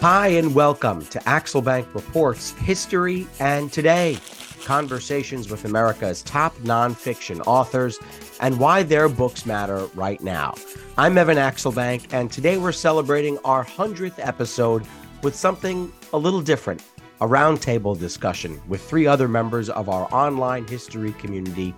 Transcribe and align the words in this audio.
Hi, 0.00 0.28
and 0.28 0.54
welcome 0.54 1.04
to 1.06 1.18
Axelbank 1.20 1.92
Reports 1.92 2.52
History 2.52 3.26
and 3.40 3.72
Today 3.72 4.16
conversations 4.64 5.50
with 5.50 5.64
America's 5.64 6.22
top 6.22 6.54
nonfiction 6.58 7.44
authors 7.48 7.98
and 8.40 8.60
why 8.60 8.84
their 8.84 9.08
books 9.08 9.44
matter 9.44 9.86
right 9.96 10.20
now. 10.20 10.54
I'm 10.96 11.18
Evan 11.18 11.36
Axelbank, 11.36 12.12
and 12.12 12.30
today 12.30 12.58
we're 12.58 12.70
celebrating 12.70 13.38
our 13.38 13.64
100th 13.64 14.24
episode 14.24 14.86
with 15.24 15.34
something 15.34 15.92
a 16.12 16.18
little 16.18 16.42
different 16.42 16.80
a 17.20 17.26
roundtable 17.26 17.98
discussion 17.98 18.60
with 18.68 18.80
three 18.80 19.08
other 19.08 19.26
members 19.26 19.68
of 19.68 19.88
our 19.88 20.06
online 20.14 20.64
history 20.68 21.10
community 21.14 21.74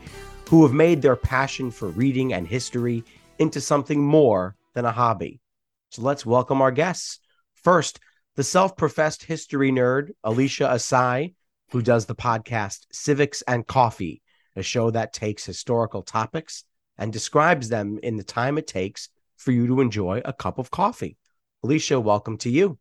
who 0.51 0.63
have 0.63 0.75
made 0.75 1.01
their 1.01 1.17
passion 1.17 1.71
for 1.71 1.89
reading 1.89 2.35
and 2.35 2.47
history 2.47 3.03
into 3.39 3.63
something 3.63 4.05
more 4.05 4.55
than 4.75 4.85
a 4.85 4.93
hobby. 4.93 5.41
So 5.89 6.03
let's 6.03 6.27
welcome 6.27 6.61
our 6.61 6.71
guests. 6.71 7.21
First, 7.55 8.01
the 8.37 8.45
self 8.45 8.77
professed 8.77 9.25
history 9.25 9.71
nerd, 9.71 10.11
Alicia 10.23 10.65
Asai, 10.65 11.35
who 11.73 11.83
does 11.83 12.07
the 12.07 12.15
podcast 12.15 12.87
Civics 12.93 13.43
and 13.43 13.67
Coffee, 13.67 14.23
a 14.57 14.63
show 14.63 14.91
that 14.91 15.13
takes 15.13 15.45
historical 15.45 16.03
topics 16.03 16.65
and 16.97 17.13
describes 17.13 17.69
them 17.69 17.99
in 18.03 18.17
the 18.17 18.25
time 18.25 18.59
it 18.59 18.67
takes 18.67 19.09
for 19.37 19.53
you 19.53 19.67
to 19.67 19.81
enjoy 19.81 20.21
a 20.25 20.33
cup 20.33 20.59
of 20.59 20.71
coffee. 20.71 21.17
Alicia, 21.65 21.99
welcome 21.99 22.37
to 22.39 22.51
you. 22.51 22.79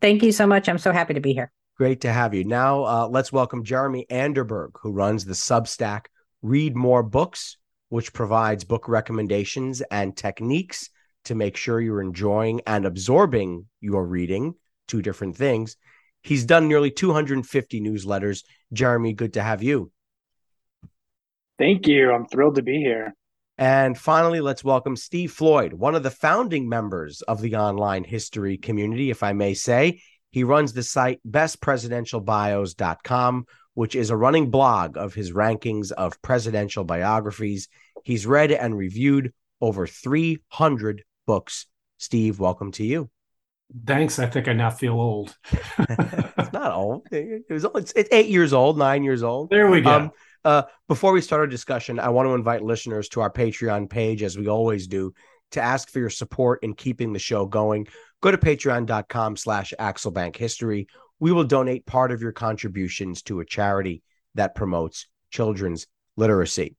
Thank 0.00 0.22
you 0.22 0.32
so 0.32 0.46
much. 0.46 0.68
I'm 0.68 0.78
so 0.78 0.92
happy 0.92 1.14
to 1.14 1.20
be 1.20 1.32
here. 1.32 1.52
Great 1.76 2.02
to 2.02 2.12
have 2.12 2.34
you. 2.34 2.44
Now, 2.44 2.84
uh, 2.84 3.08
let's 3.08 3.32
welcome 3.32 3.64
Jeremy 3.64 4.06
Anderberg, 4.10 4.72
who 4.82 4.92
runs 4.92 5.24
the 5.24 5.32
Substack 5.32 6.06
Read 6.42 6.76
More 6.76 7.02
Books, 7.02 7.56
which 7.88 8.12
provides 8.12 8.64
book 8.64 8.88
recommendations 8.88 9.80
and 9.90 10.16
techniques 10.16 10.90
to 11.24 11.34
make 11.34 11.56
sure 11.56 11.80
you're 11.80 12.02
enjoying 12.02 12.60
and 12.66 12.84
absorbing 12.84 13.66
your 13.80 14.04
reading 14.04 14.54
two 14.90 15.02
different 15.02 15.36
things. 15.36 15.76
He's 16.22 16.44
done 16.44 16.68
nearly 16.68 16.90
250 16.90 17.80
newsletters. 17.80 18.44
Jeremy, 18.72 19.14
good 19.14 19.34
to 19.34 19.42
have 19.42 19.62
you. 19.62 19.92
Thank 21.58 21.86
you. 21.86 22.12
I'm 22.12 22.26
thrilled 22.26 22.56
to 22.56 22.62
be 22.62 22.78
here. 22.78 23.14
And 23.56 23.96
finally, 23.96 24.40
let's 24.40 24.64
welcome 24.64 24.96
Steve 24.96 25.30
Floyd, 25.32 25.74
one 25.74 25.94
of 25.94 26.02
the 26.02 26.10
founding 26.10 26.68
members 26.68 27.22
of 27.22 27.40
the 27.42 27.54
online 27.56 28.04
history 28.04 28.56
community, 28.56 29.10
if 29.10 29.22
I 29.22 29.34
may 29.34 29.52
say. 29.52 30.00
He 30.30 30.44
runs 30.44 30.72
the 30.72 30.82
site 30.82 31.20
bestpresidentialbios.com, 31.28 33.44
which 33.74 33.94
is 33.94 34.08
a 34.08 34.16
running 34.16 34.50
blog 34.50 34.96
of 34.96 35.12
his 35.12 35.32
rankings 35.32 35.92
of 35.92 36.22
presidential 36.22 36.84
biographies. 36.84 37.68
He's 38.04 38.26
read 38.26 38.50
and 38.50 38.74
reviewed 38.76 39.34
over 39.60 39.86
300 39.86 41.04
books. 41.26 41.66
Steve, 41.98 42.40
welcome 42.40 42.72
to 42.72 42.84
you. 42.84 43.10
Thanks. 43.86 44.18
I 44.18 44.26
think 44.26 44.48
I 44.48 44.52
now 44.52 44.70
feel 44.70 44.94
old. 44.94 45.36
it's 45.52 46.52
not 46.52 46.72
old. 46.72 47.06
It 47.12 47.44
was 47.48 47.66
it's, 47.74 47.92
it's, 47.94 48.08
eight 48.12 48.28
years 48.28 48.52
old, 48.52 48.78
nine 48.78 49.04
years 49.04 49.22
old. 49.22 49.50
There 49.50 49.70
we 49.70 49.80
go. 49.80 49.90
Um, 49.90 50.10
uh, 50.44 50.62
before 50.88 51.12
we 51.12 51.20
start 51.20 51.40
our 51.40 51.46
discussion, 51.46 51.98
I 51.98 52.08
want 52.08 52.26
to 52.28 52.34
invite 52.34 52.62
listeners 52.62 53.08
to 53.10 53.20
our 53.20 53.30
Patreon 53.30 53.88
page, 53.90 54.22
as 54.22 54.38
we 54.38 54.48
always 54.48 54.86
do, 54.86 55.12
to 55.52 55.60
ask 55.60 55.90
for 55.90 55.98
your 55.98 56.10
support 56.10 56.62
in 56.62 56.74
keeping 56.74 57.12
the 57.12 57.18
show 57.18 57.46
going. 57.46 57.86
Go 58.22 58.30
to 58.30 58.38
patreon.com 58.38 59.36
slash 59.36 59.74
Axelbank 59.78 60.36
History. 60.36 60.88
We 61.18 61.32
will 61.32 61.44
donate 61.44 61.86
part 61.86 62.12
of 62.12 62.22
your 62.22 62.32
contributions 62.32 63.22
to 63.22 63.40
a 63.40 63.44
charity 63.44 64.02
that 64.34 64.54
promotes 64.54 65.06
children's 65.30 65.86
literacy. 66.16 66.76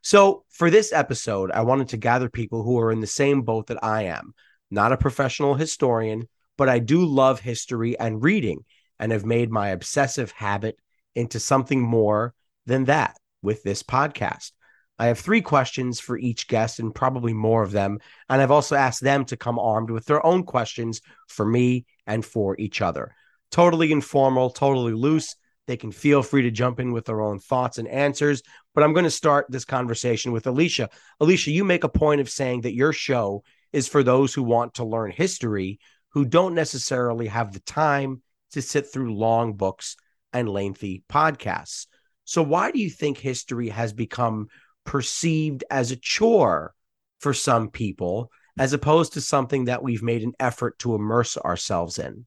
So, 0.00 0.44
for 0.50 0.70
this 0.70 0.92
episode, 0.92 1.52
I 1.52 1.62
wanted 1.62 1.90
to 1.90 1.96
gather 1.96 2.28
people 2.28 2.64
who 2.64 2.78
are 2.80 2.90
in 2.90 3.00
the 3.00 3.06
same 3.06 3.42
boat 3.42 3.68
that 3.68 3.84
I 3.84 4.04
am 4.04 4.34
not 4.72 4.90
a 4.90 4.96
professional 4.96 5.54
historian, 5.54 6.26
but 6.56 6.68
I 6.68 6.78
do 6.78 7.04
love 7.04 7.40
history 7.40 7.98
and 7.98 8.22
reading 8.22 8.64
and 8.98 9.12
have 9.12 9.24
made 9.24 9.50
my 9.50 9.68
obsessive 9.68 10.30
habit 10.32 10.76
into 11.14 11.40
something 11.40 11.80
more 11.80 12.34
than 12.66 12.84
that 12.84 13.16
with 13.42 13.62
this 13.62 13.82
podcast. 13.82 14.52
I 14.98 15.06
have 15.06 15.18
three 15.18 15.40
questions 15.40 15.98
for 15.98 16.16
each 16.16 16.46
guest 16.46 16.78
and 16.78 16.94
probably 16.94 17.32
more 17.32 17.62
of 17.62 17.72
them. 17.72 17.98
And 18.28 18.40
I've 18.40 18.50
also 18.50 18.76
asked 18.76 19.02
them 19.02 19.24
to 19.26 19.36
come 19.36 19.58
armed 19.58 19.90
with 19.90 20.06
their 20.06 20.24
own 20.24 20.44
questions 20.44 21.00
for 21.26 21.44
me 21.44 21.86
and 22.06 22.24
for 22.24 22.56
each 22.58 22.80
other. 22.80 23.14
Totally 23.50 23.90
informal, 23.90 24.50
totally 24.50 24.92
loose. 24.92 25.34
They 25.66 25.76
can 25.76 25.92
feel 25.92 26.22
free 26.22 26.42
to 26.42 26.50
jump 26.50 26.78
in 26.78 26.92
with 26.92 27.06
their 27.06 27.20
own 27.20 27.38
thoughts 27.38 27.78
and 27.78 27.88
answers. 27.88 28.42
But 28.74 28.84
I'm 28.84 28.92
going 28.92 29.04
to 29.04 29.10
start 29.10 29.46
this 29.48 29.64
conversation 29.64 30.32
with 30.32 30.46
Alicia. 30.46 30.88
Alicia, 31.20 31.50
you 31.50 31.64
make 31.64 31.84
a 31.84 31.88
point 31.88 32.20
of 32.20 32.30
saying 32.30 32.60
that 32.62 32.74
your 32.74 32.92
show 32.92 33.42
is 33.72 33.88
for 33.88 34.02
those 34.02 34.34
who 34.34 34.42
want 34.42 34.74
to 34.74 34.84
learn 34.84 35.10
history 35.10 35.80
who 36.12 36.24
don't 36.24 36.54
necessarily 36.54 37.26
have 37.26 37.52
the 37.52 37.60
time 37.60 38.22
to 38.52 38.62
sit 38.62 38.86
through 38.92 39.14
long 39.14 39.54
books 39.54 39.96
and 40.32 40.48
lengthy 40.48 41.02
podcasts. 41.08 41.86
So, 42.24 42.42
why 42.42 42.70
do 42.70 42.78
you 42.78 42.90
think 42.90 43.18
history 43.18 43.68
has 43.68 43.92
become 43.92 44.48
perceived 44.84 45.64
as 45.70 45.90
a 45.90 45.96
chore 45.96 46.74
for 47.20 47.34
some 47.34 47.70
people, 47.70 48.30
as 48.58 48.72
opposed 48.72 49.14
to 49.14 49.20
something 49.20 49.66
that 49.66 49.82
we've 49.82 50.02
made 50.02 50.22
an 50.22 50.34
effort 50.38 50.78
to 50.80 50.94
immerse 50.94 51.36
ourselves 51.36 51.98
in? 51.98 52.26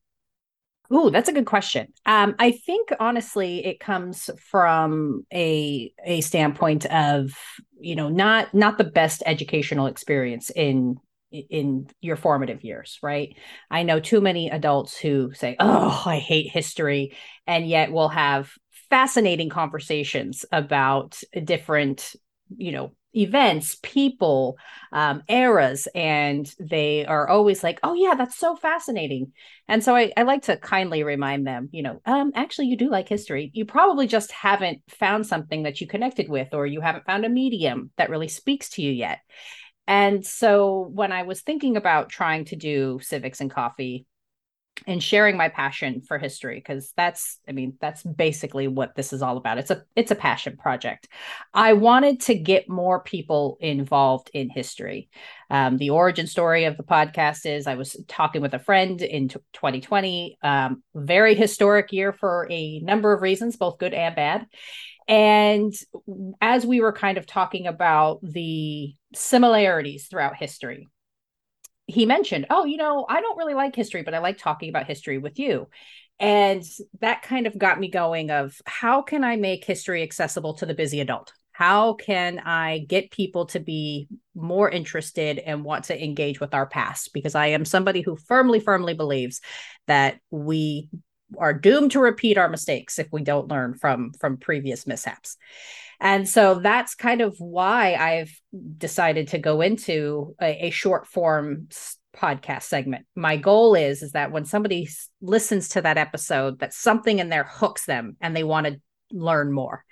Ooh, 0.94 1.10
that's 1.10 1.30
a 1.30 1.34
good 1.34 1.46
question. 1.48 1.92
Um, 2.06 2.36
I 2.38 2.52
think 2.52 2.90
honestly, 3.00 3.66
it 3.66 3.80
comes 3.80 4.30
from 4.40 5.26
a 5.34 5.92
a 6.04 6.22
standpoint 6.22 6.86
of 6.86 7.32
you 7.80 7.96
know 7.96 8.10
not 8.10 8.54
not 8.54 8.78
the 8.78 8.84
best 8.84 9.24
educational 9.26 9.88
experience 9.88 10.52
in 10.52 10.98
in 11.50 11.88
your 12.02 12.16
formative 12.16 12.64
years, 12.64 13.00
right? 13.02 13.36
I 13.70 13.84
know 13.84 14.00
too 14.00 14.22
many 14.22 14.50
adults 14.50 14.98
who 14.98 15.34
say, 15.34 15.56
"Oh, 15.60 16.04
I 16.06 16.18
hate 16.20 16.50
history," 16.52 17.16
and 17.48 17.68
yet 17.68 17.92
we'll 17.92 18.10
have 18.10 18.52
fascinating 18.90 19.50
conversations 19.50 20.46
about 20.52 21.20
different, 21.44 22.16
you 22.56 22.72
know, 22.72 22.92
events, 23.18 23.78
people, 23.82 24.58
um, 24.92 25.24
eras, 25.30 25.88
and 25.96 26.54
they 26.60 27.06
are 27.06 27.28
always 27.30 27.64
like, 27.64 27.80
"Oh 27.84 27.94
yeah, 27.94 28.16
that's 28.16 28.38
so 28.38 28.56
fascinating." 28.56 29.32
And 29.68 29.84
so 29.84 29.96
I, 29.96 30.12
I 30.18 30.24
like 30.24 30.44
to 30.44 30.58
kindly 30.58 31.04
remind 31.04 31.48
them, 31.48 31.70
you 31.72 31.82
know, 31.82 32.02
um, 32.06 32.32
actually, 32.36 32.68
you 32.68 32.78
do 32.78 32.90
like 32.90 33.08
history. 33.10 33.52
You 33.54 33.66
probably 33.66 34.08
just 34.08 34.32
haven't 34.32 34.82
found 34.90 35.26
something 35.26 35.64
that 35.64 35.82
you 35.82 35.88
connected 35.88 36.30
with, 36.30 36.54
or 36.54 36.66
you 36.68 36.82
haven't 36.82 37.06
found 37.06 37.26
a 37.26 37.30
medium 37.30 37.92
that 37.98 38.10
really 38.10 38.28
speaks 38.28 38.70
to 38.72 38.82
you 38.82 38.92
yet. 38.92 39.20
And 39.88 40.26
so 40.26 40.90
when 40.94 41.12
I 41.12 41.24
was 41.24 41.42
thinking 41.42 41.78
about 41.78 42.10
trying 42.10 42.46
to 42.46 42.56
do 42.56 43.00
civics 43.02 43.42
and 43.42 43.52
coffee 43.52 44.06
and 44.88 45.02
sharing 45.02 45.38
my 45.38 45.50
passion 45.50 46.02
for 46.02 46.18
history 46.18 46.56
because 46.56 46.92
that's 46.98 47.40
i 47.48 47.52
mean 47.52 47.78
that's 47.80 48.04
basically 48.04 48.68
what 48.68 48.96
this 48.96 49.14
is 49.14 49.22
all 49.22 49.38
about. 49.38 49.58
It's 49.58 49.72
a 49.72 49.84
it's 49.96 50.12
a 50.12 50.16
passion 50.16 50.58
project. 50.58 51.08
I 51.54 51.74
wanted 51.74 52.22
to 52.22 52.36
get 52.36 52.70
more 52.70 53.00
people 53.00 53.58
involved 53.62 54.30
in 54.34 54.50
history. 54.50 55.10
Um, 55.50 55.78
the 55.78 55.92
origin 55.92 56.28
story 56.28 56.66
of 56.66 56.76
the 56.76 56.84
podcast 56.84 57.46
is 57.46 57.68
i 57.68 57.76
was 57.76 57.96
talking 58.08 58.42
with 58.42 58.54
a 58.54 58.60
friend 58.60 59.02
in 59.02 59.30
t- 59.30 59.40
2020 59.54 60.38
um, 60.42 60.84
very 60.94 61.36
historic 61.36 61.92
year 61.92 62.12
for 62.12 62.48
a 62.50 62.80
number 62.80 63.14
of 63.14 63.22
reasons 63.22 63.56
both 63.56 63.78
good 63.78 63.94
and 63.94 64.16
bad 64.16 64.48
and 65.08 65.74
as 66.42 66.66
we 66.66 66.82
were 66.82 66.94
kind 66.94 67.18
of 67.18 67.26
talking 67.26 67.68
about 67.68 68.20
the 68.24 68.96
similarities 69.14 70.08
throughout 70.08 70.36
history, 70.36 70.88
he 71.88 72.06
mentioned, 72.06 72.48
Oh, 72.50 72.66
you 72.66 72.78
know, 72.78 73.06
I 73.08 73.22
don't 73.22 73.38
really 73.38 73.54
like 73.54 73.76
history, 73.76 74.02
but 74.02 74.14
I 74.14 74.20
like 74.20 74.38
talking 74.38 74.70
about 74.70 74.88
history 74.88 75.18
with 75.18 75.38
you. 75.38 75.68
And 76.20 76.64
that 77.02 77.24
kind 77.24 77.46
of 77.46 77.58
got 77.58 77.80
me 77.80 77.90
going 77.90 78.32
of 78.32 78.60
how 78.66 79.02
can 79.02 79.24
I 79.24 79.36
make 79.36 79.66
history 79.66 80.02
accessible 80.02 80.56
to 80.56 80.66
the 80.66 80.74
busy 80.74 81.02
adult? 81.02 81.34
How 81.52 81.94
can 81.94 82.40
I 82.40 82.80
get 82.80 83.12
people 83.12 83.46
to 83.48 83.60
be 83.60 84.08
more 84.34 84.70
interested 84.70 85.40
and 85.40 85.64
want 85.64 85.86
to 85.86 86.04
engage 86.04 86.40
with 86.40 86.54
our 86.54 86.66
past? 86.66 87.12
Because 87.14 87.36
I 87.36 87.48
am 87.48 87.64
somebody 87.64 88.02
who 88.02 88.16
firmly, 88.16 88.60
firmly 88.60 88.94
believes 88.94 89.42
that 89.88 90.20
we 90.32 90.90
are 91.38 91.54
doomed 91.54 91.92
to 91.92 92.00
repeat 92.00 92.38
our 92.38 92.50
mistakes 92.50 93.00
if 93.00 93.08
we 93.12 93.24
don't 93.24 93.50
learn 93.50 93.74
from 93.74 94.12
from 94.14 94.38
previous 94.38 94.86
mishaps. 94.88 95.38
And 96.00 96.28
so 96.28 96.56
that's 96.56 96.94
kind 96.94 97.22
of 97.22 97.36
why 97.40 97.96
i've 97.96 98.32
decided 98.78 99.30
to 99.30 99.38
go 99.38 99.62
into 99.62 100.36
a, 100.42 100.68
a 100.68 100.70
short 100.70 101.08
form 101.08 101.70
podcast 102.16 102.64
segment. 102.64 103.06
My 103.16 103.38
goal 103.38 103.76
is 103.76 104.02
is 104.02 104.12
that 104.12 104.32
when 104.32 104.46
somebody 104.46 104.90
listens 105.22 105.70
to 105.70 105.82
that 105.82 105.98
episode 105.98 106.60
that 106.60 106.74
something 106.74 107.20
in 107.20 107.30
there 107.30 107.46
hooks 107.50 107.86
them 107.86 108.18
and 108.22 108.36
they 108.36 108.44
want 108.44 108.68
to 108.68 108.80
learn 109.12 109.52
more 109.52 109.84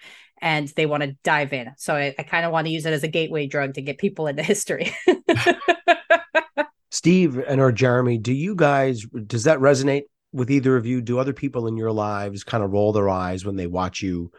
and 0.41 0.67
they 0.75 0.85
want 0.85 1.03
to 1.03 1.15
dive 1.23 1.53
in. 1.53 1.71
So 1.77 1.95
i, 1.95 2.13
I 2.17 2.23
kind 2.23 2.45
of 2.45 2.51
want 2.51 2.67
to 2.67 2.73
use 2.73 2.85
it 2.85 2.93
as 2.93 3.03
a 3.03 3.07
gateway 3.07 3.47
drug 3.47 3.75
to 3.75 3.81
get 3.81 3.97
people 3.97 4.27
into 4.27 4.43
history. 4.43 4.95
Steve 6.91 7.39
and 7.39 7.59
or 7.59 7.71
jeremy 7.71 8.19
do 8.19 8.31
you 8.31 8.55
guys 8.55 9.03
does 9.25 9.45
that 9.45 9.57
resonate 9.59 10.03
with 10.33 10.51
either 10.51 10.75
of 10.75 10.85
you, 10.85 11.01
do 11.01 11.19
other 11.19 11.33
people 11.33 11.67
in 11.67 11.77
your 11.77 11.91
lives 11.91 12.43
kind 12.43 12.63
of 12.63 12.71
roll 12.71 12.91
their 12.91 13.09
eyes 13.09 13.45
when 13.45 13.55
they 13.55 13.67
watch 13.67 14.01
you 14.01 14.31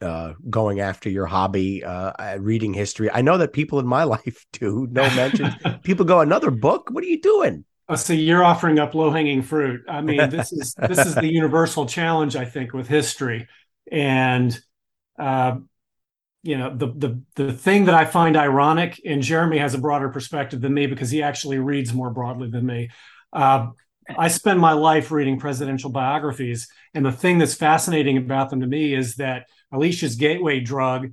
uh, 0.00 0.34
going 0.48 0.80
after 0.80 1.08
your 1.10 1.26
hobby, 1.26 1.82
uh, 1.82 2.38
reading 2.38 2.74
history? 2.74 3.10
I 3.10 3.22
know 3.22 3.38
that 3.38 3.52
people 3.52 3.78
in 3.80 3.86
my 3.86 4.04
life 4.16 4.46
do. 4.52 4.86
No 4.90 5.02
mention. 5.14 5.54
people 5.82 6.04
go, 6.04 6.20
another 6.20 6.50
book? 6.50 6.88
What 6.90 7.02
are 7.02 7.08
you 7.08 7.20
doing? 7.20 7.64
Oh, 7.88 7.96
so 7.96 8.12
you're 8.12 8.44
offering 8.44 8.78
up 8.78 8.94
low 8.94 9.10
hanging 9.10 9.42
fruit. 9.42 9.82
I 9.88 10.00
mean, 10.02 10.30
this 10.30 10.52
is 10.52 10.74
this 10.74 10.98
is 10.98 11.14
the 11.14 11.32
universal 11.32 11.86
challenge, 11.86 12.36
I 12.36 12.44
think, 12.44 12.72
with 12.72 12.88
history, 12.88 13.48
and 13.90 14.58
uh, 15.18 15.56
you 16.42 16.56
know 16.56 16.74
the 16.74 16.86
the 16.86 17.22
the 17.34 17.52
thing 17.52 17.86
that 17.86 17.94
I 17.94 18.04
find 18.04 18.36
ironic, 18.36 19.00
and 19.04 19.22
Jeremy 19.22 19.58
has 19.58 19.74
a 19.74 19.78
broader 19.78 20.08
perspective 20.08 20.60
than 20.60 20.72
me 20.72 20.86
because 20.86 21.10
he 21.10 21.22
actually 21.22 21.58
reads 21.58 21.92
more 21.92 22.10
broadly 22.10 22.48
than 22.50 22.64
me. 22.64 22.90
Uh, 23.32 23.68
I 24.08 24.28
spend 24.28 24.60
my 24.60 24.72
life 24.72 25.10
reading 25.10 25.38
presidential 25.38 25.90
biographies, 25.90 26.68
and 26.94 27.04
the 27.04 27.12
thing 27.12 27.38
that's 27.38 27.54
fascinating 27.54 28.16
about 28.16 28.50
them 28.50 28.60
to 28.60 28.66
me 28.66 28.94
is 28.94 29.16
that 29.16 29.46
Alicia's 29.72 30.16
gateway 30.16 30.60
drug, 30.60 31.12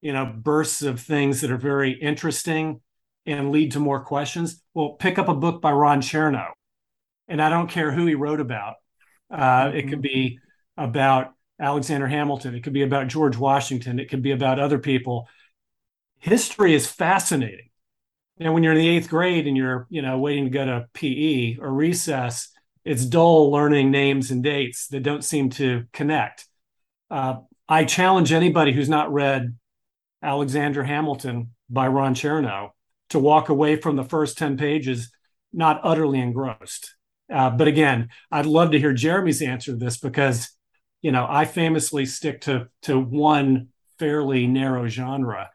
you 0.00 0.12
know, 0.12 0.26
bursts 0.26 0.82
of 0.82 1.00
things 1.00 1.40
that 1.40 1.50
are 1.50 1.56
very 1.56 1.92
interesting 1.92 2.80
and 3.26 3.50
lead 3.50 3.72
to 3.72 3.80
more 3.80 4.04
questions. 4.04 4.62
Well, 4.74 4.90
pick 4.90 5.18
up 5.18 5.28
a 5.28 5.34
book 5.34 5.62
by 5.62 5.72
Ron 5.72 6.00
Chernow, 6.00 6.48
and 7.28 7.40
I 7.40 7.48
don't 7.48 7.70
care 7.70 7.92
who 7.92 8.06
he 8.06 8.14
wrote 8.14 8.40
about. 8.40 8.74
Uh, 9.30 9.66
mm-hmm. 9.66 9.76
It 9.76 9.82
could 9.82 9.92
mm-hmm. 9.92 10.00
be 10.00 10.38
about 10.76 11.32
Alexander 11.58 12.06
Hamilton. 12.06 12.54
It 12.54 12.62
could 12.62 12.72
be 12.72 12.82
about 12.82 13.08
George 13.08 13.36
Washington. 13.36 13.98
It 13.98 14.10
could 14.10 14.22
be 14.22 14.32
about 14.32 14.58
other 14.58 14.78
people. 14.78 15.28
History 16.18 16.74
is 16.74 16.86
fascinating. 16.86 17.70
And 18.38 18.52
when 18.52 18.62
you're 18.62 18.72
in 18.72 18.78
the 18.78 18.88
eighth 18.88 19.08
grade 19.08 19.46
and 19.46 19.56
you're, 19.56 19.86
you 19.90 20.02
know, 20.02 20.18
waiting 20.18 20.44
to 20.44 20.50
go 20.50 20.64
to 20.64 20.88
PE 20.92 21.58
or 21.58 21.72
recess, 21.72 22.48
it's 22.84 23.04
dull 23.04 23.50
learning 23.50 23.90
names 23.90 24.30
and 24.30 24.42
dates 24.42 24.88
that 24.88 25.02
don't 25.02 25.24
seem 25.24 25.50
to 25.50 25.84
connect. 25.92 26.46
Uh, 27.10 27.36
I 27.68 27.84
challenge 27.84 28.32
anybody 28.32 28.72
who's 28.72 28.88
not 28.88 29.12
read 29.12 29.56
Alexander 30.22 30.84
Hamilton 30.84 31.50
by 31.70 31.88
Ron 31.88 32.14
Chernow 32.14 32.70
to 33.10 33.18
walk 33.18 33.48
away 33.48 33.76
from 33.76 33.96
the 33.96 34.04
first 34.04 34.36
10 34.36 34.56
pages 34.56 35.10
not 35.52 35.80
utterly 35.84 36.18
engrossed. 36.18 36.96
Uh, 37.32 37.50
but 37.50 37.68
again, 37.68 38.08
I'd 38.30 38.46
love 38.46 38.72
to 38.72 38.78
hear 38.78 38.92
Jeremy's 38.92 39.40
answer 39.40 39.72
to 39.72 39.78
this 39.78 39.96
because, 39.96 40.50
you 41.00 41.12
know, 41.12 41.26
I 41.28 41.44
famously 41.44 42.04
stick 42.06 42.42
to 42.42 42.68
to 42.82 42.98
one 42.98 43.68
fairly 43.98 44.46
narrow 44.46 44.88
genre, 44.88 45.50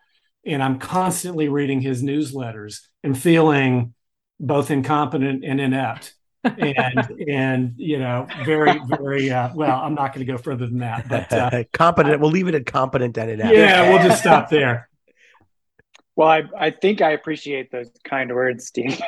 and 0.49 0.63
I'm 0.63 0.79
constantly 0.79 1.49
reading 1.49 1.81
his 1.81 2.03
newsletters 2.03 2.81
and 3.03 3.17
feeling 3.17 3.93
both 4.39 4.71
incompetent 4.71 5.43
and 5.43 5.59
inept. 5.61 6.13
and 6.43 7.11
and 7.29 7.73
you 7.75 7.99
know 7.99 8.25
very 8.45 8.79
very 8.87 9.29
uh, 9.29 9.49
well 9.53 9.81
i'm 9.81 9.93
not 9.93 10.13
going 10.13 10.25
to 10.25 10.31
go 10.31 10.37
further 10.37 10.65
than 10.67 10.77
that 10.77 11.05
but 11.09 11.33
uh, 11.33 11.63
competent 11.73 12.21
we'll 12.21 12.31
leave 12.31 12.47
it 12.47 12.55
at 12.55 12.65
competent 12.65 13.17
and 13.17 13.29
inept 13.29 13.53
yeah 13.53 13.89
we'll 13.89 14.01
just 14.07 14.21
stop 14.21 14.49
there 14.49 14.87
well, 16.19 16.27
I, 16.27 16.43
I 16.59 16.71
think 16.71 17.01
I 17.01 17.11
appreciate 17.11 17.71
those 17.71 17.89
kind 18.03 18.29
words, 18.35 18.67
Steve. 18.67 19.01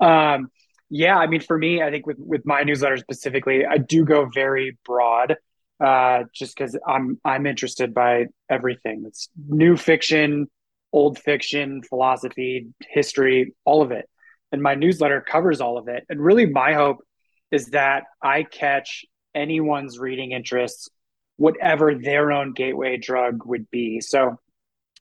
um, 0.00 0.50
yeah, 0.90 1.16
I 1.16 1.28
mean, 1.28 1.40
for 1.42 1.56
me, 1.56 1.80
I 1.80 1.92
think 1.92 2.08
with 2.08 2.16
with 2.18 2.44
my 2.44 2.64
newsletter 2.64 2.96
specifically, 2.96 3.64
I 3.64 3.78
do 3.78 4.04
go 4.04 4.28
very 4.34 4.76
broad, 4.84 5.36
uh, 5.80 6.24
just 6.34 6.56
because 6.56 6.78
I'm 6.86 7.20
I'm 7.24 7.46
interested 7.46 7.94
by 7.94 8.26
everything. 8.48 9.04
It's 9.06 9.28
new 9.48 9.76
fiction, 9.76 10.48
old 10.92 11.18
fiction, 11.18 11.82
philosophy, 11.82 12.68
history, 12.80 13.54
all 13.64 13.82
of 13.82 13.90
it, 13.90 14.08
and 14.52 14.62
my 14.62 14.74
newsletter 14.74 15.20
covers 15.20 15.60
all 15.60 15.78
of 15.78 15.88
it. 15.88 16.04
And 16.08 16.20
really, 16.20 16.46
my 16.46 16.74
hope 16.74 16.98
is 17.50 17.66
that 17.68 18.04
I 18.22 18.42
catch 18.44 19.04
anyone's 19.34 19.98
reading 19.98 20.32
interests, 20.32 20.88
whatever 21.36 21.94
their 21.94 22.32
own 22.32 22.52
gateway 22.52 22.96
drug 22.96 23.44
would 23.46 23.70
be. 23.70 24.00
So 24.00 24.38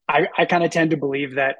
I, 0.07 0.27
I 0.37 0.45
kind 0.45 0.63
of 0.63 0.71
tend 0.71 0.91
to 0.91 0.97
believe 0.97 1.35
that 1.35 1.57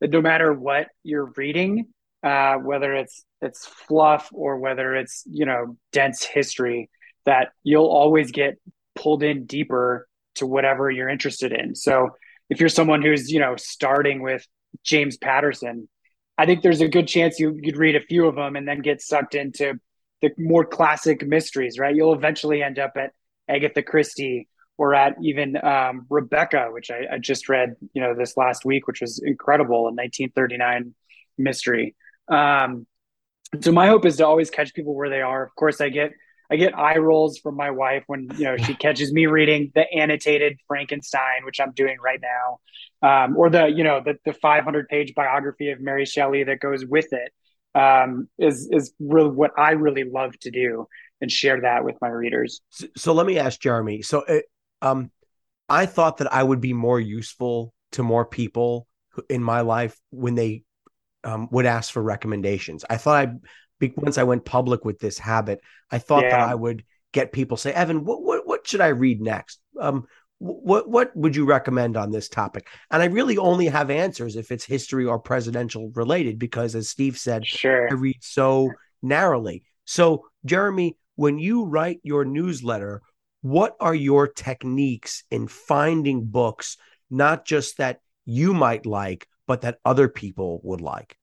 that 0.00 0.10
no 0.10 0.22
matter 0.22 0.52
what 0.52 0.88
you're 1.02 1.32
reading, 1.36 1.88
uh, 2.22 2.54
whether 2.56 2.94
it's 2.94 3.24
it's 3.42 3.66
fluff 3.66 4.30
or 4.32 4.58
whether 4.58 4.94
it's 4.94 5.24
you 5.26 5.46
know 5.46 5.76
dense 5.92 6.24
history, 6.24 6.90
that 7.26 7.48
you'll 7.62 7.86
always 7.86 8.30
get 8.30 8.58
pulled 8.94 9.22
in 9.22 9.46
deeper 9.46 10.08
to 10.36 10.46
whatever 10.46 10.90
you're 10.90 11.08
interested 11.08 11.52
in. 11.52 11.74
So 11.74 12.10
if 12.48 12.60
you're 12.60 12.68
someone 12.68 13.02
who's 13.02 13.30
you 13.30 13.40
know 13.40 13.56
starting 13.56 14.22
with 14.22 14.46
James 14.84 15.16
Patterson, 15.16 15.88
I 16.38 16.46
think 16.46 16.62
there's 16.62 16.80
a 16.80 16.88
good 16.88 17.08
chance 17.08 17.38
you 17.38 17.58
you'd 17.60 17.76
read 17.76 17.96
a 17.96 18.00
few 18.00 18.26
of 18.26 18.36
them 18.36 18.56
and 18.56 18.66
then 18.66 18.80
get 18.80 19.00
sucked 19.02 19.34
into 19.34 19.78
the 20.22 20.30
more 20.38 20.64
classic 20.64 21.26
mysteries, 21.26 21.78
right? 21.78 21.94
You'll 21.94 22.12
eventually 22.12 22.62
end 22.62 22.78
up 22.78 22.92
at 22.96 23.12
Agatha 23.48 23.82
Christie 23.82 24.48
or 24.76 24.94
at 24.94 25.16
even 25.22 25.62
um, 25.62 26.06
Rebecca, 26.08 26.68
which 26.70 26.90
I, 26.90 27.14
I, 27.14 27.18
just 27.18 27.48
read, 27.48 27.74
you 27.92 28.00
know, 28.00 28.14
this 28.14 28.36
last 28.36 28.64
week, 28.64 28.86
which 28.86 29.00
was 29.02 29.20
incredible, 29.22 29.80
a 29.80 29.92
1939 29.92 30.94
mystery. 31.36 31.94
Um, 32.28 32.86
so 33.60 33.72
my 33.72 33.88
hope 33.88 34.06
is 34.06 34.16
to 34.18 34.26
always 34.26 34.48
catch 34.48 34.72
people 34.72 34.94
where 34.94 35.10
they 35.10 35.20
are. 35.20 35.42
Of 35.42 35.54
course, 35.54 35.80
I 35.80 35.88
get 35.88 36.12
I 36.50 36.56
get 36.56 36.76
eye 36.76 36.98
rolls 36.98 37.38
from 37.38 37.56
my 37.56 37.70
wife 37.70 38.04
when 38.06 38.28
you 38.36 38.44
know 38.44 38.56
she 38.56 38.74
catches 38.86 39.12
me 39.12 39.26
reading 39.26 39.70
the 39.74 39.90
annotated 39.92 40.58
Frankenstein, 40.66 41.44
which 41.44 41.60
I'm 41.60 41.72
doing 41.72 41.96
right 42.02 42.20
now, 42.20 42.58
um, 43.08 43.36
or 43.36 43.50
the 43.50 43.66
you 43.66 43.84
know 43.84 44.00
the 44.04 44.16
the 44.24 44.32
500 44.32 44.88
page 44.88 45.14
biography 45.14 45.70
of 45.70 45.80
Mary 45.80 46.04
Shelley 46.04 46.44
that 46.44 46.60
goes 46.60 46.84
with 46.84 47.12
it. 47.12 47.32
Um, 47.72 48.28
is 48.38 48.68
is 48.72 48.92
really 48.98 49.30
what 49.30 49.52
I 49.56 49.72
really 49.72 50.04
love 50.04 50.36
to 50.40 50.50
do 50.50 50.88
and 51.20 51.30
share 51.30 51.60
that 51.60 51.84
with 51.84 51.96
my 52.00 52.08
readers. 52.08 52.60
So, 52.70 52.86
so 52.96 53.12
let 53.12 53.26
me 53.26 53.38
ask 53.38 53.60
Jeremy. 53.60 54.02
So 54.02 54.20
it, 54.22 54.46
um, 54.82 55.10
I 55.68 55.86
thought 55.86 56.18
that 56.18 56.32
I 56.32 56.42
would 56.42 56.60
be 56.60 56.72
more 56.72 56.98
useful 56.98 57.72
to 57.92 58.02
more 58.02 58.24
people 58.24 58.88
in 59.28 59.42
my 59.42 59.60
life 59.60 59.96
when 60.10 60.34
they 60.34 60.64
um, 61.24 61.48
would 61.50 61.66
ask 61.66 61.92
for 61.92 62.02
recommendations. 62.02 62.84
I 62.88 62.96
thought 62.96 63.28
I, 63.28 63.32
once 63.96 64.18
I 64.18 64.24
went 64.24 64.44
public 64.44 64.84
with 64.84 64.98
this 64.98 65.18
habit, 65.18 65.60
I 65.90 65.98
thought 65.98 66.24
yeah. 66.24 66.30
that 66.30 66.48
I 66.48 66.54
would 66.54 66.84
get 67.12 67.32
people 67.32 67.56
say, 67.56 67.72
Evan, 67.72 68.04
what 68.04 68.22
what 68.22 68.46
what 68.46 68.66
should 68.66 68.80
I 68.80 68.88
read 68.88 69.20
next? 69.20 69.60
Um, 69.80 70.06
what 70.38 70.88
what 70.88 71.14
would 71.16 71.36
you 71.36 71.44
recommend 71.44 71.96
on 71.96 72.10
this 72.10 72.28
topic? 72.28 72.68
And 72.90 73.02
I 73.02 73.06
really 73.06 73.36
only 73.36 73.66
have 73.66 73.90
answers 73.90 74.36
if 74.36 74.50
it's 74.50 74.64
history 74.64 75.04
or 75.04 75.18
presidential 75.18 75.90
related, 75.94 76.38
because 76.38 76.74
as 76.74 76.88
Steve 76.88 77.18
said, 77.18 77.46
sure. 77.46 77.88
I 77.90 77.94
read 77.94 78.18
so 78.20 78.70
narrowly. 79.02 79.64
So, 79.84 80.26
Jeremy, 80.44 80.96
when 81.16 81.38
you 81.38 81.64
write 81.64 82.00
your 82.02 82.24
newsletter, 82.24 83.02
what 83.42 83.76
are 83.80 83.94
your 83.94 84.28
techniques 84.28 85.24
in 85.30 85.48
finding 85.48 86.24
books 86.24 86.76
not 87.10 87.44
just 87.44 87.78
that 87.78 88.00
you 88.24 88.54
might 88.54 88.86
like 88.86 89.26
but 89.46 89.62
that 89.62 89.78
other 89.84 90.08
people 90.08 90.60
would 90.62 90.80
like 90.80 91.16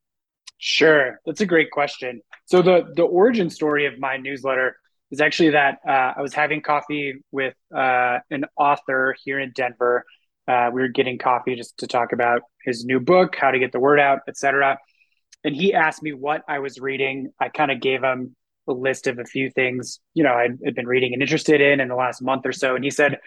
sure. 0.57 1.19
That's 1.25 1.41
a 1.41 1.45
great 1.45 1.71
question. 1.71 2.21
So 2.45 2.61
the 2.61 2.91
the 2.95 3.03
origin 3.03 3.49
story 3.49 3.85
of 3.85 3.99
my 3.99 4.17
newsletter 4.17 4.77
is 5.11 5.21
actually 5.21 5.51
that 5.51 5.77
uh, 5.87 6.13
i 6.17 6.21
was 6.21 6.33
having 6.33 6.61
coffee 6.61 7.15
with 7.31 7.55
uh, 7.73 8.19
an 8.29 8.45
author 8.57 9.15
here 9.23 9.39
in 9.39 9.51
denver. 9.53 10.05
Uh, 10.47 10.69
we 10.73 10.81
were 10.81 10.87
getting 10.87 11.17
coffee 11.17 11.55
just 11.55 11.77
to 11.79 11.87
talk 11.87 12.13
about 12.13 12.41
his 12.63 12.85
new 12.85 12.99
book 12.99 13.35
how 13.35 13.51
to 13.51 13.59
get 13.59 13.71
the 13.71 13.79
word 13.79 13.99
out 13.99 14.19
etc 14.27 14.77
and 15.43 15.55
he 15.55 15.73
asked 15.73 16.01
me 16.01 16.13
what 16.13 16.41
i 16.47 16.59
was 16.59 16.79
reading. 16.79 17.31
I 17.39 17.49
kind 17.49 17.71
of 17.71 17.81
gave 17.81 18.01
him 18.01 18.35
a 18.67 18.73
list 18.73 19.07
of 19.07 19.19
a 19.19 19.25
few 19.25 19.49
things 19.49 19.99
you 20.13 20.23
know 20.23 20.33
I'd, 20.33 20.57
I'd, 20.65 20.75
been 20.75 20.87
reading 20.87 21.13
and 21.13 21.21
interested 21.21 21.61
in 21.61 21.79
in 21.79 21.87
the 21.87 21.95
last 21.95 22.21
month 22.21 22.45
or 22.45 22.51
so. 22.53 22.75
And 22.75 22.83
he 22.83 22.91
said 22.91 23.19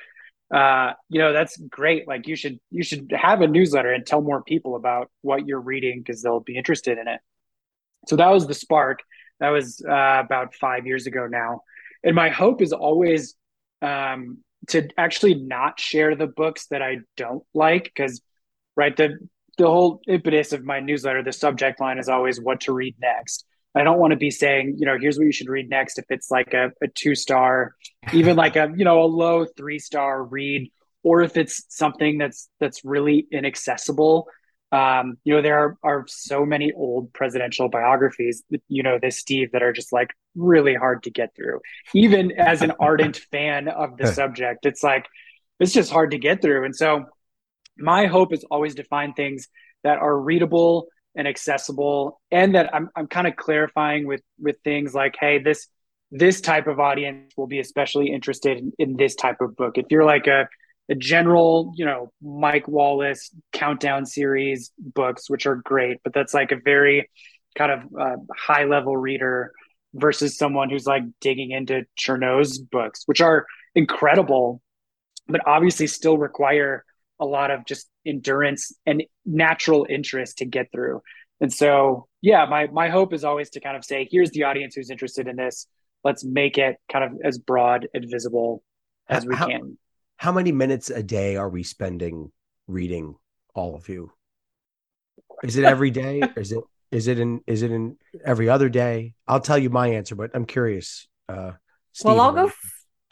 uh, 0.53 0.93
you 1.09 1.21
know 1.21 1.33
that's 1.33 1.57
great. 1.57 2.09
Like 2.09 2.27
you 2.27 2.37
should 2.37 2.59
you 2.71 2.83
should 2.83 3.13
have 3.17 3.41
a 3.41 3.47
newsletter 3.47 3.93
and 3.93 4.07
tell 4.07 4.21
more 4.21 4.43
people 4.43 4.77
about 4.77 5.11
what 5.23 5.47
you're 5.47 5.61
reading 5.61 6.01
because 6.01 6.23
they'll 6.23 6.41
be 6.41 6.57
interested 6.57 6.99
in 6.99 7.09
it. 7.09 7.21
So 8.09 8.17
that 8.17 8.31
was 8.31 8.47
the 8.47 8.55
spark. 8.55 9.01
That 9.39 9.51
was 9.51 9.83
uh, 9.87 10.23
about 10.25 10.55
five 10.55 10.87
years 10.87 11.07
ago 11.07 11.27
now. 11.27 11.63
And 12.03 12.15
my 12.15 12.31
hope 12.31 12.63
is 12.63 12.73
always 12.73 13.35
um, 13.83 14.39
to 14.69 14.89
actually 14.99 15.35
not 15.35 15.81
share 15.81 16.15
the 16.15 16.27
books 16.27 16.67
that 16.67 16.83
i 16.83 16.99
don't 17.17 17.43
like 17.55 17.85
because 17.85 18.21
right 18.77 18.97
the 18.97 19.19
the 19.59 19.67
whole 19.67 20.01
impetus 20.07 20.53
of 20.53 20.65
my 20.65 20.81
newsletter 20.81 21.23
the 21.23 21.33
subject 21.33 21.81
line 21.81 21.99
is 21.99 22.09
always 22.09 22.41
what 22.41 22.61
to 22.61 22.73
read 22.73 22.95
next 23.01 23.45
I 23.75 23.85
don't 23.85 23.99
want 23.99 24.13
to 24.13 24.17
be 24.17 24.31
saying, 24.31 24.77
you 24.79 24.87
know, 24.87 24.99
here's 25.01 25.17
what 25.17 25.25
you 25.25 25.33
should 25.33 25.49
read 25.49 25.71
next 25.71 25.99
if 25.99 26.05
it's 26.09 26.31
like 26.31 26.55
a, 26.55 26.73
a 26.83 26.89
two 26.89 27.15
star, 27.15 27.75
even 28.13 28.37
like 28.37 28.57
a, 28.57 28.73
you 28.77 28.85
know, 28.85 29.03
a 29.03 29.07
low 29.07 29.45
three 29.45 29.79
star 29.79 30.23
read, 30.23 30.71
or 31.03 31.23
if 31.23 31.37
it's 31.37 31.65
something 31.69 32.19
that's 32.19 32.49
that's 32.59 32.85
really 32.85 33.27
inaccessible. 33.31 34.27
Um, 34.73 35.19
you 35.25 35.35
know, 35.35 35.43
there 35.43 35.59
are, 35.59 35.77
are 35.83 36.05
so 36.09 36.45
many 36.45 36.73
old 36.73 37.13
presidential 37.13 37.69
biographies, 37.69 38.45
you 38.69 38.85
know, 38.85 38.99
this 39.01 39.19
Steve, 39.19 39.51
that 39.53 39.63
are 39.63 39.73
just 39.73 39.93
like 39.93 40.11
really 40.37 40.75
hard 40.75 41.03
to 41.05 41.11
get 41.11 41.35
through. 41.35 41.61
Even 41.93 42.33
as 42.33 42.63
an 42.63 42.73
ardent 42.79 43.17
fan 43.33 43.69
of 43.69 43.97
the 43.97 44.13
subject, 44.13 44.67
it's 44.67 44.83
like 44.83 45.07
it's 45.59 45.73
just 45.73 45.93
hard 45.93 46.13
to 46.13 46.19
get 46.19 46.43
through. 46.43 46.65
And 46.65 46.75
so 46.75 47.05
my 47.79 48.07
hope 48.07 48.33
is 48.33 48.45
always 48.51 48.77
to 48.77 48.85
find 48.85 49.15
things 49.15 49.49
that 49.83 49.99
are 49.99 50.19
readable 50.19 50.89
and 51.17 51.27
accessible 51.27 52.21
and 52.31 52.55
that 52.55 52.75
i'm, 52.75 52.89
I'm 52.97 53.07
kind 53.07 53.27
of 53.27 53.37
clarifying 53.37 54.07
with 54.07 54.23
with 54.39 54.57
things 54.63 54.95
like 54.95 55.17
hey 55.19 55.39
this 55.39 55.69
this 56.13 56.41
type 56.41 56.67
of 56.67 56.81
audience 56.81 57.33
will 57.37 57.47
be 57.47 57.61
especially 57.61 58.11
interested 58.13 58.59
in, 58.59 58.73
in 58.81 58.97
this 58.97 59.15
type 59.15 59.41
of 59.41 59.55
book. 59.55 59.79
If 59.79 59.87
you're 59.91 60.05
like 60.05 60.27
a, 60.27 60.49
a 60.89 60.97
general 60.97 61.73
you 61.77 61.85
know 61.85 62.13
mike 62.21 62.67
wallace 62.67 63.31
countdown 63.53 64.07
series 64.07 64.73
books 64.77 65.31
which 65.31 65.47
are 65.47 65.55
great 65.55 65.99
but 66.03 66.13
that's 66.13 66.35
like 66.35 66.51
a 66.51 66.57
very 66.57 67.09
kind 67.57 67.71
of 67.71 67.81
uh, 68.01 68.17
high 68.37 68.65
level 68.65 68.97
reader 68.97 69.53
versus 69.95 70.37
someone 70.37 70.71
who's 70.71 70.87
like 70.87 71.03
digging 71.21 71.51
into 71.51 71.85
Chernow's 71.99 72.59
books, 72.59 73.03
which 73.07 73.21
are 73.21 73.47
incredible, 73.75 74.63
but 75.27 75.41
obviously 75.47 75.87
still 75.87 76.19
require 76.19 76.85
a 77.21 77.27
lot 77.27 77.51
of 77.51 77.65
just 77.67 77.89
endurance 78.07 78.73
and 78.87 79.05
natural 79.25 79.87
interest 79.89 80.39
to 80.39 80.47
get 80.47 80.73
through. 80.73 81.03
And 81.41 81.53
so, 81.53 82.09
yeah, 82.21 82.47
my 82.47 82.67
my 82.69 82.89
hope 82.89 83.13
is 83.13 83.25
always 83.25 83.51
to 83.51 83.61
kind 83.61 83.77
of 83.77 83.85
say, 83.85 84.09
here's 84.11 84.31
the 84.31 84.45
audience 84.45 84.75
who's 84.75 84.91
interested 84.91 85.29
in 85.29 85.37
this. 85.37 85.67
Let's 86.03 86.25
make 86.25 86.59
it 86.59 86.77
kind 86.91 87.05
of 87.05 87.21
as 87.23 87.39
broad 87.39 87.89
and 87.95 88.07
visible 88.11 88.63
as 89.09 89.27
we 89.27 89.37
how, 89.37 89.47
can. 89.47 89.79
How 90.17 90.33
many 90.33 90.53
minutes 90.53 90.91
a 90.91 91.03
day 91.03 91.37
are 91.37 91.49
we 91.49 91.63
spending 91.63 92.33
reading 92.67 93.17
all 93.55 93.75
of 93.75 93.89
you? 93.89 94.13
Is 95.43 95.57
it 95.57 95.65
every 95.65 95.91
day? 95.91 96.23
is 96.37 96.53
it 96.53 96.65
is 96.91 97.07
it 97.07 97.19
in 97.19 97.41
is 97.47 97.63
it 97.63 97.71
in 97.71 97.97
every 98.25 98.49
other 98.49 98.69
day? 98.69 99.15
I'll 99.27 99.41
tell 99.41 99.59
you 99.59 99.71
my 99.71 99.89
answer, 99.89 100.15
but 100.15 100.31
I'm 100.35 100.47
curious. 100.47 101.09
Uh, 101.29 101.53
Steve, 101.93 102.13
well, 102.13 102.21
I'll 102.21 102.33
go. 102.33 102.53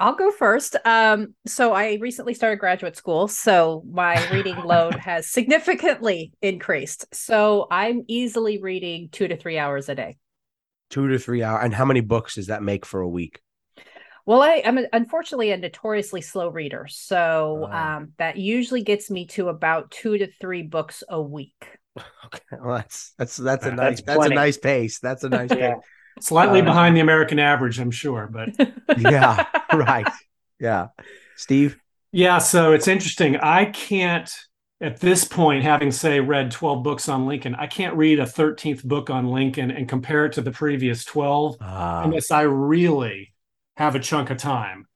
I'll 0.00 0.14
go 0.14 0.30
first. 0.30 0.76
Um, 0.84 1.34
so 1.46 1.72
I 1.72 1.98
recently 2.00 2.34
started 2.34 2.56
graduate 2.56 2.96
school, 2.96 3.26
so 3.26 3.82
my 3.90 4.28
reading 4.32 4.56
load 4.62 4.94
has 4.94 5.26
significantly 5.26 6.32
increased. 6.40 7.06
So 7.12 7.66
I'm 7.70 8.04
easily 8.06 8.62
reading 8.62 9.08
two 9.10 9.26
to 9.28 9.36
three 9.36 9.58
hours 9.58 9.88
a 9.88 9.94
day. 9.94 10.16
Two 10.90 11.08
to 11.08 11.18
three 11.18 11.42
hours. 11.42 11.64
And 11.64 11.74
how 11.74 11.84
many 11.84 12.00
books 12.00 12.36
does 12.36 12.46
that 12.46 12.62
make 12.62 12.86
for 12.86 13.00
a 13.00 13.08
week? 13.08 13.40
Well, 14.24 14.42
I, 14.42 14.56
am 14.64 14.78
unfortunately 14.92 15.52
a 15.52 15.56
notoriously 15.56 16.20
slow 16.20 16.50
reader, 16.50 16.86
so 16.88 17.66
oh. 17.66 17.74
um, 17.74 18.12
that 18.18 18.36
usually 18.36 18.82
gets 18.82 19.10
me 19.10 19.26
to 19.28 19.48
about 19.48 19.90
two 19.90 20.18
to 20.18 20.28
three 20.40 20.62
books 20.62 21.02
a 21.08 21.20
week. 21.20 21.78
Okay, 22.26 22.58
well 22.62 22.76
that's 22.76 23.14
that's 23.16 23.36
that's 23.38 23.64
a 23.64 23.72
nice 23.72 24.02
that's, 24.02 24.18
that's 24.18 24.30
a 24.30 24.34
nice 24.34 24.58
pace. 24.58 24.98
That's 25.00 25.24
a 25.24 25.30
nice 25.30 25.50
yeah. 25.56 25.76
pace. 25.76 25.84
Slightly 26.20 26.60
uh, 26.60 26.64
behind 26.64 26.94
the 26.94 27.00
American 27.00 27.38
average, 27.38 27.80
I'm 27.80 27.90
sure, 27.90 28.28
but 28.30 28.50
yeah, 28.98 29.46
right. 29.87 30.08
Yeah. 30.58 30.88
Steve? 31.37 31.78
Yeah, 32.12 32.38
so 32.38 32.73
it's 32.73 32.88
interesting. 32.88 33.37
I 33.37 33.66
can't 33.66 34.30
at 34.80 35.00
this 35.00 35.25
point, 35.25 35.64
having 35.64 35.90
say 35.90 36.20
read 36.20 36.52
12 36.52 36.85
books 36.85 37.08
on 37.08 37.26
Lincoln, 37.26 37.56
I 37.56 37.66
can't 37.66 37.97
read 37.97 38.20
a 38.20 38.25
13th 38.25 38.85
book 38.85 39.11
on 39.11 39.26
Lincoln 39.26 39.73
and 39.73 39.88
compare 39.88 40.26
it 40.26 40.35
to 40.35 40.40
the 40.40 40.52
previous 40.52 41.04
12 41.04 41.56
uh, 41.61 42.02
unless 42.04 42.30
I 42.30 42.42
really 42.42 43.35
have 43.76 43.97
a 43.97 44.00
chunk 44.00 44.30
of 44.30 44.38
time. 44.38 44.87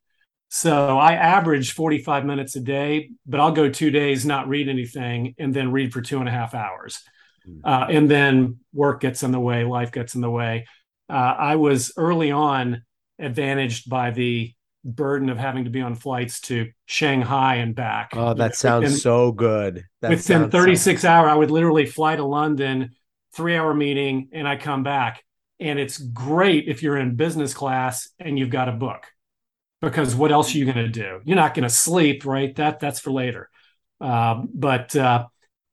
So 0.50 0.98
I 0.98 1.14
average 1.14 1.72
45 1.72 2.24
minutes 2.24 2.54
a 2.54 2.60
day, 2.60 3.10
but 3.26 3.40
I'll 3.40 3.52
go 3.52 3.68
two 3.68 3.90
days, 3.90 4.24
not 4.24 4.48
read 4.48 4.68
anything, 4.68 5.34
and 5.38 5.52
then 5.52 5.72
read 5.72 5.92
for 5.92 6.00
two 6.00 6.20
and 6.20 6.28
a 6.28 6.32
half 6.32 6.54
hours. 6.54 7.02
Hmm. 7.44 7.58
Uh, 7.64 7.86
and 7.88 8.08
then 8.08 8.60
work 8.72 9.00
gets 9.00 9.24
in 9.24 9.32
the 9.32 9.40
way, 9.40 9.64
life 9.64 9.90
gets 9.90 10.14
in 10.14 10.20
the 10.20 10.30
way 10.30 10.66
uh, 11.12 11.34
I 11.38 11.56
was 11.56 11.92
early 11.96 12.30
on 12.30 12.84
advantaged 13.18 13.88
by 13.88 14.10
the 14.10 14.54
burden 14.84 15.28
of 15.28 15.38
having 15.38 15.64
to 15.64 15.70
be 15.70 15.80
on 15.80 15.94
flights 15.94 16.40
to 16.40 16.70
Shanghai 16.86 17.56
and 17.56 17.74
back. 17.74 18.10
Oh, 18.14 18.34
that 18.34 18.56
sounds 18.56 18.84
within, 18.84 18.98
so 18.98 19.32
good. 19.32 19.84
That 20.00 20.10
within 20.10 20.50
36 20.50 21.02
so 21.02 21.08
hour, 21.08 21.28
I 21.28 21.34
would 21.34 21.50
literally 21.50 21.86
fly 21.86 22.16
to 22.16 22.24
London, 22.24 22.90
three 23.34 23.56
hour 23.56 23.72
meeting, 23.74 24.28
and 24.32 24.46
I 24.46 24.56
come 24.56 24.82
back. 24.82 25.24
And 25.60 25.78
it's 25.78 25.98
great 25.98 26.68
if 26.68 26.82
you're 26.82 26.96
in 26.96 27.14
business 27.14 27.54
class 27.54 28.08
and 28.18 28.38
you've 28.38 28.50
got 28.50 28.68
a 28.68 28.72
book, 28.72 29.06
because 29.80 30.14
what 30.14 30.32
else 30.32 30.54
are 30.54 30.58
you 30.58 30.64
going 30.64 30.76
to 30.76 30.88
do? 30.88 31.20
You're 31.24 31.36
not 31.36 31.54
going 31.54 31.62
to 31.62 31.70
sleep, 31.70 32.26
right? 32.26 32.54
That 32.56 32.80
that's 32.80 32.98
for 32.98 33.12
later. 33.12 33.48
Uh, 34.00 34.42
but 34.52 34.96
uh, 34.96 35.26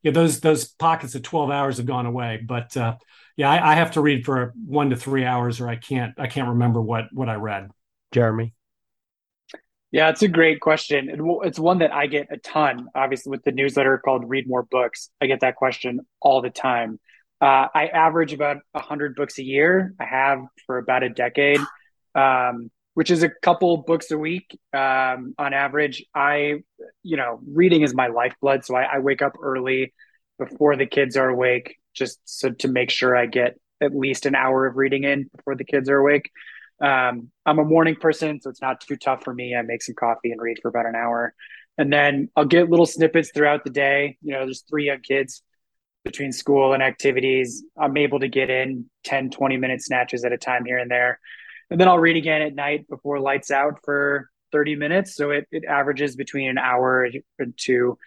yeah, 0.04 0.12
those 0.12 0.39
those 0.39 0.68
pockets 0.68 1.16
of 1.16 1.24
12 1.24 1.50
hours 1.50 1.78
have 1.78 1.88
gone 1.88 2.06
away. 2.06 2.39
But 2.46 2.78
uh, 2.78 2.98
yeah, 3.36 3.50
I, 3.50 3.72
I, 3.72 3.75
have 3.75 3.92
to 3.92 4.01
read 4.01 4.25
for 4.25 4.54
one 4.63 4.92
to 4.92 4.96
three 4.96 5.25
hours, 5.25 5.60
or 5.60 5.68
I 5.68 5.78
can't 5.78 6.13
I 6.20 6.28
can't 6.28 6.50
remember 6.50 6.82
what 6.82 7.06
what 7.12 7.28
I 7.28 7.36
read. 7.36 7.72
Jeremy. 8.12 8.54
Yeah, 9.91 10.10
it's 10.10 10.22
a 10.22 10.27
great 10.27 10.60
question. 10.60 11.10
It's 11.43 11.58
one 11.58 11.79
that 11.79 11.91
I 11.91 12.05
get 12.05 12.27
a 12.29 12.38
ton. 12.38 12.89
Obviously, 12.93 13.31
with 13.31 13.43
the 13.43 13.51
newsletter 13.51 13.98
called 13.98 14.29
"Read 14.29 14.48
More 14.48 14.63
Books," 14.63 15.10
I 15.19 15.25
get 15.25 15.39
that 15.39 15.55
question 15.55 16.01
all 16.22 16.41
the 16.41 16.51
time. 16.51 17.00
Uh, 17.41 17.67
I 17.74 17.88
average 17.88 18.34
about 18.34 18.58
hundred 18.75 19.15
books 19.15 19.39
a 19.39 19.43
year. 19.43 19.96
I 20.00 20.05
have 20.05 20.39
for 20.67 20.77
about 20.77 21.01
a 21.01 21.10
decade, 21.10 21.60
um, 22.13 22.69
which 22.93 23.10
is 23.10 23.24
a 23.24 23.29
couple 23.41 23.77
books 23.77 24.12
a 24.12 24.17
week 24.17 24.60
um, 24.74 25.34
on 25.39 25.53
average. 25.53 26.05
I, 26.13 26.62
you 27.01 27.17
know, 27.17 27.39
reading 27.48 27.81
is 27.81 27.96
my 27.96 28.08
lifeblood, 28.08 28.65
so 28.65 28.75
I, 28.75 28.84
I 28.84 29.00
wake 29.00 29.24
up 29.24 29.38
early 29.41 29.93
before 30.38 30.75
the 30.75 30.86
kids 30.86 31.17
are 31.17 31.29
awake 31.29 31.77
just 31.96 32.19
so 32.25 32.51
to 32.51 32.67
make 32.67 32.91
sure 32.91 33.15
I 33.15 33.25
get 33.25 33.55
at 33.81 33.96
least 33.96 34.25
an 34.25 34.36
hour 34.36 34.65
of 34.65 34.75
reading 34.75 35.03
in 35.03 35.29
before 35.36 35.55
the 35.55 35.63
kids 35.63 35.89
are 35.89 35.98
awake. 35.98 36.29
Um, 36.81 37.31
I'm 37.45 37.59
a 37.59 37.65
morning 37.65 37.95
person, 37.95 38.39
so 38.41 38.50
it's 38.50 38.62
not 38.62 38.81
too 38.81 38.95
tough 38.95 39.24
for 39.24 39.33
me. 39.33 39.55
I 39.55 39.62
make 39.62 39.81
some 39.81 39.95
coffee 39.95 40.31
and 40.31 40.41
read 40.41 40.59
for 40.62 40.69
about 40.69 40.86
an 40.86 40.95
hour. 40.95 41.33
And 41.77 41.91
then 41.91 42.29
I'll 42.36 42.45
get 42.45 42.69
little 42.69 42.86
snippets 42.86 43.31
throughout 43.33 43.63
the 43.63 43.69
day. 43.69 44.17
You 44.21 44.33
know, 44.33 44.45
there's 44.45 44.63
three 44.69 44.86
young 44.88 45.01
kids 45.01 45.41
between 46.03 46.31
school 46.31 46.74
and 46.74 46.81
activities. 46.81 47.63
I'm 47.77 47.95
able 47.98 48.19
to 48.19 48.27
get 48.27 48.50
in 48.50 48.89
10, 49.03 49.29
20 49.31 49.57
minute 49.57 49.81
snatches 49.81 50.24
at 50.25 50.33
a 50.33 50.38
time 50.38 50.65
here 50.65 50.77
and 50.77 50.89
there. 50.89 51.19
And 51.69 51.79
then 51.79 51.88
I'll 51.88 52.00
read 52.00 52.17
again 52.17 52.41
at 52.41 52.55
night 52.55 52.88
before 52.89 53.19
lights 53.19 53.51
out 53.51 53.79
for 53.83 54.29
30 54.51 54.75
minutes. 54.75 55.15
So 55.15 55.31
it, 55.31 55.48
it 55.51 55.65
averages 55.65 56.15
between 56.15 56.50
an 56.50 56.57
hour 56.57 57.07
and 57.38 57.53
two 57.57 57.98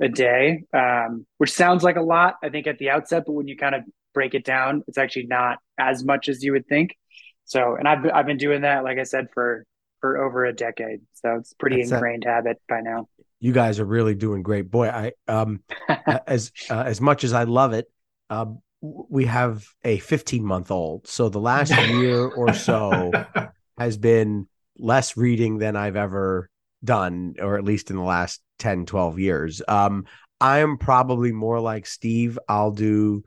a 0.00 0.08
day, 0.08 0.64
um, 0.72 1.26
which 1.38 1.52
sounds 1.52 1.84
like 1.84 1.96
a 1.96 2.02
lot, 2.02 2.36
I 2.42 2.48
think, 2.48 2.66
at 2.66 2.78
the 2.78 2.90
outset, 2.90 3.24
but 3.26 3.32
when 3.32 3.46
you 3.46 3.56
kind 3.56 3.74
of 3.74 3.82
break 4.12 4.34
it 4.34 4.44
down, 4.44 4.82
it's 4.88 4.98
actually 4.98 5.26
not 5.26 5.58
as 5.78 6.04
much 6.04 6.28
as 6.28 6.42
you 6.42 6.52
would 6.52 6.66
think. 6.66 6.96
So, 7.44 7.76
and 7.76 7.86
I've 7.86 8.04
I've 8.12 8.26
been 8.26 8.36
doing 8.38 8.62
that, 8.62 8.84
like 8.84 8.98
I 8.98 9.04
said, 9.04 9.28
for 9.34 9.64
for 10.00 10.22
over 10.22 10.44
a 10.44 10.52
decade. 10.52 11.00
So 11.14 11.36
it's 11.36 11.54
pretty 11.54 11.76
That's 11.76 11.92
ingrained 11.92 12.24
habit 12.24 12.60
by 12.68 12.80
now. 12.80 13.08
You 13.40 13.52
guys 13.52 13.80
are 13.80 13.84
really 13.84 14.14
doing 14.14 14.42
great, 14.42 14.70
boy. 14.70 14.88
I 14.88 15.12
um 15.28 15.62
as 16.26 16.52
uh, 16.70 16.82
as 16.86 17.00
much 17.00 17.24
as 17.24 17.32
I 17.32 17.44
love 17.44 17.72
it, 17.72 17.90
um, 18.30 18.60
we 18.80 19.24
have 19.26 19.66
a 19.82 19.98
15 19.98 20.44
month 20.44 20.70
old. 20.70 21.06
So 21.06 21.28
the 21.28 21.40
last 21.40 21.70
year 21.98 22.26
or 22.26 22.52
so 22.52 23.12
has 23.78 23.96
been 23.96 24.48
less 24.78 25.16
reading 25.16 25.58
than 25.58 25.76
I've 25.76 25.96
ever 25.96 26.50
done, 26.84 27.34
or 27.40 27.56
at 27.56 27.64
least 27.64 27.90
in 27.90 27.96
the 27.96 28.02
last 28.02 28.42
10, 28.58 28.86
12 28.86 29.18
years. 29.18 29.62
Um, 29.66 30.04
I'm 30.40 30.76
probably 30.76 31.32
more 31.32 31.60
like 31.60 31.86
Steve. 31.86 32.38
I'll 32.48 32.72
do 32.72 33.24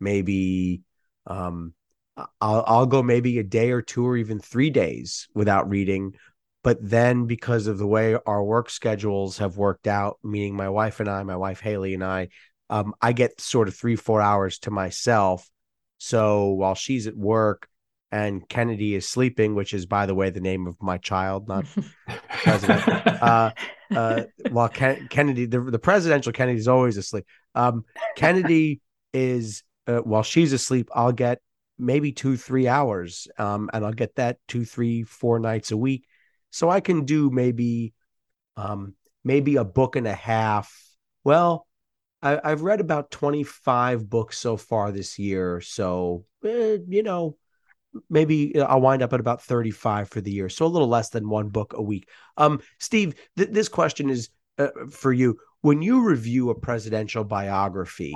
maybe 0.00 0.82
um 1.26 1.74
I'll 2.40 2.64
I'll 2.66 2.86
go 2.86 3.02
maybe 3.02 3.38
a 3.38 3.44
day 3.44 3.70
or 3.70 3.82
two 3.82 4.06
or 4.06 4.16
even 4.16 4.40
3 4.40 4.70
days 4.70 5.28
without 5.34 5.68
reading. 5.68 6.14
But 6.64 6.78
then 6.80 7.26
because 7.26 7.66
of 7.66 7.78
the 7.78 7.86
way 7.86 8.16
our 8.26 8.42
work 8.42 8.68
schedules 8.68 9.38
have 9.38 9.56
worked 9.56 9.86
out, 9.86 10.18
meaning 10.24 10.56
my 10.56 10.68
wife 10.68 11.00
and 11.00 11.08
I, 11.08 11.22
my 11.22 11.36
wife 11.36 11.60
Haley 11.60 11.94
and 11.94 12.04
I, 12.04 12.28
um, 12.68 12.94
I 13.00 13.12
get 13.12 13.40
sort 13.40 13.68
of 13.68 13.76
three, 13.76 13.96
four 13.96 14.20
hours 14.20 14.58
to 14.60 14.70
myself. 14.70 15.48
So 15.98 16.48
while 16.48 16.74
she's 16.74 17.06
at 17.06 17.16
work, 17.16 17.68
and 18.10 18.48
Kennedy 18.48 18.94
is 18.94 19.06
sleeping, 19.06 19.54
which 19.54 19.74
is, 19.74 19.86
by 19.86 20.06
the 20.06 20.14
way, 20.14 20.30
the 20.30 20.40
name 20.40 20.66
of 20.66 20.80
my 20.80 20.96
child, 20.98 21.46
not 21.48 21.66
president. 22.28 22.88
Uh, 22.88 23.50
uh, 23.94 24.22
while 24.50 24.68
Ken- 24.68 25.08
Kennedy, 25.08 25.46
the, 25.46 25.60
the 25.60 25.78
presidential 25.78 26.32
Kennedy 26.32 26.58
is 26.58 26.68
always 26.68 26.96
asleep. 26.96 27.26
Um, 27.54 27.84
Kennedy 28.16 28.80
is, 29.12 29.62
uh, 29.86 29.98
while 29.98 30.22
she's 30.22 30.52
asleep, 30.52 30.88
I'll 30.94 31.12
get 31.12 31.40
maybe 31.78 32.12
two, 32.12 32.36
three 32.36 32.68
hours, 32.68 33.28
um, 33.38 33.70
and 33.72 33.84
I'll 33.84 33.92
get 33.92 34.16
that 34.16 34.38
two, 34.48 34.64
three, 34.64 35.02
four 35.02 35.38
nights 35.38 35.70
a 35.70 35.76
week. 35.76 36.06
So 36.50 36.68
I 36.68 36.80
can 36.80 37.04
do 37.04 37.30
maybe, 37.30 37.94
um, 38.56 38.94
maybe 39.24 39.56
a 39.56 39.64
book 39.64 39.96
and 39.96 40.06
a 40.06 40.14
half. 40.14 40.72
Well, 41.24 41.66
I, 42.22 42.48
have 42.48 42.62
read 42.62 42.80
about 42.80 43.10
25 43.10 44.08
books 44.08 44.38
so 44.38 44.56
far 44.56 44.90
this 44.90 45.18
year. 45.18 45.60
So, 45.60 46.24
eh, 46.44 46.78
you 46.88 47.02
know, 47.02 47.36
maybe 48.10 48.60
I'll 48.60 48.80
wind 48.80 49.02
up 49.02 49.12
at 49.12 49.20
about 49.20 49.42
35 49.42 50.08
for 50.08 50.20
the 50.20 50.30
year. 50.30 50.48
So 50.48 50.66
a 50.66 50.68
little 50.68 50.88
less 50.88 51.10
than 51.10 51.28
one 51.28 51.48
book 51.48 51.74
a 51.76 51.82
week. 51.82 52.08
Um, 52.36 52.60
Steve, 52.78 53.14
th- 53.36 53.50
this 53.50 53.68
question 53.68 54.10
is 54.10 54.30
uh, 54.58 54.68
for 54.90 55.12
you. 55.12 55.38
When 55.60 55.82
you 55.82 56.04
review 56.04 56.50
a 56.50 56.58
presidential 56.58 57.24
biography, 57.24 58.14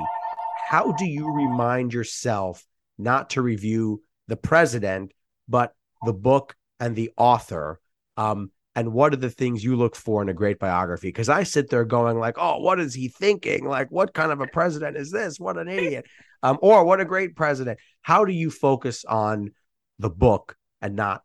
how 0.69 0.92
do 0.92 1.04
you 1.04 1.33
remind 1.33 1.92
yourself 1.92 2.64
not 3.03 3.31
to 3.31 3.43
review 3.43 4.03
the 4.29 4.37
president, 4.37 5.13
but 5.49 5.75
the 6.05 6.13
book 6.13 6.57
and 6.81 6.97
the 6.97 7.11
author? 7.17 7.81
Um, 8.17 8.51
and 8.75 8.93
what 8.93 9.13
are 9.13 9.17
the 9.17 9.31
things 9.31 9.63
you 9.63 9.77
look 9.77 9.95
for 9.95 10.23
in 10.23 10.29
a 10.29 10.35
great 10.35 10.59
biography? 10.59 11.09
Because 11.09 11.29
I 11.29 11.43
sit 11.43 11.69
there 11.69 11.85
going 11.85 12.19
like, 12.19 12.37
"Oh, 12.39 12.59
what 12.59 12.81
is 12.81 12.95
he 12.95 13.09
thinking? 13.09 13.67
Like, 13.67 13.91
what 13.91 14.15
kind 14.15 14.33
of 14.33 14.41
a 14.41 14.47
president 14.47 14.97
is 14.97 15.11
this? 15.11 15.39
What 15.39 15.59
an 15.59 15.69
idiot!" 15.69 16.07
Um, 16.43 16.59
or 16.63 16.85
what 16.85 17.01
a 17.01 17.05
great 17.05 17.37
president. 17.37 17.79
How 18.01 18.25
do 18.25 18.33
you 18.33 18.51
focus 18.51 19.05
on 19.05 19.51
the 19.99 20.11
book 20.11 20.57
and 20.81 20.97
not 20.97 21.23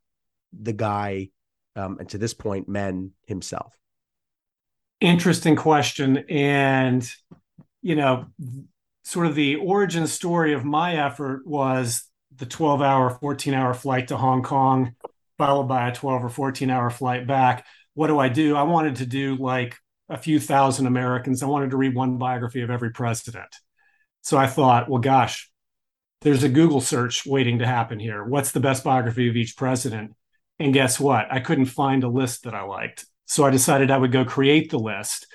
the 0.53 0.73
guy, 0.73 1.29
um, 1.75 1.97
and 1.99 2.09
to 2.09 2.17
this 2.17 2.33
point, 2.33 2.67
men 2.67 3.11
himself? 3.25 3.73
Interesting 4.99 5.55
question. 5.55 6.25
And, 6.29 7.09
you 7.81 7.95
know, 7.95 8.25
sort 9.07 9.25
of 9.25 9.35
the 9.35 9.55
origin 9.55 10.05
story 10.05 10.51
of 10.51 10.65
my 10.65 10.97
effort 10.97 11.47
was 11.47 12.03
the 12.35 12.45
12 12.45 12.81
hour, 12.81 13.09
14 13.09 13.53
hour 13.53 13.73
flight 13.73 14.09
to 14.09 14.17
Hong 14.17 14.43
Kong, 14.43 14.95
followed 15.37 15.69
by 15.69 15.87
a 15.87 15.95
12 15.95 16.25
or 16.25 16.29
14 16.29 16.69
hour 16.69 16.89
flight 16.89 17.25
back. 17.25 17.65
What 17.93 18.07
do 18.07 18.19
I 18.19 18.27
do? 18.27 18.57
I 18.57 18.63
wanted 18.63 18.97
to 18.97 19.05
do 19.05 19.37
like 19.37 19.77
a 20.09 20.17
few 20.17 20.41
thousand 20.41 20.87
Americans. 20.87 21.41
I 21.41 21.45
wanted 21.45 21.71
to 21.71 21.77
read 21.77 21.95
one 21.95 22.17
biography 22.17 22.63
of 22.63 22.69
every 22.69 22.91
president. 22.91 23.47
So 24.23 24.37
I 24.37 24.45
thought, 24.45 24.89
well, 24.89 24.99
gosh, 24.99 25.49
there's 26.19 26.43
a 26.43 26.49
Google 26.49 26.81
search 26.81 27.25
waiting 27.25 27.59
to 27.59 27.65
happen 27.65 27.99
here. 27.99 28.25
What's 28.25 28.51
the 28.51 28.59
best 28.59 28.83
biography 28.83 29.29
of 29.29 29.37
each 29.37 29.55
president? 29.55 30.15
And 30.59 30.73
guess 30.73 30.99
what? 30.99 31.31
I 31.31 31.39
couldn't 31.39 31.67
find 31.67 32.03
a 32.03 32.09
list 32.09 32.43
that 32.43 32.53
I 32.53 32.63
liked. 32.63 33.05
So 33.25 33.45
I 33.45 33.51
decided 33.51 33.89
I 33.89 33.99
would 33.99 34.11
go 34.11 34.25
create 34.25 34.69
the 34.69 34.79
list. 34.79 35.27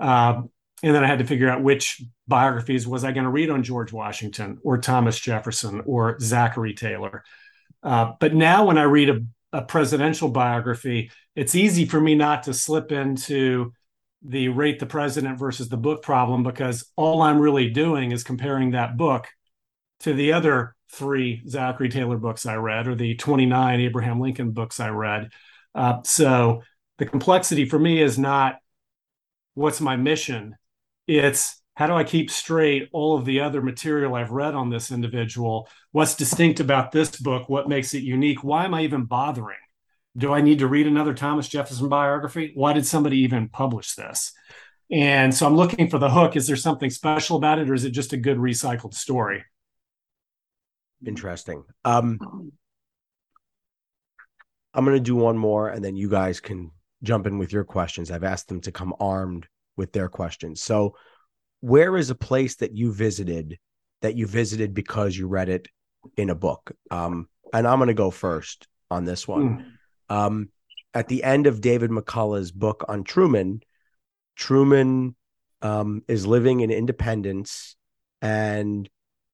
Uh, 0.00 0.42
and 0.82 0.94
then 0.94 1.02
I 1.02 1.06
had 1.06 1.18
to 1.18 1.24
figure 1.24 1.48
out 1.48 1.62
which 1.62 2.02
biographies 2.26 2.86
was 2.86 3.04
I 3.04 3.12
going 3.12 3.24
to 3.24 3.30
read 3.30 3.50
on 3.50 3.62
George 3.62 3.92
Washington 3.92 4.58
or 4.62 4.78
Thomas 4.78 5.18
Jefferson 5.18 5.82
or 5.86 6.18
Zachary 6.20 6.74
Taylor. 6.74 7.24
Uh, 7.82 8.12
but 8.20 8.34
now 8.34 8.66
when 8.66 8.78
I 8.78 8.82
read 8.82 9.10
a, 9.10 9.20
a 9.52 9.62
presidential 9.62 10.28
biography, 10.28 11.10
it's 11.34 11.54
easy 11.54 11.84
for 11.84 12.00
me 12.00 12.14
not 12.14 12.44
to 12.44 12.54
slip 12.54 12.92
into 12.92 13.72
the 14.22 14.48
rate 14.48 14.78
the 14.78 14.86
president 14.86 15.38
versus 15.38 15.68
the 15.68 15.76
book 15.76 16.02
problem 16.02 16.42
because 16.42 16.90
all 16.96 17.22
I'm 17.22 17.38
really 17.38 17.70
doing 17.70 18.10
is 18.10 18.24
comparing 18.24 18.72
that 18.72 18.96
book 18.96 19.28
to 20.00 20.12
the 20.12 20.32
other 20.32 20.74
three 20.90 21.42
Zachary 21.48 21.88
Taylor 21.88 22.16
books 22.16 22.46
I 22.46 22.54
read 22.56 22.88
or 22.88 22.94
the 22.94 23.14
29 23.14 23.80
Abraham 23.80 24.20
Lincoln 24.20 24.50
books 24.50 24.80
I 24.80 24.88
read. 24.88 25.30
Uh, 25.74 26.02
so 26.02 26.62
the 26.98 27.06
complexity 27.06 27.64
for 27.64 27.78
me 27.78 28.02
is 28.02 28.18
not 28.18 28.56
what's 29.54 29.80
my 29.80 29.96
mission, 29.96 30.56
it's 31.08 31.60
how 31.74 31.86
do 31.86 31.94
I 31.94 32.04
keep 32.04 32.30
straight 32.30 32.88
all 32.92 33.16
of 33.16 33.24
the 33.24 33.40
other 33.40 33.62
material 33.62 34.14
I've 34.14 34.30
read 34.30 34.54
on 34.54 34.68
this 34.68 34.92
individual? 34.92 35.68
What's 35.92 36.14
distinct 36.14 36.60
about 36.60 36.92
this 36.92 37.16
book? 37.16 37.48
What 37.48 37.68
makes 37.68 37.94
it 37.94 38.02
unique? 38.02 38.44
Why 38.44 38.64
am 38.64 38.74
I 38.74 38.82
even 38.82 39.04
bothering? 39.04 39.56
Do 40.16 40.32
I 40.32 40.40
need 40.40 40.58
to 40.58 40.66
read 40.66 40.86
another 40.86 41.14
Thomas 41.14 41.48
Jefferson 41.48 41.88
biography? 41.88 42.52
Why 42.54 42.72
did 42.72 42.84
somebody 42.84 43.18
even 43.18 43.48
publish 43.48 43.94
this? 43.94 44.32
And 44.90 45.34
so 45.34 45.46
I'm 45.46 45.56
looking 45.56 45.88
for 45.88 45.98
the 45.98 46.10
hook. 46.10 46.34
Is 46.34 46.46
there 46.46 46.56
something 46.56 46.90
special 46.90 47.36
about 47.36 47.58
it, 47.58 47.70
or 47.70 47.74
is 47.74 47.84
it 47.84 47.90
just 47.90 48.12
a 48.12 48.16
good 48.16 48.38
recycled 48.38 48.94
story? 48.94 49.44
Interesting. 51.06 51.62
Um, 51.84 52.18
I'm 54.74 54.84
going 54.84 54.96
to 54.96 55.02
do 55.02 55.14
one 55.14 55.38
more, 55.38 55.68
and 55.68 55.84
then 55.84 55.94
you 55.94 56.08
guys 56.08 56.40
can 56.40 56.72
jump 57.02 57.26
in 57.26 57.38
with 57.38 57.52
your 57.52 57.64
questions. 57.64 58.10
I've 58.10 58.24
asked 58.24 58.48
them 58.48 58.60
to 58.62 58.72
come 58.72 58.94
armed 58.98 59.46
with 59.78 59.92
their 59.92 60.08
questions. 60.08 60.60
So, 60.62 60.96
where 61.60 61.96
is 61.96 62.10
a 62.10 62.14
place 62.14 62.56
that 62.56 62.76
you 62.76 62.92
visited 62.92 63.58
that 64.02 64.14
you 64.14 64.26
visited 64.26 64.74
because 64.74 65.16
you 65.16 65.26
read 65.26 65.48
it 65.48 65.68
in 66.16 66.30
a 66.30 66.34
book? 66.34 66.72
Um, 66.90 67.28
and 67.52 67.66
I'm 67.66 67.78
going 67.78 67.88
to 67.88 67.94
go 67.94 68.10
first 68.10 68.68
on 68.90 69.04
this 69.04 69.26
one. 69.26 69.64
Mm. 70.10 70.14
Um, 70.14 70.48
at 70.94 71.08
the 71.08 71.24
end 71.24 71.46
of 71.46 71.60
David 71.60 71.90
McCullough's 71.90 72.52
book 72.52 72.84
on 72.88 73.04
Truman, 73.04 73.60
Truman 74.36 75.16
um, 75.62 76.02
is 76.08 76.26
living 76.26 76.60
in 76.60 76.70
Independence, 76.70 77.76
and 78.22 78.88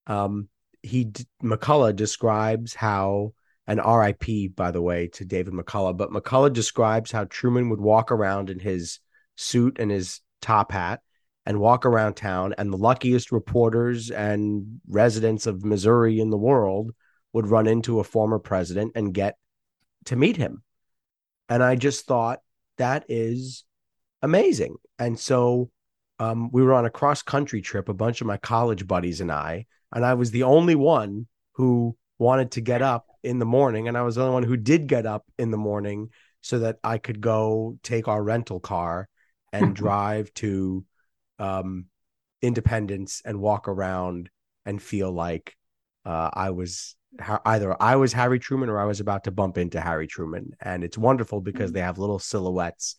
um, 0.06 0.48
he 0.82 1.12
McCullough 1.42 1.96
describes 1.96 2.74
how 2.74 3.32
an 3.66 3.78
RIP, 3.78 4.54
by 4.54 4.70
the 4.70 4.82
way, 4.82 5.08
to 5.08 5.24
David 5.24 5.54
McCullough, 5.54 5.96
but 5.96 6.10
McCullough 6.10 6.52
describes 6.52 7.10
how 7.10 7.24
Truman 7.24 7.70
would 7.70 7.80
walk 7.80 8.12
around 8.12 8.50
in 8.50 8.58
his 8.58 9.00
suit 9.36 9.78
and 9.78 9.90
his 9.90 10.20
top 10.44 10.70
hat 10.70 11.00
and 11.46 11.58
walk 11.58 11.84
around 11.84 12.14
town, 12.14 12.54
and 12.56 12.72
the 12.72 12.78
luckiest 12.78 13.32
reporters 13.32 14.10
and 14.10 14.80
residents 14.88 15.46
of 15.46 15.64
Missouri 15.64 16.20
in 16.20 16.30
the 16.30 16.38
world 16.38 16.92
would 17.32 17.48
run 17.48 17.66
into 17.66 18.00
a 18.00 18.04
former 18.04 18.38
president 18.38 18.92
and 18.94 19.12
get 19.12 19.36
to 20.06 20.16
meet 20.16 20.36
him. 20.36 20.62
And 21.48 21.62
I 21.62 21.74
just 21.74 22.06
thought 22.06 22.38
that 22.78 23.04
is 23.08 23.64
amazing. 24.22 24.76
And 24.98 25.18
so 25.18 25.70
um, 26.18 26.50
we 26.52 26.62
were 26.62 26.72
on 26.72 26.86
a 26.86 26.90
cross 26.90 27.22
country 27.22 27.60
trip, 27.60 27.88
a 27.88 27.94
bunch 27.94 28.20
of 28.20 28.26
my 28.26 28.36
college 28.36 28.86
buddies 28.86 29.20
and 29.20 29.32
I, 29.32 29.66
and 29.92 30.04
I 30.04 30.14
was 30.14 30.30
the 30.30 30.44
only 30.44 30.74
one 30.74 31.26
who 31.52 31.96
wanted 32.18 32.52
to 32.52 32.60
get 32.60 32.80
up 32.80 33.06
in 33.22 33.38
the 33.38 33.44
morning. 33.44 33.88
And 33.88 33.98
I 33.98 34.02
was 34.02 34.14
the 34.14 34.22
only 34.22 34.34
one 34.34 34.42
who 34.44 34.56
did 34.56 34.86
get 34.86 35.04
up 35.04 35.24
in 35.38 35.50
the 35.50 35.56
morning 35.56 36.10
so 36.40 36.60
that 36.60 36.78
I 36.84 36.98
could 36.98 37.20
go 37.20 37.78
take 37.82 38.08
our 38.08 38.22
rental 38.22 38.60
car 38.60 39.08
and 39.54 39.74
drive 39.74 40.32
to 40.34 40.84
um, 41.38 41.86
Independence 42.42 43.22
and 43.24 43.40
walk 43.40 43.68
around 43.68 44.28
and 44.66 44.82
feel 44.82 45.10
like 45.10 45.56
uh, 46.04 46.30
I 46.32 46.50
was 46.50 46.96
either 47.46 47.80
I 47.80 47.96
was 47.96 48.12
Harry 48.12 48.38
Truman 48.38 48.68
or 48.68 48.78
I 48.78 48.84
was 48.84 49.00
about 49.00 49.24
to 49.24 49.30
bump 49.30 49.56
into 49.56 49.80
Harry 49.80 50.06
Truman. 50.06 50.50
And 50.60 50.84
it's 50.84 50.98
wonderful 50.98 51.40
because 51.40 51.70
mm. 51.70 51.74
they 51.74 51.80
have 51.80 51.98
little 51.98 52.18
silhouettes 52.18 52.96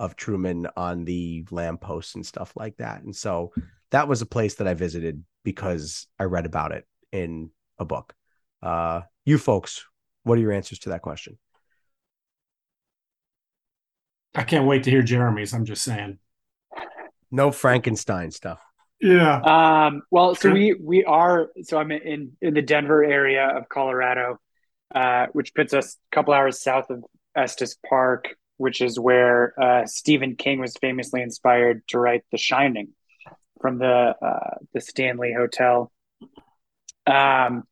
of 0.00 0.16
Truman 0.16 0.66
on 0.76 1.04
the 1.04 1.44
lampposts 1.50 2.14
and 2.14 2.24
stuff 2.26 2.52
like 2.56 2.78
that. 2.78 3.02
And 3.02 3.14
so 3.14 3.52
that 3.90 4.08
was 4.08 4.22
a 4.22 4.26
place 4.26 4.54
that 4.56 4.66
I 4.66 4.74
visited 4.74 5.22
because 5.44 6.06
I 6.18 6.24
read 6.24 6.46
about 6.46 6.72
it 6.72 6.84
in 7.12 7.50
a 7.78 7.84
book. 7.84 8.14
Uh, 8.62 9.02
you 9.24 9.38
folks, 9.38 9.84
what 10.22 10.38
are 10.38 10.40
your 10.40 10.52
answers 10.52 10.80
to 10.80 10.90
that 10.90 11.02
question? 11.02 11.38
I 14.34 14.44
can't 14.44 14.66
wait 14.66 14.84
to 14.84 14.90
hear 14.90 15.02
Jeremy's. 15.02 15.52
I'm 15.52 15.64
just 15.64 15.82
saying. 15.82 16.18
No 17.30 17.50
Frankenstein 17.52 18.30
stuff. 18.30 18.60
Yeah. 19.00 19.40
Um, 19.40 20.02
well, 20.10 20.34
so 20.34 20.50
we 20.50 20.74
we 20.74 21.04
are 21.04 21.50
so 21.62 21.78
I'm 21.78 21.90
in 21.90 22.36
in 22.42 22.54
the 22.54 22.62
Denver 22.62 23.02
area 23.02 23.46
of 23.46 23.68
Colorado, 23.68 24.38
uh, 24.94 25.26
which 25.32 25.54
puts 25.54 25.72
us 25.72 25.96
a 26.12 26.14
couple 26.14 26.34
hours 26.34 26.60
south 26.60 26.90
of 26.90 27.04
Estes 27.34 27.76
Park, 27.88 28.36
which 28.58 28.80
is 28.82 28.98
where 28.98 29.54
uh, 29.60 29.86
Stephen 29.86 30.36
King 30.36 30.60
was 30.60 30.76
famously 30.80 31.22
inspired 31.22 31.82
to 31.88 31.98
write 31.98 32.24
The 32.30 32.38
Shining 32.38 32.88
from 33.60 33.78
the 33.78 34.14
uh, 34.20 34.56
the 34.74 34.80
Stanley 34.80 35.32
Hotel. 35.36 35.90
Um, 37.06 37.64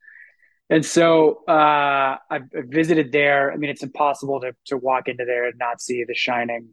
and 0.70 0.84
so 0.84 1.44
uh, 1.46 2.16
I've 2.30 2.48
visited 2.52 3.12
there. 3.12 3.52
I 3.52 3.56
mean, 3.56 3.70
it's 3.70 3.82
impossible 3.82 4.40
to 4.40 4.54
to 4.66 4.76
walk 4.76 5.08
into 5.08 5.24
there 5.24 5.46
and 5.46 5.58
not 5.58 5.80
see 5.80 6.04
The 6.04 6.14
Shining 6.14 6.70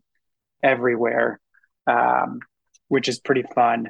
everywhere, 0.62 1.40
um, 1.88 2.40
which 2.88 3.08
is 3.08 3.20
pretty 3.20 3.44
fun. 3.54 3.90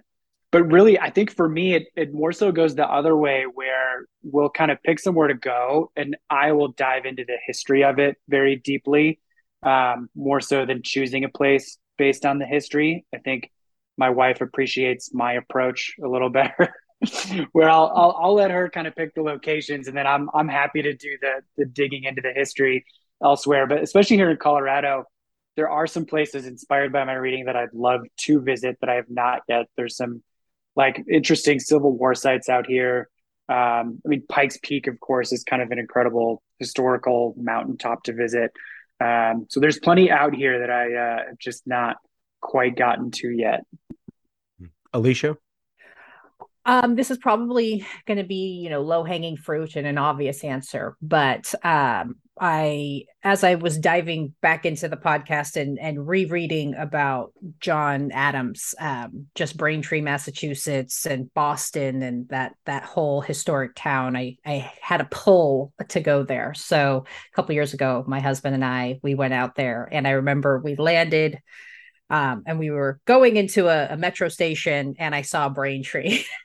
But 0.51 0.71
really, 0.71 0.97
I 0.97 1.09
think 1.09 1.31
for 1.35 1.49
me, 1.49 1.73
it, 1.73 1.87
it 1.97 2.13
more 2.13 2.31
so 2.31 2.51
goes 2.51 2.75
the 2.75 2.87
other 2.87 3.15
way, 3.15 3.43
where 3.51 4.05
we'll 4.23 4.49
kind 4.49 4.71
of 4.71 4.81
pick 4.83 4.99
somewhere 4.99 5.27
to 5.27 5.33
go, 5.33 5.91
and 5.95 6.15
I 6.29 6.53
will 6.53 6.69
dive 6.69 7.05
into 7.05 7.25
the 7.25 7.37
history 7.45 7.83
of 7.83 7.99
it 7.99 8.15
very 8.29 8.55
deeply, 8.55 9.19
um, 9.63 10.09
more 10.15 10.39
so 10.39 10.65
than 10.65 10.81
choosing 10.81 11.25
a 11.25 11.29
place 11.29 11.77
based 11.97 12.25
on 12.25 12.39
the 12.39 12.45
history. 12.45 13.05
I 13.13 13.17
think 13.17 13.51
my 13.97 14.11
wife 14.11 14.41
appreciates 14.41 15.13
my 15.13 15.33
approach 15.33 15.95
a 16.01 16.07
little 16.07 16.29
better. 16.39 16.73
where 17.51 17.69
I'll, 17.69 17.91
I'll, 17.95 18.17
I'll 18.19 18.34
let 18.36 18.51
her 18.51 18.69
kind 18.69 18.88
of 18.88 18.95
pick 18.95 19.13
the 19.13 19.21
locations, 19.21 19.88
and 19.88 19.97
then 19.97 20.08
I'm 20.08 20.29
I'm 20.34 20.47
happy 20.47 20.81
to 20.84 20.93
do 20.93 21.17
the 21.21 21.41
the 21.58 21.65
digging 21.65 22.03
into 22.05 22.21
the 22.21 22.31
history 22.34 22.86
elsewhere. 23.23 23.67
But 23.67 23.84
especially 23.84 24.17
here 24.17 24.29
in 24.29 24.38
Colorado, 24.38 25.05
there 25.55 25.69
are 25.69 25.88
some 25.88 26.05
places 26.05 26.45
inspired 26.45 26.91
by 26.91 27.03
my 27.03 27.13
reading 27.13 27.45
that 27.45 27.55
I'd 27.55 27.73
love 27.73 28.01
to 28.21 28.41
visit 28.41 28.77
that 28.81 28.89
I 28.89 28.95
have 28.95 29.10
not 29.10 29.41
yet. 29.47 29.65
There's 29.75 29.95
some 29.95 30.23
like 30.75 31.03
interesting 31.10 31.60
Civil 31.60 31.97
War 31.97 32.15
sites 32.15 32.49
out 32.49 32.67
here. 32.67 33.10
Um, 33.47 34.01
I 34.05 34.08
mean, 34.08 34.23
Pikes 34.27 34.58
Peak, 34.62 34.88
of 34.88 34.99
course, 34.99 35.31
is 35.31 35.43
kind 35.43 35.62
of 35.62 35.71
an 35.71 35.79
incredible 35.79 36.41
historical 36.60 37.36
mountaintop 37.38 38.03
to 38.03 38.13
visit. 38.13 38.51
Um, 38.99 39.45
so 39.49 39.60
there's 39.60 39.79
plenty 39.79 40.10
out 40.10 40.34
here 40.34 40.60
that 40.60 40.69
I 40.69 40.95
uh, 40.95 41.23
just 41.39 41.67
not 41.67 41.97
quite 42.41 42.75
gotten 42.75 43.12
to 43.12 43.29
yet. 43.29 43.62
Alicia? 44.93 45.38
Um, 46.65 46.95
this 46.95 47.12
is 47.12 47.17
probably 47.17 47.86
going 48.08 48.17
to 48.17 48.23
be, 48.23 48.60
you 48.63 48.69
know, 48.69 48.82
low 48.82 49.04
hanging 49.04 49.38
fruit 49.38 49.75
and 49.75 49.86
an 49.86 49.97
obvious 49.97 50.43
answer, 50.43 50.97
but 51.01 51.54
um, 51.63 52.15
I, 52.39 53.06
as 53.23 53.45
I 53.45 53.56
was 53.56 53.78
diving 53.78 54.34
back 54.41 54.65
into 54.65 54.89
the 54.89 54.97
podcast 54.97 55.56
and 55.56 55.80
and 55.80 56.06
rereading 56.06 56.75
about 56.75 57.32
John 57.60 58.12
Adams, 58.12 58.75
um, 58.78 59.28
just 59.36 59.56
Braintree, 59.56 60.01
Massachusetts, 60.01 61.06
and 61.06 61.34
Boston, 61.34 62.04
and 62.04 62.28
that 62.30 62.54
that 62.65 62.84
whole 62.84 63.21
historic 63.21 63.73
town, 63.75 64.17
I 64.17 64.38
I 64.45 64.69
had 64.82 64.99
a 64.99 65.08
pull 65.10 65.71
to 65.89 66.01
go 66.01 66.23
there. 66.23 66.54
So 66.56 67.06
a 67.08 67.36
couple 67.36 67.56
years 67.56 67.73
ago, 67.73 68.04
my 68.06 68.19
husband 68.19 68.54
and 68.54 68.65
I 68.65 68.99
we 69.01 69.15
went 69.15 69.34
out 69.34 69.56
there, 69.56 69.88
and 69.89 70.06
I 70.08 70.12
remember 70.12 70.60
we 70.60 70.75
landed. 70.75 71.39
Um, 72.08 72.43
and 72.45 72.60
we 72.60 72.69
were 72.69 72.99
going 73.06 73.36
into 73.36 73.67
a, 73.67 73.93
a 73.93 73.97
metro 73.97 74.30
station, 74.30 74.93
and 74.99 75.15
I 75.15 75.23
saw 75.23 75.49
Braintree, 75.49 76.23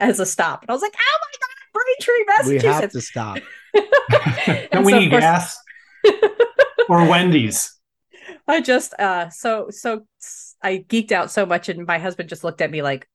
as 0.00 0.18
a 0.20 0.26
stop. 0.26 0.62
And 0.62 0.70
I 0.70 0.72
was 0.72 0.82
like, 0.82 0.94
oh 0.98 1.18
my 1.22 1.38
God, 1.40 1.60
Braintree, 1.72 2.24
Massachusetts. 2.26 2.64
We 2.64 2.68
have 2.68 2.92
to 2.92 3.00
stop. 3.00 3.38
Don't 4.72 4.84
we 4.84 4.92
so 4.92 4.98
need 4.98 5.10
course... 5.10 5.22
gas? 5.22 5.56
or 6.88 7.06
Wendy's? 7.06 7.76
I 8.48 8.60
just 8.60 8.94
uh 8.94 9.30
so 9.30 9.68
so 9.70 10.06
I 10.62 10.84
geeked 10.88 11.12
out 11.12 11.30
so 11.30 11.46
much 11.46 11.68
and 11.68 11.86
my 11.86 11.98
husband 11.98 12.28
just 12.28 12.42
looked 12.42 12.60
at 12.60 12.70
me 12.70 12.82
like 12.82 13.08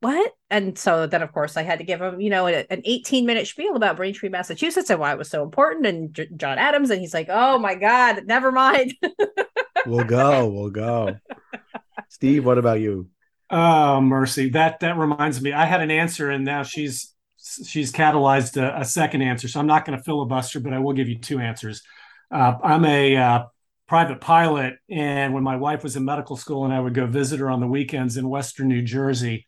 what? 0.00 0.32
And 0.50 0.78
so 0.78 1.06
then 1.06 1.22
of 1.22 1.32
course 1.32 1.56
I 1.56 1.62
had 1.62 1.78
to 1.78 1.84
give 1.84 2.00
him, 2.00 2.20
you 2.20 2.28
know, 2.30 2.46
an 2.46 2.82
18 2.84 3.24
minute 3.24 3.46
spiel 3.46 3.74
about 3.74 3.96
Braintree, 3.96 4.28
Massachusetts 4.28 4.90
and 4.90 5.00
why 5.00 5.12
it 5.12 5.18
was 5.18 5.30
so 5.30 5.42
important 5.42 5.86
and 5.86 6.12
J- 6.12 6.28
John 6.36 6.58
Adams 6.58 6.90
and 6.90 7.00
he's 7.00 7.14
like, 7.14 7.28
"Oh 7.30 7.58
my 7.58 7.74
god, 7.74 8.26
never 8.26 8.52
mind." 8.52 8.94
we'll 9.86 10.04
go, 10.04 10.48
we'll 10.48 10.70
go. 10.70 11.16
Steve, 12.08 12.44
what 12.44 12.58
about 12.58 12.80
you? 12.80 13.08
Oh, 13.52 14.00
mercy. 14.00 14.48
That 14.48 14.80
that 14.80 14.96
reminds 14.96 15.42
me. 15.42 15.52
I 15.52 15.66
had 15.66 15.82
an 15.82 15.90
answer 15.90 16.30
and 16.30 16.44
now 16.44 16.62
she's 16.62 17.14
she's 17.66 17.92
catalyzed 17.92 18.56
a, 18.56 18.80
a 18.80 18.84
second 18.84 19.22
answer. 19.22 19.46
So 19.46 19.60
I'm 19.60 19.66
not 19.66 19.84
going 19.84 19.98
to 19.98 20.02
filibuster, 20.02 20.58
but 20.58 20.72
I 20.72 20.78
will 20.78 20.94
give 20.94 21.08
you 21.08 21.18
two 21.18 21.38
answers. 21.38 21.82
Uh, 22.30 22.54
I'm 22.62 22.84
a 22.86 23.16
uh, 23.16 23.44
private 23.86 24.22
pilot. 24.22 24.76
And 24.88 25.34
when 25.34 25.42
my 25.42 25.56
wife 25.56 25.82
was 25.82 25.96
in 25.96 26.04
medical 26.06 26.36
school 26.36 26.64
and 26.64 26.72
I 26.72 26.80
would 26.80 26.94
go 26.94 27.06
visit 27.06 27.40
her 27.40 27.50
on 27.50 27.60
the 27.60 27.66
weekends 27.66 28.16
in 28.16 28.26
Western 28.26 28.68
New 28.68 28.80
Jersey, 28.80 29.46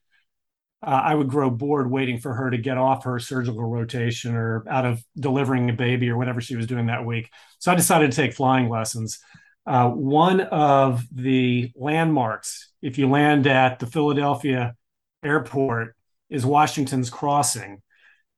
uh, 0.87 1.01
I 1.03 1.15
would 1.15 1.29
grow 1.29 1.49
bored 1.49 1.91
waiting 1.91 2.19
for 2.19 2.35
her 2.35 2.51
to 2.51 2.59
get 2.59 2.77
off 2.77 3.05
her 3.05 3.19
surgical 3.19 3.65
rotation 3.65 4.35
or 4.35 4.65
out 4.69 4.85
of 4.85 5.03
delivering 5.19 5.71
a 5.71 5.73
baby 5.73 6.11
or 6.11 6.19
whatever 6.19 6.43
she 6.43 6.57
was 6.57 6.67
doing 6.67 6.87
that 6.87 7.07
week. 7.07 7.31
So 7.59 7.73
I 7.73 7.75
decided 7.75 8.11
to 8.11 8.17
take 8.17 8.35
flying 8.35 8.69
lessons. 8.69 9.19
Uh, 9.67 9.89
one 9.89 10.41
of 10.43 11.03
the 11.11 11.73
landmarks, 11.75 12.71
if 12.85 12.99
you 12.99 13.09
land 13.09 13.47
at 13.47 13.79
the 13.79 13.87
Philadelphia 13.87 14.77
airport, 15.25 15.97
is 16.29 16.45
Washington's 16.45 17.09
Crossing. 17.09 17.81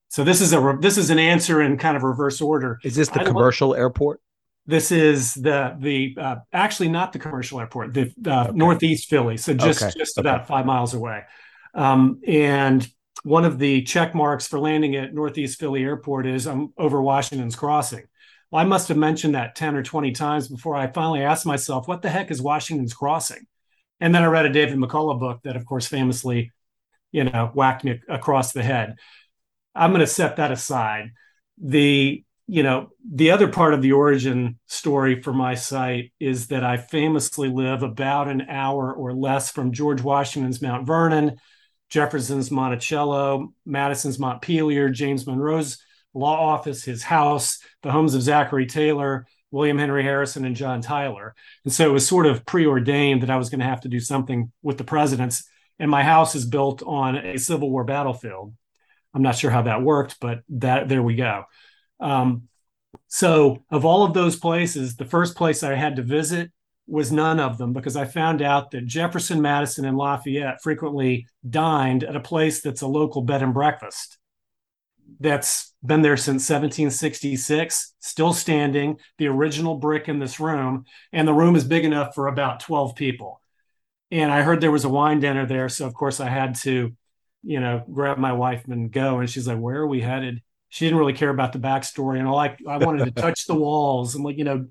So 0.07 0.23
this 0.23 0.39
is 0.39 0.53
a 0.53 0.77
this 0.79 0.97
is 0.97 1.09
an 1.09 1.19
answer 1.19 1.61
in 1.61 1.77
kind 1.77 1.97
of 1.97 2.03
reverse 2.03 2.39
order. 2.39 2.79
Is 2.83 2.95
this 2.95 3.09
the 3.09 3.25
commercial 3.25 3.75
airport? 3.75 4.21
This 4.65 4.89
is 4.91 5.33
the 5.33 5.75
the 5.77 6.15
uh, 6.17 6.35
actually 6.53 6.87
not 6.87 7.11
the 7.11 7.19
commercial 7.19 7.59
airport, 7.59 7.93
the 7.93 8.13
uh, 8.25 8.45
okay. 8.45 8.51
northeast 8.53 9.09
Philly, 9.09 9.35
so 9.35 9.53
just 9.53 9.83
okay. 9.83 9.91
just 9.97 10.17
okay. 10.17 10.27
about 10.27 10.47
five 10.47 10.65
miles 10.65 10.93
away. 10.93 11.23
Um, 11.73 12.21
and 12.25 12.87
one 13.23 13.43
of 13.43 13.59
the 13.59 13.81
check 13.81 14.15
marks 14.15 14.47
for 14.47 14.59
landing 14.59 14.95
at 14.95 15.13
Northeast 15.13 15.59
Philly 15.59 15.83
Airport 15.83 16.25
is 16.25 16.47
I'm 16.47 16.59
um, 16.59 16.73
over 16.77 17.01
Washington's 17.01 17.57
Crossing. 17.57 18.05
Well, 18.49 18.61
I 18.61 18.65
must 18.65 18.87
have 18.87 18.97
mentioned 18.97 19.35
that 19.35 19.55
ten 19.55 19.75
or 19.75 19.83
twenty 19.83 20.13
times 20.13 20.47
before 20.47 20.77
I 20.77 20.87
finally 20.87 21.21
asked 21.21 21.45
myself, 21.45 21.85
"What 21.89 22.01
the 22.01 22.09
heck 22.09 22.31
is 22.31 22.41
Washington's 22.41 22.93
Crossing?" 22.93 23.45
And 23.99 24.13
then 24.13 24.23
I 24.23 24.27
read 24.27 24.45
a 24.45 24.53
David 24.53 24.77
McCullough 24.77 25.19
book 25.19 25.41
that, 25.43 25.55
of 25.55 25.65
course, 25.65 25.87
famously, 25.87 26.51
you 27.11 27.23
know, 27.23 27.51
whacked 27.53 27.83
me 27.83 27.99
across 28.07 28.53
the 28.53 28.63
head. 28.63 28.95
I'm 29.73 29.91
going 29.91 30.01
to 30.01 30.07
set 30.07 30.37
that 30.37 30.51
aside. 30.51 31.11
The 31.57 32.23
you 32.49 32.63
know, 32.63 32.91
the 33.05 33.31
other 33.31 33.49
part 33.49 33.73
of 33.73 33.81
the 33.81 33.91
origin 33.91 34.57
story 34.67 35.21
for 35.21 35.33
my 35.33 35.53
site 35.53 36.13
is 36.17 36.47
that 36.47 36.63
I 36.63 36.77
famously 36.77 37.49
live 37.49 37.83
about 37.83 38.29
an 38.29 38.43
hour 38.49 38.93
or 38.93 39.13
less 39.13 39.51
from 39.51 39.73
George 39.73 40.01
Washington's 40.01 40.61
Mount 40.61 40.87
Vernon, 40.87 41.35
Jefferson's 41.89 42.49
Monticello, 42.49 43.53
Madison's 43.65 44.17
Montpelier, 44.17 44.89
James 44.89 45.27
Monroe's 45.27 45.77
law 46.13 46.53
office, 46.53 46.85
his 46.85 47.03
house, 47.03 47.59
the 47.83 47.91
homes 47.91 48.15
of 48.15 48.21
Zachary 48.21 48.65
Taylor, 48.65 49.27
William 49.51 49.77
Henry 49.77 50.03
Harrison, 50.03 50.45
and 50.45 50.55
John 50.55 50.81
Tyler. 50.81 51.35
And 51.63 51.73
so 51.73 51.87
it 51.89 51.93
was 51.93 52.07
sort 52.07 52.25
of 52.25 52.45
preordained 52.45 53.23
that 53.23 53.29
I 53.29 53.37
was 53.37 53.49
going 53.49 53.59
to 53.59 53.65
have 53.65 53.81
to 53.81 53.89
do 53.89 53.99
something 53.99 54.51
with 54.61 54.77
the 54.77 54.83
presidents. 54.83 55.47
And 55.79 55.89
my 55.89 56.03
house 56.03 56.35
is 56.35 56.45
built 56.45 56.83
on 56.83 57.15
a 57.15 57.37
Civil 57.37 57.69
War 57.69 57.83
battlefield. 57.83 58.53
I'm 59.13 59.21
not 59.21 59.35
sure 59.35 59.51
how 59.51 59.63
that 59.63 59.81
worked, 59.81 60.17
but 60.19 60.41
that 60.49 60.89
there 60.89 61.03
we 61.03 61.15
go. 61.15 61.45
Um, 61.99 62.43
so, 63.07 63.63
of 63.71 63.85
all 63.85 64.03
of 64.03 64.13
those 64.13 64.35
places, 64.35 64.95
the 64.95 65.05
first 65.05 65.35
place 65.35 65.63
I 65.63 65.75
had 65.75 65.95
to 65.95 66.01
visit 66.01 66.51
was 66.87 67.11
none 67.11 67.39
of 67.39 67.57
them 67.57 67.73
because 67.73 67.95
I 67.95 68.05
found 68.05 68.41
out 68.41 68.71
that 68.71 68.85
Jefferson, 68.85 69.41
Madison, 69.41 69.85
and 69.85 69.97
Lafayette 69.97 70.61
frequently 70.61 71.27
dined 71.47 72.03
at 72.03 72.15
a 72.15 72.21
place 72.21 72.61
that's 72.61 72.81
a 72.81 72.87
local 72.87 73.21
bed 73.21 73.43
and 73.43 73.53
breakfast 73.53 74.17
that's 75.19 75.73
been 75.83 76.01
there 76.01 76.17
since 76.17 76.49
1766, 76.49 77.93
still 77.99 78.33
standing, 78.33 78.97
the 79.17 79.27
original 79.27 79.75
brick 79.75 80.07
in 80.09 80.19
this 80.19 80.39
room, 80.39 80.85
and 81.11 81.27
the 81.27 81.33
room 81.33 81.55
is 81.55 81.63
big 81.63 81.85
enough 81.85 82.13
for 82.13 82.27
about 82.27 82.59
12 82.59 82.95
people. 82.95 83.41
And 84.11 84.31
I 84.31 84.41
heard 84.41 84.61
there 84.61 84.71
was 84.71 84.85
a 84.85 84.89
wine 84.89 85.19
dinner 85.19 85.45
there. 85.45 85.69
So, 85.69 85.85
of 85.85 85.93
course, 85.93 86.19
I 86.19 86.29
had 86.29 86.55
to, 86.55 86.95
you 87.43 87.59
know, 87.59 87.83
grab 87.91 88.17
my 88.17 88.33
wife 88.33 88.65
and 88.67 88.91
go. 88.91 89.19
And 89.19 89.29
she's 89.29 89.47
like, 89.47 89.59
Where 89.59 89.77
are 89.77 89.87
we 89.87 90.01
headed? 90.01 90.41
she 90.69 90.85
didn't 90.85 90.99
really 90.99 91.13
care 91.13 91.29
about 91.29 91.53
the 91.53 91.59
backstory 91.59 92.19
and 92.19 92.27
all 92.27 92.37
I, 92.37 92.55
I 92.67 92.77
wanted 92.77 93.05
to 93.05 93.11
touch 93.21 93.45
the 93.45 93.55
walls 93.55 94.15
and 94.15 94.23
like 94.23 94.37
you 94.37 94.43
know 94.43 94.67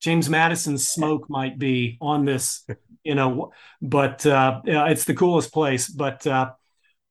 james 0.00 0.28
madison's 0.28 0.88
smoke 0.88 1.28
might 1.28 1.58
be 1.58 1.98
on 2.00 2.24
this 2.24 2.66
you 3.04 3.14
know 3.14 3.52
but 3.82 4.24
uh, 4.26 4.60
it's 4.64 5.04
the 5.04 5.14
coolest 5.14 5.52
place 5.52 5.88
but 5.88 6.26
uh, 6.26 6.50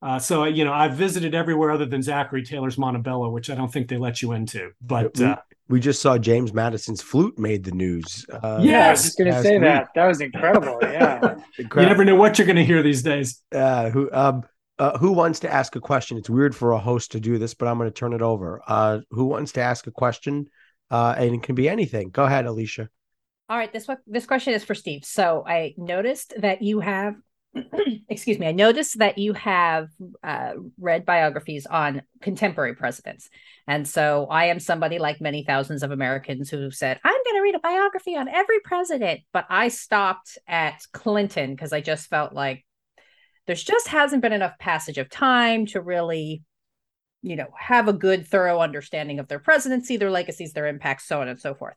uh, 0.06 0.20
so 0.20 0.46
you 0.46 0.64
know 0.64 0.74
i've 0.74 0.94
visited 0.94 1.36
everywhere 1.36 1.72
other 1.72 1.86
than 1.86 2.02
zachary 2.02 2.44
taylor's 2.44 2.78
montebello 2.78 3.30
which 3.30 3.50
i 3.50 3.56
don't 3.56 3.72
think 3.74 3.88
they 3.88 3.98
let 3.98 4.22
you 4.22 4.32
into 4.32 4.72
but 4.82 5.18
we, 5.18 5.26
uh, 5.26 5.36
we 5.68 5.80
just 5.80 6.02
saw 6.02 6.18
james 6.18 6.54
madison's 6.54 7.02
flute 7.02 7.38
made 7.38 7.64
the 7.64 7.72
news 7.72 8.26
uh, 8.32 8.60
yeah 8.62 8.88
i 8.88 8.92
was 8.92 9.04
just 9.04 9.18
gonna 9.18 9.42
say 9.42 9.54
week. 9.54 9.62
that 9.62 9.88
that 9.96 10.08
was 10.08 10.22
incredible 10.22 10.78
yeah 10.82 11.20
incredible. 11.58 11.82
you 11.82 11.88
never 11.88 12.06
know 12.06 12.16
what 12.16 12.38
you're 12.38 12.48
gonna 12.48 12.64
hear 12.64 12.82
these 12.82 13.02
days 13.02 13.42
uh 13.54 13.90
who 13.90 14.10
um 14.14 14.44
uh, 14.78 14.98
who 14.98 15.14
wants 15.14 15.40
to 15.40 15.50
ask 15.50 15.76
a 15.76 15.80
question? 15.80 16.18
It's 16.18 16.30
weird 16.30 16.54
for 16.56 16.74
a 16.74 16.78
host 16.78 17.14
to 17.14 17.20
do 17.20 17.38
this, 17.38 17.54
but 17.54 17.68
I'm 17.68 17.78
going 17.78 17.90
to 17.90 17.94
turn 17.94 18.12
it 18.12 18.22
over. 18.22 18.62
Uh, 18.68 19.00
who 19.10 19.26
wants 19.26 19.54
to 19.54 19.62
ask 19.62 19.88
a 19.88 19.92
question? 19.92 20.48
Uh, 20.92 21.16
and 21.18 21.34
it 21.34 21.44
can 21.44 21.56
be 21.56 21.70
anything. 21.70 22.10
Go 22.10 22.26
ahead, 22.26 22.46
Alicia. 22.46 22.90
All 23.48 23.58
right, 23.58 23.72
this 23.72 23.88
this 24.08 24.26
question 24.26 24.54
is 24.54 24.64
for 24.64 24.74
Steve. 24.74 25.06
So 25.06 25.44
I 25.48 25.76
noticed 25.78 26.34
that 26.40 26.64
you 26.64 26.80
have, 26.80 27.16
excuse 28.10 28.38
me, 28.38 28.48
I 28.48 28.52
noticed 28.52 29.00
that 29.00 29.18
you 29.18 29.34
have 29.34 29.90
uh, 30.24 30.54
read 30.80 31.06
biographies 31.06 31.66
on 31.66 32.02
contemporary 32.22 32.76
presidents, 32.76 33.30
and 33.68 33.88
so 33.88 34.28
I 34.30 34.46
am 34.46 34.60
somebody 34.60 35.00
like 35.00 35.22
many 35.22 35.44
thousands 35.44 35.84
of 35.84 35.92
Americans 35.92 36.50
who 36.50 36.70
said 36.72 37.00
I'm 37.04 37.14
going 37.14 37.36
to 37.36 37.42
read 37.42 37.56
a 37.56 37.60
biography 37.60 38.16
on 38.16 38.28
every 38.28 38.60
president, 38.60 39.22
but 39.32 39.46
I 39.50 39.70
stopped 39.70 40.38
at 40.48 40.82
Clinton 40.92 41.52
because 41.52 41.74
I 41.74 41.82
just 41.82 42.08
felt 42.08 42.34
like 42.34 42.66
there's 43.48 43.64
just 43.64 43.88
hasn't 43.88 44.22
been 44.22 44.34
enough 44.34 44.58
passage 44.60 44.98
of 44.98 45.10
time 45.10 45.66
to 45.68 45.82
really 45.82 46.44
you 47.26 47.36
know 47.36 47.48
have 47.58 47.88
a 47.88 47.94
good 47.94 48.28
thorough 48.28 48.60
understanding 48.60 49.18
of 49.18 49.28
their 49.28 49.40
presidency 49.40 49.98
their 49.98 50.12
legacies 50.12 50.54
their 50.54 50.68
impacts 50.68 51.08
so 51.08 51.22
on 51.22 51.28
and 51.28 51.40
so 51.40 51.56
forth 51.56 51.76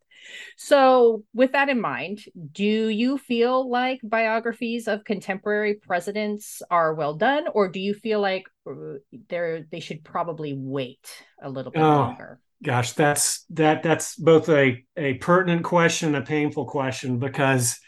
so 0.56 1.24
with 1.32 1.52
that 1.52 1.70
in 1.70 1.80
mind 1.80 2.20
do 2.52 2.88
you 2.88 3.16
feel 3.16 3.68
like 3.68 3.98
biographies 4.04 4.86
of 4.86 5.04
contemporary 5.04 5.74
presidents 5.74 6.60
are 6.70 6.92
well 6.92 7.14
done 7.14 7.46
or 7.54 7.68
do 7.68 7.80
you 7.80 7.94
feel 7.94 8.20
like 8.20 8.44
uh, 8.70 8.98
they're 9.30 9.62
they 9.72 9.80
should 9.80 10.04
probably 10.04 10.54
wait 10.54 11.24
a 11.42 11.48
little 11.48 11.72
bit 11.72 11.80
oh, 11.80 11.88
longer 11.88 12.38
gosh 12.62 12.92
that's 12.92 13.46
that 13.48 13.82
that's 13.82 14.16
both 14.16 14.50
a 14.50 14.84
a 14.98 15.14
pertinent 15.14 15.64
question 15.64 16.14
a 16.14 16.22
painful 16.22 16.66
question 16.66 17.18
because 17.18 17.78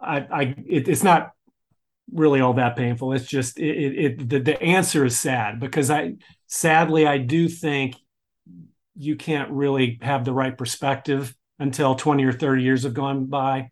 i 0.00 0.20
i 0.30 0.54
it, 0.66 0.88
it's 0.88 1.02
not 1.02 1.32
really 2.12 2.40
all 2.40 2.54
that 2.54 2.76
painful. 2.76 3.12
It's 3.12 3.26
just 3.26 3.58
it, 3.58 3.76
it, 3.76 3.98
it 3.98 4.28
the, 4.28 4.38
the 4.38 4.62
answer 4.62 5.04
is 5.04 5.18
sad 5.18 5.58
because 5.58 5.90
I 5.90 6.14
sadly 6.46 7.06
I 7.06 7.18
do 7.18 7.48
think 7.48 7.96
you 8.96 9.16
can't 9.16 9.50
really 9.50 9.98
have 10.02 10.24
the 10.24 10.32
right 10.32 10.56
perspective 10.56 11.34
until 11.58 11.94
20 11.94 12.24
or 12.24 12.32
30 12.32 12.62
years 12.62 12.82
have 12.84 12.94
gone 12.94 13.26
by. 13.26 13.70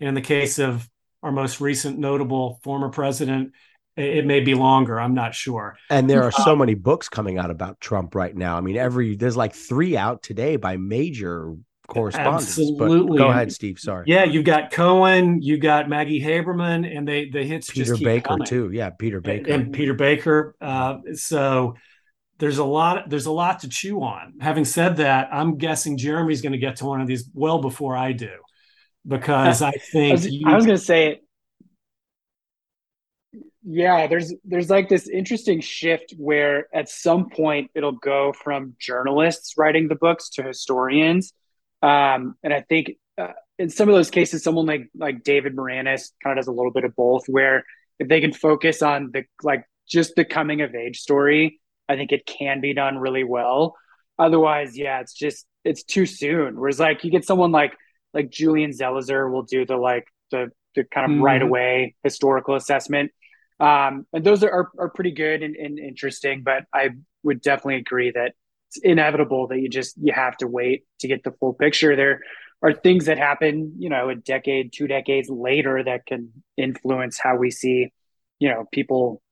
And 0.00 0.08
in 0.08 0.14
the 0.14 0.20
case 0.20 0.58
of 0.58 0.88
our 1.22 1.32
most 1.32 1.60
recent 1.60 1.98
notable 1.98 2.60
former 2.62 2.90
president, 2.90 3.52
it 3.96 4.26
may 4.26 4.40
be 4.40 4.54
longer. 4.54 5.00
I'm 5.00 5.14
not 5.14 5.34
sure. 5.34 5.76
And 5.88 6.08
there 6.08 6.22
are 6.22 6.30
so 6.30 6.52
um, 6.52 6.58
many 6.58 6.74
books 6.74 7.08
coming 7.08 7.38
out 7.38 7.50
about 7.50 7.80
Trump 7.80 8.14
right 8.14 8.36
now. 8.36 8.58
I 8.58 8.60
mean, 8.60 8.76
every 8.76 9.16
there's 9.16 9.36
like 9.36 9.54
three 9.54 9.96
out 9.96 10.22
today 10.22 10.56
by 10.56 10.76
major 10.76 11.54
correspondents. 11.86 12.58
Absolutely. 12.58 13.16
But 13.16 13.24
go 13.24 13.30
ahead, 13.30 13.52
Steve. 13.52 13.78
Sorry. 13.78 14.04
Yeah, 14.06 14.24
you've 14.24 14.44
got 14.44 14.70
Cohen, 14.70 15.40
you 15.40 15.56
got 15.56 15.88
Maggie 15.88 16.20
Haberman, 16.20 16.94
and 16.94 17.08
they 17.08 17.30
the 17.30 17.42
hits 17.42 17.70
Peter 17.70 17.96
Baker 17.96 18.28
coming. 18.28 18.46
too. 18.46 18.70
Yeah, 18.70 18.90
Peter 18.90 19.22
Baker 19.22 19.50
and, 19.50 19.62
and 19.64 19.72
Peter 19.72 19.94
Baker. 19.94 20.54
Uh, 20.60 20.98
so 21.14 21.76
there's 22.38 22.58
a 22.58 22.64
lot. 22.64 23.08
There's 23.08 23.26
a 23.26 23.32
lot 23.32 23.60
to 23.60 23.68
chew 23.68 24.02
on. 24.02 24.34
Having 24.40 24.66
said 24.66 24.96
that, 24.98 25.28
I'm 25.32 25.58
guessing 25.58 25.96
Jeremy's 25.96 26.42
going 26.42 26.52
to 26.52 26.58
get 26.58 26.76
to 26.76 26.86
one 26.86 27.00
of 27.00 27.06
these 27.06 27.28
well 27.34 27.60
before 27.60 27.96
I 27.96 28.12
do, 28.12 28.32
because 29.06 29.62
I 29.62 29.72
think 29.72 30.10
I 30.10 30.14
was, 30.14 30.26
you, 30.26 30.46
was 30.46 30.66
going 30.66 30.78
to 30.78 30.84
say. 30.84 31.06
it. 31.08 31.22
Yeah, 33.68 34.06
there's 34.06 34.32
there's 34.44 34.70
like 34.70 34.88
this 34.88 35.08
interesting 35.08 35.60
shift 35.60 36.14
where 36.16 36.68
at 36.72 36.88
some 36.88 37.30
point 37.30 37.70
it'll 37.74 37.92
go 37.92 38.32
from 38.32 38.76
journalists 38.78 39.54
writing 39.56 39.88
the 39.88 39.96
books 39.96 40.28
to 40.30 40.44
historians 40.44 41.32
um, 41.82 42.36
and 42.42 42.52
I 42.52 42.62
think 42.62 42.92
uh, 43.18 43.32
in 43.58 43.70
some 43.70 43.88
of 43.88 43.94
those 43.94 44.10
cases, 44.10 44.42
someone 44.42 44.66
like 44.66 44.88
like 44.94 45.22
David 45.22 45.54
Maraniss 45.54 46.10
kind 46.22 46.38
of 46.38 46.42
does 46.42 46.48
a 46.48 46.52
little 46.52 46.72
bit 46.72 46.84
of 46.84 46.94
both, 46.96 47.26
where 47.28 47.64
if 47.98 48.08
they 48.08 48.20
can 48.20 48.32
focus 48.32 48.82
on 48.82 49.10
the 49.12 49.24
like 49.42 49.64
just 49.88 50.14
the 50.16 50.24
coming 50.24 50.62
of 50.62 50.74
age 50.74 51.00
story, 51.00 51.60
I 51.88 51.96
think 51.96 52.12
it 52.12 52.26
can 52.26 52.60
be 52.60 52.74
done 52.74 52.98
really 52.98 53.24
well. 53.24 53.76
Otherwise, 54.18 54.76
yeah, 54.76 55.00
it's 55.00 55.14
just 55.14 55.46
it's 55.64 55.82
too 55.82 56.06
soon. 56.06 56.58
Whereas 56.58 56.80
like 56.80 57.04
you 57.04 57.10
get 57.10 57.24
someone 57.24 57.52
like 57.52 57.74
like 58.14 58.30
Julian 58.30 58.70
Zelizer 58.70 59.30
will 59.30 59.42
do 59.42 59.66
the 59.66 59.76
like 59.76 60.06
the 60.30 60.50
the 60.74 60.84
kind 60.84 61.04
of 61.04 61.12
mm-hmm. 61.12 61.24
right 61.24 61.42
away 61.42 61.94
historical 62.02 62.54
assessment. 62.54 63.10
Um, 63.58 64.06
and 64.12 64.22
those 64.22 64.44
are, 64.44 64.50
are, 64.50 64.70
are 64.78 64.90
pretty 64.90 65.12
good 65.12 65.42
and, 65.42 65.56
and 65.56 65.78
interesting, 65.78 66.42
but 66.42 66.64
I 66.74 66.90
would 67.22 67.40
definitely 67.40 67.76
agree 67.76 68.10
that 68.10 68.34
it's 68.68 68.78
inevitable 68.82 69.48
that 69.48 69.60
you 69.60 69.68
just 69.68 69.96
you 70.00 70.12
have 70.12 70.36
to 70.38 70.46
wait 70.46 70.84
to 71.00 71.08
get 71.08 71.24
the 71.24 71.32
full 71.32 71.54
picture. 71.54 71.96
There 71.96 72.20
are 72.62 72.72
things 72.72 73.06
that 73.06 73.18
happen, 73.18 73.74
you 73.78 73.88
know, 73.88 74.08
a 74.10 74.14
decade, 74.14 74.72
two 74.72 74.86
decades 74.86 75.28
later 75.30 75.82
that 75.82 76.06
can 76.06 76.32
influence 76.56 77.18
how 77.18 77.36
we 77.36 77.50
see, 77.50 77.92
you 78.38 78.48
know, 78.48 78.66
people. 78.72 79.22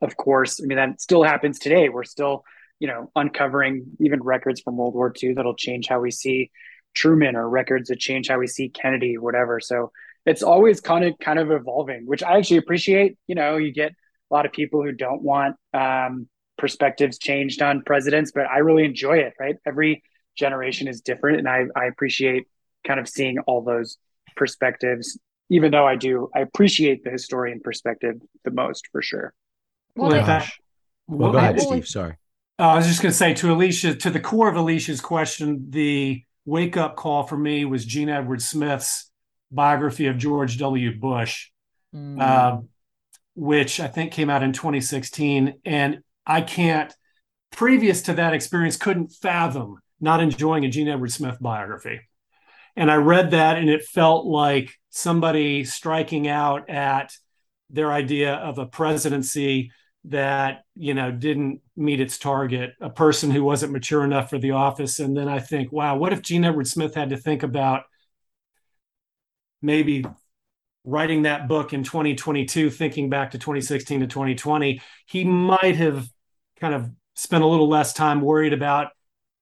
Of 0.00 0.16
course, 0.16 0.60
I 0.62 0.66
mean 0.66 0.76
that 0.76 1.00
still 1.00 1.22
happens 1.22 1.58
today. 1.58 1.88
We're 1.88 2.04
still, 2.04 2.44
you 2.78 2.88
know, 2.88 3.10
uncovering 3.14 3.86
even 4.00 4.22
records 4.22 4.60
from 4.60 4.76
World 4.76 4.94
War 4.94 5.12
II 5.22 5.34
that'll 5.34 5.54
change 5.54 5.88
how 5.88 6.00
we 6.00 6.10
see 6.10 6.50
Truman 6.94 7.36
or 7.36 7.48
records 7.48 7.88
that 7.88 7.98
change 7.98 8.28
how 8.28 8.38
we 8.38 8.46
see 8.46 8.68
Kennedy, 8.68 9.18
whatever. 9.18 9.60
So 9.60 9.90
it's 10.26 10.42
always 10.42 10.80
kind 10.80 11.04
of 11.04 11.18
kind 11.18 11.38
of 11.38 11.50
evolving, 11.50 12.06
which 12.06 12.22
I 12.22 12.38
actually 12.38 12.58
appreciate. 12.58 13.16
You 13.26 13.34
know, 13.34 13.56
you 13.56 13.72
get 13.72 13.90
a 13.90 14.34
lot 14.34 14.46
of 14.46 14.52
people 14.52 14.82
who 14.82 14.92
don't 14.92 15.22
want 15.22 15.56
um, 15.72 16.28
perspectives 16.56 17.18
changed 17.18 17.62
on 17.62 17.82
presidents, 17.82 18.32
but 18.34 18.46
I 18.46 18.58
really 18.58 18.84
enjoy 18.84 19.18
it. 19.18 19.34
Right, 19.38 19.56
every 19.66 20.02
generation 20.36 20.88
is 20.88 21.00
different, 21.00 21.38
and 21.38 21.48
I 21.48 21.64
I 21.76 21.86
appreciate 21.86 22.46
kind 22.86 23.00
of 23.00 23.08
seeing 23.08 23.38
all 23.40 23.62
those 23.62 23.98
perspectives. 24.36 25.18
Even 25.50 25.72
though 25.72 25.86
I 25.86 25.96
do, 25.96 26.30
I 26.34 26.40
appreciate 26.40 27.04
the 27.04 27.10
historian 27.10 27.60
perspective 27.60 28.16
the 28.44 28.50
most 28.50 28.88
for 28.90 29.02
sure. 29.02 29.34
Well, 29.96 30.10
well, 30.10 30.26
that, 30.26 30.50
well 31.06 31.32
go 31.32 31.38
ahead, 31.38 31.60
Steve. 31.60 31.86
Sorry. 31.86 32.16
Uh, 32.58 32.68
I 32.68 32.76
was 32.76 32.86
just 32.86 33.02
going 33.02 33.10
to 33.10 33.16
say 33.16 33.34
to 33.34 33.52
Alicia, 33.52 33.96
to 33.96 34.10
the 34.10 34.20
core 34.20 34.48
of 34.48 34.56
Alicia's 34.56 35.00
question, 35.00 35.66
the 35.70 36.22
wake 36.44 36.76
up 36.76 36.94
call 36.96 37.24
for 37.24 37.36
me 37.36 37.64
was 37.64 37.84
Jean 37.84 38.08
Edward 38.08 38.42
Smith's 38.42 39.10
biography 39.50 40.06
of 40.06 40.18
George 40.18 40.58
W. 40.58 40.96
Bush, 40.98 41.50
mm. 41.94 42.20
uh, 42.20 42.60
which 43.34 43.80
I 43.80 43.88
think 43.88 44.12
came 44.12 44.30
out 44.30 44.42
in 44.42 44.52
2016. 44.52 45.54
And 45.64 46.00
I 46.26 46.42
can't, 46.42 46.94
previous 47.50 48.02
to 48.02 48.14
that 48.14 48.34
experience, 48.34 48.76
couldn't 48.76 49.08
fathom 49.08 49.78
not 50.00 50.20
enjoying 50.20 50.64
a 50.64 50.68
Gene 50.68 50.88
Edward 50.88 51.12
Smith 51.12 51.38
biography. 51.40 52.00
And 52.76 52.90
I 52.90 52.96
read 52.96 53.30
that 53.30 53.56
and 53.56 53.70
it 53.70 53.84
felt 53.84 54.26
like 54.26 54.70
somebody 54.90 55.64
striking 55.64 56.28
out 56.28 56.68
at 56.68 57.12
their 57.70 57.92
idea 57.92 58.34
of 58.34 58.58
a 58.58 58.66
presidency 58.66 59.72
that 60.04 60.64
you 60.74 60.92
know 60.94 61.10
didn't 61.10 61.60
meet 61.76 62.00
its 62.00 62.18
target 62.18 62.74
a 62.80 62.90
person 62.90 63.30
who 63.30 63.42
wasn't 63.42 63.72
mature 63.72 64.04
enough 64.04 64.28
for 64.28 64.38
the 64.38 64.50
office. 64.50 64.98
And 64.98 65.16
then 65.16 65.28
i 65.28 65.38
think 65.38 65.72
wow 65.72 65.96
what 65.96 66.12
if 66.12 66.22
jean 66.22 66.44
edward 66.44 66.66
smith 66.66 66.94
had 66.94 67.10
to 67.10 67.16
think 67.16 67.42
about 67.42 67.84
maybe 69.62 70.04
writing 70.84 71.22
that 71.22 71.48
book 71.48 71.72
in 71.72 71.82
2022 71.82 72.68
thinking 72.68 73.08
back 73.08 73.30
to 73.30 73.38
2016 73.38 74.00
to 74.00 74.06
2020 74.06 74.82
he 75.06 75.24
might 75.24 75.76
have 75.76 76.06
kind 76.60 76.74
of 76.74 76.90
spent 77.14 77.42
a 77.42 77.46
little 77.46 77.68
less 77.68 77.94
time 77.94 78.20
worried 78.20 78.52
about 78.52 78.88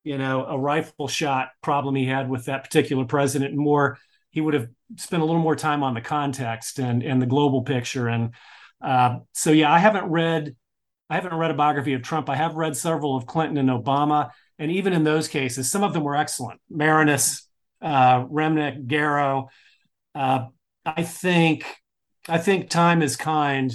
you 0.05 0.17
know 0.17 0.45
a 0.45 0.57
rifle 0.57 1.09
shot 1.09 1.49
problem 1.61 1.97
he 1.97 2.07
had 2.07 2.31
with 2.31 2.45
that 2.45 2.63
particular 2.63 3.05
president 3.05 3.57
more 3.57 3.99
he 4.33 4.41
would 4.41 4.55
have 4.55 4.69
spent 4.97 5.23
a 5.23 5.27
little 5.27 5.41
more 5.41 5.55
time 5.55 5.83
on 5.83 5.95
the 5.95 6.01
context 6.01 6.79
and 6.79 7.03
and 7.03 7.23
the 7.23 7.27
global 7.27 7.63
picture. 7.63 8.09
And 8.09 8.31
uh, 8.83 9.19
so 9.33 9.51
yeah 9.51 9.73
i 9.73 9.79
haven't 9.79 10.05
read 10.07 10.55
i 11.11 11.15
haven't 11.15 11.35
read 11.35 11.51
a 11.51 11.55
biography 11.55 11.93
of 11.93 12.03
trump 12.03 12.29
i 12.29 12.37
have 12.37 12.55
read 12.55 12.77
several 12.77 13.17
of 13.17 13.27
clinton 13.27 13.57
and 13.57 13.69
obama 13.69 14.31
and 14.59 14.71
even 14.71 14.93
in 14.93 15.05
those 15.05 15.29
cases 15.29 15.71
some 15.71 15.83
of 15.83 15.93
them 15.93 16.05
were 16.05 16.17
excellent 16.17 16.61
Maraniss, 16.71 17.43
uh, 17.81 18.25
remnick 18.25 18.87
garrow 18.87 19.49
uh, 20.15 20.47
I 20.85 21.03
think 21.03 21.65
I 22.29 22.39
think 22.39 22.71
time 22.71 23.03
is 23.03 23.17
kind 23.17 23.73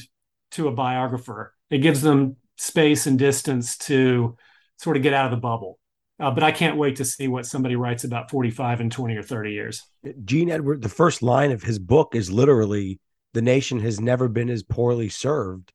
to 0.52 0.68
a 0.68 0.72
biographer. 0.72 1.54
It 1.70 1.80
gives 1.80 2.02
them 2.02 2.38
space 2.58 3.08
and 3.08 3.20
distance 3.20 3.78
to 3.78 4.38
sort 4.78 4.98
of 4.98 5.04
get 5.04 5.14
out 5.14 5.26
of 5.26 5.32
the 5.32 5.38
bubble. 5.38 5.80
Uh, 6.20 6.32
but 6.32 6.44
I 6.44 6.52
can't 6.52 6.78
wait 6.78 6.96
to 6.96 7.06
see 7.06 7.28
what 7.28 7.46
somebody 7.46 7.76
writes 7.76 8.04
about 8.04 8.32
45 8.32 8.80
and 8.80 8.92
20 8.92 9.16
or 9.18 9.24
30 9.24 9.52
years. 9.52 9.84
Jean 10.24 10.50
Edward, 10.50 10.82
the 10.82 10.90
first 10.90 11.22
line 11.22 11.52
of 11.52 11.62
his 11.62 11.78
book 11.78 12.16
is 12.16 12.32
literally 12.32 13.00
the 13.38 13.42
nation 13.42 13.80
has 13.80 14.02
never 14.02 14.28
been 14.28 14.50
as 14.50 14.64
poorly 14.64 15.10
served 15.10 15.72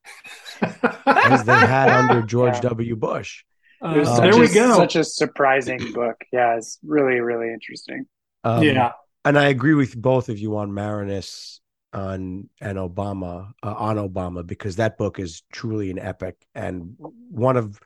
as 0.61 1.45
they 1.45 1.53
had 1.53 1.89
under 1.89 2.23
George 2.27 2.57
yeah. 2.57 2.61
W. 2.61 2.97
Bush. 2.97 3.45
Uh, 3.81 4.21
there 4.21 4.39
we 4.39 4.49
go. 4.49 4.77
Such 4.77 4.97
a 4.97 5.05
surprising 5.05 5.93
book. 5.93 6.17
Yeah, 6.33 6.57
it's 6.57 6.79
really, 6.85 7.21
really 7.21 7.53
interesting. 7.53 8.07
Um, 8.45 8.63
yeah 8.63 8.93
and 9.25 9.39
I 9.39 9.49
agree 9.49 9.75
with 9.75 10.01
both 10.01 10.29
of 10.29 10.39
you 10.39 10.57
on 10.57 10.71
Maraniss 10.71 11.61
on 11.93 12.49
and 12.61 12.79
Obama 12.79 13.51
uh, 13.63 13.75
on 13.75 13.97
Obama 13.97 14.47
because 14.47 14.77
that 14.77 14.97
book 14.97 15.19
is 15.19 15.43
truly 15.53 15.91
an 15.91 15.99
epic 15.99 16.37
and 16.55 16.95
one 16.99 17.57
of 17.57 17.79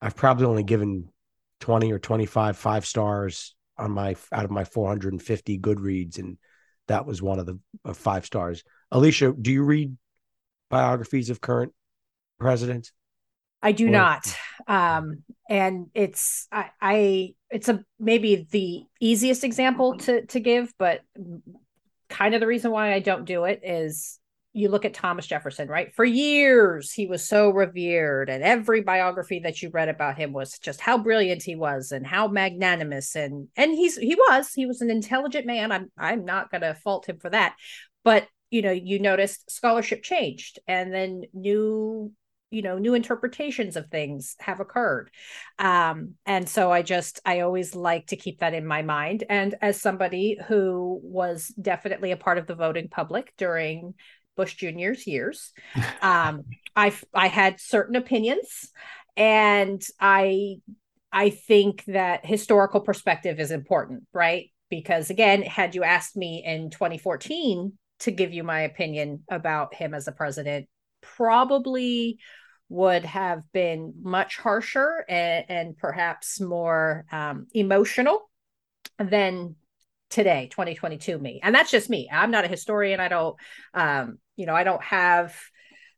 I've 0.00 0.16
probably 0.16 0.46
only 0.46 0.62
given 0.62 1.08
20 1.60 1.92
or 1.92 1.98
25 1.98 2.56
five 2.56 2.86
stars 2.86 3.54
on 3.76 3.90
my 3.90 4.14
out 4.32 4.44
of 4.44 4.50
my 4.50 4.64
450 4.64 5.58
Goodreads 5.58 6.18
and 6.18 6.38
that 6.86 7.06
was 7.06 7.20
one 7.20 7.38
of 7.38 7.46
the 7.46 7.58
uh, 7.84 7.92
five 7.92 8.24
stars. 8.24 8.62
Alicia, 8.92 9.32
do 9.40 9.52
you 9.52 9.62
read 9.62 9.96
biographies 10.68 11.30
of 11.30 11.40
current 11.40 11.72
presidents? 12.38 12.92
I 13.62 13.72
do 13.72 13.88
or, 13.88 13.90
not. 13.90 14.34
Um, 14.66 15.22
and 15.48 15.88
it's 15.94 16.46
I, 16.50 16.70
I 16.80 17.34
it's 17.50 17.68
a 17.68 17.84
maybe 17.98 18.46
the 18.50 18.84
easiest 19.00 19.44
example 19.44 19.98
to 19.98 20.24
to 20.26 20.40
give, 20.40 20.72
but 20.78 21.00
kind 22.08 22.34
of 22.34 22.40
the 22.40 22.46
reason 22.46 22.70
why 22.70 22.92
I 22.92 23.00
don't 23.00 23.24
do 23.24 23.44
it 23.44 23.60
is 23.62 24.18
you 24.52 24.68
look 24.68 24.84
at 24.84 24.94
Thomas 24.94 25.26
Jefferson, 25.26 25.68
right? 25.68 25.94
For 25.94 26.04
years 26.04 26.92
he 26.92 27.06
was 27.06 27.28
so 27.28 27.50
revered, 27.50 28.28
and 28.30 28.42
every 28.42 28.80
biography 28.80 29.40
that 29.40 29.62
you 29.62 29.70
read 29.70 29.88
about 29.88 30.16
him 30.16 30.32
was 30.32 30.58
just 30.58 30.80
how 30.80 30.98
brilliant 30.98 31.42
he 31.42 31.54
was 31.54 31.92
and 31.92 32.06
how 32.06 32.28
magnanimous 32.28 33.14
and 33.14 33.48
and 33.56 33.72
he's 33.72 33.96
he 33.96 34.14
was 34.14 34.52
he 34.54 34.66
was 34.66 34.80
an 34.80 34.90
intelligent 34.90 35.46
man. 35.46 35.70
I'm 35.70 35.92
I'm 35.98 36.24
not 36.24 36.50
going 36.50 36.62
to 36.62 36.74
fault 36.74 37.08
him 37.08 37.18
for 37.18 37.30
that, 37.30 37.56
but 38.04 38.26
you 38.50 38.62
know 38.62 38.72
you 38.72 38.98
noticed 38.98 39.50
scholarship 39.50 40.02
changed 40.02 40.58
and 40.66 40.92
then 40.92 41.22
new 41.32 42.12
you 42.50 42.62
know 42.62 42.78
new 42.78 42.94
interpretations 42.94 43.76
of 43.76 43.88
things 43.88 44.36
have 44.40 44.60
occurred. 44.60 45.10
Um, 45.58 46.14
and 46.26 46.48
so 46.48 46.70
i 46.70 46.82
just 46.82 47.20
i 47.24 47.40
always 47.40 47.74
like 47.74 48.08
to 48.08 48.16
keep 48.16 48.40
that 48.40 48.54
in 48.54 48.66
my 48.66 48.82
mind. 48.82 49.24
And 49.28 49.54
as 49.62 49.80
somebody 49.80 50.38
who 50.48 51.00
was 51.02 51.48
definitely 51.60 52.10
a 52.10 52.16
part 52.16 52.38
of 52.38 52.46
the 52.46 52.54
voting 52.54 52.88
public 52.88 53.32
during 53.36 53.94
bush 54.36 54.54
junior's 54.54 55.06
years 55.06 55.52
um, 56.02 56.42
i 56.76 56.92
i 57.14 57.26
had 57.26 57.60
certain 57.60 57.96
opinions 57.96 58.70
and 59.16 59.84
i 60.00 60.56
i 61.12 61.30
think 61.30 61.84
that 61.86 62.24
historical 62.24 62.80
perspective 62.80 63.38
is 63.38 63.50
important 63.50 64.04
right? 64.12 64.50
Because 64.70 65.10
again 65.10 65.42
had 65.42 65.74
you 65.74 65.84
asked 65.84 66.16
me 66.16 66.42
in 66.44 66.70
2014 66.70 67.72
to 68.00 68.10
give 68.10 68.32
you 68.32 68.42
my 68.42 68.62
opinion 68.62 69.22
about 69.30 69.74
him 69.74 69.94
as 69.94 70.08
a 70.08 70.12
president 70.12 70.68
probably 71.00 72.18
would 72.68 73.04
have 73.04 73.42
been 73.52 73.94
much 74.02 74.36
harsher 74.36 75.04
and, 75.08 75.44
and 75.48 75.76
perhaps 75.76 76.40
more 76.40 77.04
um, 77.10 77.46
emotional 77.52 78.30
than 78.98 79.56
today 80.08 80.48
2022 80.50 81.18
me. 81.18 81.40
And 81.42 81.54
that's 81.54 81.70
just 81.70 81.88
me. 81.90 82.08
I'm 82.12 82.30
not 82.30 82.44
a 82.44 82.48
historian. 82.48 83.00
I 83.00 83.08
don't 83.08 83.36
um 83.74 84.18
you 84.40 84.46
know 84.46 84.54
i 84.54 84.64
don't 84.64 84.82
have 84.82 85.36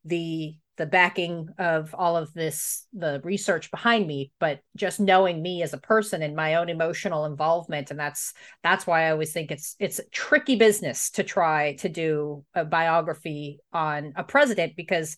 the 0.05 0.55
the 0.77 0.87
backing 0.87 1.49
of 1.59 1.95
all 1.95 2.17
of 2.17 2.33
this 2.33 2.87
the 2.93 3.21
research 3.25 3.71
behind 3.71 4.07
me 4.07 4.31
but 4.39 4.61
just 4.77 5.01
knowing 5.01 5.43
me 5.43 5.63
as 5.63 5.73
a 5.73 5.79
person 5.79 6.23
and 6.23 6.35
my 6.35 6.55
own 6.55 6.69
emotional 6.69 7.25
involvement 7.25 7.91
and 7.91 8.01
that's 8.01 8.33
that's 8.63 8.87
why 8.87 9.05
i 9.07 9.11
always 9.11 9.33
think 9.33 9.51
it's 9.51 9.77
it's 9.79 10.01
tricky 10.11 10.57
business 10.57 11.11
to 11.11 11.23
try 11.23 11.75
to 11.75 11.89
do 11.89 12.45
a 12.55 12.65
biography 12.65 13.59
on 13.73 14.13
a 14.17 14.25
president 14.25 14.75
because 14.77 15.17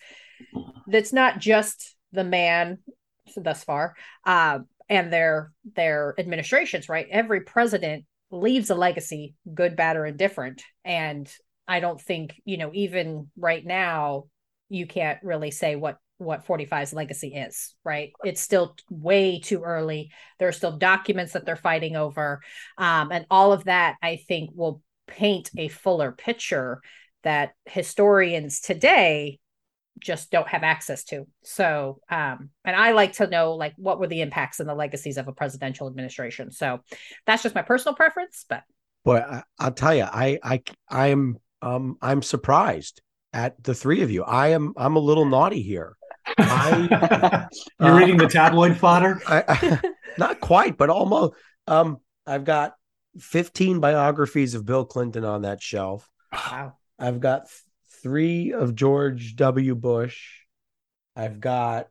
that's 0.88 1.12
not 1.12 1.38
just 1.38 1.96
the 2.12 2.24
man 2.24 2.78
thus 3.36 3.64
far 3.64 3.94
uh, 4.26 4.58
and 4.88 5.12
their 5.12 5.52
their 5.76 6.14
administrations 6.18 6.88
right? 6.88 7.06
Every 7.10 7.40
president 7.40 8.04
leaves 8.30 8.70
a 8.70 8.74
legacy 8.74 9.34
good 9.52 9.76
bad 9.76 9.96
or 9.96 10.06
indifferent. 10.06 10.62
And 10.84 11.30
i 11.66 11.80
don't 11.80 12.00
think 12.00 12.40
you 12.44 12.58
know 12.58 12.70
even 12.74 13.30
right 13.38 13.64
now 13.64 14.24
you 14.68 14.86
can't 14.86 15.18
really 15.22 15.50
say 15.50 15.76
what 15.76 15.98
what 16.18 16.46
45's 16.46 16.92
legacy 16.92 17.34
is 17.34 17.74
right 17.84 18.12
it's 18.24 18.40
still 18.40 18.76
way 18.88 19.40
too 19.40 19.62
early 19.62 20.10
there 20.38 20.48
are 20.48 20.52
still 20.52 20.76
documents 20.76 21.32
that 21.32 21.44
they're 21.44 21.56
fighting 21.56 21.96
over 21.96 22.40
um, 22.78 23.10
and 23.10 23.26
all 23.30 23.52
of 23.52 23.64
that 23.64 23.96
i 24.02 24.16
think 24.16 24.50
will 24.54 24.80
paint 25.06 25.50
a 25.58 25.68
fuller 25.68 26.12
picture 26.12 26.80
that 27.24 27.52
historians 27.66 28.60
today 28.60 29.38
just 30.00 30.30
don't 30.30 30.48
have 30.48 30.62
access 30.62 31.04
to. 31.04 31.26
So, 31.42 32.00
um, 32.10 32.50
and 32.64 32.76
I 32.76 32.92
like 32.92 33.14
to 33.14 33.26
know 33.26 33.54
like 33.54 33.74
what 33.76 33.98
were 33.98 34.06
the 34.06 34.20
impacts 34.20 34.60
and 34.60 34.68
the 34.68 34.74
legacies 34.74 35.16
of 35.16 35.28
a 35.28 35.32
presidential 35.32 35.86
administration. 35.86 36.50
So 36.50 36.80
that's 37.26 37.42
just 37.42 37.54
my 37.54 37.62
personal 37.62 37.94
preference, 37.94 38.44
but 38.48 38.62
But 39.04 39.22
I, 39.28 39.42
I'll 39.58 39.72
tell 39.72 39.94
you, 39.94 40.04
I 40.04 40.38
I 40.42 40.62
I'm 40.88 41.38
um 41.62 41.96
I'm 42.02 42.22
surprised 42.22 43.02
at 43.34 43.62
the 43.62 43.74
three 43.74 44.00
of 44.00 44.10
you. 44.10 44.22
I 44.22 44.48
am 44.48 44.72
I'm 44.76 44.96
a 44.96 45.00
little 45.00 45.26
naughty 45.26 45.60
here. 45.60 45.96
I, 46.38 47.48
You're 47.80 47.90
uh, 47.90 47.98
reading 47.98 48.16
the 48.16 48.28
tabloid 48.28 48.78
fodder? 48.78 49.20
I, 49.26 49.44
I, 49.46 49.80
not 50.18 50.40
quite, 50.40 50.78
but 50.78 50.88
almost. 50.88 51.34
Um, 51.66 51.98
I've 52.26 52.44
got 52.44 52.74
15 53.18 53.80
biographies 53.80 54.54
of 54.54 54.64
Bill 54.64 54.86
Clinton 54.86 55.24
on 55.24 55.42
that 55.42 55.60
shelf. 55.62 56.08
Wow. 56.32 56.78
I've 56.98 57.20
got 57.20 57.48
three 58.02 58.52
of 58.52 58.74
George 58.74 59.36
W. 59.36 59.74
Bush. 59.74 60.40
I've 61.16 61.40
got 61.40 61.88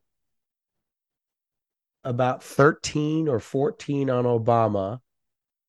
about 2.04 2.44
13 2.44 3.28
or 3.28 3.40
14 3.40 4.10
on 4.10 4.26
Obama. 4.26 5.00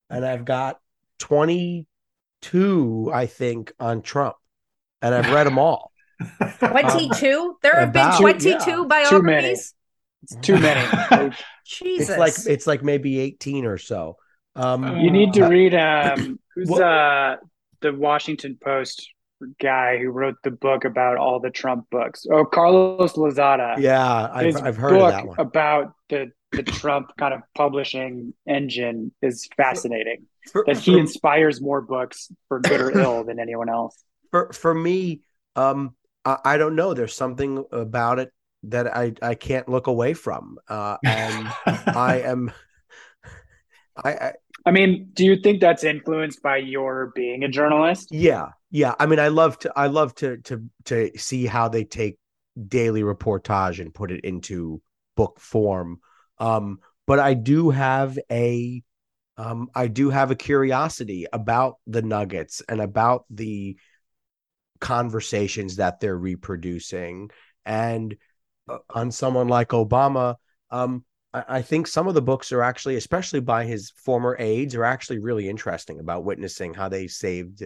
And 0.08 0.24
I've 0.24 0.44
got 0.44 0.80
22, 1.18 3.10
I 3.12 3.26
think, 3.26 3.72
on 3.78 4.02
Trump. 4.02 4.36
And 5.04 5.14
I've 5.14 5.30
read 5.32 5.46
them 5.46 5.58
all. 5.58 5.92
22? 6.58 7.58
There 7.62 7.74
have 7.78 7.92
been 7.92 8.12
22 8.16 8.48
yeah. 8.48 8.84
biographies? 8.88 9.74
Too 10.40 10.58
many. 10.58 10.80
Too 10.88 11.10
many. 11.10 11.36
Jesus. 11.66 12.08
It's 12.10 12.18
like 12.18 12.34
it's 12.46 12.66
like 12.66 12.82
maybe 12.82 13.20
18 13.20 13.66
or 13.66 13.78
so. 13.78 14.16
Um, 14.56 14.98
you 14.98 15.10
need 15.10 15.34
to 15.34 15.46
read 15.46 15.74
um, 15.74 16.38
who's 16.54 16.70
uh, 16.70 17.36
the 17.80 17.92
Washington 17.92 18.56
Post 18.62 19.10
guy 19.60 19.98
who 19.98 20.08
wrote 20.08 20.36
the 20.42 20.50
book 20.50 20.84
about 20.84 21.18
all 21.18 21.40
the 21.40 21.50
Trump 21.50 21.90
books. 21.90 22.24
Oh, 22.30 22.44
Carlos 22.44 23.12
Lozada. 23.12 23.78
Yeah, 23.78 24.30
I've, 24.32 24.56
I've 24.62 24.76
heard 24.76 24.94
of 24.94 25.10
that 25.10 25.26
one. 25.26 25.38
About 25.38 25.92
the 26.08 26.32
the 26.52 26.62
Trump 26.62 27.10
kind 27.18 27.34
of 27.34 27.40
publishing 27.54 28.32
engine 28.46 29.12
is 29.20 29.48
fascinating. 29.56 30.26
For, 30.52 30.64
that 30.66 30.78
he 30.78 30.92
for, 30.92 30.98
inspires 30.98 31.60
more 31.60 31.80
books 31.80 32.30
for 32.48 32.60
good 32.60 32.80
or 32.80 32.98
ill 32.98 33.24
than 33.24 33.40
anyone 33.40 33.68
else. 33.68 34.02
For 34.34 34.52
for 34.52 34.74
me, 34.74 35.20
um, 35.54 35.94
I, 36.24 36.38
I 36.44 36.56
don't 36.56 36.74
know. 36.74 36.92
There's 36.92 37.14
something 37.14 37.64
about 37.70 38.18
it 38.18 38.32
that 38.64 38.88
I 38.88 39.12
I 39.22 39.36
can't 39.36 39.68
look 39.68 39.86
away 39.86 40.12
from, 40.12 40.58
uh, 40.66 40.96
and 41.04 41.46
I 41.64 42.22
am. 42.24 42.50
I, 43.96 44.10
I 44.10 44.32
I 44.66 44.72
mean, 44.72 45.10
do 45.12 45.24
you 45.24 45.36
think 45.36 45.60
that's 45.60 45.84
influenced 45.84 46.42
by 46.42 46.56
your 46.56 47.12
being 47.14 47.44
a 47.44 47.48
journalist? 47.48 48.08
Yeah, 48.10 48.48
yeah. 48.72 48.96
I 48.98 49.06
mean, 49.06 49.20
I 49.20 49.28
love 49.28 49.56
to 49.60 49.72
I 49.76 49.86
love 49.86 50.16
to 50.16 50.38
to 50.38 50.64
to 50.86 51.12
see 51.16 51.46
how 51.46 51.68
they 51.68 51.84
take 51.84 52.18
daily 52.66 53.02
reportage 53.02 53.78
and 53.78 53.94
put 53.94 54.10
it 54.10 54.24
into 54.24 54.82
book 55.16 55.38
form. 55.38 56.00
Um, 56.38 56.80
but 57.06 57.20
I 57.20 57.34
do 57.34 57.70
have 57.70 58.18
a 58.32 58.82
um, 59.36 59.68
I 59.76 59.86
do 59.86 60.10
have 60.10 60.32
a 60.32 60.34
curiosity 60.34 61.26
about 61.32 61.76
the 61.86 62.02
Nuggets 62.02 62.62
and 62.68 62.80
about 62.80 63.26
the 63.30 63.76
conversations 64.84 65.76
that 65.76 65.98
they're 65.98 66.18
reproducing. 66.18 67.30
And 67.64 68.14
uh, 68.68 68.78
on 68.90 69.10
someone 69.10 69.48
like 69.48 69.68
Obama, 69.68 70.36
um, 70.70 71.06
I, 71.32 71.44
I 71.48 71.62
think 71.62 71.86
some 71.86 72.06
of 72.06 72.12
the 72.12 72.20
books 72.20 72.52
are 72.52 72.62
actually, 72.62 72.96
especially 72.96 73.40
by 73.40 73.64
his 73.64 73.92
former 73.96 74.36
aides, 74.38 74.74
are 74.74 74.84
actually 74.84 75.20
really 75.20 75.48
interesting 75.48 76.00
about 76.00 76.24
witnessing 76.24 76.74
how 76.74 76.90
they 76.90 77.06
saved 77.06 77.62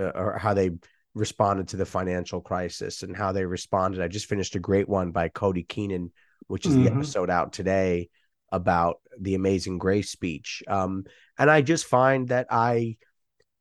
uh, 0.00 0.12
or 0.14 0.38
how 0.38 0.54
they 0.54 0.70
responded 1.14 1.68
to 1.68 1.76
the 1.76 1.84
financial 1.84 2.40
crisis 2.40 3.02
and 3.02 3.14
how 3.14 3.32
they 3.32 3.44
responded. 3.44 4.00
I 4.00 4.08
just 4.08 4.26
finished 4.26 4.56
a 4.56 4.58
great 4.60 4.88
one 4.88 5.10
by 5.10 5.28
Cody 5.28 5.64
Keenan, 5.64 6.10
which 6.46 6.64
is 6.64 6.72
mm-hmm. 6.72 6.84
the 6.84 6.92
episode 6.92 7.28
out 7.28 7.52
today 7.52 8.08
about 8.50 8.96
the 9.20 9.34
Amazing 9.34 9.76
Grace 9.76 10.10
speech. 10.10 10.62
Um, 10.66 11.04
and 11.38 11.50
I 11.50 11.60
just 11.60 11.84
find 11.84 12.28
that 12.28 12.46
I 12.50 12.96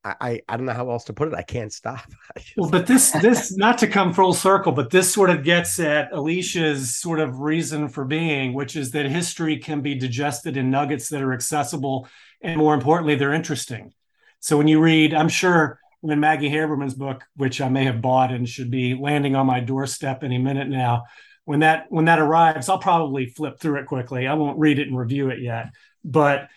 I, 0.03 0.41
I 0.49 0.57
don't 0.57 0.65
know 0.65 0.73
how 0.73 0.89
else 0.89 1.03
to 1.05 1.13
put 1.13 1.27
it. 1.27 1.35
I 1.35 1.43
can't 1.43 1.71
stop. 1.71 2.11
well, 2.57 2.69
but 2.69 2.87
this 2.87 3.11
this 3.21 3.55
not 3.55 3.77
to 3.79 3.87
come 3.87 4.13
full 4.13 4.33
circle, 4.33 4.71
but 4.71 4.89
this 4.89 5.13
sort 5.13 5.29
of 5.29 5.43
gets 5.43 5.79
at 5.79 6.11
Alicia's 6.11 6.97
sort 6.97 7.19
of 7.19 7.39
reason 7.39 7.87
for 7.87 8.03
being, 8.05 8.53
which 8.53 8.75
is 8.75 8.91
that 8.91 9.05
history 9.05 9.57
can 9.57 9.81
be 9.81 9.95
digested 9.95 10.57
in 10.57 10.71
nuggets 10.71 11.09
that 11.09 11.21
are 11.21 11.33
accessible, 11.33 12.07
and 12.41 12.57
more 12.57 12.73
importantly, 12.73 13.15
they're 13.15 13.33
interesting. 13.33 13.93
So 14.39 14.57
when 14.57 14.67
you 14.67 14.81
read, 14.81 15.13
I'm 15.13 15.29
sure 15.29 15.79
when 15.99 16.19
Maggie 16.19 16.49
Haberman's 16.49 16.95
book, 16.95 17.23
which 17.35 17.61
I 17.61 17.69
may 17.69 17.83
have 17.83 18.01
bought 18.01 18.31
and 18.31 18.49
should 18.49 18.71
be 18.71 18.95
landing 18.95 19.35
on 19.35 19.45
my 19.45 19.59
doorstep 19.59 20.23
any 20.23 20.39
minute 20.39 20.67
now, 20.67 21.03
when 21.45 21.59
that 21.59 21.85
when 21.89 22.05
that 22.05 22.19
arrives, 22.19 22.69
I'll 22.69 22.79
probably 22.79 23.27
flip 23.27 23.59
through 23.59 23.79
it 23.79 23.85
quickly. 23.85 24.25
I 24.25 24.33
won't 24.33 24.57
read 24.57 24.79
it 24.79 24.87
and 24.87 24.97
review 24.97 25.29
it 25.29 25.39
yet, 25.39 25.67
but 26.03 26.47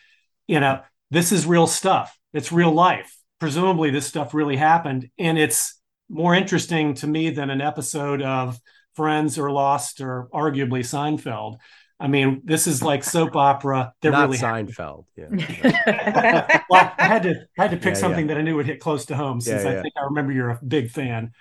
you 0.47 0.61
know, 0.61 0.81
this 1.11 1.31
is 1.31 1.45
real 1.45 1.67
stuff. 1.67 2.19
It's 2.33 2.51
real 2.51 2.73
life 2.73 3.15
presumably 3.45 3.91
this 3.91 4.07
stuff 4.07 4.33
really 4.33 4.57
happened. 4.57 5.11
And 5.19 5.37
it's 5.37 5.79
more 6.09 6.35
interesting 6.35 6.95
to 6.95 7.07
me 7.07 7.29
than 7.29 7.51
an 7.51 7.61
episode 7.61 8.23
of 8.23 8.59
friends 8.95 9.39
or 9.39 9.51
lost 9.51 10.01
or 10.01 10.29
arguably 10.33 10.81
seinfeld. 10.81 11.57
I 12.01 12.09
mean 12.09 12.41
this 12.45 12.67
is 12.67 12.83
like 12.83 13.05
soap 13.05 13.37
opera 13.51 13.93
that 14.01 14.13
Not 14.13 14.31
really 14.31 14.39
seinfeld 14.39 15.05
happened. 15.19 15.47
yeah. 15.63 16.61
Well, 16.71 16.91
i 16.99 17.05
had 17.05 17.25
to 17.25 17.35
I 17.59 17.63
had 17.63 17.71
to 17.73 17.77
pick 17.77 17.95
yeah, 17.95 18.01
something 18.01 18.27
yeah. 18.27 18.35
that 18.35 18.41
i 18.41 18.43
knew 18.43 18.57
would 18.57 18.65
hit 18.65 18.81
close 18.81 19.05
to 19.07 19.17
home 19.17 19.43
since 19.43 19.63
yeah, 19.63 19.71
i 19.71 19.75
think 19.83 19.93
i 19.99 20.05
remember 20.05 20.33
you're 20.33 20.51
a 20.51 20.61
big 20.67 20.91
fan. 20.91 21.33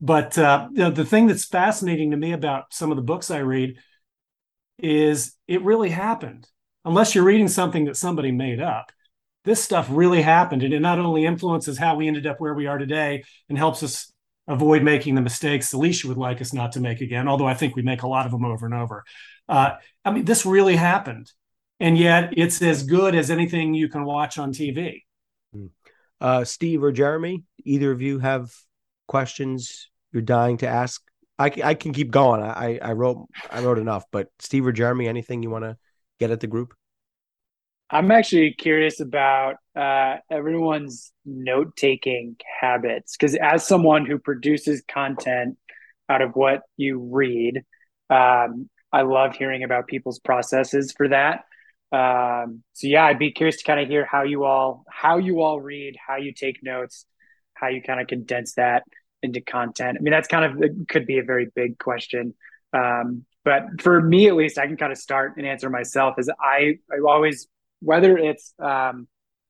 But 0.00 0.38
uh, 0.38 0.68
you 0.72 0.78
know, 0.78 0.90
the 0.90 1.04
thing 1.04 1.26
that's 1.26 1.44
fascinating 1.44 2.12
to 2.12 2.16
me 2.16 2.32
about 2.32 2.72
some 2.72 2.90
of 2.90 2.96
the 2.96 3.02
books 3.02 3.30
i 3.30 3.38
read 3.38 3.76
is 4.78 5.36
it 5.46 5.62
really 5.62 5.90
happened. 5.90 6.48
Unless 6.86 7.14
you're 7.14 7.24
reading 7.24 7.48
something 7.48 7.84
that 7.84 7.98
somebody 7.98 8.32
made 8.32 8.62
up 8.62 8.90
this 9.44 9.62
stuff 9.62 9.88
really 9.90 10.22
happened 10.22 10.62
and 10.62 10.74
it 10.74 10.80
not 10.80 10.98
only 10.98 11.24
influences 11.24 11.78
how 11.78 11.96
we 11.96 12.08
ended 12.08 12.26
up 12.26 12.40
where 12.40 12.54
we 12.54 12.66
are 12.66 12.78
today 12.78 13.24
and 13.48 13.56
helps 13.56 13.82
us 13.82 14.12
avoid 14.48 14.82
making 14.82 15.14
the 15.14 15.20
mistakes 15.20 15.72
alicia 15.72 16.08
would 16.08 16.16
like 16.16 16.40
us 16.40 16.52
not 16.52 16.72
to 16.72 16.80
make 16.80 17.00
again 17.00 17.28
although 17.28 17.46
i 17.46 17.54
think 17.54 17.76
we 17.76 17.82
make 17.82 18.02
a 18.02 18.08
lot 18.08 18.26
of 18.26 18.32
them 18.32 18.44
over 18.44 18.66
and 18.66 18.74
over. 18.74 19.04
Uh, 19.48 19.76
i 20.04 20.10
mean 20.10 20.24
this 20.24 20.44
really 20.44 20.76
happened 20.76 21.30
and 21.78 21.96
yet 21.96 22.32
it's 22.36 22.60
as 22.62 22.82
good 22.82 23.14
as 23.14 23.30
anything 23.30 23.74
you 23.74 23.88
can 23.88 24.04
watch 24.04 24.38
on 24.38 24.52
tv 24.52 25.02
hmm. 25.52 25.66
uh, 26.20 26.44
steve 26.44 26.82
or 26.82 26.92
jeremy 26.92 27.42
either 27.64 27.90
of 27.92 28.02
you 28.02 28.18
have 28.18 28.52
questions 29.06 29.90
you're 30.12 30.22
dying 30.22 30.56
to 30.58 30.68
ask? 30.68 31.02
I, 31.38 31.52
I 31.64 31.74
can 31.74 31.92
keep 31.92 32.10
going. 32.10 32.42
I, 32.42 32.78
I 32.82 32.92
wrote 32.92 33.26
i 33.50 33.62
wrote 33.62 33.78
enough 33.78 34.04
but 34.12 34.28
steve 34.38 34.66
or 34.66 34.72
jeremy 34.72 35.08
anything 35.08 35.42
you 35.42 35.50
want 35.50 35.64
to 35.64 35.78
get 36.18 36.30
at 36.30 36.40
the 36.40 36.46
group 36.46 36.74
I'm 37.90 38.10
actually 38.12 38.52
curious 38.52 39.00
about 39.00 39.56
uh, 39.74 40.16
everyone's 40.30 41.12
note 41.24 41.74
taking 41.76 42.36
habits 42.60 43.16
because, 43.16 43.34
as 43.34 43.66
someone 43.66 44.06
who 44.06 44.18
produces 44.18 44.82
content 44.86 45.56
out 46.08 46.22
of 46.22 46.36
what 46.36 46.62
you 46.76 47.00
read, 47.00 47.64
um, 48.08 48.68
I 48.92 49.02
love 49.02 49.34
hearing 49.34 49.64
about 49.64 49.88
people's 49.88 50.20
processes 50.20 50.92
for 50.96 51.08
that. 51.08 51.44
Um, 51.92 52.62
so 52.74 52.86
yeah, 52.86 53.04
I'd 53.04 53.18
be 53.18 53.32
curious 53.32 53.56
to 53.56 53.64
kind 53.64 53.80
of 53.80 53.88
hear 53.88 54.04
how 54.04 54.22
you 54.22 54.44
all 54.44 54.84
how 54.88 55.18
you 55.18 55.40
all 55.40 55.60
read, 55.60 55.96
how 55.96 56.16
you 56.16 56.32
take 56.32 56.62
notes, 56.62 57.06
how 57.54 57.68
you 57.68 57.82
kind 57.82 58.00
of 58.00 58.06
condense 58.06 58.54
that 58.54 58.84
into 59.22 59.40
content. 59.40 59.98
I 59.98 60.02
mean, 60.02 60.12
that's 60.12 60.28
kind 60.28 60.44
of 60.44 60.86
could 60.88 61.06
be 61.06 61.18
a 61.18 61.24
very 61.24 61.48
big 61.54 61.78
question. 61.78 62.34
Um, 62.72 63.24
but 63.44 63.80
for 63.80 64.00
me, 64.00 64.28
at 64.28 64.36
least, 64.36 64.58
I 64.58 64.66
can 64.68 64.76
kind 64.76 64.92
of 64.92 64.98
start 64.98 65.34
and 65.36 65.46
answer 65.46 65.68
myself. 65.70 66.18
Is 66.18 66.30
I 66.40 66.78
I 66.92 66.98
always 67.04 67.48
whether 67.80 68.16
it's 68.16 68.54
um, 68.58 69.08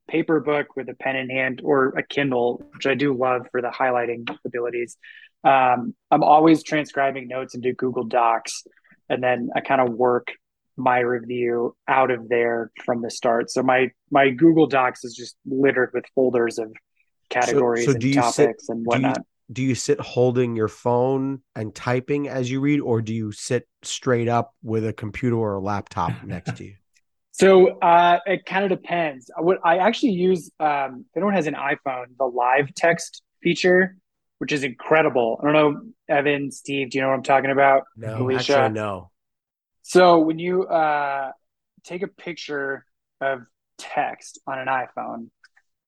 paper 0.08 0.40
book 0.40 0.76
with 0.76 0.88
a 0.88 0.94
pen 0.94 1.16
in 1.16 1.30
hand 1.30 1.60
or 1.62 1.88
a 1.96 2.02
Kindle, 2.02 2.62
which 2.74 2.86
I 2.86 2.94
do 2.94 3.16
love 3.16 3.46
for 3.50 3.62
the 3.62 3.68
highlighting 3.68 4.28
abilities. 4.44 4.96
Um, 5.44 5.94
I'm 6.10 6.22
always 6.22 6.62
transcribing 6.62 7.28
notes 7.28 7.54
into 7.54 7.72
Google 7.72 8.04
Docs, 8.04 8.64
and 9.08 9.22
then 9.22 9.50
I 9.54 9.60
kind 9.60 9.80
of 9.80 9.92
work 9.92 10.28
my 10.76 10.98
review 10.98 11.76
out 11.88 12.10
of 12.10 12.28
there 12.28 12.70
from 12.84 13.02
the 13.02 13.10
start. 13.10 13.50
So 13.50 13.62
my 13.62 13.90
my 14.10 14.30
Google 14.30 14.66
Docs 14.66 15.04
is 15.04 15.14
just 15.14 15.36
littered 15.46 15.90
with 15.94 16.04
folders 16.14 16.58
of 16.58 16.72
categories 17.28 17.84
so, 17.84 17.92
so 17.92 17.98
and 17.98 18.14
topics 18.14 18.66
sit, 18.66 18.74
and 18.74 18.84
whatnot. 18.84 19.14
Do 19.14 19.20
you, 19.20 19.24
do 19.52 19.62
you 19.62 19.74
sit 19.74 20.00
holding 20.00 20.56
your 20.56 20.68
phone 20.68 21.42
and 21.54 21.74
typing 21.74 22.28
as 22.28 22.50
you 22.50 22.60
read, 22.60 22.80
or 22.80 23.00
do 23.00 23.14
you 23.14 23.32
sit 23.32 23.66
straight 23.82 24.28
up 24.28 24.54
with 24.62 24.86
a 24.86 24.92
computer 24.92 25.36
or 25.36 25.54
a 25.54 25.60
laptop 25.60 26.12
next 26.24 26.56
to 26.56 26.64
you? 26.64 26.74
So 27.40 27.68
uh, 27.78 28.18
it 28.26 28.44
kind 28.44 28.70
of 28.70 28.78
depends. 28.78 29.30
What 29.38 29.60
I 29.64 29.78
actually 29.78 30.12
use, 30.12 30.50
um, 30.60 31.06
if 31.08 31.16
anyone 31.16 31.32
has 31.32 31.46
an 31.46 31.54
iPhone, 31.54 32.08
the 32.18 32.26
live 32.26 32.74
text 32.74 33.22
feature, 33.42 33.96
which 34.36 34.52
is 34.52 34.62
incredible. 34.62 35.40
I 35.40 35.44
don't 35.44 35.54
know, 35.54 36.14
Evan, 36.14 36.50
Steve, 36.50 36.90
do 36.90 36.98
you 36.98 37.02
know 37.02 37.08
what 37.08 37.14
I'm 37.14 37.22
talking 37.22 37.50
about? 37.50 37.84
No, 37.96 38.24
Alicia? 38.24 38.58
actually, 38.58 38.74
no. 38.74 39.10
So 39.80 40.18
when 40.18 40.38
you 40.38 40.64
uh, 40.64 41.30
take 41.82 42.02
a 42.02 42.08
picture 42.08 42.84
of 43.22 43.40
text 43.78 44.38
on 44.46 44.58
an 44.58 44.66
iPhone, 44.66 45.28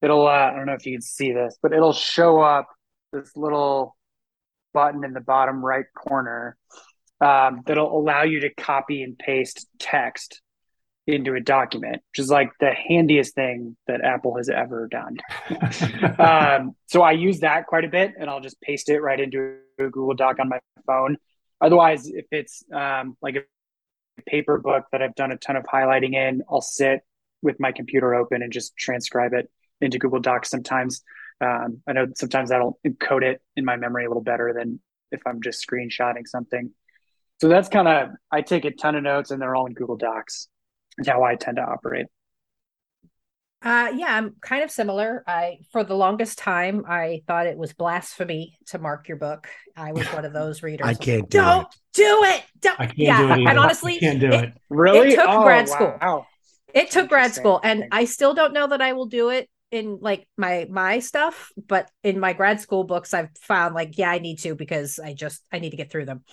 it'll, 0.00 0.26
uh, 0.26 0.30
I 0.30 0.56
don't 0.56 0.64
know 0.64 0.72
if 0.72 0.86
you 0.86 0.94
can 0.94 1.02
see 1.02 1.32
this, 1.32 1.58
but 1.62 1.74
it'll 1.74 1.92
show 1.92 2.40
up 2.40 2.66
this 3.12 3.36
little 3.36 3.94
button 4.72 5.04
in 5.04 5.12
the 5.12 5.20
bottom 5.20 5.62
right 5.62 5.84
corner 5.94 6.56
um, 7.20 7.60
that'll 7.66 7.94
allow 7.94 8.22
you 8.22 8.40
to 8.40 8.54
copy 8.54 9.02
and 9.02 9.18
paste 9.18 9.66
text 9.78 10.41
into 11.06 11.34
a 11.34 11.40
document, 11.40 11.96
which 12.10 12.18
is 12.18 12.30
like 12.30 12.50
the 12.60 12.70
handiest 12.70 13.34
thing 13.34 13.76
that 13.86 14.04
Apple 14.04 14.36
has 14.36 14.48
ever 14.48 14.88
done. 14.88 15.18
um, 16.18 16.76
so 16.86 17.02
I 17.02 17.12
use 17.12 17.40
that 17.40 17.66
quite 17.66 17.84
a 17.84 17.88
bit, 17.88 18.14
and 18.18 18.30
I'll 18.30 18.40
just 18.40 18.60
paste 18.60 18.88
it 18.88 19.00
right 19.00 19.18
into 19.18 19.56
a 19.78 19.84
Google 19.84 20.14
Doc 20.14 20.38
on 20.38 20.48
my 20.48 20.58
phone. 20.86 21.16
Otherwise, 21.60 22.08
if 22.08 22.26
it's 22.30 22.62
um, 22.72 23.16
like 23.20 23.36
a 23.36 23.42
paper 24.26 24.58
book 24.58 24.84
that 24.92 25.02
I've 25.02 25.14
done 25.14 25.32
a 25.32 25.36
ton 25.36 25.56
of 25.56 25.64
highlighting 25.64 26.14
in, 26.14 26.42
I'll 26.50 26.60
sit 26.60 27.00
with 27.42 27.58
my 27.58 27.72
computer 27.72 28.14
open 28.14 28.42
and 28.42 28.52
just 28.52 28.76
transcribe 28.76 29.32
it 29.32 29.50
into 29.80 29.98
Google 29.98 30.20
Docs. 30.20 30.50
Sometimes 30.50 31.02
um, 31.40 31.82
I 31.88 31.92
know 31.92 32.06
sometimes 32.14 32.50
that'll 32.50 32.78
encode 32.86 33.24
it 33.24 33.42
in 33.56 33.64
my 33.64 33.76
memory 33.76 34.04
a 34.04 34.08
little 34.08 34.22
better 34.22 34.54
than 34.56 34.80
if 35.10 35.20
I'm 35.26 35.42
just 35.42 35.66
screenshotting 35.66 36.26
something. 36.26 36.70
So 37.40 37.48
that's 37.48 37.68
kind 37.68 37.88
of 37.88 38.10
I 38.30 38.42
take 38.42 38.64
a 38.64 38.70
ton 38.70 38.94
of 38.94 39.02
notes 39.02 39.32
and 39.32 39.42
they're 39.42 39.56
all 39.56 39.66
in 39.66 39.74
Google 39.74 39.96
Docs 39.96 40.48
how 41.06 41.22
I 41.22 41.36
tend 41.36 41.56
to 41.56 41.62
operate. 41.62 42.06
Uh, 43.64 43.92
yeah, 43.94 44.16
I'm 44.16 44.34
kind 44.40 44.64
of 44.64 44.72
similar. 44.72 45.22
I 45.26 45.58
for 45.70 45.84
the 45.84 45.94
longest 45.94 46.38
time 46.38 46.84
I 46.88 47.22
thought 47.28 47.46
it 47.46 47.56
was 47.56 47.72
blasphemy 47.72 48.58
to 48.66 48.78
mark 48.80 49.06
your 49.06 49.18
book. 49.18 49.48
I 49.76 49.92
was 49.92 50.06
one 50.08 50.24
of 50.24 50.32
those 50.32 50.62
readers. 50.64 50.86
I 50.86 50.94
can't 50.94 51.30
do 51.30 51.38
Don't 51.38 51.62
it. 51.62 51.76
do 51.94 52.24
it. 52.24 52.42
Don't. 52.60 52.80
I 52.80 52.86
can't 52.86 52.98
yeah, 52.98 53.18
do 53.18 53.24
it. 53.24 53.30
Either. 53.32 53.48
and 53.50 53.58
honestly, 53.58 53.96
I 53.96 54.00
can't 54.00 54.20
do 54.20 54.32
it. 54.32 54.52
Really? 54.68 55.12
It 55.12 55.16
took 55.16 55.28
oh, 55.28 55.42
grad 55.44 55.68
school. 55.68 55.96
Wow. 56.00 56.26
It 56.74 56.90
took 56.90 57.08
grad 57.08 57.34
school, 57.34 57.60
and 57.62 57.84
I 57.92 58.06
still 58.06 58.34
don't 58.34 58.52
know 58.52 58.66
that 58.66 58.80
I 58.80 58.94
will 58.94 59.06
do 59.06 59.28
it 59.28 59.48
in 59.70 59.98
like 60.00 60.26
my 60.36 60.66
my 60.68 60.98
stuff. 60.98 61.52
But 61.56 61.88
in 62.02 62.18
my 62.18 62.32
grad 62.32 62.60
school 62.60 62.82
books, 62.82 63.14
I've 63.14 63.30
found 63.42 63.76
like 63.76 63.96
yeah, 63.96 64.10
I 64.10 64.18
need 64.18 64.40
to 64.40 64.56
because 64.56 64.98
I 64.98 65.14
just 65.14 65.40
I 65.52 65.60
need 65.60 65.70
to 65.70 65.76
get 65.76 65.90
through 65.90 66.06
them. 66.06 66.24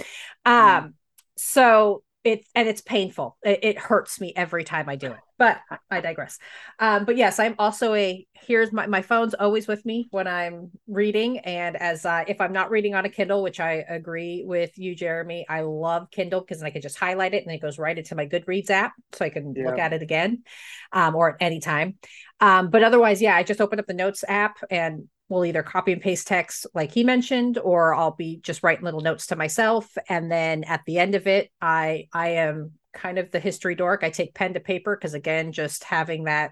Mm. 0.48 0.52
Um, 0.52 0.94
so 1.38 2.02
it's 2.24 2.50
and 2.54 2.68
it's 2.68 2.82
painful. 2.82 3.38
It, 3.44 3.60
it 3.64 3.78
hurts 3.78 4.20
me 4.20 4.34
every 4.36 4.64
time 4.64 4.90
I 4.90 4.96
do 4.98 5.08
it. 5.08 5.20
But 5.38 5.60
I 5.90 6.02
digress. 6.02 6.38
Um, 6.80 7.06
but 7.06 7.16
yes, 7.16 7.40
I'm 7.40 7.56
also 7.58 7.94
a 7.94 8.28
here's 8.34 8.74
my 8.74 8.88
my 8.88 9.02
phone's 9.02 9.34
always 9.34 9.68
with 9.68 9.86
me 9.86 10.10
when 10.12 10.28
I'm 10.28 10.72
reading, 10.88 11.40
and 11.40 11.78
as 11.78 12.06
uh, 12.06 12.26
if 12.28 12.42
I'm 12.42 12.52
not 12.52 12.72
reading 12.72 12.94
on 12.94 13.06
a 13.06 13.10
Kindle, 13.10 13.42
which 13.42 13.62
I 13.62 13.86
agree 13.88 14.44
with 14.46 14.78
you, 14.78 14.96
Jeremy, 14.96 15.46
I 15.48 15.62
love 15.62 16.12
Kindle 16.12 16.42
because 16.42 16.62
I 16.62 16.72
can 16.72 16.82
just 16.82 17.00
highlight 17.00 17.34
it 17.34 17.46
and 17.46 17.56
it 17.56 17.62
goes 17.62 17.80
right 17.80 17.98
into 17.98 18.16
my 18.16 18.26
Goodreads 18.28 18.70
app, 18.70 18.92
so 19.14 19.24
I 19.24 19.30
can 19.30 19.54
look 19.54 19.80
at 19.80 19.94
it 19.94 20.02
again, 20.02 20.44
um, 20.92 21.16
or 21.16 21.30
at 21.30 21.38
any 21.40 21.62
time. 21.62 21.96
Um, 22.42 22.70
but 22.70 22.84
otherwise, 22.84 23.22
yeah, 23.22 23.36
I 23.36 23.44
just 23.44 23.62
open 23.62 23.80
up 23.80 23.88
the 23.88 23.94
Notes 23.94 24.26
app 24.28 24.58
and 24.70 25.08
we'll 25.30 25.46
either 25.46 25.64
copy 25.64 25.94
and 25.94 26.02
paste 26.02 26.28
text 26.28 26.66
like 26.74 26.92
he 26.92 27.04
mentioned, 27.04 27.58
or 27.58 27.94
I'll 27.96 28.16
be 28.16 28.38
just 28.42 28.64
writing 28.64 28.84
little 28.84 29.00
notes 29.02 29.28
to 29.28 29.36
myself, 29.36 29.88
and 30.10 30.32
then 30.32 30.64
at 30.66 30.82
the 30.86 30.98
end 30.98 31.16
of 31.16 31.28
it, 31.28 31.50
I 31.62 32.08
I 32.12 32.30
am 32.30 32.74
kind 32.94 33.20
of 33.20 33.32
the 33.32 33.40
history 33.40 33.76
dork. 33.76 34.04
I 34.04 34.10
take 34.10 34.34
pen 34.34 34.56
to 34.56 34.60
paper 34.60 34.98
because 34.98 35.14
again, 35.14 35.52
just 35.52 35.84
having 35.84 36.26
that 36.26 36.52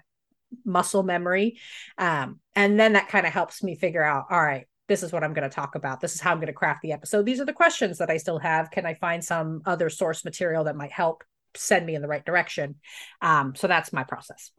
muscle 0.64 1.02
memory, 1.02 1.58
um, 1.98 2.40
and 2.54 2.78
then 2.80 2.94
that 2.94 3.08
kind 3.08 3.26
of 3.26 3.32
helps 3.32 3.62
me 3.62 3.74
figure 3.74 4.04
out, 4.04 4.26
all 4.30 4.42
right. 4.42 4.66
This 4.86 5.02
is 5.02 5.12
what 5.12 5.22
I'm 5.22 5.34
going 5.34 5.46
to 5.46 5.54
talk 5.54 5.74
about. 5.74 6.00
This 6.00 6.14
is 6.14 6.20
how 6.22 6.30
I'm 6.30 6.38
going 6.38 6.46
to 6.46 6.54
craft 6.54 6.80
the 6.80 6.92
episode. 6.92 7.26
These 7.26 7.40
are 7.42 7.44
the 7.44 7.52
questions 7.52 7.98
that 7.98 8.08
I 8.08 8.16
still 8.16 8.38
have. 8.38 8.70
Can 8.70 8.86
I 8.86 8.94
find 8.94 9.22
some 9.22 9.60
other 9.66 9.90
source 9.90 10.24
material 10.24 10.64
that 10.64 10.76
might 10.76 10.92
help 10.92 11.24
send 11.54 11.84
me 11.84 11.94
in 11.94 12.00
the 12.00 12.08
right 12.08 12.24
direction? 12.24 12.76
Um, 13.20 13.54
so 13.54 13.66
that's 13.66 13.92
my 13.92 14.04
process. 14.04 14.50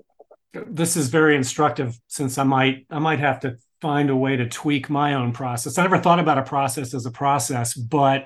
this 0.54 0.96
is 0.96 1.10
very 1.10 1.36
instructive 1.36 2.00
since 2.08 2.38
I 2.38 2.44
might 2.44 2.86
I 2.90 3.00
might 3.00 3.20
have 3.20 3.40
to 3.40 3.58
find 3.82 4.10
a 4.10 4.16
way 4.16 4.36
to 4.36 4.48
tweak 4.48 4.90
my 4.90 5.14
own 5.14 5.32
process. 5.32 5.78
I 5.78 5.84
never 5.84 6.00
thought 6.00 6.20
about 6.20 6.38
a 6.38 6.44
process 6.44 6.94
as 6.94 7.06
a 7.06 7.12
process, 7.12 7.74
but 7.74 8.26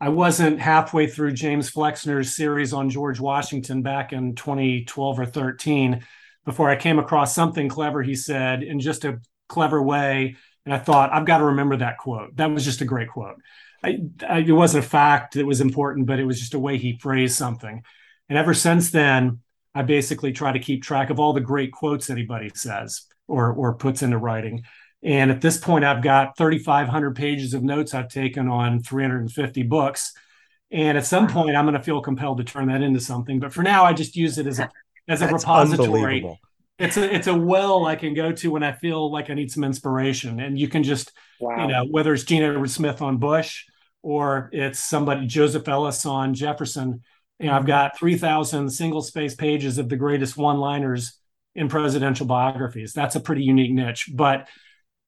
I 0.00 0.10
wasn't 0.10 0.60
halfway 0.60 1.06
through 1.06 1.32
James 1.32 1.70
Flexner's 1.70 2.36
series 2.36 2.72
on 2.72 2.90
George 2.90 3.18
Washington 3.18 3.82
back 3.82 4.12
in 4.12 4.34
2012 4.34 5.18
or 5.18 5.26
13 5.26 6.04
before 6.44 6.70
I 6.70 6.76
came 6.76 6.98
across 6.98 7.34
something 7.34 7.68
clever 7.68 8.02
he 8.02 8.14
said 8.14 8.62
in 8.62 8.78
just 8.78 9.04
a 9.04 9.20
clever 9.48 9.82
way 9.82 10.36
and 10.64 10.74
I 10.74 10.78
thought 10.78 11.12
I've 11.12 11.26
got 11.26 11.38
to 11.38 11.46
remember 11.46 11.76
that 11.78 11.98
quote. 11.98 12.36
That 12.36 12.50
was 12.50 12.64
just 12.64 12.80
a 12.80 12.84
great 12.84 13.08
quote. 13.08 13.36
I, 13.82 13.98
I, 14.28 14.38
it 14.38 14.52
wasn't 14.52 14.84
a 14.84 14.88
fact 14.88 15.34
that 15.34 15.46
was 15.46 15.60
important, 15.60 16.06
but 16.06 16.20
it 16.20 16.24
was 16.24 16.38
just 16.38 16.54
a 16.54 16.58
way 16.58 16.76
he 16.76 16.98
phrased 16.98 17.36
something. 17.36 17.82
And 18.28 18.38
ever 18.38 18.54
since 18.54 18.90
then, 18.90 19.40
I 19.74 19.82
basically 19.82 20.32
try 20.32 20.52
to 20.52 20.58
keep 20.58 20.82
track 20.82 21.10
of 21.10 21.18
all 21.18 21.32
the 21.32 21.40
great 21.40 21.72
quotes 21.72 22.10
anybody 22.10 22.50
says 22.54 23.06
or 23.26 23.52
or 23.52 23.74
puts 23.74 24.02
into 24.02 24.18
writing. 24.18 24.64
And 25.02 25.30
at 25.30 25.40
this 25.40 25.56
point, 25.56 25.84
I've 25.84 26.02
got 26.02 26.36
3,500 26.36 27.16
pages 27.16 27.54
of 27.54 27.62
notes 27.62 27.94
I've 27.94 28.08
taken 28.08 28.48
on 28.48 28.82
350 28.82 29.62
books. 29.62 30.12
And 30.70 30.98
at 30.98 31.06
some 31.06 31.26
point, 31.26 31.56
I'm 31.56 31.64
going 31.64 31.74
to 31.74 31.82
feel 31.82 32.00
compelled 32.00 32.38
to 32.38 32.44
turn 32.44 32.68
that 32.68 32.82
into 32.82 33.00
something. 33.00 33.40
But 33.40 33.52
for 33.52 33.62
now, 33.62 33.84
I 33.84 33.92
just 33.92 34.14
use 34.14 34.38
it 34.38 34.46
as 34.46 34.58
a 34.58 34.70
as 35.08 35.22
a 35.22 35.26
That's 35.26 35.42
repository. 35.42 36.38
It's 36.78 36.96
a 36.96 37.14
it's 37.14 37.26
a 37.26 37.34
well 37.34 37.86
I 37.86 37.96
can 37.96 38.14
go 38.14 38.32
to 38.32 38.50
when 38.50 38.62
I 38.62 38.72
feel 38.72 39.10
like 39.10 39.30
I 39.30 39.34
need 39.34 39.50
some 39.50 39.64
inspiration. 39.64 40.40
And 40.40 40.58
you 40.58 40.68
can 40.68 40.82
just 40.82 41.12
Wow. 41.40 41.62
you 41.62 41.72
know 41.72 41.86
whether 41.90 42.12
it's 42.12 42.24
Jean 42.24 42.42
Edward 42.42 42.70
Smith 42.70 43.00
on 43.00 43.16
Bush 43.16 43.64
or 44.02 44.50
it's 44.52 44.78
somebody 44.78 45.26
Joseph 45.26 45.66
Ellis 45.66 46.06
on 46.06 46.34
Jefferson. 46.34 47.02
You 47.38 47.46
know, 47.46 47.52
I've 47.52 47.60
mm-hmm. 47.60 47.68
got 47.68 47.98
3,000 47.98 48.70
single 48.70 49.02
space 49.02 49.34
pages 49.34 49.78
of 49.78 49.88
the 49.88 49.96
greatest 49.96 50.36
one 50.36 50.58
liners 50.58 51.18
in 51.54 51.68
presidential 51.68 52.26
biographies. 52.26 52.92
That's 52.92 53.16
a 53.16 53.20
pretty 53.20 53.42
unique 53.42 53.72
niche. 53.72 54.10
But 54.12 54.48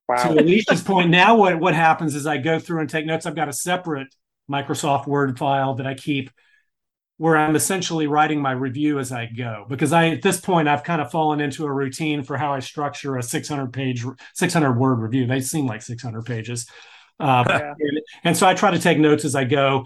wow. 0.07 0.15
to 0.15 0.39
Alicia's 0.41 0.81
point, 0.81 1.09
now 1.09 1.35
what, 1.35 1.59
what 1.59 1.73
happens 1.73 2.15
is 2.15 2.27
I 2.27 2.37
go 2.37 2.59
through 2.59 2.81
and 2.81 2.89
take 2.89 3.05
notes. 3.05 3.25
I've 3.25 3.35
got 3.35 3.49
a 3.49 3.53
separate 3.53 4.13
Microsoft 4.49 5.07
Word 5.07 5.37
file 5.37 5.75
that 5.75 5.87
I 5.87 5.93
keep 5.93 6.29
where 7.17 7.37
I'm 7.37 7.55
essentially 7.55 8.07
writing 8.07 8.41
my 8.41 8.51
review 8.51 8.99
as 8.99 9.11
I 9.11 9.27
go. 9.27 9.65
Because 9.69 9.93
I, 9.93 10.09
at 10.09 10.21
this 10.21 10.41
point, 10.41 10.67
I've 10.67 10.83
kind 10.83 11.01
of 11.01 11.11
fallen 11.11 11.39
into 11.39 11.65
a 11.65 11.71
routine 11.71 12.23
for 12.23 12.37
how 12.37 12.53
I 12.53 12.59
structure 12.59 13.17
a 13.17 13.23
600 13.23 13.71
page, 13.71 14.03
600 14.33 14.73
word 14.73 14.95
review. 14.95 15.27
They 15.27 15.39
seem 15.39 15.67
like 15.67 15.81
600 15.83 16.25
pages. 16.25 16.67
Uh, 17.19 17.43
Yeah. 17.47 17.73
and, 17.79 18.01
and 18.23 18.37
so 18.37 18.47
I 18.47 18.55
try 18.55 18.71
to 18.71 18.79
take 18.79 18.97
notes 18.97 19.25
as 19.25 19.35
I 19.35 19.43
go, 19.43 19.85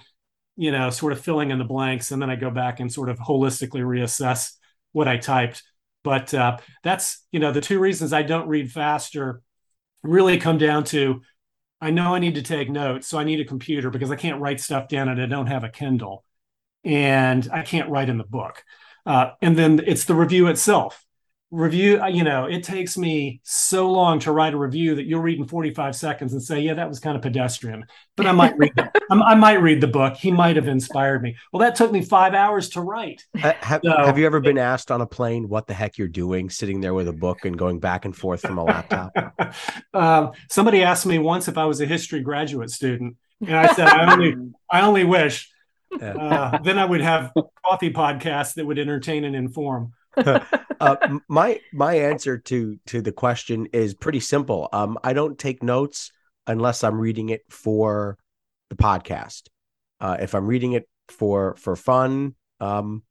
you 0.55 0.71
know, 0.71 0.89
sort 0.89 1.11
of 1.11 1.19
filling 1.19 1.51
in 1.51 1.59
the 1.59 1.65
blanks. 1.65 2.11
And 2.11 2.21
then 2.21 2.29
I 2.29 2.37
go 2.37 2.49
back 2.49 2.79
and 2.79 2.91
sort 2.91 3.09
of 3.09 3.19
holistically 3.19 3.81
reassess 3.81 4.53
what 4.93 5.07
I 5.07 5.17
typed. 5.17 5.63
But 6.03 6.33
uh, 6.33 6.57
that's, 6.83 7.25
you 7.31 7.39
know, 7.39 7.51
the 7.51 7.61
two 7.61 7.79
reasons 7.79 8.13
I 8.13 8.23
don't 8.23 8.47
read 8.47 8.71
faster 8.71 9.41
really 10.07 10.37
come 10.37 10.57
down 10.57 10.83
to 10.85 11.21
I 11.79 11.91
know 11.91 12.15
I 12.15 12.19
need 12.19 12.35
to 12.35 12.41
take 12.41 12.69
notes. 12.69 13.07
So 13.07 13.19
I 13.19 13.23
need 13.23 13.39
a 13.39 13.45
computer 13.45 13.89
because 13.89 14.09
I 14.11 14.15
can't 14.15 14.41
write 14.41 14.59
stuff 14.59 14.87
down 14.87 15.09
and 15.09 15.21
I 15.21 15.27
don't 15.27 15.47
have 15.47 15.63
a 15.63 15.69
Kindle 15.69 16.23
and 16.83 17.47
I 17.51 17.61
can't 17.61 17.89
write 17.89 18.09
in 18.09 18.17
the 18.17 18.23
book. 18.23 18.63
Uh, 19.05 19.31
and 19.41 19.57
then 19.57 19.81
it's 19.85 20.05
the 20.05 20.15
review 20.15 20.47
itself. 20.47 21.05
Review, 21.49 22.01
uh, 22.01 22.07
you 22.07 22.25
know, 22.25 22.43
it 22.43 22.61
takes 22.61 22.97
me 22.97 23.39
so 23.43 23.89
long 23.89 24.19
to 24.19 24.33
write 24.33 24.53
a 24.53 24.57
review 24.57 24.95
that 24.95 25.05
you'll 25.05 25.21
read 25.21 25.39
in 25.39 25.47
45 25.47 25.95
seconds 25.95 26.33
and 26.33 26.43
say, 26.43 26.59
yeah, 26.59 26.73
that 26.73 26.89
was 26.89 26.99
kind 26.99 27.15
of 27.15 27.21
pedestrian, 27.21 27.85
but 28.17 28.27
I 28.27 28.33
might 28.33 28.57
read, 28.57 28.73
I 29.11 29.33
might 29.33 29.61
read 29.61 29.79
the 29.79 29.87
book. 29.87 30.17
He 30.17 30.29
might 30.29 30.57
have 30.57 30.67
inspired 30.67 31.21
me. 31.21 31.37
Well, 31.53 31.61
that 31.61 31.75
took 31.75 31.93
me 31.93 32.01
five 32.01 32.33
hours 32.33 32.67
to 32.71 32.81
write. 32.81 33.25
Uh, 33.41 33.53
have, 33.61 33.79
So- 33.81 33.95
have 33.95 34.17
you 34.17 34.25
ever 34.25 34.41
been 34.41 34.57
asked 34.57 34.91
on 34.91 34.99
a 34.99 35.05
plane 35.05 35.47
what 35.47 35.67
the 35.67 35.73
heck 35.73 35.97
you're 35.97 36.09
doing, 36.09 36.49
sitting 36.49 36.81
there 36.81 36.93
with 36.93 37.07
a 37.07 37.13
book 37.13 37.45
and 37.45 37.57
going 37.57 37.79
back 37.79 38.03
and 38.03 38.13
forth 38.13 38.41
from 38.41 38.57
a 38.57 38.63
laptop? 38.65 39.13
um, 39.93 40.33
somebody 40.49 40.83
asked 40.83 41.05
me 41.05 41.17
once 41.17 41.47
if 41.47 41.57
I 41.57 41.63
was 41.63 41.79
a 41.79 41.85
history 41.85 42.19
graduate 42.19 42.71
student, 42.71 43.15
and 43.39 43.55
I 43.55 43.73
said 43.73 43.87
I 43.87 44.11
only 44.11 44.35
I 44.69 44.81
only 44.81 45.05
wish. 45.05 45.49
Uh, 45.97 46.57
then 46.63 46.77
I 46.77 46.83
would 46.83 46.99
have 46.99 47.31
coffee 47.65 47.93
podcasts 47.93 48.55
that 48.55 48.65
would 48.65 48.77
entertain 48.77 49.23
and 49.23 49.33
inform. 49.33 49.93
uh, 50.79 51.19
my 51.27 51.59
my 51.73 51.95
answer 51.95 52.37
to 52.37 52.79
to 52.87 53.01
the 53.01 53.11
question 53.11 53.67
is 53.73 53.93
pretty 53.93 54.19
simple. 54.19 54.69
Um, 54.73 54.97
I 55.03 55.13
don't 55.13 55.37
take 55.37 55.63
notes 55.63 56.11
unless 56.45 56.83
I'm 56.83 56.99
reading 56.99 57.29
it 57.29 57.41
for 57.49 58.17
the 58.69 58.75
podcast. 58.75 59.43
Uh, 59.99 60.17
if 60.19 60.33
I'm 60.35 60.47
reading 60.47 60.73
it 60.73 60.87
for 61.09 61.55
for 61.55 61.75
fun, 61.75 62.35
um, 62.59 63.03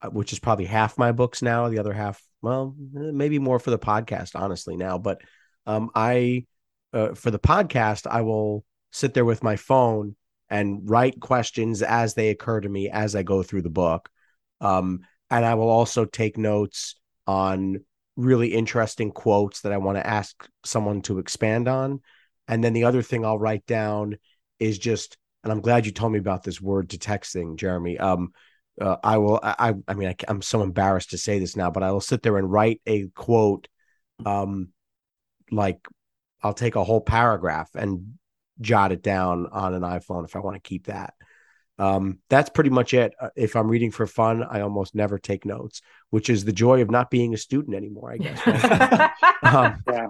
uh, 0.00 0.08
which 0.08 0.32
is 0.32 0.38
probably 0.38 0.66
half 0.66 0.98
my 0.98 1.12
books 1.12 1.42
now, 1.42 1.68
the 1.68 1.78
other 1.78 1.92
half, 1.92 2.22
well, 2.40 2.74
eh, 2.96 3.10
maybe 3.12 3.38
more 3.38 3.58
for 3.58 3.70
the 3.70 3.78
podcast, 3.78 4.32
honestly 4.34 4.76
now. 4.76 4.98
But 4.98 5.20
um, 5.66 5.90
I 5.94 6.46
uh, 6.92 7.14
for 7.14 7.30
the 7.30 7.38
podcast, 7.38 8.06
I 8.06 8.22
will 8.22 8.64
sit 8.90 9.14
there 9.14 9.24
with 9.24 9.42
my 9.42 9.56
phone 9.56 10.16
and 10.50 10.88
write 10.88 11.18
questions 11.18 11.82
as 11.82 12.14
they 12.14 12.28
occur 12.28 12.60
to 12.60 12.68
me 12.68 12.90
as 12.90 13.16
I 13.16 13.22
go 13.22 13.42
through 13.42 13.62
the 13.62 13.70
book. 13.70 14.10
Um, 14.60 15.00
and 15.32 15.46
I 15.46 15.54
will 15.54 15.70
also 15.70 16.04
take 16.04 16.36
notes 16.36 16.94
on 17.26 17.80
really 18.16 18.48
interesting 18.48 19.10
quotes 19.10 19.62
that 19.62 19.72
I 19.72 19.78
want 19.78 19.96
to 19.96 20.06
ask 20.06 20.46
someone 20.62 21.00
to 21.02 21.18
expand 21.18 21.68
on. 21.68 22.00
And 22.48 22.62
then 22.62 22.74
the 22.74 22.84
other 22.84 23.00
thing 23.00 23.24
I'll 23.24 23.38
write 23.38 23.64
down 23.64 24.18
is 24.60 24.78
just, 24.78 25.16
and 25.42 25.50
I'm 25.50 25.62
glad 25.62 25.86
you 25.86 25.92
told 25.92 26.12
me 26.12 26.18
about 26.18 26.42
this 26.42 26.60
word 26.60 26.90
to 26.90 26.98
text 26.98 27.32
thing, 27.32 27.56
Jeremy. 27.56 27.98
Um, 27.98 28.32
uh, 28.78 28.98
I 29.02 29.16
will, 29.16 29.40
I, 29.42 29.74
I 29.88 29.94
mean, 29.94 30.08
I, 30.08 30.16
I'm 30.28 30.42
so 30.42 30.62
embarrassed 30.62 31.10
to 31.10 31.18
say 31.18 31.38
this 31.38 31.56
now, 31.56 31.70
but 31.70 31.82
I 31.82 31.92
will 31.92 32.02
sit 32.02 32.22
there 32.22 32.36
and 32.36 32.52
write 32.52 32.82
a 32.86 33.06
quote, 33.14 33.68
um, 34.26 34.68
like 35.50 35.78
I'll 36.42 36.52
take 36.52 36.76
a 36.76 36.84
whole 36.84 37.00
paragraph 37.00 37.70
and 37.74 38.18
jot 38.60 38.92
it 38.92 39.02
down 39.02 39.46
on 39.50 39.72
an 39.72 39.82
iPhone 39.82 40.26
if 40.26 40.36
I 40.36 40.40
want 40.40 40.56
to 40.56 40.68
keep 40.68 40.88
that. 40.88 41.14
Um, 41.78 42.18
that's 42.28 42.50
pretty 42.50 42.70
much 42.70 42.94
it. 42.94 43.14
Uh, 43.20 43.30
if 43.34 43.56
I'm 43.56 43.68
reading 43.68 43.90
for 43.90 44.06
fun, 44.06 44.44
I 44.48 44.60
almost 44.60 44.94
never 44.94 45.18
take 45.18 45.44
notes, 45.44 45.82
which 46.10 46.28
is 46.28 46.44
the 46.44 46.52
joy 46.52 46.82
of 46.82 46.90
not 46.90 47.10
being 47.10 47.34
a 47.34 47.36
student 47.36 47.76
anymore, 47.76 48.12
I 48.12 48.18
guess. 48.18 48.46
Right? 48.46 49.10
um, 49.42 49.82
yeah. 49.90 50.06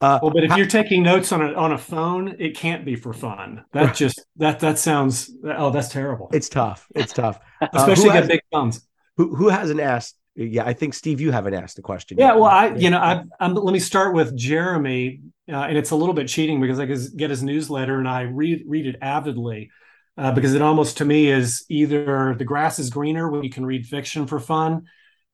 Uh, 0.00 0.18
well, 0.22 0.32
but 0.32 0.44
if 0.44 0.54
you're 0.56 0.66
taking 0.66 1.02
notes 1.02 1.32
on 1.32 1.40
a 1.40 1.54
on 1.54 1.72
a 1.72 1.78
phone, 1.78 2.36
it 2.38 2.54
can't 2.56 2.84
be 2.84 2.94
for 2.94 3.14
fun. 3.14 3.64
That 3.72 3.94
just 3.94 4.22
that 4.36 4.60
that 4.60 4.78
sounds 4.78 5.30
oh, 5.44 5.70
that's 5.70 5.88
terrible. 5.88 6.28
It's 6.32 6.48
tough. 6.48 6.86
It's 6.94 7.12
tough, 7.12 7.38
especially 7.72 8.10
uh, 8.10 8.26
big 8.26 8.40
thumbs. 8.52 8.86
Who 9.16 9.34
who 9.34 9.48
hasn't 9.48 9.80
asked? 9.80 10.18
Yeah, 10.34 10.64
I 10.66 10.72
think 10.72 10.94
Steve, 10.94 11.20
you 11.20 11.30
haven't 11.30 11.54
asked 11.54 11.76
the 11.76 11.82
question. 11.82 12.18
Yeah, 12.18 12.32
yet. 12.32 12.36
well, 12.36 12.50
I 12.50 12.74
you 12.74 12.90
know 12.90 12.98
I 12.98 13.22
I'm, 13.40 13.54
let 13.54 13.72
me 13.72 13.78
start 13.78 14.14
with 14.14 14.36
Jeremy, 14.36 15.22
uh, 15.48 15.56
and 15.56 15.78
it's 15.78 15.92
a 15.92 15.96
little 15.96 16.14
bit 16.14 16.28
cheating 16.28 16.60
because 16.60 16.80
I 16.80 16.86
get 17.16 17.30
his 17.30 17.42
newsletter 17.42 17.98
and 17.98 18.08
I 18.08 18.22
read 18.22 18.64
read 18.66 18.86
it 18.86 18.96
avidly. 19.00 19.70
Uh, 20.16 20.30
because 20.32 20.54
it 20.54 20.62
almost 20.62 20.98
to 20.98 21.04
me 21.04 21.28
is 21.28 21.64
either 21.68 22.36
the 22.36 22.44
grass 22.44 22.78
is 22.78 22.88
greener 22.88 23.28
when 23.28 23.42
you 23.42 23.50
can 23.50 23.66
read 23.66 23.84
fiction 23.84 24.26
for 24.26 24.38
fun, 24.38 24.84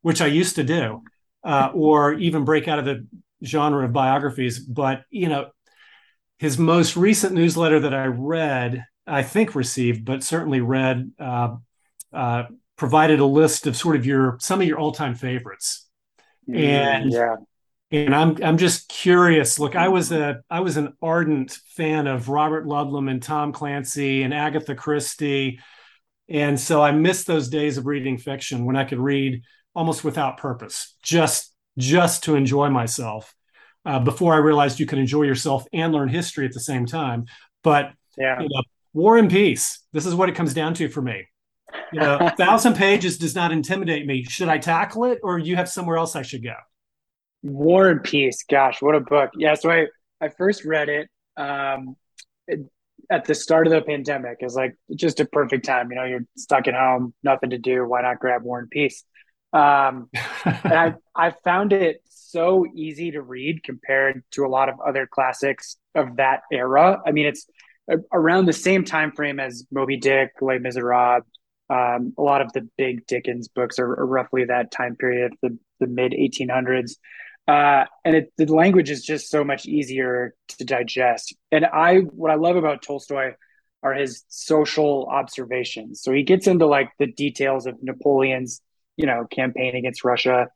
which 0.00 0.22
I 0.22 0.26
used 0.26 0.56
to 0.56 0.64
do, 0.64 1.02
uh, 1.44 1.70
or 1.74 2.14
even 2.14 2.46
break 2.46 2.66
out 2.66 2.78
of 2.78 2.86
the 2.86 3.06
genre 3.44 3.84
of 3.84 3.92
biographies. 3.92 4.58
But 4.58 5.02
you 5.10 5.28
know, 5.28 5.50
his 6.38 6.58
most 6.58 6.96
recent 6.96 7.34
newsletter 7.34 7.80
that 7.80 7.92
I 7.92 8.06
read, 8.06 8.86
I 9.06 9.22
think 9.22 9.54
received, 9.54 10.06
but 10.06 10.22
certainly 10.22 10.62
read, 10.62 11.10
uh, 11.18 11.56
uh, 12.12 12.44
provided 12.76 13.20
a 13.20 13.26
list 13.26 13.66
of 13.66 13.76
sort 13.76 13.96
of 13.96 14.06
your 14.06 14.38
some 14.40 14.62
of 14.62 14.66
your 14.66 14.78
all 14.78 14.92
time 14.92 15.14
favorites. 15.14 15.86
Mm, 16.48 16.58
and 16.58 17.12
yeah. 17.12 17.36
And 17.92 18.14
I'm 18.14 18.36
I'm 18.42 18.58
just 18.58 18.88
curious. 18.88 19.58
Look, 19.58 19.74
I 19.74 19.88
was 19.88 20.12
a 20.12 20.42
I 20.48 20.60
was 20.60 20.76
an 20.76 20.94
ardent 21.02 21.52
fan 21.74 22.06
of 22.06 22.28
Robert 22.28 22.66
Ludlum 22.66 23.10
and 23.10 23.22
Tom 23.22 23.52
Clancy 23.52 24.22
and 24.22 24.32
Agatha 24.32 24.74
Christie. 24.74 25.58
And 26.28 26.58
so 26.58 26.80
I 26.80 26.92
missed 26.92 27.26
those 27.26 27.48
days 27.48 27.78
of 27.78 27.86
reading 27.86 28.16
fiction 28.16 28.64
when 28.64 28.76
I 28.76 28.84
could 28.84 29.00
read 29.00 29.42
almost 29.74 30.04
without 30.04 30.36
purpose, 30.36 30.94
just 31.02 31.52
just 31.78 32.24
to 32.24 32.36
enjoy 32.36 32.70
myself 32.70 33.34
uh, 33.84 33.98
before 33.98 34.34
I 34.34 34.38
realized 34.38 34.78
you 34.78 34.86
can 34.86 34.98
enjoy 34.98 35.22
yourself 35.22 35.66
and 35.72 35.92
learn 35.92 36.08
history 36.08 36.46
at 36.46 36.52
the 36.52 36.60
same 36.60 36.86
time. 36.86 37.26
But 37.62 37.92
yeah. 38.16 38.40
You 38.40 38.48
know, 38.48 38.62
war 38.92 39.18
and 39.18 39.30
peace. 39.30 39.80
This 39.92 40.06
is 40.06 40.14
what 40.14 40.28
it 40.28 40.34
comes 40.34 40.54
down 40.54 40.74
to 40.74 40.88
for 40.88 41.02
me. 41.02 41.26
You 41.92 42.00
know, 42.00 42.18
a 42.18 42.30
thousand 42.30 42.74
pages 42.76 43.18
does 43.18 43.34
not 43.34 43.52
intimidate 43.52 44.06
me. 44.06 44.24
Should 44.24 44.48
I 44.48 44.58
tackle 44.58 45.04
it, 45.04 45.20
or 45.22 45.38
you 45.38 45.56
have 45.56 45.68
somewhere 45.68 45.96
else 45.96 46.16
I 46.16 46.22
should 46.22 46.42
go? 46.42 46.54
War 47.42 47.88
and 47.88 48.02
Peace. 48.02 48.44
Gosh, 48.48 48.82
what 48.82 48.94
a 48.94 49.00
book! 49.00 49.30
Yeah, 49.36 49.54
so 49.54 49.70
I 49.70 49.86
I 50.20 50.28
first 50.28 50.64
read 50.64 50.88
it, 50.88 51.08
um, 51.36 51.96
at 53.10 53.24
the 53.24 53.34
start 53.34 53.66
of 53.66 53.72
the 53.72 53.82
pandemic. 53.82 54.38
It's 54.40 54.54
like 54.54 54.76
just 54.94 55.20
a 55.20 55.24
perfect 55.24 55.64
time. 55.64 55.90
You 55.90 55.96
know, 55.96 56.04
you're 56.04 56.26
stuck 56.36 56.68
at 56.68 56.74
home, 56.74 57.14
nothing 57.22 57.50
to 57.50 57.58
do. 57.58 57.84
Why 57.86 58.02
not 58.02 58.20
grab 58.20 58.42
War 58.42 58.58
and 58.58 58.70
Peace? 58.70 59.04
Um, 59.52 60.08
and 60.44 60.72
I 60.74 60.94
I 61.14 61.34
found 61.44 61.72
it 61.72 62.02
so 62.08 62.66
easy 62.74 63.12
to 63.12 63.22
read 63.22 63.64
compared 63.64 64.22
to 64.32 64.44
a 64.44 64.48
lot 64.48 64.68
of 64.68 64.76
other 64.80 65.06
classics 65.06 65.76
of 65.94 66.16
that 66.16 66.42
era. 66.52 67.00
I 67.04 67.10
mean, 67.10 67.26
it's 67.26 67.46
around 68.12 68.46
the 68.46 68.52
same 68.52 68.84
time 68.84 69.12
frame 69.12 69.40
as 69.40 69.66
Moby 69.70 69.96
Dick, 69.96 70.30
Les 70.40 70.58
Miserables. 70.58 71.24
Um, 71.68 72.14
a 72.18 72.22
lot 72.22 72.40
of 72.40 72.52
the 72.52 72.68
big 72.76 73.06
Dickens 73.06 73.48
books 73.48 73.78
are, 73.78 73.88
are 73.88 74.06
roughly 74.06 74.44
that 74.44 74.72
time 74.72 74.96
period, 74.96 75.34
the, 75.42 75.56
the 75.78 75.86
mid 75.86 76.12
1800s. 76.12 76.92
Uh, 77.50 77.84
and 78.04 78.14
it, 78.16 78.32
the 78.36 78.46
language 78.46 78.90
is 78.90 79.02
just 79.04 79.30
so 79.30 79.42
much 79.44 79.66
easier 79.66 80.34
to 80.48 80.64
digest. 80.64 81.34
And 81.50 81.64
I, 81.64 81.96
what 81.96 82.30
I 82.30 82.36
love 82.36 82.56
about 82.56 82.82
Tolstoy 82.82 83.32
are 83.82 83.94
his 83.94 84.24
social 84.28 85.06
observations. 85.10 86.02
So 86.02 86.12
he 86.12 86.22
gets 86.22 86.46
into 86.46 86.66
like 86.66 86.90
the 86.98 87.06
details 87.06 87.66
of 87.66 87.82
Napoleon's 87.82 88.62
you 89.00 89.06
know, 89.06 89.26
campaign 89.30 89.74
against 89.74 90.04
Russia. 90.04 90.48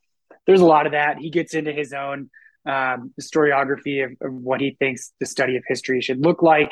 There's 0.47 0.61
a 0.61 0.67
lot 0.67 0.85
of 0.85 0.93
that. 0.93 1.17
He 1.19 1.31
gets 1.31 1.55
into 1.55 1.73
his 1.73 1.95
own 1.95 2.31
um, 2.67 3.15
historiography 3.21 4.05
of, 4.05 4.11
of 4.21 4.35
what 4.35 4.61
he 4.61 4.77
thinks 4.79 5.13
the 5.19 5.27
study 5.27 5.57
of 5.57 5.65
history 5.67 6.03
should 6.03 6.21
look 6.21 6.43
like. 6.43 6.71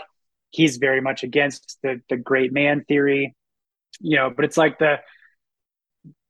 He's 0.50 0.76
very 0.76 1.00
much 1.00 1.22
against 1.22 1.78
the 1.82 2.02
the 2.10 2.18
great 2.18 2.52
man 2.52 2.84
theory, 2.84 3.34
you 4.00 4.16
know, 4.16 4.30
but 4.34 4.44
it's 4.44 4.58
like 4.58 4.78
the 4.78 4.96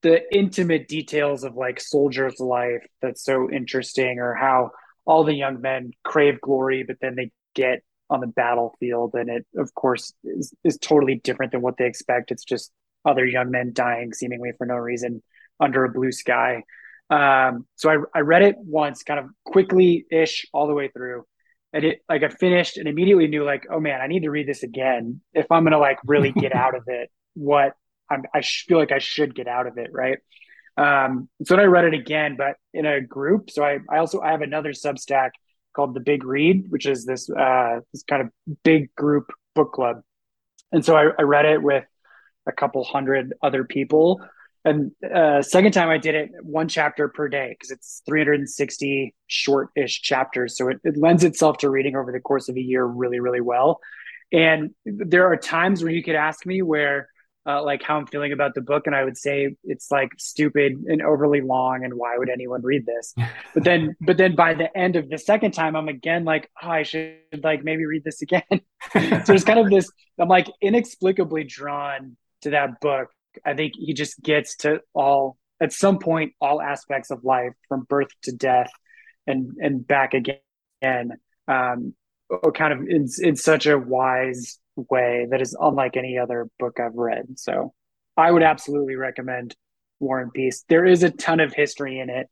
the 0.03 0.21
intimate 0.35 0.89
details 0.89 1.45
of 1.45 1.57
like 1.57 1.81
soldiers' 1.81 2.41
life 2.41 2.85
that's 3.01 3.25
so 3.25 3.51
interesting, 3.51 4.19
or 4.19 4.35
how 4.35 4.71
all 5.05 5.25
the 5.25 5.35
young 5.35 5.61
men 5.61 5.93
crave 6.05 6.41
glory, 6.41 6.85
but 6.85 6.97
then 7.01 7.15
they 7.17 7.31
get 7.55 7.83
on 8.11 8.21
the 8.21 8.27
battlefield, 8.27 9.15
and 9.15 9.31
it 9.31 9.47
of 9.57 9.75
course 9.75 10.13
is, 10.25 10.53
is 10.65 10.79
totally 10.79 11.17
different 11.17 11.53
than 11.53 11.63
what 11.63 11.77
they 11.77 11.87
expect. 11.87 12.31
It's 12.31 12.45
just 12.45 12.73
other 13.05 13.25
young 13.25 13.51
men 13.51 13.73
dying 13.73 14.13
seemingly 14.13 14.53
for 14.57 14.67
no 14.67 14.75
reason 14.75 15.23
under 15.59 15.85
a 15.85 15.93
blue 15.93 16.13
sky. 16.13 16.63
Um, 17.11 17.67
so 17.77 17.91
I, 17.91 18.19
I 18.19 18.21
read 18.21 18.43
it 18.43 18.57
once, 18.59 19.03
kind 19.03 19.21
of 19.21 19.27
quickly 19.45 20.07
ish, 20.11 20.47
all 20.53 20.67
the 20.67 20.75
way 20.75 20.89
through. 20.89 21.25
And 21.73 21.85
it 21.85 22.01
like 22.09 22.23
I 22.23 22.29
finished 22.29 22.77
and 22.77 22.87
immediately 22.87 23.29
knew 23.29 23.45
like, 23.45 23.67
oh 23.71 23.81
man, 23.81 24.01
I 24.01 24.07
need 24.07 24.23
to 24.23 24.31
read 24.31 24.47
this 24.47 24.63
again 24.63 25.21
if 25.33 25.51
I'm 25.51 25.65
gonna 25.65 25.79
like 25.79 25.99
really 26.05 26.33
get 26.33 26.55
out 26.57 26.75
of 26.75 26.85
it. 26.87 27.11
What 27.35 27.75
I'm, 28.13 28.25
I 28.35 28.43
feel 28.43 28.79
like 28.79 28.93
I 28.93 28.99
should 28.99 29.35
get 29.35 29.49
out 29.49 29.67
of 29.67 29.79
it, 29.79 29.91
right? 29.93 30.19
Um, 30.77 31.29
so 31.45 31.55
then 31.55 31.65
I 31.65 31.67
read 31.67 31.85
it 31.85 31.95
again, 31.95 32.37
but 32.37 32.57
in 32.73 32.87
a 32.87 33.01
group. 33.01 33.51
So 33.51 33.65
I, 33.65 33.79
I 33.91 33.99
also 33.99 34.21
I 34.21 34.31
have 34.31 34.43
another 34.43 34.71
Substack 34.71 35.31
called 35.75 35.95
the 35.95 36.01
Big 36.01 36.25
Read, 36.25 36.67
which 36.71 36.87
is 36.87 37.05
this 37.05 37.29
uh, 37.31 37.81
this 37.93 38.03
kind 38.05 38.23
of 38.23 38.57
big 38.63 38.95
group 38.95 39.31
book 39.55 39.73
club. 39.73 40.03
And 40.71 40.85
so 40.85 40.97
I, 40.97 41.11
I 41.19 41.23
read 41.23 41.45
it 41.45 41.63
with 41.63 41.85
a 42.47 42.53
couple 42.53 42.83
hundred 42.85 43.35
other 43.43 43.65
people 43.65 44.23
and 44.65 44.93
uh, 45.13 45.43
second 45.43 45.73
time 45.73 45.89
I 45.89 45.99
did 45.99 46.15
it 46.15 46.31
one 46.43 46.69
chapter 46.69 47.09
per 47.09 47.29
day 47.29 47.49
because 47.51 47.71
it's 47.71 48.03
360 48.07 49.15
short-ish 49.27 50.03
chapters, 50.03 50.57
so 50.57 50.69
it, 50.69 50.79
it 50.85 50.97
lends 50.97 51.25
itself 51.25 51.59
to 51.59 51.71
reading 51.71 51.97
over 51.97 52.13
the 52.13 52.21
course 52.21 52.49
of 52.49 52.57
a 52.57 52.61
year 52.61 52.85
really, 52.85 53.19
really 53.19 53.41
well. 53.41 53.81
And 54.33 54.71
there 54.85 55.27
are 55.27 55.37
times 55.37 55.83
where 55.83 55.93
you 55.93 56.03
could 56.03 56.15
ask 56.15 56.47
me 56.47 56.63
where, 56.63 57.09
uh, 57.47 57.63
like, 57.63 57.83
how 57.83 57.97
I'm 57.97 58.07
feeling 58.07 58.33
about 58.33 58.55
the 58.55 58.61
book, 58.61 58.87
and 58.87 58.95
I 58.95 59.05
would 59.05 59.17
say 59.17 59.57
it's 59.65 59.91
like 59.91 60.11
stupid 60.19 60.85
and 60.87 61.03
overly 61.03 61.41
long, 61.41 61.85
and 61.85 61.95
why 61.95 62.17
would 62.17 62.29
anyone 62.29 62.63
read 62.63 62.87
this? 62.87 63.15
but 63.55 63.65
then, 63.65 63.97
but 64.01 64.17
then 64.17 64.35
by 64.35 64.55
the 64.55 64.77
end 64.77 64.97
of 64.97 65.09
the 65.09 65.19
second 65.19 65.53
time, 65.53 65.77
I'm 65.77 65.89
again 65.89 66.25
like, 66.25 66.51
oh, 66.63 66.69
I 66.69 66.83
should 66.83 67.17
like 67.43 67.65
maybe 67.65 67.85
read 67.85 68.05
this 68.05 68.23
again. 68.23 68.43
so 68.93 69.01
there's 69.27 69.45
kind 69.45 69.59
of 69.59 69.71
this. 69.71 69.91
I'm 70.19 70.29
like 70.29 70.49
inexplicably 70.61 71.45
drawn 71.45 72.17
to 72.43 72.51
that 72.51 72.81
book 72.81 73.09
I 73.45 73.55
think 73.55 73.75
he 73.77 73.95
just 73.95 74.21
gets 74.21 74.57
to 74.59 74.81
all 74.95 75.37
at 75.61 75.73
some 75.73 75.99
point 75.99 76.33
all 76.41 76.61
aspects 76.61 77.11
of 77.11 77.25
life 77.25 77.53
from 77.69 77.87
birth 77.89 78.09
to 78.25 78.33
death 78.33 78.71
and 79.27 79.57
and 79.61 79.87
back 79.87 80.15
again 80.15 81.13
um 81.49 81.95
or 82.29 82.53
kind 82.53 82.73
of 82.73 82.81
in, 82.89 83.09
in 83.21 83.37
such 83.37 83.67
a 83.67 83.79
wise 83.79 84.59
way 84.77 85.27
that 85.31 85.41
is 85.41 85.57
unlike 85.59 85.97
any 85.97 86.19
other 86.19 86.49
book 86.59 86.79
I've 86.81 86.95
read. 86.95 87.39
So 87.39 87.73
I 88.17 88.31
would 88.31 88.43
absolutely 88.43 88.97
recommend 88.97 89.55
War 90.01 90.21
and 90.21 90.33
Peace. 90.33 90.65
There 90.69 90.85
is 90.85 91.03
a 91.03 91.11
ton 91.11 91.41
of 91.41 91.53
history 91.53 91.99
in 91.99 92.11
it 92.11 92.29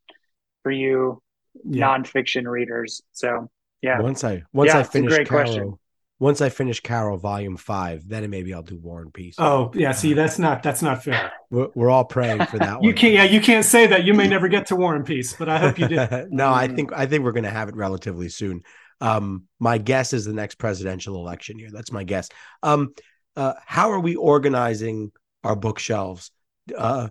for 0.62 0.72
you 0.72 1.22
yeah. 1.64 1.86
nonfiction 1.86 2.46
readers. 2.46 3.02
So 3.12 3.50
yeah. 3.82 4.00
Once 4.00 4.24
I 4.24 4.42
once 4.52 4.72
yeah, 4.72 4.78
I 4.78 4.82
finish 4.82 5.12
Caro, 5.12 5.24
question 5.26 5.78
once 6.20 6.42
I 6.42 6.50
finish 6.50 6.80
Caro 6.80 7.16
Volume 7.16 7.56
Five, 7.56 8.06
then 8.06 8.28
maybe 8.28 8.52
I'll 8.52 8.62
do 8.62 8.78
War 8.78 9.00
and 9.00 9.12
Peace. 9.12 9.36
Oh 9.38 9.72
yeah, 9.74 9.92
see 9.92 10.12
uh, 10.12 10.16
that's 10.16 10.38
not 10.38 10.62
that's 10.62 10.82
not 10.82 11.02
fair. 11.02 11.32
We're, 11.50 11.68
we're 11.74 11.90
all 11.90 12.04
praying 12.04 12.44
for 12.44 12.58
that. 12.58 12.82
you 12.82 12.92
can't 12.92 13.14
yeah 13.14 13.24
you 13.24 13.40
can't 13.40 13.64
say 13.64 13.86
that. 13.86 14.04
You 14.04 14.12
may 14.12 14.28
never 14.28 14.46
get 14.46 14.66
to 14.66 14.76
War 14.76 14.94
and 14.94 15.04
Peace, 15.04 15.32
but 15.32 15.48
I 15.48 15.58
hope 15.58 15.78
you 15.78 15.88
do. 15.88 15.96
no, 16.30 16.52
I 16.52 16.68
mm. 16.68 16.76
think 16.76 16.92
I 16.92 17.06
think 17.06 17.24
we're 17.24 17.32
going 17.32 17.44
to 17.44 17.50
have 17.50 17.70
it 17.70 17.74
relatively 17.74 18.28
soon. 18.28 18.62
Um, 19.00 19.44
my 19.58 19.78
guess 19.78 20.12
is 20.12 20.24
the 20.24 20.32
next 20.32 20.56
presidential 20.56 21.16
election 21.16 21.58
year. 21.58 21.70
That's 21.72 21.92
my 21.92 22.04
guess. 22.04 22.28
Um, 22.62 22.94
uh, 23.36 23.54
how 23.64 23.90
are 23.90 24.00
we 24.00 24.16
organizing 24.16 25.12
our 25.44 25.56
bookshelves? 25.56 26.30
Uh, 26.76 27.08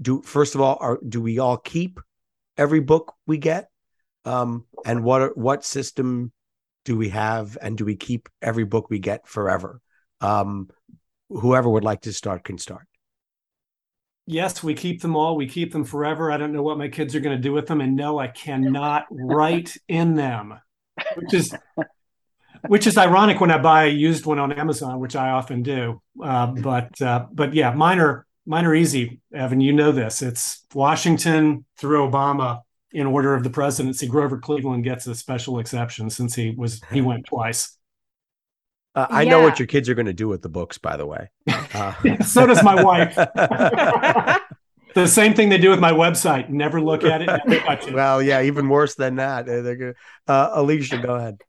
do 0.00 0.22
first 0.22 0.54
of 0.54 0.60
all, 0.60 0.78
are 0.80 0.98
do 1.06 1.20
we 1.20 1.38
all 1.38 1.56
keep 1.56 2.00
every 2.56 2.80
book 2.80 3.14
we 3.26 3.38
get? 3.38 3.68
Um, 4.24 4.66
and 4.84 5.02
what 5.02 5.36
what 5.36 5.64
system 5.64 6.32
do 6.84 6.96
we 6.96 7.08
have 7.10 7.56
and 7.60 7.76
do 7.76 7.84
we 7.84 7.96
keep 7.96 8.28
every 8.40 8.64
book 8.64 8.90
we 8.90 8.98
get 8.98 9.26
forever? 9.26 9.80
Um, 10.20 10.68
whoever 11.28 11.68
would 11.68 11.84
like 11.84 12.02
to 12.02 12.12
start 12.12 12.44
can 12.44 12.58
start. 12.58 12.86
Yes, 14.26 14.62
we 14.62 14.74
keep 14.74 15.02
them 15.02 15.16
all. 15.16 15.36
We 15.36 15.48
keep 15.48 15.72
them 15.72 15.84
forever. 15.84 16.30
I 16.30 16.36
don't 16.36 16.52
know 16.52 16.62
what 16.62 16.78
my 16.78 16.88
kids 16.88 17.14
are 17.16 17.20
going 17.20 17.36
to 17.36 17.42
do 17.42 17.52
with 17.52 17.66
them, 17.66 17.80
and 17.80 17.96
no, 17.96 18.18
I 18.18 18.28
cannot 18.28 19.06
write 19.10 19.76
in 19.88 20.14
them, 20.14 20.54
which 21.16 21.34
is 21.34 21.54
which 22.68 22.86
is 22.86 22.96
ironic 22.96 23.40
when 23.40 23.50
I 23.50 23.58
buy 23.58 23.84
a 23.84 23.88
used 23.88 24.24
one 24.26 24.38
on 24.38 24.52
Amazon, 24.52 25.00
which 25.00 25.16
I 25.16 25.30
often 25.30 25.62
do. 25.62 26.00
Uh, 26.22 26.46
but 26.46 27.00
uh, 27.00 27.26
but 27.32 27.54
yeah, 27.54 27.72
mine 27.72 27.98
are 27.98 28.26
mine 28.46 28.64
are 28.64 28.74
easy. 28.74 29.20
Evan, 29.34 29.60
you 29.60 29.72
know 29.72 29.92
this. 29.92 30.22
It's 30.22 30.64
Washington 30.74 31.64
through 31.76 32.08
Obama 32.08 32.62
in 32.92 33.06
order 33.06 33.34
of 33.34 33.42
the 33.42 33.50
presidency, 33.50 34.06
Grover 34.06 34.38
Cleveland 34.38 34.84
gets 34.84 35.06
a 35.06 35.14
special 35.14 35.58
exception 35.58 36.10
since 36.10 36.34
he 36.34 36.50
was 36.50 36.80
he 36.92 37.00
went 37.00 37.26
twice. 37.26 37.76
Uh, 38.94 39.06
I 39.08 39.24
know 39.24 39.40
what 39.40 39.58
your 39.58 39.66
kids 39.66 39.88
are 39.88 39.94
going 39.94 40.06
to 40.06 40.12
do 40.12 40.28
with 40.28 40.42
the 40.42 40.50
books, 40.50 40.78
by 40.78 40.96
the 40.96 41.06
way. 41.06 41.30
Uh, 41.74 41.94
so 42.22 42.46
does 42.46 42.62
my 42.62 42.82
wife. 42.82 43.16
the 44.94 45.06
same 45.06 45.34
thing 45.34 45.48
they 45.48 45.58
do 45.58 45.70
with 45.70 45.80
my 45.80 45.92
website. 45.92 46.48
Never 46.48 46.80
look 46.80 47.04
at 47.04 47.22
it. 47.22 47.28
it. 47.46 47.94
Well, 47.94 48.22
yeah, 48.22 48.42
even 48.42 48.68
worse 48.68 48.94
than 48.94 49.16
that. 49.16 49.94
Uh, 50.26 50.50
Alicia, 50.52 50.98
go 50.98 51.14
ahead. 51.14 51.40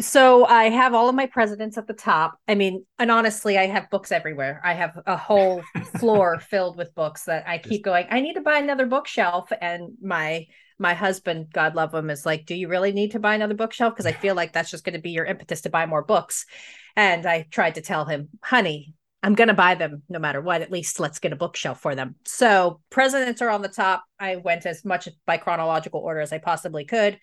So 0.00 0.44
I 0.44 0.68
have 0.68 0.94
all 0.94 1.08
of 1.08 1.16
my 1.16 1.26
presidents 1.26 1.76
at 1.76 1.88
the 1.88 1.92
top. 1.92 2.38
I 2.46 2.54
mean, 2.54 2.84
and 3.00 3.10
honestly, 3.10 3.58
I 3.58 3.66
have 3.66 3.90
books 3.90 4.12
everywhere. 4.12 4.60
I 4.64 4.74
have 4.74 4.96
a 5.06 5.16
whole 5.16 5.62
floor 5.98 6.38
filled 6.50 6.76
with 6.76 6.94
books 6.94 7.24
that 7.24 7.48
I 7.48 7.58
keep 7.58 7.82
going. 7.82 8.06
I 8.08 8.20
need 8.20 8.34
to 8.34 8.40
buy 8.40 8.58
another 8.58 8.86
bookshelf, 8.86 9.50
and 9.60 9.94
my 10.00 10.46
my 10.78 10.94
husband, 10.94 11.48
God 11.52 11.74
love 11.74 11.92
him, 11.92 12.10
is 12.10 12.24
like, 12.24 12.46
"Do 12.46 12.54
you 12.54 12.68
really 12.68 12.92
need 12.92 13.10
to 13.12 13.18
buy 13.18 13.34
another 13.34 13.54
bookshelf?" 13.54 13.92
Because 13.92 14.06
I 14.06 14.12
feel 14.12 14.36
like 14.36 14.52
that's 14.52 14.70
just 14.70 14.84
going 14.84 14.94
to 14.94 15.00
be 15.00 15.10
your 15.10 15.24
impetus 15.24 15.62
to 15.62 15.70
buy 15.70 15.86
more 15.86 16.04
books. 16.04 16.46
And 16.94 17.26
I 17.26 17.48
tried 17.50 17.74
to 17.74 17.80
tell 17.80 18.04
him, 18.04 18.28
"Honey, 18.40 18.94
I'm 19.20 19.34
going 19.34 19.48
to 19.48 19.54
buy 19.54 19.74
them 19.74 20.02
no 20.08 20.20
matter 20.20 20.40
what. 20.40 20.62
At 20.62 20.70
least 20.70 21.00
let's 21.00 21.18
get 21.18 21.32
a 21.32 21.36
bookshelf 21.36 21.80
for 21.80 21.96
them. 21.96 22.14
So, 22.24 22.80
presidents 22.88 23.42
are 23.42 23.50
on 23.50 23.62
the 23.62 23.68
top. 23.68 24.04
I 24.20 24.36
went 24.36 24.64
as 24.64 24.84
much 24.84 25.08
by 25.26 25.38
chronological 25.38 26.00
order 26.00 26.20
as 26.20 26.32
I 26.32 26.38
possibly 26.38 26.84
could, 26.84 27.18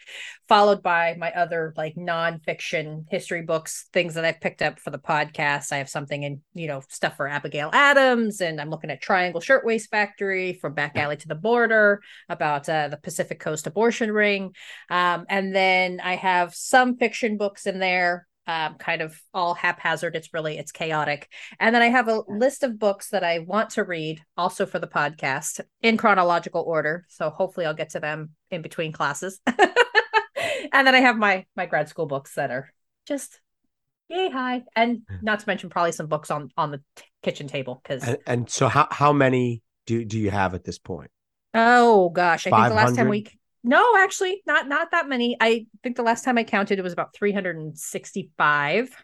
followed 0.49 0.83
by 0.83 1.15
my 1.17 1.31
other 1.31 1.73
like 1.77 1.95
nonfiction 1.95 3.05
history 3.09 3.43
books, 3.43 3.87
things 3.93 4.15
that 4.15 4.25
I've 4.25 4.41
picked 4.41 4.61
up 4.61 4.79
for 4.79 4.91
the 4.91 4.99
podcast. 4.99 5.71
I 5.71 5.77
have 5.77 5.89
something 5.89 6.23
in, 6.23 6.41
you 6.53 6.67
know, 6.67 6.81
stuff 6.89 7.15
for 7.15 7.29
Abigail 7.29 7.69
Adams, 7.71 8.41
and 8.41 8.59
I'm 8.59 8.69
looking 8.69 8.91
at 8.91 9.01
Triangle 9.01 9.41
Shirtwaist 9.41 9.89
Factory 9.89 10.53
from 10.59 10.73
Back 10.73 10.97
Alley 10.97 11.17
to 11.17 11.27
the 11.29 11.35
Border 11.35 12.01
about 12.27 12.67
uh, 12.67 12.89
the 12.89 12.97
Pacific 12.97 13.39
Coast 13.39 13.67
abortion 13.67 14.11
ring. 14.11 14.53
Um, 14.89 15.25
and 15.29 15.55
then 15.55 16.01
I 16.01 16.17
have 16.17 16.53
some 16.53 16.97
fiction 16.97 17.37
books 17.37 17.65
in 17.65 17.79
there 17.79 18.27
um, 18.47 18.75
kind 18.75 19.01
of 19.01 19.19
all 19.33 19.53
haphazard. 19.53 20.15
It's 20.15 20.33
really 20.33 20.57
it's 20.57 20.71
chaotic. 20.71 21.29
And 21.59 21.73
then 21.73 21.81
I 21.81 21.87
have 21.87 22.07
a 22.07 22.21
list 22.27 22.63
of 22.63 22.79
books 22.79 23.09
that 23.09 23.23
I 23.23 23.39
want 23.39 23.71
to 23.71 23.83
read, 23.83 24.21
also 24.37 24.65
for 24.65 24.79
the 24.79 24.87
podcast, 24.87 25.61
in 25.81 25.97
chronological 25.97 26.61
order. 26.61 27.05
So 27.09 27.29
hopefully 27.29 27.65
I'll 27.65 27.73
get 27.73 27.91
to 27.91 27.99
them 27.99 28.31
in 28.51 28.61
between 28.61 28.91
classes. 28.91 29.39
and 29.47 30.87
then 30.87 30.95
I 30.95 30.99
have 30.99 31.17
my 31.17 31.45
my 31.55 31.65
grad 31.65 31.89
school 31.89 32.05
books 32.05 32.35
that 32.35 32.51
are 32.51 32.71
just 33.07 33.39
yay 34.09 34.29
high, 34.29 34.63
and 34.75 35.01
not 35.21 35.39
to 35.39 35.47
mention 35.47 35.69
probably 35.69 35.91
some 35.91 36.07
books 36.07 36.29
on 36.31 36.49
on 36.57 36.71
the 36.71 36.81
t- 36.95 37.03
kitchen 37.23 37.47
table 37.47 37.81
because. 37.83 38.03
And, 38.03 38.17
and, 38.27 38.49
so 38.49 38.67
how 38.67 38.87
how 38.91 39.13
many 39.13 39.63
do 39.85 40.05
do 40.05 40.19
you 40.19 40.31
have 40.31 40.53
at 40.53 40.63
this 40.63 40.77
point? 40.77 41.11
Oh 41.53 42.09
gosh, 42.09 42.47
I 42.47 42.49
think 42.49 42.69
the 42.69 42.75
last 42.75 42.95
time 42.95 43.09
we 43.09 43.25
no, 43.65 43.97
actually, 43.97 44.43
not 44.45 44.67
not 44.67 44.91
that 44.91 45.09
many. 45.09 45.35
I 45.41 45.65
think 45.81 45.95
the 45.95 46.03
last 46.03 46.23
time 46.23 46.37
I 46.37 46.43
counted 46.43 46.77
it 46.77 46.83
was 46.83 46.93
about 46.93 47.15
365. 47.15 48.95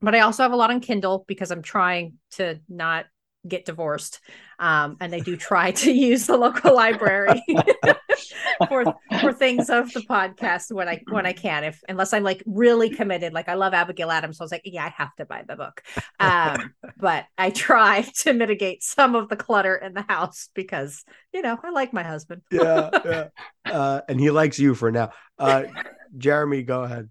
But 0.00 0.14
I 0.14 0.20
also 0.20 0.42
have 0.42 0.52
a 0.52 0.56
lot 0.56 0.70
on 0.70 0.80
Kindle 0.80 1.24
because 1.28 1.50
I'm 1.50 1.62
trying 1.62 2.14
to 2.32 2.58
not 2.68 3.04
get 3.46 3.64
divorced. 3.64 4.20
Um, 4.58 4.96
and 5.00 5.12
they 5.12 5.20
do 5.20 5.36
try 5.36 5.72
to 5.72 5.92
use 6.10 6.26
the 6.26 6.36
local 6.36 6.74
library 6.74 7.42
for 8.68 8.94
for 9.20 9.32
things 9.32 9.70
of 9.70 9.92
the 9.92 10.00
podcast 10.00 10.72
when 10.72 10.88
I 10.88 11.02
when 11.10 11.26
I 11.26 11.32
can. 11.32 11.64
If 11.64 11.82
unless 11.88 12.12
I'm 12.12 12.22
like 12.22 12.42
really 12.46 12.90
committed, 12.90 13.32
like 13.32 13.48
I 13.48 13.54
love 13.54 13.74
Abigail 13.74 14.10
Adams, 14.10 14.38
so 14.38 14.42
I 14.42 14.44
was 14.44 14.52
like, 14.52 14.62
yeah, 14.64 14.84
I 14.84 14.90
have 14.90 15.14
to 15.16 15.24
buy 15.24 15.44
the 15.46 15.56
book. 15.56 15.82
Um, 16.20 16.74
but 16.96 17.26
I 17.36 17.50
try 17.50 18.02
to 18.18 18.32
mitigate 18.32 18.82
some 18.82 19.14
of 19.14 19.28
the 19.28 19.36
clutter 19.36 19.74
in 19.76 19.94
the 19.94 20.04
house 20.08 20.48
because 20.54 21.04
you 21.32 21.42
know 21.42 21.58
I 21.62 21.70
like 21.70 21.92
my 21.92 22.02
husband. 22.02 22.42
yeah, 22.50 22.90
yeah. 23.04 23.28
Uh, 23.64 24.00
and 24.08 24.20
he 24.20 24.30
likes 24.30 24.58
you 24.58 24.74
for 24.74 24.90
now. 24.90 25.10
Uh, 25.38 25.64
Jeremy, 26.16 26.62
go 26.62 26.82
ahead. 26.82 27.08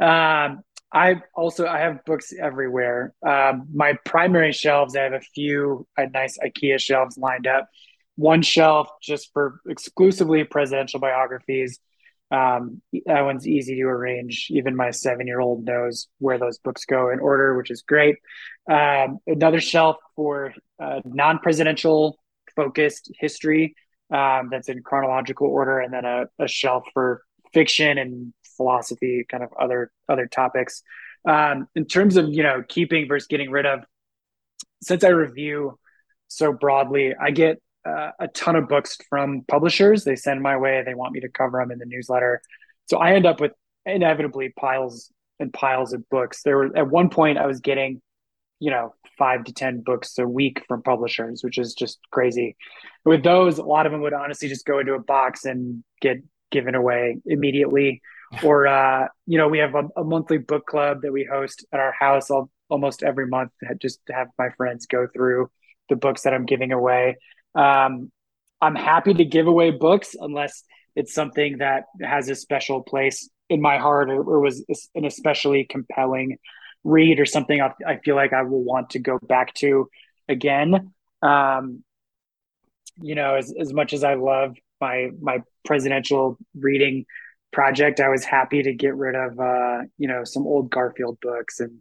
Um, 0.00 0.62
I 0.92 1.20
also 1.34 1.66
I 1.66 1.80
have 1.80 2.04
books 2.04 2.32
everywhere. 2.32 3.12
Um, 3.26 3.68
my 3.74 3.94
primary 4.04 4.52
shelves, 4.52 4.96
I 4.96 5.02
have 5.02 5.12
a 5.12 5.20
few 5.20 5.86
nice 5.98 6.38
IKEA 6.38 6.80
shelves 6.80 7.18
lined 7.18 7.46
up. 7.46 7.68
One 8.16 8.42
shelf 8.42 8.88
just 9.02 9.30
for 9.32 9.60
exclusively 9.68 10.44
presidential 10.44 10.98
biographies. 10.98 11.78
Um, 12.30 12.82
that 13.06 13.22
one's 13.22 13.46
easy 13.46 13.76
to 13.76 13.82
arrange. 13.84 14.48
Even 14.50 14.76
my 14.76 14.90
seven-year-old 14.90 15.64
knows 15.64 16.08
where 16.18 16.38
those 16.38 16.58
books 16.58 16.84
go 16.84 17.10
in 17.10 17.20
order, 17.20 17.56
which 17.56 17.70
is 17.70 17.82
great. 17.82 18.16
Um, 18.70 19.18
another 19.26 19.60
shelf 19.60 19.96
for 20.14 20.52
uh, 20.82 21.00
non-presidential 21.04 22.18
focused 22.54 23.10
history 23.18 23.74
um, 24.12 24.48
that's 24.50 24.68
in 24.68 24.82
chronological 24.82 25.46
order, 25.46 25.80
and 25.80 25.92
then 25.92 26.04
a, 26.04 26.26
a 26.38 26.48
shelf 26.48 26.84
for 26.92 27.22
fiction 27.54 27.96
and 27.96 28.34
philosophy, 28.58 29.24
kind 29.30 29.42
of 29.42 29.50
other 29.58 29.90
other 30.08 30.26
topics. 30.26 30.82
Um, 31.26 31.68
in 31.74 31.86
terms 31.86 32.18
of 32.18 32.28
you 32.28 32.42
know 32.42 32.62
keeping 32.68 33.08
versus 33.08 33.26
getting 33.26 33.50
rid 33.50 33.64
of, 33.64 33.80
since 34.82 35.02
I 35.02 35.08
review 35.08 35.78
so 36.28 36.52
broadly, 36.52 37.14
I 37.18 37.30
get 37.30 37.62
uh, 37.86 38.10
a 38.20 38.28
ton 38.28 38.56
of 38.56 38.68
books 38.68 38.98
from 39.08 39.44
publishers. 39.48 40.04
They 40.04 40.16
send 40.16 40.42
my 40.42 40.58
way. 40.58 40.82
They 40.84 40.94
want 40.94 41.14
me 41.14 41.20
to 41.20 41.30
cover 41.30 41.58
them 41.58 41.70
in 41.70 41.78
the 41.78 41.86
newsletter, 41.86 42.42
so 42.90 42.98
I 42.98 43.14
end 43.14 43.24
up 43.24 43.40
with 43.40 43.52
inevitably 43.86 44.52
piles 44.58 45.10
and 45.40 45.52
piles 45.52 45.92
of 45.92 46.08
books. 46.10 46.42
There 46.42 46.56
were 46.56 46.76
at 46.76 46.88
one 46.88 47.08
point 47.08 47.38
I 47.38 47.46
was 47.46 47.60
getting, 47.60 48.02
you 48.60 48.70
know, 48.70 48.94
five 49.16 49.44
to 49.44 49.52
ten 49.52 49.80
books 49.80 50.18
a 50.18 50.26
week 50.26 50.62
from 50.68 50.82
publishers, 50.82 51.42
which 51.42 51.58
is 51.58 51.74
just 51.74 51.98
crazy. 52.10 52.56
With 53.04 53.22
those, 53.22 53.58
a 53.58 53.62
lot 53.62 53.86
of 53.86 53.92
them 53.92 54.02
would 54.02 54.12
honestly 54.12 54.48
just 54.48 54.66
go 54.66 54.78
into 54.78 54.94
a 54.94 55.00
box 55.00 55.44
and 55.44 55.82
get 56.00 56.18
given 56.50 56.74
away 56.74 57.18
immediately 57.26 58.00
or 58.44 58.66
uh, 58.66 59.08
you 59.26 59.38
know 59.38 59.48
we 59.48 59.58
have 59.58 59.74
a, 59.74 59.88
a, 59.96 60.04
monthly 60.04 60.38
book 60.38 60.66
club 60.66 61.02
that 61.02 61.12
we 61.12 61.24
host 61.24 61.64
at 61.72 61.80
our 61.80 61.92
house 61.92 62.30
all, 62.30 62.50
almost 62.68 63.02
every 63.02 63.26
month 63.26 63.52
just 63.80 64.04
to 64.06 64.12
have 64.12 64.28
my 64.38 64.50
friends 64.50 64.86
go 64.86 65.06
through 65.06 65.50
the 65.88 65.96
books 65.96 66.22
that 66.22 66.34
i'm 66.34 66.44
giving 66.44 66.72
away. 66.72 67.16
Um, 67.54 68.10
i'm 68.60 68.74
happy 68.74 69.14
to 69.14 69.24
give 69.24 69.46
away 69.46 69.70
books 69.70 70.14
unless 70.18 70.62
it's 70.94 71.14
something 71.14 71.58
that 71.58 71.84
has 72.02 72.28
a 72.28 72.34
special 72.34 72.82
place 72.82 73.28
in 73.48 73.60
my 73.62 73.78
heart 73.78 74.10
or, 74.10 74.22
or 74.22 74.40
was 74.40 74.64
an 74.94 75.04
especially 75.04 75.64
compelling 75.64 76.38
read 76.84 77.20
or 77.20 77.26
something 77.26 77.60
I, 77.60 77.72
I, 77.86 77.96
feel 77.98 78.14
like 78.14 78.32
i 78.32 78.42
will 78.42 78.62
want 78.62 78.90
to 78.90 78.98
go 78.98 79.18
back 79.20 79.54
to 79.54 79.88
again. 80.28 80.92
Um, 81.22 81.82
you 83.00 83.14
know 83.14 83.34
as, 83.34 83.52
as 83.58 83.72
much 83.72 83.92
as 83.92 84.04
i 84.04 84.14
love 84.14 84.56
my 84.80 85.10
my 85.20 85.42
presidential 85.64 86.38
reading 86.54 87.04
project, 87.52 88.00
I 88.00 88.08
was 88.08 88.24
happy 88.24 88.62
to 88.62 88.72
get 88.72 88.94
rid 88.94 89.14
of, 89.14 89.38
uh, 89.38 89.82
you 89.96 90.08
know, 90.08 90.24
some 90.24 90.46
old 90.46 90.70
Garfield 90.70 91.18
books 91.20 91.60
and 91.60 91.80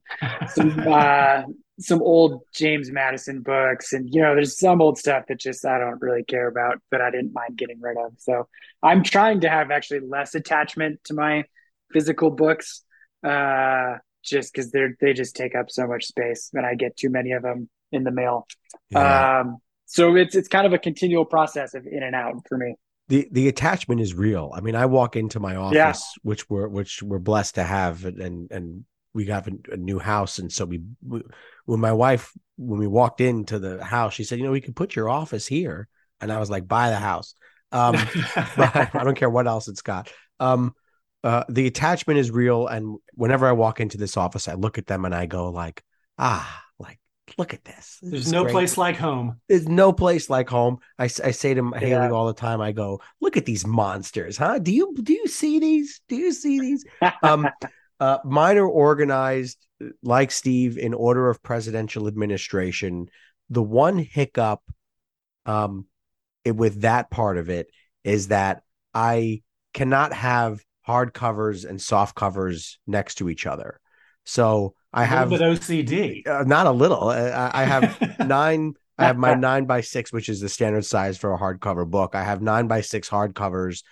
some, 0.50 0.80
uh, 0.88 1.44
some 1.80 2.02
old 2.02 2.42
James 2.54 2.92
Madison 2.92 3.42
books. 3.42 3.94
And, 3.94 4.14
you 4.14 4.22
know, 4.22 4.36
there's 4.36 4.60
some 4.60 4.82
old 4.82 4.98
stuff 4.98 5.26
that 5.28 5.40
just 5.40 5.66
I 5.66 5.80
don't 5.80 6.02
really 6.02 6.24
care 6.24 6.48
about, 6.48 6.80
but 6.90 7.02
I 7.02 7.12
didn't 7.12 7.34
mind 7.34 7.58
getting 7.58 7.82
rid 7.82 7.98
of. 7.98 8.14
So 8.18 8.48
I'm 8.82 9.04
trying 9.04 9.42
to 9.42 9.50
have 9.50 9.72
actually 9.72 10.00
less 10.00 10.36
attachment 10.36 11.04
to 11.06 11.14
my 11.14 11.44
physical 11.92 12.32
books, 12.32 12.84
uh, 13.24 13.96
just 14.24 14.54
because 14.54 14.72
they're, 14.72 14.96
they 15.00 15.14
just 15.14 15.36
take 15.36 15.56
up 15.56 15.70
so 15.70 15.88
much 15.88 16.06
space 16.06 16.50
and 16.54 16.66
I 16.66 16.76
get 16.76 16.98
too 16.98 17.10
many 17.10 17.32
of 17.32 17.44
them 17.44 17.70
in 17.92 18.04
the 18.04 18.12
mail. 18.12 18.48
Yeah. 18.90 19.40
Um, 19.40 19.58
so 19.86 20.16
it's, 20.16 20.36
it's 20.36 20.50
kind 20.50 20.68
of 20.68 20.74
a 20.74 20.78
continual 20.78 21.24
process 21.24 21.74
of 21.74 21.86
in 21.88 22.04
and 22.04 22.14
out 22.14 22.46
for 22.50 22.58
me 22.58 22.76
the 23.10 23.28
the 23.32 23.48
attachment 23.48 24.02
is 24.02 24.14
real. 24.14 24.52
I 24.54 24.62
mean, 24.62 24.76
I 24.76 24.86
walk 24.86 25.16
into 25.16 25.40
my 25.40 25.56
office, 25.56 25.76
yeah. 25.76 25.94
which 26.24 26.50
we're 26.50 26.68
which 26.68 27.02
we're 27.02 27.20
blessed 27.20 27.56
to 27.56 27.64
have, 27.64 28.06
and 28.06 28.52
and 28.52 28.86
we 29.14 29.26
got 29.26 29.48
a, 29.48 29.58
a 29.72 29.78
new 29.78 30.00
house, 30.00 30.40
and 30.40 30.52
so 30.52 30.66
we, 30.66 30.82
we, 31.06 31.22
when 31.66 31.80
my 31.80 31.94
wife 31.94 32.34
when 32.58 32.80
we 32.80 32.88
walked 32.88 33.22
into 33.22 33.60
the 33.60 33.84
house, 33.84 34.14
she 34.14 34.24
said, 34.24 34.40
you 34.40 34.46
know, 34.46 34.52
we 34.52 34.62
could 34.62 34.76
put 34.76 34.96
your 34.96 35.10
office 35.10 35.48
here, 35.48 35.88
and 36.20 36.32
I 36.32 36.40
was 36.40 36.50
like, 36.50 36.68
buy 36.68 36.90
the 36.90 36.98
house. 36.98 37.34
Um, 37.72 37.96
I 38.36 39.02
don't 39.04 39.18
care 39.18 39.30
what 39.30 39.48
else 39.48 39.68
it's 39.68 39.82
got. 39.82 40.12
Um, 40.40 40.74
uh, 41.24 41.44
the 41.50 41.68
attachment 41.68 42.20
is 42.20 42.30
real, 42.30 42.68
and 42.68 42.98
whenever 43.14 43.48
I 43.48 43.54
walk 43.54 43.80
into 43.80 43.98
this 43.98 44.18
office, 44.18 44.48
I 44.48 44.54
look 44.54 44.78
at 44.78 44.88
them 44.88 45.06
and 45.06 45.16
I 45.16 45.26
go 45.26 45.50
like, 45.50 45.84
ah, 46.18 46.64
look 47.38 47.54
at 47.54 47.64
this. 47.64 48.00
this 48.02 48.12
There's 48.12 48.32
no 48.32 48.44
great. 48.44 48.54
place 48.54 48.78
like 48.78 48.96
home. 48.98 49.40
There's 49.48 49.68
no 49.68 49.92
place 49.92 50.30
like 50.30 50.50
home. 50.50 50.80
I, 50.98 51.06
I 51.06 51.08
say 51.08 51.54
to 51.54 51.72
yeah. 51.74 51.80
Haley 51.80 52.10
all 52.10 52.28
the 52.28 52.34
time, 52.34 52.62
I 52.62 52.72
go, 52.72 53.02
look 53.22 53.38
at 53.38 53.46
these 53.46 53.66
monsters, 53.66 54.38
huh? 54.38 54.60
Do 54.60 54.74
you 54.74 54.96
do 55.02 55.14
you 55.14 55.28
see 55.28 55.60
these? 55.60 56.02
Do 56.08 56.16
you 56.16 56.32
see 56.32 56.60
these? 56.60 56.86
um, 57.24 57.48
uh, 58.00 58.20
mine 58.24 58.58
are 58.58 58.68
organized 58.68 59.66
like 60.02 60.32
Steve 60.32 60.78
in 60.78 60.94
order 60.94 61.30
of 61.30 61.44
presidential 61.44 62.08
administration. 62.08 63.10
The 63.50 63.64
one 63.64 63.98
hiccup, 63.98 64.62
um, 65.46 65.86
it, 66.44 66.56
with 66.56 66.82
that 66.82 67.10
part 67.10 67.38
of 67.38 67.50
it 67.50 67.70
is 68.04 68.30
that 68.30 68.64
I 68.94 69.42
cannot 69.74 70.14
have 70.14 70.62
hard 70.82 71.14
covers 71.14 71.66
and 71.66 71.82
soft 71.82 72.16
covers 72.16 72.80
next 72.88 73.16
to 73.16 73.30
each 73.30 73.46
other. 73.46 73.80
So 74.24 74.74
I 74.94 75.04
have 75.06 75.30
bit 75.30 75.42
OCD. 75.42 76.28
Uh, 76.28 76.44
not 76.44 76.68
a 76.68 76.72
little. 76.72 77.10
I, 77.10 77.52
I 77.54 77.64
have 77.64 78.20
nine. 78.28 78.74
I 78.98 79.06
have 79.06 79.18
my 79.18 79.34
nine 79.36 79.66
by 79.66 79.82
six, 79.82 80.12
which 80.12 80.30
is 80.30 80.42
the 80.42 80.50
standard 80.50 80.86
size 80.86 81.18
for 81.18 81.34
a 81.34 81.38
hardcover 81.38 81.90
book. 81.90 82.16
I 82.16 82.24
have 82.24 82.42
nine 82.42 82.68
by 82.68 82.82
six 82.82 83.10
hardcovers 83.10 83.84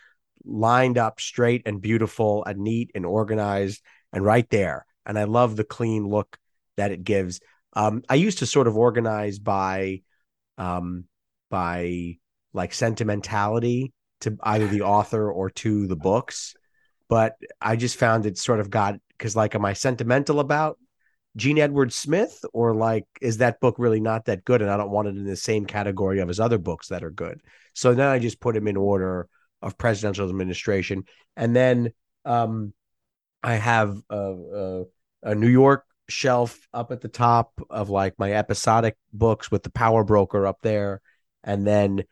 lined 0.43 0.98
up 0.98 1.20
straight 1.20 1.64
and 1.66 1.82
beautiful 1.82 2.43
and 2.46 2.60
neat 2.60 2.91
and 2.96 3.06
organized. 3.06 3.82
And 4.14 4.24
right 4.24 4.50
there, 4.50 4.86
and 5.06 5.20
I 5.20 5.26
love 5.26 5.56
the 5.56 5.64
clean 5.64 6.08
look 6.08 6.38
that 6.78 6.91
it 6.91 7.04
gives. 7.04 7.39
Um, 7.74 8.04
I 8.10 8.16
used 8.16 8.39
to 8.39 8.46
sort 8.46 8.68
of 8.68 8.78
organize 8.78 9.39
by, 9.39 10.02
um, 10.58 11.06
by 11.50 12.18
like 12.54 12.74
sentimentality 12.74 13.91
to 14.22 14.38
either 14.43 14.68
the 14.68 14.84
author 14.84 15.30
or 15.30 15.50
to 15.50 15.88
the 15.88 15.98
books, 15.98 16.56
but 17.10 17.36
I 17.62 17.76
just 17.76 17.98
found 17.98 18.26
it 18.26 18.38
sort 18.38 18.62
of 18.62 18.70
got 18.70 18.96
because 19.18 19.36
like, 19.36 19.56
am 19.56 19.66
I 19.66 19.74
sentimental 19.74 20.39
about 20.39 20.78
Jean 21.36 21.60
Edward 21.60 21.92
Smith, 21.92 22.44
or 22.54 22.74
like, 22.74 23.06
is 23.22 23.38
that 23.38 23.60
book 23.60 23.76
really 23.78 24.00
not 24.00 24.26
that 24.26 24.46
good? 24.46 24.62
And 24.62 24.72
I 24.72 24.78
don't 24.78 24.92
want 24.92 25.10
it 25.10 25.18
in 25.18 25.26
the 25.26 25.36
same 25.36 25.66
category 25.66 26.20
of 26.20 26.28
his 26.28 26.40
other 26.40 26.58
books 26.58 26.88
that 26.88 27.04
are 27.04 27.12
good. 27.12 27.42
So 27.74 27.94
then 27.94 28.08
I 28.08 28.20
just 28.20 28.40
put 28.40 28.56
him 28.56 28.68
in 28.68 28.78
order 28.78 29.28
of 29.62 29.78
presidential 29.78 30.30
administration. 30.30 31.04
And 31.36 31.56
then 31.56 31.92
um, 32.24 32.74
I 33.44 33.56
have 33.56 34.00
a, 34.10 34.16
a, 34.18 34.84
a, 35.24 35.36
New 35.36 35.50
York 35.50 35.86
shelf 36.08 36.68
up 36.74 36.92
at 36.92 37.02
the 37.02 37.10
top 37.10 37.52
of 37.70 37.90
like 37.90 38.18
my 38.18 38.32
episodic 38.32 38.96
books 39.12 39.52
with 39.52 39.64
the 39.64 39.72
Power 39.72 40.04
Broker 40.04 40.48
up 40.48 40.60
there. 40.62 41.02
And 41.44 41.66
then 41.68 42.04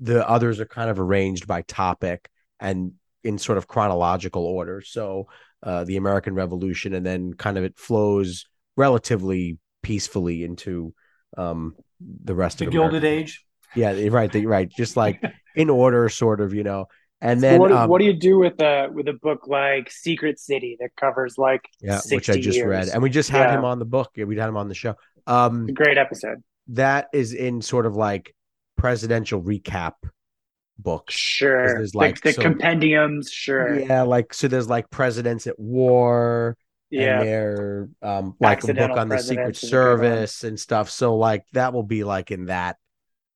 the 0.00 0.28
others 0.28 0.60
are 0.60 0.66
kind 0.66 0.90
of 0.90 1.00
arranged 1.00 1.46
by 1.46 1.62
topic 1.62 2.28
and 2.58 2.92
in 3.22 3.38
sort 3.38 3.58
of 3.58 3.68
chronological 3.68 4.44
order. 4.44 4.80
So 4.80 5.28
uh, 5.62 5.84
the 5.84 5.96
American 5.96 6.34
Revolution, 6.34 6.94
and 6.94 7.04
then 7.04 7.34
kind 7.34 7.58
of 7.58 7.64
it 7.64 7.78
flows 7.78 8.46
relatively 8.76 9.58
peacefully 9.82 10.44
into 10.44 10.94
um, 11.36 11.74
the 12.00 12.34
rest 12.34 12.58
the 12.58 12.66
of 12.66 12.70
the 12.70 12.78
Gilded 12.78 13.04
Age. 13.04 13.44
Yeah, 13.74 13.92
right, 14.10 14.30
the, 14.32 14.46
right. 14.46 14.68
Just 14.68 14.96
like 14.96 15.22
in 15.56 15.70
order, 15.70 16.08
sort 16.08 16.40
of, 16.40 16.54
you 16.54 16.64
know. 16.64 16.86
And 17.20 17.42
then, 17.42 17.56
so 17.56 17.60
what, 17.60 17.68
do, 17.68 17.76
um, 17.76 17.90
what 17.90 17.98
do 17.98 18.06
you 18.06 18.14
do 18.14 18.38
with 18.38 18.60
a 18.60 18.88
with 18.90 19.06
a 19.06 19.12
book 19.12 19.46
like 19.46 19.90
Secret 19.90 20.38
City 20.38 20.78
that 20.80 20.90
covers 20.96 21.36
like 21.36 21.60
yeah, 21.80 22.00
which 22.10 22.30
I 22.30 22.40
just 22.40 22.56
years. 22.56 22.68
read, 22.68 22.88
and 22.88 23.02
we 23.02 23.10
just 23.10 23.28
had 23.28 23.50
yeah. 23.50 23.58
him 23.58 23.64
on 23.64 23.78
the 23.78 23.84
book. 23.84 24.10
We 24.16 24.36
had 24.38 24.48
him 24.48 24.56
on 24.56 24.68
the 24.68 24.74
show. 24.74 24.94
Um, 25.26 25.66
great 25.66 25.98
episode. 25.98 26.38
That 26.68 27.08
is 27.12 27.34
in 27.34 27.60
sort 27.60 27.84
of 27.84 27.94
like 27.94 28.34
presidential 28.76 29.42
recap 29.42 29.92
books. 30.82 31.14
Sure. 31.14 31.68
There's 31.68 31.94
like 31.94 32.20
the, 32.20 32.30
the 32.30 32.32
so, 32.34 32.42
compendiums. 32.42 33.30
Sure. 33.30 33.78
Yeah, 33.78 34.02
like 34.02 34.34
so. 34.34 34.48
There's 34.48 34.68
like 34.68 34.90
presidents 34.90 35.46
at 35.46 35.58
war. 35.58 36.56
Yeah. 36.90 37.20
And 37.20 37.28
they're 37.28 37.88
um, 38.02 38.34
like 38.40 38.64
a 38.64 38.74
book 38.74 38.90
on 38.92 39.08
the 39.08 39.18
Secret 39.18 39.56
Service 39.56 40.44
and 40.44 40.58
stuff. 40.58 40.90
So 40.90 41.16
like 41.16 41.44
that 41.52 41.72
will 41.72 41.84
be 41.84 42.02
like 42.04 42.30
in 42.30 42.46
that, 42.46 42.76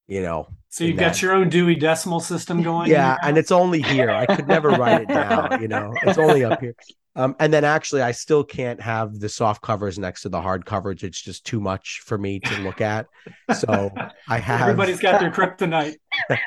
you 0.06 0.22
know. 0.22 0.48
So 0.70 0.82
you've 0.82 0.96
got 0.96 1.12
that. 1.12 1.22
your 1.22 1.34
own 1.34 1.50
Dewey 1.50 1.76
Decimal 1.76 2.18
System 2.18 2.62
going. 2.62 2.90
Yeah, 2.90 3.16
and 3.22 3.38
it's 3.38 3.52
only 3.52 3.80
here. 3.80 4.10
I 4.10 4.26
could 4.26 4.48
never 4.48 4.70
write 4.70 5.02
it 5.02 5.08
down. 5.08 5.44
You 5.62 5.68
know, 5.68 5.94
it's 6.02 6.18
only 6.18 6.44
up 6.44 6.60
here. 6.60 6.74
Um, 7.16 7.36
and 7.38 7.52
then 7.52 7.64
actually, 7.64 8.02
I 8.02 8.10
still 8.10 8.42
can't 8.42 8.80
have 8.80 9.20
the 9.20 9.28
soft 9.28 9.62
covers 9.62 9.98
next 10.00 10.22
to 10.22 10.28
the 10.28 10.40
hard 10.40 10.66
covers. 10.66 11.04
It's 11.04 11.20
just 11.20 11.46
too 11.46 11.60
much 11.60 12.02
for 12.04 12.18
me 12.18 12.40
to 12.40 12.60
look 12.62 12.80
at. 12.80 13.06
So 13.54 13.92
I 14.28 14.38
have. 14.38 14.62
Everybody's 14.62 14.98
got 14.98 15.20
their 15.20 15.30
kryptonite. 15.30 15.94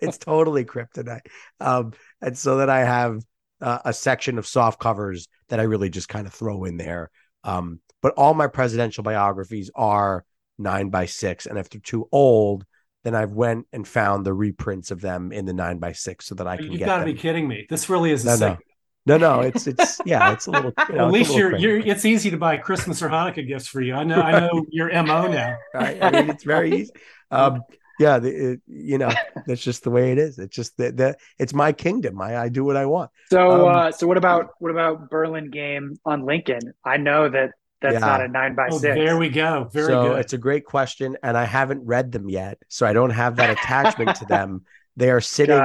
it's 0.00 0.18
totally 0.18 0.64
kryptonite. 0.64 1.26
Um, 1.60 1.92
and 2.20 2.36
so 2.36 2.56
then 2.56 2.70
I 2.70 2.80
have 2.80 3.22
uh, 3.60 3.78
a 3.84 3.92
section 3.92 4.38
of 4.38 4.46
soft 4.46 4.80
covers 4.80 5.28
that 5.48 5.60
I 5.60 5.64
really 5.64 5.90
just 5.90 6.08
kind 6.08 6.26
of 6.26 6.34
throw 6.34 6.64
in 6.64 6.76
there. 6.76 7.10
Um, 7.44 7.80
but 8.02 8.14
all 8.16 8.34
my 8.34 8.46
presidential 8.46 9.04
biographies 9.04 9.70
are 9.74 10.24
nine 10.58 10.90
by 10.90 11.06
six, 11.06 11.46
and 11.46 11.58
if 11.58 11.70
they're 11.70 11.80
too 11.80 12.08
old, 12.12 12.64
then 13.04 13.14
I've 13.14 13.32
went 13.32 13.66
and 13.72 13.86
found 13.86 14.24
the 14.24 14.34
reprints 14.34 14.90
of 14.90 15.00
them 15.00 15.32
in 15.32 15.44
the 15.44 15.52
nine 15.52 15.78
by 15.78 15.92
six 15.92 16.26
so 16.26 16.34
that 16.36 16.46
I 16.46 16.56
can. 16.56 16.66
Get. 16.66 16.72
You've 16.72 16.86
got 16.86 16.98
to 16.98 17.04
be 17.04 17.14
kidding 17.14 17.46
me! 17.46 17.66
This 17.68 17.88
really 17.88 18.10
is 18.10 18.26
a 18.26 18.38
no, 18.38 18.58
no. 19.06 19.16
no, 19.16 19.36
no, 19.36 19.40
it's 19.40 19.66
it's 19.66 20.00
yeah, 20.04 20.32
it's 20.32 20.46
a 20.46 20.50
little. 20.50 20.72
You 20.88 20.94
know, 20.96 21.06
At 21.06 21.12
least 21.12 21.34
you're 21.34 21.56
you're. 21.56 21.78
It's 21.78 22.04
easy 22.04 22.30
to 22.30 22.36
buy 22.36 22.56
Christmas 22.56 23.02
or 23.02 23.08
Hanukkah 23.08 23.46
gifts 23.46 23.66
for 23.68 23.80
you. 23.80 23.94
I 23.94 24.04
know. 24.04 24.20
I 24.20 24.40
know 24.40 24.66
your 24.70 24.88
mo 25.02 25.26
now. 25.32 25.56
Right? 25.72 26.02
I 26.02 26.10
mean, 26.10 26.30
it's 26.30 26.44
very 26.44 26.74
easy. 26.82 26.92
Um, 27.30 27.62
yeah, 27.98 28.18
the, 28.18 28.52
it, 28.52 28.60
you 28.66 28.98
know, 28.98 29.10
that's 29.46 29.62
just 29.62 29.84
the 29.84 29.90
way 29.90 30.12
it 30.12 30.18
is. 30.18 30.38
It's 30.38 30.54
just 30.54 30.76
that 30.76 30.96
the, 30.96 31.16
it's 31.38 31.54
my 31.54 31.72
kingdom. 31.72 32.20
I, 32.20 32.36
I 32.36 32.48
do 32.48 32.64
what 32.64 32.76
I 32.76 32.86
want. 32.86 33.10
So, 33.30 33.68
Um, 33.68 33.74
uh, 33.74 33.92
so 33.92 34.06
what 34.06 34.16
about 34.18 34.50
what 34.58 34.70
about 34.70 35.08
Burlingame 35.10 35.96
on 36.04 36.24
Lincoln? 36.24 36.74
I 36.84 36.96
know 36.98 37.28
that 37.28 37.52
that's 37.80 37.94
Yeah. 37.94 37.98
not 38.00 38.20
a 38.22 38.28
nine 38.28 38.54
by 38.54 38.68
Oh, 38.70 38.78
six. 38.78 38.94
there 38.96 39.16
we 39.16 39.28
go. 39.28 39.68
Very 39.72 39.86
so 39.86 40.02
good. 40.10 40.18
it's 40.20 40.32
a 40.32 40.38
great 40.38 40.64
question, 40.64 41.16
and 41.22 41.36
I 41.36 41.44
haven't 41.44 41.86
read 41.86 42.12
them 42.12 42.28
yet, 42.28 42.58
so 42.68 42.86
I 42.86 42.92
don't 42.92 43.10
have 43.10 43.36
that 43.36 43.50
attachment 43.50 44.16
to 44.16 44.24
them. 44.26 44.64
They 44.96 45.10
are 45.10 45.20
sitting. 45.36 45.56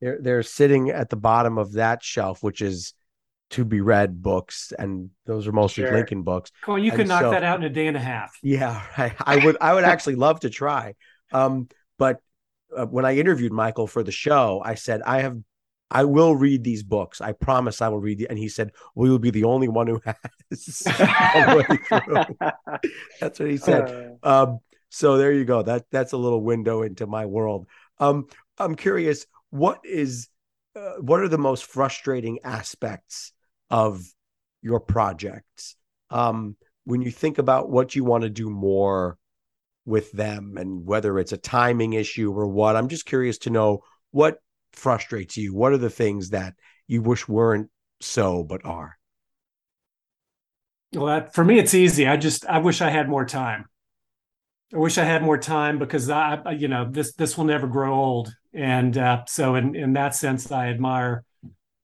They're 0.00 0.18
they're 0.20 0.42
sitting 0.42 0.90
at 0.90 1.08
the 1.10 1.16
bottom 1.16 1.58
of 1.58 1.72
that 1.72 2.02
shelf, 2.02 2.42
which 2.42 2.60
is 2.60 2.92
to 3.50 3.64
be 3.64 3.80
read 3.80 4.20
books, 4.22 4.72
and 4.78 5.10
those 5.24 5.46
are 5.46 5.52
mostly 5.52 5.84
Sure. 5.84 5.92
Lincoln 5.94 6.22
books. 6.22 6.50
Come 6.62 6.74
on, 6.74 6.82
you 6.82 6.90
and 6.90 6.98
could 6.98 7.08
knock 7.08 7.22
so- 7.22 7.30
that 7.30 7.44
out 7.44 7.58
in 7.58 7.64
a 7.64 7.70
day 7.70 7.86
and 7.86 7.96
a 7.96 8.00
half. 8.00 8.36
Yeah, 8.42 8.82
I, 8.96 9.14
I 9.20 9.44
would. 9.44 9.56
I 9.60 9.72
would 9.74 9.84
actually 9.92 10.16
love 10.16 10.40
to 10.40 10.50
try. 10.50 10.94
Um, 11.32 11.68
but 11.98 12.20
uh, 12.76 12.86
when 12.86 13.04
I 13.04 13.16
interviewed 13.16 13.52
Michael 13.52 13.86
for 13.86 14.02
the 14.02 14.12
show, 14.12 14.60
I 14.64 14.74
said 14.74 15.00
I 15.06 15.20
have, 15.22 15.38
I 15.90 16.04
will 16.04 16.34
read 16.36 16.64
these 16.64 16.82
books. 16.82 17.20
I 17.20 17.32
promise 17.32 17.80
I 17.80 17.88
will 17.88 18.00
read. 18.00 18.18
The, 18.18 18.28
and 18.28 18.38
he 18.38 18.48
said, 18.48 18.72
"We 18.94 19.08
will 19.08 19.18
be 19.20 19.30
the 19.30 19.44
only 19.44 19.68
one 19.68 19.86
who 19.86 20.00
has." 20.04 20.82
That's 23.20 23.40
what 23.40 23.48
he 23.50 23.56
said. 23.56 24.16
Uh, 24.22 24.42
Um, 24.42 24.58
so 24.88 25.16
there 25.18 25.32
you 25.32 25.44
go. 25.44 25.62
That 25.62 25.84
that's 25.90 26.12
a 26.12 26.16
little 26.16 26.40
window 26.42 26.82
into 26.82 27.06
my 27.06 27.26
world. 27.26 27.66
Um, 27.98 28.26
I'm 28.58 28.74
curious. 28.74 29.26
What 29.50 29.80
is, 29.84 30.28
uh, 30.74 30.94
what 31.00 31.20
are 31.20 31.28
the 31.28 31.38
most 31.38 31.64
frustrating 31.64 32.40
aspects 32.44 33.32
of 33.70 34.02
your 34.62 34.80
projects? 34.80 35.76
Um, 36.10 36.56
when 36.84 37.02
you 37.02 37.10
think 37.10 37.38
about 37.38 37.70
what 37.70 37.94
you 37.94 38.04
want 38.04 38.22
to 38.22 38.30
do 38.30 38.50
more 38.50 39.18
with 39.84 40.10
them, 40.12 40.56
and 40.58 40.84
whether 40.84 41.18
it's 41.18 41.32
a 41.32 41.36
timing 41.36 41.92
issue 41.92 42.32
or 42.32 42.46
what, 42.48 42.76
I'm 42.76 42.88
just 42.88 43.06
curious 43.06 43.38
to 43.38 43.50
know 43.50 43.84
what 44.10 44.38
frustrates 44.72 45.36
you. 45.36 45.54
What 45.54 45.72
are 45.72 45.78
the 45.78 45.90
things 45.90 46.30
that 46.30 46.54
you 46.88 47.02
wish 47.02 47.28
weren't 47.28 47.70
so 48.00 48.42
but 48.42 48.64
are? 48.64 48.98
Well, 50.92 51.06
that, 51.06 51.34
for 51.34 51.44
me, 51.44 51.58
it's 51.58 51.74
easy. 51.74 52.06
I 52.06 52.16
just 52.16 52.46
I 52.46 52.58
wish 52.58 52.80
I 52.80 52.90
had 52.90 53.08
more 53.08 53.24
time. 53.24 53.66
I 54.74 54.78
wish 54.78 54.98
I 54.98 55.04
had 55.04 55.22
more 55.22 55.38
time 55.38 55.78
because 55.78 56.10
I, 56.10 56.40
you 56.50 56.68
know, 56.68 56.88
this 56.90 57.14
this 57.14 57.36
will 57.36 57.44
never 57.44 57.66
grow 57.66 57.94
old, 57.94 58.32
and 58.56 58.96
uh, 58.96 59.24
so 59.26 59.54
in 59.54 59.76
in 59.76 59.92
that 59.92 60.14
sense, 60.14 60.50
I 60.50 60.68
admire 60.68 61.24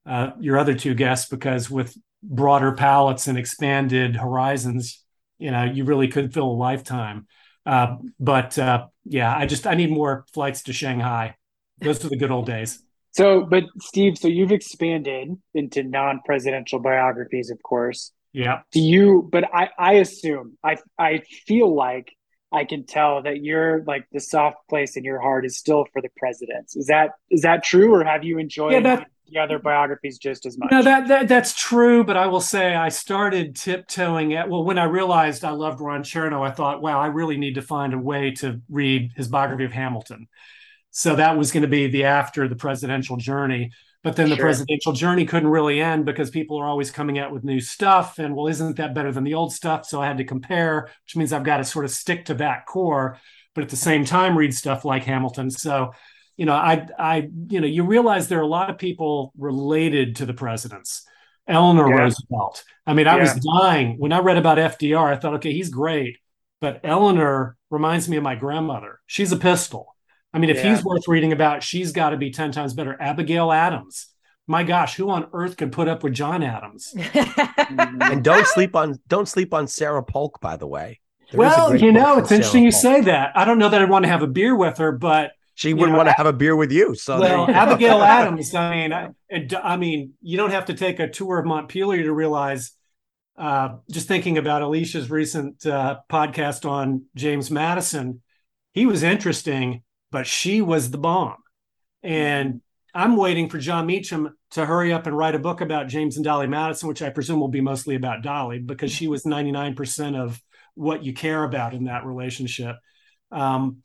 uh, 0.05 0.31
your 0.39 0.57
other 0.57 0.73
two 0.73 0.95
guests 0.95 1.29
because 1.29 1.69
with 1.69 1.95
broader 2.21 2.71
palettes 2.73 3.27
and 3.27 3.37
expanded 3.37 4.15
horizons, 4.15 5.03
you 5.37 5.51
know, 5.51 5.63
you 5.63 5.85
really 5.85 6.07
could 6.07 6.33
fill 6.33 6.49
a 6.49 6.51
lifetime. 6.51 7.27
Uh, 7.65 7.97
but 8.19 8.57
uh, 8.57 8.87
yeah, 9.05 9.35
I 9.35 9.45
just 9.45 9.67
I 9.67 9.75
need 9.75 9.91
more 9.91 10.25
flights 10.33 10.63
to 10.63 10.73
Shanghai. 10.73 11.35
Those 11.79 12.03
are 12.03 12.09
the 12.09 12.17
good 12.17 12.31
old 12.31 12.45
days. 12.45 12.83
so, 13.11 13.45
but 13.45 13.63
Steve, 13.79 14.17
so 14.17 14.27
you've 14.27 14.51
expanded 14.51 15.29
into 15.53 15.83
non-presidential 15.83 16.79
biographies, 16.79 17.49
of 17.49 17.61
course. 17.61 18.11
Yeah. 18.31 18.61
Do 18.71 18.81
you? 18.81 19.29
But 19.31 19.45
I, 19.53 19.69
I 19.77 19.93
assume, 19.93 20.57
I, 20.63 20.77
I 20.97 21.21
feel 21.45 21.73
like 21.73 22.11
I 22.53 22.65
can 22.65 22.85
tell 22.85 23.23
that 23.23 23.43
you're 23.43 23.83
like 23.85 24.05
the 24.11 24.19
soft 24.19 24.57
place 24.69 24.95
in 24.95 25.03
your 25.03 25.19
heart 25.19 25.45
is 25.45 25.57
still 25.57 25.85
for 25.91 26.01
the 26.01 26.09
presidents. 26.17 26.75
Is 26.75 26.87
that 26.87 27.11
is 27.31 27.41
that 27.41 27.63
true, 27.63 27.93
or 27.93 28.03
have 28.03 28.23
you 28.23 28.37
enjoyed 28.37 28.73
Yeah, 28.73 28.79
that- 28.81 29.07
the 29.27 29.39
other 29.39 29.57
biographies 29.57 30.17
just 30.19 30.45
as 30.45 30.57
much? 30.57 30.69
No, 30.69 30.83
that, 30.83 31.07
that 31.07 31.27
that's 31.27 31.55
true, 31.55 32.03
but 32.03 32.17
I 32.17 32.27
will 32.27 32.41
say 32.41 32.75
I 32.75 32.89
started 32.89 33.55
tiptoeing 33.55 34.33
at 34.33 34.49
well 34.49 34.63
when 34.63 34.77
I 34.77 34.83
realized 34.83 35.43
I 35.43 35.51
loved 35.51 35.81
Ron 35.81 36.03
Chernow, 36.03 36.47
I 36.47 36.51
thought, 36.51 36.81
wow, 36.81 36.99
I 36.99 37.07
really 37.07 37.37
need 37.37 37.55
to 37.55 37.61
find 37.61 37.93
a 37.93 37.97
way 37.97 38.31
to 38.35 38.61
read 38.69 39.11
his 39.15 39.27
biography 39.29 39.63
of 39.65 39.71
Hamilton. 39.71 40.27
So 40.91 41.15
that 41.15 41.37
was 41.37 41.51
going 41.51 41.63
to 41.63 41.67
be 41.69 41.87
the 41.87 42.03
after 42.03 42.47
the 42.47 42.55
presidential 42.55 43.17
journey. 43.17 43.71
But 44.03 44.17
then 44.17 44.29
the 44.29 44.35
Sure. 44.35 44.45
presidential 44.45 44.91
journey 44.91 45.25
couldn't 45.25 45.49
really 45.49 45.81
end 45.81 46.05
because 46.05 46.29
people 46.29 46.57
are 46.59 46.67
always 46.67 46.91
coming 46.91 47.19
out 47.19 47.31
with 47.31 47.43
new 47.45 47.61
stuff. 47.61 48.19
And 48.19 48.35
well, 48.35 48.47
isn't 48.47 48.75
that 48.77 48.93
better 48.93 49.11
than 49.13 49.23
the 49.23 49.33
old 49.33 49.53
stuff? 49.53 49.85
So 49.85 50.01
I 50.01 50.07
had 50.07 50.17
to 50.17 50.25
compare, 50.25 50.89
which 51.05 51.15
means 51.15 51.31
I've 51.31 51.43
got 51.45 51.57
to 51.57 51.63
sort 51.63 51.85
of 51.85 51.91
stick 51.91 52.25
to 52.25 52.33
that 52.35 52.65
core, 52.65 53.17
but 53.55 53.63
at 53.63 53.69
the 53.69 53.77
same 53.77 54.03
time 54.05 54.37
read 54.37 54.53
stuff 54.53 54.83
like 54.85 55.03
Hamilton. 55.05 55.49
So 55.49 55.93
you 56.35 56.47
know, 56.47 56.53
I, 56.55 56.87
I, 56.97 57.29
you 57.49 57.61
know, 57.61 57.67
you 57.67 57.83
realize 57.83 58.27
there 58.27 58.39
are 58.39 58.41
a 58.41 58.47
lot 58.47 58.71
of 58.71 58.79
people 58.79 59.31
related 59.37 60.15
to 60.17 60.25
the 60.25 60.33
presidents. 60.33 61.05
Eleanor 61.47 61.87
Yeah. 61.89 61.95
Roosevelt. 61.97 62.63
I 62.87 62.93
mean, 62.93 63.07
I 63.07 63.17
was 63.17 63.35
dying 63.35 63.97
when 63.99 64.11
I 64.11 64.19
read 64.19 64.37
about 64.37 64.57
FDR. 64.57 65.11
I 65.13 65.15
thought, 65.17 65.35
okay, 65.35 65.53
he's 65.53 65.69
great, 65.69 66.17
but 66.59 66.81
Eleanor 66.83 67.55
reminds 67.69 68.09
me 68.09 68.17
of 68.17 68.23
my 68.23 68.33
grandmother. 68.35 68.99
She's 69.05 69.31
a 69.31 69.37
pistol. 69.37 69.92
I 70.33 70.39
mean, 70.39 70.49
if 70.49 70.57
Yeah. 70.57 70.75
he's 70.75 70.83
worth 70.83 71.07
reading 71.07 71.31
about, 71.31 71.63
she's 71.63 71.91
got 71.91 72.09
to 72.09 72.17
be 72.17 72.31
ten 72.31 72.51
times 72.51 72.73
better. 72.73 72.97
Abigail 72.99 73.51
Adams. 73.51 74.07
My 74.45 74.63
gosh, 74.63 74.95
who 74.95 75.09
on 75.09 75.27
earth 75.31 75.55
could 75.55 75.71
put 75.71 75.87
up 75.87 76.03
with 76.03 76.13
John 76.13 76.43
Adams? 76.43 76.93
And 77.69 78.23
don't 78.23 78.45
sleep 78.45 78.75
on 78.75 78.99
don't 79.07 79.27
sleep 79.27 79.53
on 79.53 79.67
Sarah 79.67 80.03
Polk, 80.03 80.41
by 80.41 80.57
the 80.57 80.67
way. 80.67 80.99
There 81.31 81.41
is 81.45 81.53
a 81.53 81.57
well, 81.57 81.75
you 81.75 81.91
know, 81.91 82.15
from 82.15 82.23
it's 82.23 82.31
interesting 82.31 82.69
Sarah 82.71 82.95
you 82.95 82.99
say 82.99 83.11
that. 83.11 83.31
I 83.35 83.45
don't 83.45 83.57
know 83.57 83.69
that 83.69 83.81
I'd 83.81 83.89
want 83.89 84.03
to 84.03 84.09
have 84.09 84.21
a 84.21 84.27
beer 84.27 84.55
with 84.55 84.77
her, 84.79 84.91
but 84.91 85.31
she 85.55 85.73
wouldn't 85.73 85.91
know, 85.91 85.97
want 85.97 86.09
to 86.09 86.13
have 86.17 86.25
a 86.25 86.33
beer 86.33 86.55
with 86.55 86.71
you. 86.71 86.95
So 86.95 87.19
well, 87.19 87.49
Abigail 87.49 88.01
Adams. 88.03 88.53
I 88.53 88.75
mean, 88.75 88.93
I, 88.93 89.09
I, 89.63 89.77
mean, 89.77 90.13
you 90.21 90.37
don't 90.37 90.51
have 90.51 90.65
to 90.65 90.73
take 90.73 90.99
a 90.99 91.07
tour 91.07 91.39
of 91.39 91.45
Montpelier 91.45 92.03
to 92.03 92.13
realize. 92.13 92.71
Uh, 93.35 93.77
just 93.89 94.07
thinking 94.07 94.37
about 94.37 94.61
Alicia's 94.61 95.09
recent 95.09 95.65
uh, 95.65 95.97
podcast 96.07 96.69
on 96.69 97.05
James 97.15 97.49
Madison, 97.49 98.21
he 98.73 98.85
was 98.85 99.01
interesting, 99.01 99.81
but 100.13 100.27
she 100.27 100.61
was 100.61 100.91
the 100.91 100.97
bomb. 100.99 101.37
And 102.03 102.61
I'm 102.93 103.17
waiting 103.17 103.49
for 103.49 103.57
Jon 103.57 103.87
Meacham 103.87 104.37
to 104.51 104.65
hurry 104.65 104.93
up 104.93 105.07
and 105.07 105.17
write 105.17 105.33
a 105.33 105.39
book 105.39 105.59
about 105.59 105.87
James 105.87 106.15
and 106.15 106.23
Dolley 106.23 106.45
Madison, 106.45 106.87
which 106.87 107.01
I 107.01 107.09
presume 107.09 107.39
will 107.39 107.47
be 107.47 107.61
mostly 107.61 107.95
about 107.95 108.21
Dolley 108.21 108.59
because 108.59 108.91
she 108.91 109.07
was 109.07 109.23
99% 109.23 110.15
of 110.15 110.39
what 110.75 111.03
you 111.03 111.13
care 111.13 111.43
about 111.43 111.73
in 111.73 111.85
that 111.85 112.05
relationship. 112.05 112.75
Um, 113.31 113.77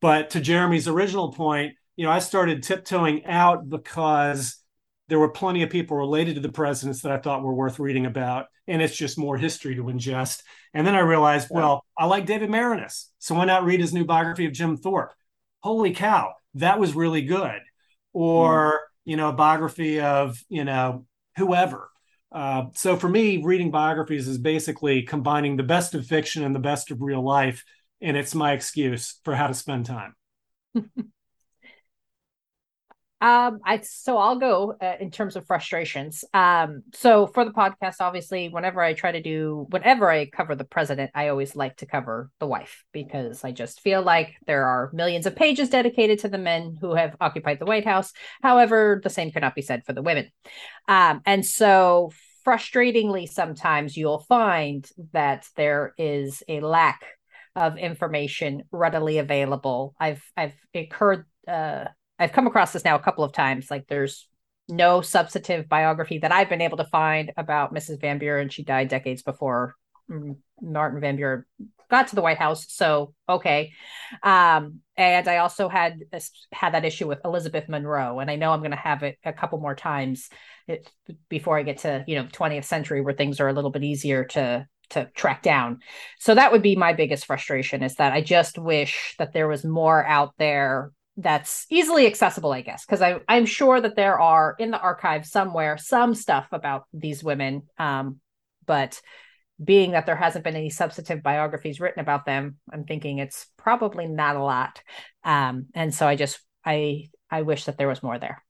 but 0.00 0.30
to 0.30 0.40
Jeremy's 0.40 0.88
original 0.88 1.32
point, 1.32 1.74
you 1.94 2.04
know, 2.04 2.10
I 2.10 2.18
started 2.18 2.64
tiptoeing 2.64 3.24
out 3.24 3.68
because 3.68 4.58
there 5.06 5.20
were 5.20 5.30
plenty 5.30 5.62
of 5.62 5.70
people 5.70 5.96
related 5.96 6.34
to 6.34 6.40
the 6.40 6.50
presidents 6.50 7.02
that 7.02 7.12
I 7.12 7.18
thought 7.18 7.44
were 7.44 7.54
worth 7.54 7.78
reading 7.78 8.06
about. 8.06 8.46
And 8.66 8.82
it's 8.82 8.96
just 8.96 9.16
more 9.16 9.38
history 9.38 9.76
to 9.76 9.84
ingest. 9.84 10.42
And 10.74 10.84
then 10.84 10.96
I 10.96 11.00
realized, 11.00 11.48
well, 11.50 11.84
I 11.96 12.06
like 12.06 12.26
David 12.26 12.50
Maraniss. 12.50 13.06
So 13.20 13.36
why 13.36 13.44
not 13.44 13.64
read 13.64 13.80
his 13.80 13.94
new 13.94 14.04
biography 14.04 14.44
of 14.44 14.52
Jim 14.52 14.76
Thorpe? 14.76 15.12
Holy 15.60 15.92
cow, 15.92 16.34
that 16.54 16.78
was 16.78 16.94
really 16.94 17.22
good. 17.22 17.60
Or, 18.12 18.72
mm. 18.72 18.78
you 19.04 19.16
know, 19.16 19.28
a 19.28 19.34
biography 19.34 20.00
of, 20.00 20.42
you 20.48 20.64
know, 20.64 21.06
whoever. 21.36 21.90
Uh, 22.30 22.66
so 22.74 22.96
for 22.96 23.08
me, 23.08 23.42
reading 23.42 23.70
biographies 23.70 24.28
is 24.28 24.38
basically 24.38 25.02
combining 25.02 25.56
the 25.56 25.62
best 25.62 25.94
of 25.94 26.06
fiction 26.06 26.44
and 26.44 26.54
the 26.54 26.60
best 26.60 26.90
of 26.90 27.00
real 27.00 27.22
life, 27.22 27.64
and 28.00 28.16
it's 28.16 28.34
my 28.34 28.52
excuse 28.52 29.18
for 29.24 29.34
how 29.34 29.46
to 29.46 29.54
spend 29.54 29.86
time. 29.86 30.14
Um, 33.20 33.58
I 33.64 33.80
so 33.80 34.16
I'll 34.16 34.38
go 34.38 34.76
uh, 34.80 34.94
in 35.00 35.10
terms 35.10 35.34
of 35.34 35.46
frustrations. 35.46 36.24
Um, 36.32 36.82
so 36.94 37.26
for 37.26 37.44
the 37.44 37.50
podcast, 37.50 37.96
obviously, 38.00 38.48
whenever 38.48 38.80
I 38.80 38.94
try 38.94 39.12
to 39.12 39.20
do, 39.20 39.66
whenever 39.70 40.08
I 40.08 40.26
cover 40.26 40.54
the 40.54 40.64
president, 40.64 41.10
I 41.14 41.28
always 41.28 41.56
like 41.56 41.76
to 41.78 41.86
cover 41.86 42.30
the 42.38 42.46
wife 42.46 42.84
because 42.92 43.42
I 43.42 43.50
just 43.50 43.80
feel 43.80 44.02
like 44.02 44.36
there 44.46 44.66
are 44.66 44.90
millions 44.92 45.26
of 45.26 45.34
pages 45.34 45.68
dedicated 45.68 46.20
to 46.20 46.28
the 46.28 46.38
men 46.38 46.76
who 46.80 46.94
have 46.94 47.16
occupied 47.20 47.58
the 47.58 47.66
White 47.66 47.84
House. 47.86 48.12
However, 48.42 49.00
the 49.02 49.10
same 49.10 49.32
cannot 49.32 49.56
be 49.56 49.62
said 49.62 49.84
for 49.84 49.92
the 49.92 50.02
women. 50.02 50.30
Um, 50.86 51.20
and 51.26 51.44
so 51.44 52.12
frustratingly, 52.46 53.28
sometimes 53.28 53.96
you'll 53.96 54.20
find 54.28 54.88
that 55.12 55.44
there 55.56 55.92
is 55.98 56.42
a 56.48 56.60
lack 56.60 57.04
of 57.56 57.78
information 57.78 58.62
readily 58.70 59.18
available. 59.18 59.94
I've 59.98 60.22
I've 60.36 60.54
incurred 60.72 61.26
Uh, 61.48 61.88
I've 62.18 62.32
come 62.32 62.46
across 62.46 62.72
this 62.72 62.84
now 62.84 62.96
a 62.96 63.02
couple 63.02 63.24
of 63.24 63.32
times. 63.32 63.70
Like 63.70 63.86
there's 63.88 64.28
no 64.68 65.00
substantive 65.00 65.68
biography 65.68 66.18
that 66.18 66.32
I've 66.32 66.48
been 66.48 66.60
able 66.60 66.78
to 66.78 66.84
find 66.84 67.32
about 67.36 67.74
Mrs. 67.74 68.00
Van 68.00 68.18
Buren. 68.18 68.48
She 68.48 68.64
died 68.64 68.88
decades 68.88 69.22
before 69.22 69.74
Martin 70.60 71.00
Van 71.00 71.16
Buren 71.16 71.44
got 71.90 72.08
to 72.08 72.14
the 72.14 72.22
White 72.22 72.38
House. 72.38 72.66
So 72.68 73.14
okay, 73.28 73.72
um, 74.22 74.80
and 74.96 75.28
I 75.28 75.38
also 75.38 75.68
had 75.68 76.00
had 76.52 76.74
that 76.74 76.84
issue 76.84 77.06
with 77.06 77.20
Elizabeth 77.24 77.68
Monroe, 77.68 78.20
and 78.20 78.30
I 78.30 78.36
know 78.36 78.52
I'm 78.52 78.60
going 78.60 78.70
to 78.72 78.76
have 78.76 79.02
it 79.02 79.18
a 79.24 79.32
couple 79.32 79.58
more 79.58 79.74
times 79.74 80.28
before 81.28 81.58
I 81.58 81.62
get 81.62 81.78
to 81.78 82.04
you 82.06 82.16
know 82.16 82.24
20th 82.24 82.64
century 82.64 83.00
where 83.00 83.14
things 83.14 83.40
are 83.40 83.48
a 83.48 83.52
little 83.52 83.70
bit 83.70 83.84
easier 83.84 84.24
to 84.24 84.66
to 84.90 85.04
track 85.14 85.42
down. 85.42 85.80
So 86.18 86.34
that 86.34 86.52
would 86.52 86.62
be 86.62 86.76
my 86.76 86.94
biggest 86.94 87.26
frustration 87.26 87.82
is 87.82 87.96
that 87.96 88.12
I 88.12 88.22
just 88.22 88.58
wish 88.58 89.14
that 89.18 89.32
there 89.34 89.48
was 89.48 89.64
more 89.64 90.04
out 90.04 90.32
there 90.38 90.92
that's 91.18 91.66
easily 91.68 92.06
accessible, 92.06 92.52
I 92.52 92.60
guess, 92.60 92.86
because 92.86 93.02
I 93.02 93.20
I'm 93.28 93.44
sure 93.44 93.80
that 93.80 93.96
there 93.96 94.18
are 94.20 94.54
in 94.58 94.70
the 94.70 94.80
archive 94.80 95.26
somewhere 95.26 95.76
some 95.76 96.14
stuff 96.14 96.46
about 96.52 96.84
these 96.92 97.24
women. 97.24 97.62
Um, 97.76 98.20
but 98.64 99.00
being 99.62 99.90
that 99.92 100.06
there 100.06 100.14
hasn't 100.14 100.44
been 100.44 100.54
any 100.54 100.70
substantive 100.70 101.22
biographies 101.22 101.80
written 101.80 102.00
about 102.00 102.24
them, 102.24 102.58
I'm 102.72 102.84
thinking 102.84 103.18
it's 103.18 103.46
probably 103.56 104.06
not 104.06 104.36
a 104.36 104.42
lot. 104.42 104.80
Um, 105.24 105.66
and 105.74 105.92
so 105.92 106.06
I 106.06 106.14
just 106.14 106.38
I 106.64 107.10
I 107.28 107.42
wish 107.42 107.64
that 107.64 107.78
there 107.78 107.88
was 107.88 108.02
more 108.02 108.20
there. 108.20 108.44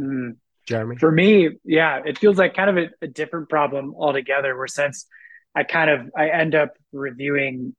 Mm. 0.00 0.36
Jeremy, 0.66 0.96
for 0.96 1.10
me, 1.10 1.50
yeah, 1.64 2.00
it 2.04 2.18
feels 2.18 2.36
like 2.36 2.54
kind 2.54 2.68
of 2.68 2.76
a, 2.76 2.88
a 3.00 3.06
different 3.06 3.48
problem 3.48 3.94
altogether. 3.96 4.56
Where 4.56 4.66
since 4.66 5.06
I 5.54 5.62
kind 5.62 5.88
of 5.88 6.10
I 6.16 6.30
end 6.30 6.56
up 6.56 6.74
reviewing 6.92 7.76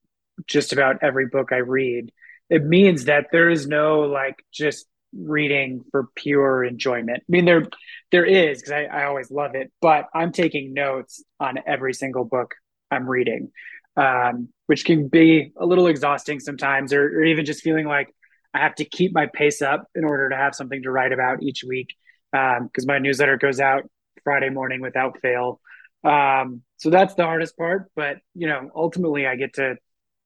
just 0.47 0.71
about 0.71 1.03
every 1.03 1.27
book 1.27 1.51
I 1.51 1.57
read 1.57 2.13
it 2.49 2.65
means 2.65 3.05
that 3.05 3.27
there 3.31 3.49
is 3.49 3.67
no 3.67 4.01
like 4.01 4.43
just 4.51 4.85
reading 5.13 5.83
for 5.91 6.07
pure 6.15 6.63
enjoyment. 6.63 7.19
I 7.19 7.25
mean, 7.29 7.45
there 7.45 7.67
there 8.11 8.25
is 8.25 8.59
because 8.59 8.71
I, 8.71 8.83
I 8.83 9.05
always 9.05 9.31
love 9.31 9.55
it, 9.55 9.71
but 9.81 10.05
I'm 10.13 10.31
taking 10.31 10.73
notes 10.73 11.23
on 11.39 11.59
every 11.65 11.93
single 11.93 12.25
book 12.25 12.55
I'm 12.91 13.07
reading, 13.07 13.51
um, 13.95 14.49
which 14.67 14.85
can 14.85 15.07
be 15.07 15.51
a 15.57 15.65
little 15.65 15.87
exhausting 15.87 16.39
sometimes, 16.39 16.93
or, 16.93 17.03
or 17.03 17.23
even 17.23 17.45
just 17.45 17.61
feeling 17.61 17.85
like 17.85 18.13
I 18.53 18.59
have 18.59 18.75
to 18.75 18.85
keep 18.85 19.13
my 19.13 19.27
pace 19.27 19.61
up 19.61 19.87
in 19.95 20.03
order 20.03 20.29
to 20.29 20.35
have 20.35 20.55
something 20.55 20.81
to 20.83 20.91
write 20.91 21.11
about 21.11 21.43
each 21.43 21.63
week. 21.67 21.89
Because 22.31 22.83
um, 22.83 22.87
my 22.87 22.99
newsletter 22.99 23.37
goes 23.37 23.59
out 23.59 23.89
Friday 24.23 24.49
morning 24.49 24.81
without 24.81 25.19
fail. 25.19 25.59
Um, 26.03 26.61
so 26.77 26.89
that's 26.89 27.15
the 27.15 27.23
hardest 27.23 27.57
part. 27.57 27.91
But 27.95 28.17
you 28.35 28.47
know, 28.47 28.69
ultimately, 28.75 29.25
I 29.25 29.35
get 29.35 29.55
to 29.55 29.77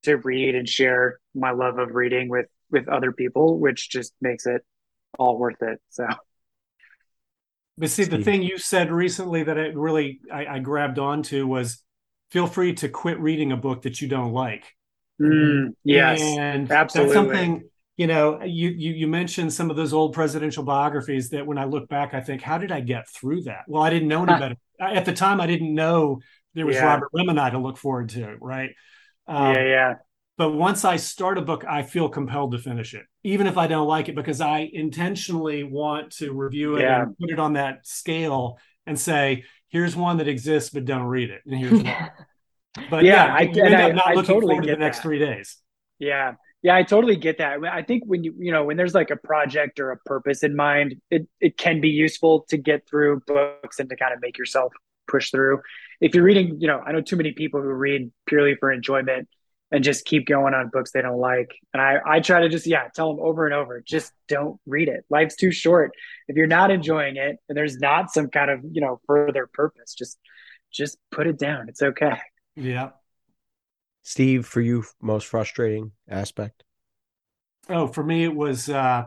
to 0.03 0.17
read 0.17 0.55
and 0.55 0.67
share 0.67 1.19
my 1.33 1.51
love 1.51 1.79
of 1.79 1.95
reading 1.95 2.29
with 2.29 2.47
with 2.71 2.87
other 2.87 3.11
people, 3.11 3.59
which 3.59 3.89
just 3.89 4.13
makes 4.21 4.45
it 4.45 4.63
all 5.17 5.37
worth 5.37 5.61
it. 5.61 5.79
So. 5.89 6.07
But 7.77 7.89
see, 7.89 8.03
the 8.03 8.23
thing 8.23 8.43
you 8.43 8.57
said 8.57 8.91
recently 8.91 9.43
that 9.43 9.57
it 9.57 9.75
really 9.75 10.19
I, 10.31 10.45
I, 10.45 10.59
grabbed 10.59 10.99
onto 10.99 11.47
was 11.47 11.83
feel 12.29 12.45
free 12.45 12.73
to 12.75 12.89
quit 12.89 13.19
reading 13.19 13.51
a 13.51 13.57
book 13.57 13.83
that 13.83 13.99
you 13.99 14.07
don't 14.07 14.31
like. 14.31 14.65
Mm, 15.19 15.69
yes, 15.83 16.21
and 16.21 16.71
absolutely. 16.71 17.13
that's 17.13 17.13
something 17.13 17.69
you 17.97 18.05
know. 18.05 18.43
You, 18.43 18.69
you 18.69 18.93
you 18.93 19.07
mentioned 19.07 19.53
some 19.53 19.71
of 19.71 19.75
those 19.75 19.91
old 19.91 20.13
presidential 20.13 20.63
biographies 20.63 21.29
that 21.29 21.47
when 21.47 21.57
I 21.57 21.65
look 21.65 21.89
back, 21.89 22.13
I 22.13 22.21
think, 22.21 22.43
how 22.43 22.59
did 22.59 22.71
I 22.71 22.79
get 22.79 23.09
through 23.09 23.43
that? 23.43 23.63
Well, 23.67 23.81
I 23.81 23.89
didn't 23.89 24.07
know 24.07 24.23
any 24.23 24.33
better 24.33 24.55
at 24.79 25.05
the 25.05 25.13
time. 25.13 25.41
I 25.41 25.47
didn't 25.47 25.73
know 25.73 26.19
there 26.53 26.67
was 26.67 26.75
yeah. 26.75 26.85
Robert 26.85 27.09
Remini 27.15 27.51
to 27.51 27.57
look 27.57 27.77
forward 27.77 28.09
to, 28.09 28.37
right? 28.39 28.69
Um, 29.27 29.55
yeah, 29.55 29.63
yeah. 29.63 29.93
But 30.37 30.51
once 30.51 30.83
I 30.83 30.95
start 30.95 31.37
a 31.37 31.41
book, 31.41 31.63
I 31.67 31.83
feel 31.83 32.09
compelled 32.09 32.53
to 32.53 32.57
finish 32.57 32.95
it, 32.95 33.05
even 33.23 33.45
if 33.45 33.57
I 33.57 33.67
don't 33.67 33.87
like 33.87 34.09
it, 34.09 34.15
because 34.15 34.41
I 34.41 34.69
intentionally 34.71 35.63
want 35.63 36.11
to 36.17 36.33
review 36.33 36.77
it 36.77 36.81
yeah. 36.81 37.03
and 37.03 37.17
put 37.17 37.29
it 37.29 37.39
on 37.39 37.53
that 37.53 37.85
scale 37.85 38.57
and 38.87 38.99
say, 38.99 39.43
"Here's 39.69 39.95
one 39.95 40.17
that 40.17 40.27
exists, 40.27 40.71
but 40.71 40.85
don't 40.85 41.05
read 41.05 41.29
it." 41.29 41.41
And 41.45 41.55
here's 41.55 41.83
one. 41.83 42.09
But 42.89 43.03
yeah, 43.03 43.27
yeah 43.27 43.33
I, 43.35 43.41
end 43.41 43.75
up 43.75 43.93
not 43.93 44.07
I 44.07 44.13
looking 44.15 44.33
totally 44.33 44.55
forward 44.55 44.65
to 44.65 44.71
the 44.71 44.77
next 44.77 44.97
that. 44.97 45.03
three 45.03 45.19
days. 45.19 45.57
Yeah, 45.99 46.33
yeah, 46.63 46.75
I 46.75 46.83
totally 46.83 47.15
get 47.17 47.37
that. 47.37 47.63
I 47.63 47.83
think 47.83 48.03
when 48.05 48.23
you 48.23 48.33
you 48.39 48.51
know 48.51 48.63
when 48.63 48.77
there's 48.77 48.95
like 48.95 49.11
a 49.11 49.15
project 49.15 49.79
or 49.79 49.91
a 49.91 49.97
purpose 49.97 50.43
in 50.43 50.55
mind, 50.55 50.95
it 51.11 51.27
it 51.39 51.57
can 51.57 51.81
be 51.81 51.89
useful 51.89 52.45
to 52.49 52.57
get 52.57 52.87
through 52.87 53.21
books 53.27 53.79
and 53.79 53.89
to 53.89 53.95
kind 53.95 54.13
of 54.13 54.21
make 54.21 54.37
yourself 54.37 54.73
push 55.07 55.31
through. 55.31 55.61
If 56.01 56.15
you're 56.15 56.23
reading, 56.23 56.57
you 56.59 56.67
know, 56.67 56.79
I 56.79 56.91
know 56.91 57.01
too 57.01 57.15
many 57.15 57.31
people 57.31 57.61
who 57.61 57.69
read 57.69 58.11
purely 58.25 58.55
for 58.55 58.71
enjoyment 58.71 59.27
and 59.71 59.83
just 59.83 60.05
keep 60.05 60.27
going 60.27 60.53
on 60.53 60.69
books 60.71 60.91
they 60.91 61.01
don't 61.01 61.19
like. 61.19 61.51
And 61.73 61.81
I, 61.81 61.97
I 62.05 62.19
try 62.19 62.41
to 62.41 62.49
just, 62.49 62.67
yeah, 62.67 62.89
tell 62.93 63.13
them 63.13 63.23
over 63.23 63.45
and 63.45 63.55
over, 63.55 63.81
just 63.81 64.11
don't 64.27 64.59
read 64.67 64.87
it. 64.87 65.03
Life's 65.09 65.35
too 65.35 65.51
short. 65.51 65.93
If 66.27 66.35
you're 66.35 66.45
not 66.45 66.69
enjoying 66.69 67.15
it 67.17 67.37
and 67.49 67.57
there's 67.57 67.79
not 67.79 68.11
some 68.11 68.29
kind 68.29 68.51
of, 68.51 68.59
you 68.71 68.81
know, 68.81 69.01
further 69.07 69.49
purpose, 69.51 69.95
just, 69.95 70.19
just 70.71 70.97
put 71.11 71.25
it 71.25 71.39
down. 71.39 71.69
It's 71.69 71.81
okay. 71.81 72.19
Yeah. 72.55 72.91
Steve, 74.03 74.45
for 74.45 74.61
you, 74.61 74.83
most 75.01 75.25
frustrating 75.27 75.93
aspect? 76.07 76.63
Oh, 77.69 77.87
for 77.87 78.03
me, 78.03 78.25
it 78.25 78.35
was 78.35 78.69
uh, 78.69 79.05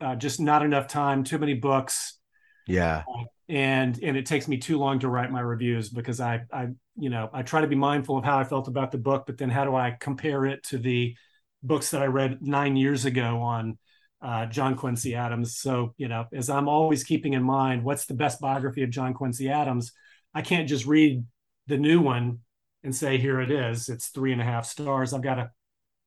uh, 0.00 0.16
just 0.16 0.40
not 0.40 0.64
enough 0.64 0.88
time, 0.88 1.22
too 1.22 1.38
many 1.38 1.54
books. 1.54 2.18
Yeah. 2.66 3.02
Uh, 3.08 3.24
and 3.48 4.02
and 4.02 4.16
it 4.16 4.26
takes 4.26 4.48
me 4.48 4.56
too 4.56 4.78
long 4.78 4.98
to 5.00 5.08
write 5.08 5.30
my 5.30 5.40
reviews 5.40 5.88
because 5.88 6.20
I 6.20 6.42
I 6.52 6.68
you 6.96 7.10
know 7.10 7.28
I 7.32 7.42
try 7.42 7.60
to 7.60 7.66
be 7.66 7.76
mindful 7.76 8.16
of 8.16 8.24
how 8.24 8.38
I 8.38 8.44
felt 8.44 8.68
about 8.68 8.92
the 8.92 8.98
book, 8.98 9.24
but 9.26 9.38
then 9.38 9.50
how 9.50 9.64
do 9.64 9.74
I 9.74 9.96
compare 9.98 10.46
it 10.46 10.62
to 10.64 10.78
the 10.78 11.16
books 11.62 11.90
that 11.90 12.02
I 12.02 12.06
read 12.06 12.40
nine 12.40 12.76
years 12.76 13.04
ago 13.04 13.40
on 13.42 13.78
uh, 14.20 14.46
John 14.46 14.76
Quincy 14.76 15.14
Adams? 15.14 15.56
So 15.58 15.94
you 15.96 16.08
know, 16.08 16.26
as 16.32 16.48
I'm 16.48 16.68
always 16.68 17.04
keeping 17.04 17.34
in 17.34 17.42
mind, 17.42 17.84
what's 17.84 18.06
the 18.06 18.14
best 18.14 18.40
biography 18.40 18.82
of 18.84 18.90
John 18.90 19.12
Quincy 19.12 19.50
Adams? 19.50 19.92
I 20.34 20.42
can't 20.42 20.68
just 20.68 20.86
read 20.86 21.24
the 21.66 21.76
new 21.76 22.00
one 22.00 22.38
and 22.82 22.94
say 22.94 23.18
here 23.18 23.40
it 23.40 23.50
is. 23.50 23.88
It's 23.88 24.08
three 24.08 24.32
and 24.32 24.40
a 24.40 24.44
half 24.44 24.66
stars. 24.66 25.12
I've 25.12 25.22
got 25.22 25.34
to 25.36 25.50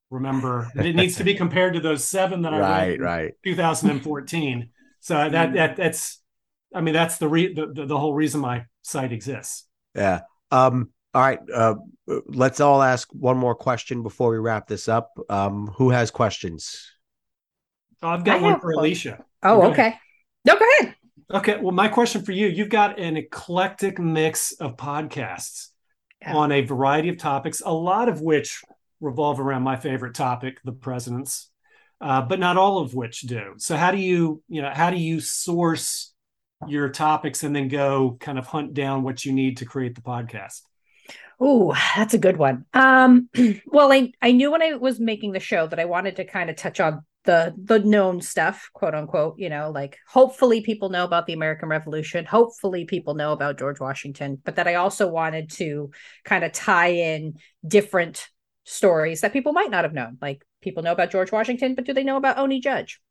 remember 0.09 0.71
that 0.75 0.85
it 0.85 0.95
needs 0.95 1.17
to 1.17 1.23
be 1.23 1.35
compared 1.35 1.73
to 1.75 1.79
those 1.79 2.07
seven 2.07 2.41
that 2.43 2.53
I 2.53 2.59
right, 2.59 2.87
read 2.87 3.01
right. 3.01 3.33
2014. 3.43 4.69
So 4.99 5.29
that 5.29 5.53
that 5.53 5.75
that's 5.75 6.23
I 6.75 6.81
mean, 6.81 6.93
that's 6.93 7.17
the, 7.17 7.27
re- 7.27 7.53
the, 7.53 7.67
the, 7.67 7.85
the 7.85 7.97
whole 7.97 8.13
reason 8.13 8.41
my 8.41 8.65
site 8.81 9.11
exists. 9.13 9.65
Yeah. 9.95 10.21
Um, 10.51 10.89
all 11.13 11.21
right. 11.21 11.39
Uh, 11.51 11.75
let's 12.27 12.59
all 12.59 12.81
ask 12.83 13.07
one 13.13 13.37
more 13.37 13.55
question 13.55 14.03
before 14.03 14.29
we 14.31 14.37
wrap 14.37 14.67
this 14.67 14.89
up. 14.89 15.11
Um, 15.29 15.67
who 15.77 15.89
has 15.89 16.11
questions? 16.11 16.91
Oh, 18.03 18.09
I've 18.09 18.25
got 18.25 18.39
I 18.39 18.43
one 18.43 18.59
for 18.59 18.75
one. 18.75 18.85
Alicia. 18.85 19.23
Oh, 19.41 19.61
Go 19.61 19.67
okay. 19.71 19.95
No, 20.45 20.59
go 20.59 20.65
ahead. 20.79 20.95
Okay. 21.33 21.57
Well, 21.59 21.71
my 21.71 21.87
question 21.87 22.23
for 22.23 22.33
you 22.33 22.47
you've 22.47 22.69
got 22.69 22.99
an 22.99 23.17
eclectic 23.17 23.97
mix 23.97 24.51
of 24.53 24.75
podcasts 24.75 25.69
Yeah. 26.21 26.35
on 26.35 26.51
a 26.51 26.61
variety 26.61 27.09
of 27.09 27.17
topics, 27.17 27.61
a 27.65 27.73
lot 27.73 28.09
of 28.09 28.21
which 28.21 28.61
revolve 28.99 29.39
around 29.39 29.63
my 29.63 29.77
favorite 29.77 30.15
topic, 30.15 30.59
the 30.63 30.71
presidents, 30.71 31.49
uh, 32.01 32.21
but 32.21 32.39
not 32.39 32.57
all 32.57 32.79
of 32.79 32.93
which 32.93 33.21
do. 33.21 33.53
So, 33.57 33.77
how 33.77 33.91
do 33.91 33.97
you, 33.97 34.43
you 34.49 34.61
know, 34.61 34.71
how 34.73 34.89
do 34.91 34.97
you 34.97 35.19
source 35.21 36.13
your 36.67 36.89
topics 36.89 37.43
and 37.43 37.55
then 37.55 37.67
go 37.67 38.17
kind 38.19 38.39
of 38.39 38.47
hunt 38.47 38.73
down 38.73 39.03
what 39.03 39.25
you 39.25 39.33
need 39.33 39.57
to 39.57 39.65
create 39.65 39.95
the 39.95 40.01
podcast? 40.01 40.61
Oh, 41.39 41.73
that's 41.95 42.13
a 42.13 42.19
good 42.19 42.37
one. 42.37 42.65
Um, 42.73 43.29
well, 43.65 43.91
I 43.91 44.11
I 44.21 44.31
knew 44.31 44.51
when 44.51 44.61
I 44.61 44.73
was 44.73 44.99
making 44.99 45.33
the 45.33 45.39
show 45.39 45.67
that 45.67 45.79
I 45.79 45.85
wanted 45.85 46.15
to 46.17 46.25
kind 46.25 46.49
of 46.49 46.55
touch 46.55 46.79
on 46.79 47.03
the 47.25 47.53
the 47.57 47.79
known 47.79 48.21
stuff, 48.21 48.69
quote 48.73 48.95
unquote. 48.95 49.37
You 49.37 49.49
know, 49.49 49.71
like 49.71 49.97
hopefully 50.07 50.61
people 50.61 50.89
know 50.89 51.03
about 51.03 51.25
the 51.25 51.33
American 51.33 51.67
Revolution. 51.67 52.25
Hopefully 52.25 52.85
people 52.85 53.15
know 53.15 53.33
about 53.33 53.59
George 53.59 53.79
Washington. 53.79 54.41
But 54.43 54.55
that 54.55 54.67
I 54.67 54.75
also 54.75 55.09
wanted 55.09 55.51
to 55.51 55.91
kind 56.23 56.43
of 56.43 56.53
tie 56.53 56.93
in 56.93 57.35
different 57.67 58.29
stories 58.63 59.21
that 59.21 59.33
people 59.33 59.53
might 59.53 59.69
not 59.71 59.83
have 59.83 59.93
known. 59.93 60.17
Like 60.21 60.43
people 60.61 60.83
know 60.83 60.93
about 60.93 61.11
George 61.11 61.31
Washington, 61.31 61.75
but 61.75 61.85
do 61.85 61.93
they 61.93 62.03
know 62.03 62.17
about 62.17 62.37
Oney 62.37 62.61
Judge? 62.61 63.01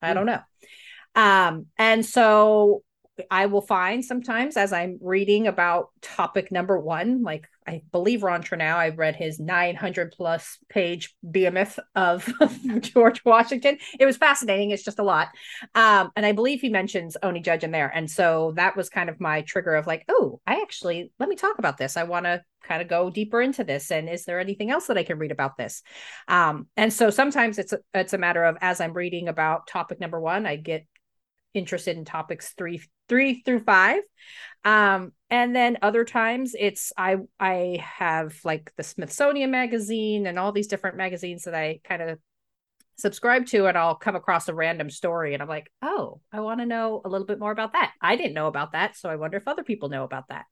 I 0.00 0.14
don't 0.14 0.26
know. 0.26 0.40
Um, 1.14 1.66
and 1.78 2.04
so 2.04 2.82
I 3.30 3.46
will 3.46 3.60
find 3.60 4.04
sometimes 4.04 4.56
as 4.56 4.72
I'm 4.72 4.98
reading 5.00 5.46
about 5.46 5.90
topic 6.02 6.50
number 6.50 6.78
one, 6.78 7.22
like 7.22 7.48
I 7.66 7.82
believe 7.92 8.22
Ron 8.22 8.42
Chernow, 8.42 8.74
I've 8.74 8.98
read 8.98 9.16
his 9.16 9.38
900 9.38 10.12
plus 10.12 10.58
page 10.68 11.14
behemoth 11.28 11.78
of 11.94 12.30
George 12.80 13.24
Washington. 13.24 13.78
It 13.98 14.04
was 14.04 14.16
fascinating. 14.16 14.70
It's 14.70 14.82
just 14.82 14.98
a 14.98 15.04
lot. 15.04 15.28
Um, 15.74 16.10
and 16.16 16.26
I 16.26 16.32
believe 16.32 16.60
he 16.60 16.68
mentions 16.68 17.16
Oney 17.22 17.40
Judge 17.40 17.64
in 17.64 17.70
there. 17.70 17.88
And 17.88 18.10
so 18.10 18.52
that 18.56 18.76
was 18.76 18.88
kind 18.88 19.08
of 19.08 19.20
my 19.20 19.42
trigger 19.42 19.74
of 19.76 19.86
like, 19.86 20.04
oh, 20.08 20.40
I 20.46 20.60
actually, 20.60 21.12
let 21.18 21.28
me 21.28 21.36
talk 21.36 21.58
about 21.58 21.78
this. 21.78 21.96
I 21.96 22.02
want 22.02 22.26
to 22.26 22.42
kind 22.64 22.82
of 22.82 22.88
go 22.88 23.10
deeper 23.10 23.40
into 23.40 23.64
this. 23.64 23.90
And 23.90 24.08
is 24.08 24.24
there 24.24 24.40
anything 24.40 24.70
else 24.70 24.88
that 24.88 24.98
I 24.98 25.04
can 25.04 25.18
read 25.18 25.32
about 25.32 25.56
this? 25.56 25.82
Um, 26.28 26.66
and 26.76 26.92
so 26.92 27.10
sometimes 27.10 27.58
it's 27.58 27.72
a, 27.72 27.78
it's 27.94 28.12
a 28.12 28.18
matter 28.18 28.44
of 28.44 28.56
as 28.60 28.80
I'm 28.80 28.92
reading 28.92 29.28
about 29.28 29.66
topic 29.68 30.00
number 30.00 30.20
one, 30.20 30.46
I 30.46 30.56
get 30.56 30.86
interested 31.54 31.96
in 31.96 32.04
topics 32.04 32.52
three 32.58 32.82
three 33.08 33.42
through 33.42 33.60
five. 33.60 34.02
Um 34.64 35.12
and 35.34 35.54
then 35.54 35.78
other 35.82 36.04
times 36.04 36.54
it's 36.58 36.92
i 36.96 37.16
i 37.40 37.82
have 37.82 38.38
like 38.44 38.72
the 38.76 38.84
smithsonian 38.84 39.50
magazine 39.50 40.26
and 40.26 40.38
all 40.38 40.52
these 40.52 40.68
different 40.68 40.96
magazines 40.96 41.42
that 41.42 41.54
i 41.54 41.80
kind 41.82 42.00
of 42.00 42.18
subscribe 42.96 43.44
to 43.46 43.66
and 43.66 43.76
i'll 43.76 43.96
come 43.96 44.14
across 44.14 44.48
a 44.48 44.54
random 44.54 44.88
story 44.88 45.34
and 45.34 45.42
i'm 45.42 45.48
like 45.48 45.68
oh 45.82 46.20
i 46.32 46.38
want 46.38 46.60
to 46.60 46.66
know 46.66 47.02
a 47.04 47.08
little 47.08 47.26
bit 47.26 47.40
more 47.40 47.50
about 47.50 47.72
that. 47.72 47.92
I 48.00 48.14
didn't 48.14 48.34
know 48.34 48.46
about 48.46 48.72
that 48.72 48.96
so 48.96 49.10
i 49.10 49.16
wonder 49.16 49.36
if 49.36 49.48
other 49.48 49.64
people 49.64 49.88
know 49.88 50.04
about 50.04 50.28
that. 50.28 50.44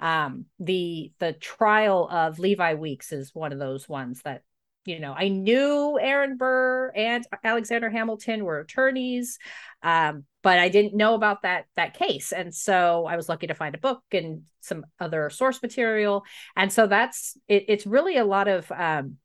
Um 0.00 0.46
the 0.58 1.12
the 1.20 1.34
trial 1.34 2.08
of 2.10 2.40
levi 2.40 2.74
weeks 2.74 3.12
is 3.12 3.34
one 3.34 3.52
of 3.52 3.60
those 3.60 3.88
ones 3.88 4.22
that 4.24 4.42
you 4.86 5.00
know, 5.00 5.14
I 5.16 5.28
knew 5.28 5.98
Aaron 5.98 6.36
Burr 6.36 6.92
and 6.94 7.24
Alexander 7.42 7.88
Hamilton 7.88 8.44
were 8.44 8.58
attorneys, 8.58 9.38
um, 9.82 10.24
but 10.44 10.58
I 10.58 10.68
didn't 10.68 10.94
know 10.94 11.14
about 11.14 11.42
that 11.42 11.64
that 11.74 11.94
case, 11.94 12.30
and 12.30 12.54
so 12.54 13.06
I 13.06 13.16
was 13.16 13.28
lucky 13.28 13.48
to 13.48 13.54
find 13.54 13.74
a 13.74 13.78
book 13.78 14.02
and 14.12 14.42
some 14.60 14.84
other 15.00 15.30
source 15.30 15.60
material, 15.62 16.24
and 16.54 16.72
so 16.72 16.86
that's 16.86 17.36
it, 17.48 17.64
it's 17.68 17.86
really 17.86 18.18
a 18.18 18.24
lot 18.24 18.46
of 18.46 18.70
um, 18.70 19.16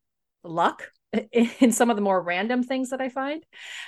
luck 0.44 0.90
in 1.32 1.72
some 1.74 1.90
of 1.90 1.98
the 1.98 2.02
more 2.02 2.22
random 2.22 2.64
things 2.64 2.90
that 2.92 3.02
I 3.02 3.10
find, 3.10 3.46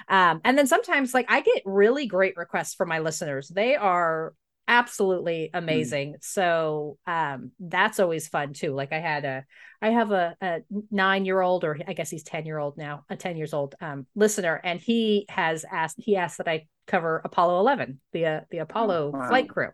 um, 0.09 0.41
and 0.43 0.57
then 0.57 0.67
sometimes 0.67 1.13
like 1.13 1.25
I 1.29 1.41
get 1.41 1.63
really 1.65 2.05
great 2.05 2.35
requests 2.35 2.75
from 2.75 2.89
my 2.89 2.99
listeners. 2.99 3.47
They 3.47 3.75
are 3.77 4.33
absolutely 4.71 5.49
amazing. 5.53 6.13
Mm. 6.13 6.23
So 6.23 6.97
um 7.05 7.51
that's 7.59 7.99
always 7.99 8.27
fun 8.27 8.53
too. 8.53 8.73
Like 8.73 8.93
I 8.93 8.99
had 8.99 9.25
a 9.25 9.45
I 9.81 9.89
have 9.89 10.11
a, 10.11 10.35
a 10.41 10.61
nine 10.89 11.25
year 11.25 11.41
old 11.41 11.63
or 11.65 11.77
I 11.87 11.93
guess 11.93 12.09
he's 12.09 12.23
10 12.23 12.45
year 12.45 12.57
old 12.57 12.77
now, 12.77 13.03
a 13.09 13.17
10 13.17 13.35
years 13.35 13.53
old 13.53 13.75
um 13.81 14.07
listener, 14.15 14.59
and 14.63 14.79
he 14.79 15.25
has 15.29 15.65
asked 15.69 15.97
he 15.99 16.15
asked 16.15 16.37
that 16.37 16.47
I 16.47 16.67
cover 16.87 17.21
Apollo 17.23 17.59
11, 17.59 17.99
the 18.13 18.25
uh, 18.25 18.41
the 18.49 18.59
Apollo 18.59 19.11
oh, 19.13 19.17
wow. 19.17 19.27
flight 19.27 19.49
crew. 19.49 19.69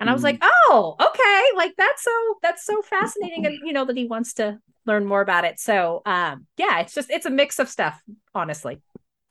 And 0.00 0.08
mm. 0.08 0.10
I 0.10 0.14
was 0.14 0.24
like, 0.24 0.38
"Oh, 0.42 0.96
okay. 1.00 1.56
Like 1.56 1.74
that's 1.78 2.02
so 2.02 2.34
that's 2.42 2.66
so 2.66 2.82
fascinating 2.82 3.46
and 3.46 3.58
you 3.64 3.72
know 3.72 3.84
that 3.84 3.96
he 3.96 4.06
wants 4.06 4.34
to 4.34 4.58
learn 4.86 5.06
more 5.06 5.20
about 5.20 5.44
it." 5.44 5.60
So, 5.60 6.02
um 6.04 6.46
yeah, 6.56 6.80
it's 6.80 6.94
just 6.94 7.10
it's 7.10 7.26
a 7.26 7.30
mix 7.30 7.60
of 7.60 7.68
stuff, 7.68 8.02
honestly 8.34 8.82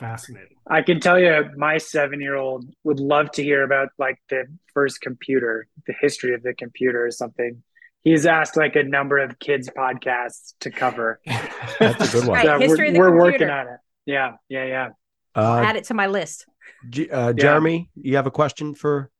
fascinating. 0.02 0.58
I 0.68 0.82
can 0.82 1.00
tell 1.00 1.20
you, 1.20 1.50
my 1.56 1.78
seven-year-old 1.78 2.66
would 2.84 3.00
love 3.00 3.32
to 3.34 3.44
hear 3.44 3.64
about 3.64 3.90
like 3.98 4.20
the 4.30 4.46
first 4.74 5.00
computer, 5.00 5.68
the 5.88 5.94
history 6.02 6.34
of 6.34 6.42
the 6.44 6.54
computer, 6.54 7.06
or 7.06 7.12
something. 7.12 7.64
He's 8.02 8.26
asked 8.26 8.58
like 8.58 8.76
a 8.76 8.84
number 8.84 9.20
of 9.20 9.38
kids 9.40 9.70
podcasts 9.70 10.54
to 10.62 10.72
cover. 10.72 11.22
That's 11.80 12.10
a 12.10 12.20
good 12.20 12.28
one. 12.28 12.46
Right, 12.46 12.60
history 12.60 12.92
we're, 12.92 13.08
of 13.10 13.14
the 13.14 13.20
we're 13.20 13.32
computer. 13.32 13.46
working 13.46 13.50
on 13.50 13.68
it. 13.68 13.80
Yeah, 14.06 14.32
yeah, 14.50 14.66
yeah. 14.66 14.90
Uh, 15.36 15.62
add 15.64 15.76
it 15.76 15.86
to 15.86 15.94
my 15.94 16.08
list. 16.08 16.46
G- 16.90 17.10
uh, 17.12 17.32
Jeremy, 17.34 17.90
you 17.96 18.16
have 18.16 18.26
a 18.26 18.32
question 18.32 18.74
for 18.74 19.12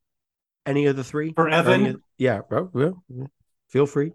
any 0.66 0.88
of 0.88 0.96
the 0.96 1.04
three? 1.04 1.34
For 1.34 1.48
Evan? 1.48 1.82
any 1.82 1.90
of- 1.92 2.02
yeah, 2.18 2.42
bro. 2.50 2.72
yeah, 2.76 3.26
Feel 3.70 3.86
free. 3.86 4.14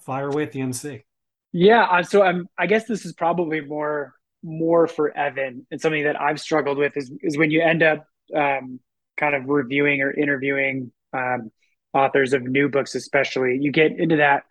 Fire 0.00 0.28
away 0.28 0.42
at 0.42 0.52
the 0.52 0.60
MC. 0.60 1.04
Yeah, 1.52 1.84
uh, 1.84 2.02
so 2.02 2.22
I'm. 2.22 2.48
I 2.58 2.66
guess 2.66 2.84
this 2.86 3.06
is 3.06 3.12
probably 3.12 3.60
more 3.60 4.12
more 4.42 4.86
for 4.86 5.16
Evan, 5.16 5.66
and 5.70 5.80
something 5.80 6.04
that 6.04 6.20
I've 6.20 6.40
struggled 6.40 6.78
with 6.78 6.96
is 6.96 7.10
is 7.22 7.36
when 7.36 7.50
you 7.50 7.62
end 7.62 7.82
up 7.82 8.06
um, 8.34 8.80
kind 9.16 9.34
of 9.34 9.48
reviewing 9.48 10.02
or 10.02 10.10
interviewing 10.10 10.92
um, 11.12 11.50
authors 11.92 12.32
of 12.32 12.42
new 12.42 12.68
books, 12.68 12.94
especially 12.94 13.58
you 13.60 13.72
get 13.72 13.98
into 13.98 14.16
that 14.16 14.44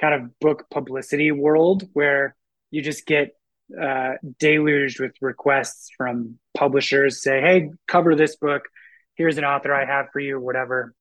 kind 0.00 0.14
of 0.14 0.38
book 0.40 0.66
publicity 0.70 1.30
world 1.30 1.84
where 1.92 2.36
you 2.70 2.82
just 2.82 3.06
get 3.06 3.30
uh, 3.80 4.14
deluged 4.38 5.00
with 5.00 5.12
requests 5.20 5.90
from 5.96 6.38
publishers 6.56 7.22
say, 7.22 7.40
"Hey, 7.40 7.70
cover 7.86 8.14
this 8.14 8.36
book. 8.36 8.62
Here's 9.14 9.38
an 9.38 9.44
author 9.44 9.74
I 9.74 9.86
have 9.86 10.06
for 10.12 10.20
you, 10.20 10.40
whatever." 10.40 10.94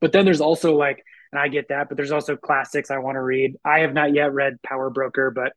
But 0.00 0.12
then 0.12 0.24
there's 0.24 0.40
also 0.40 0.76
like, 0.76 1.02
and 1.32 1.40
I 1.40 1.48
get 1.48 1.68
that, 1.68 1.88
but 1.88 1.96
there's 1.96 2.12
also 2.12 2.36
classics 2.36 2.90
I 2.90 2.98
want 2.98 3.16
to 3.16 3.22
read. 3.22 3.56
I 3.64 3.80
have 3.80 3.92
not 3.92 4.14
yet 4.14 4.32
read 4.32 4.62
Power 4.62 4.90
Broker, 4.90 5.30
but 5.30 5.52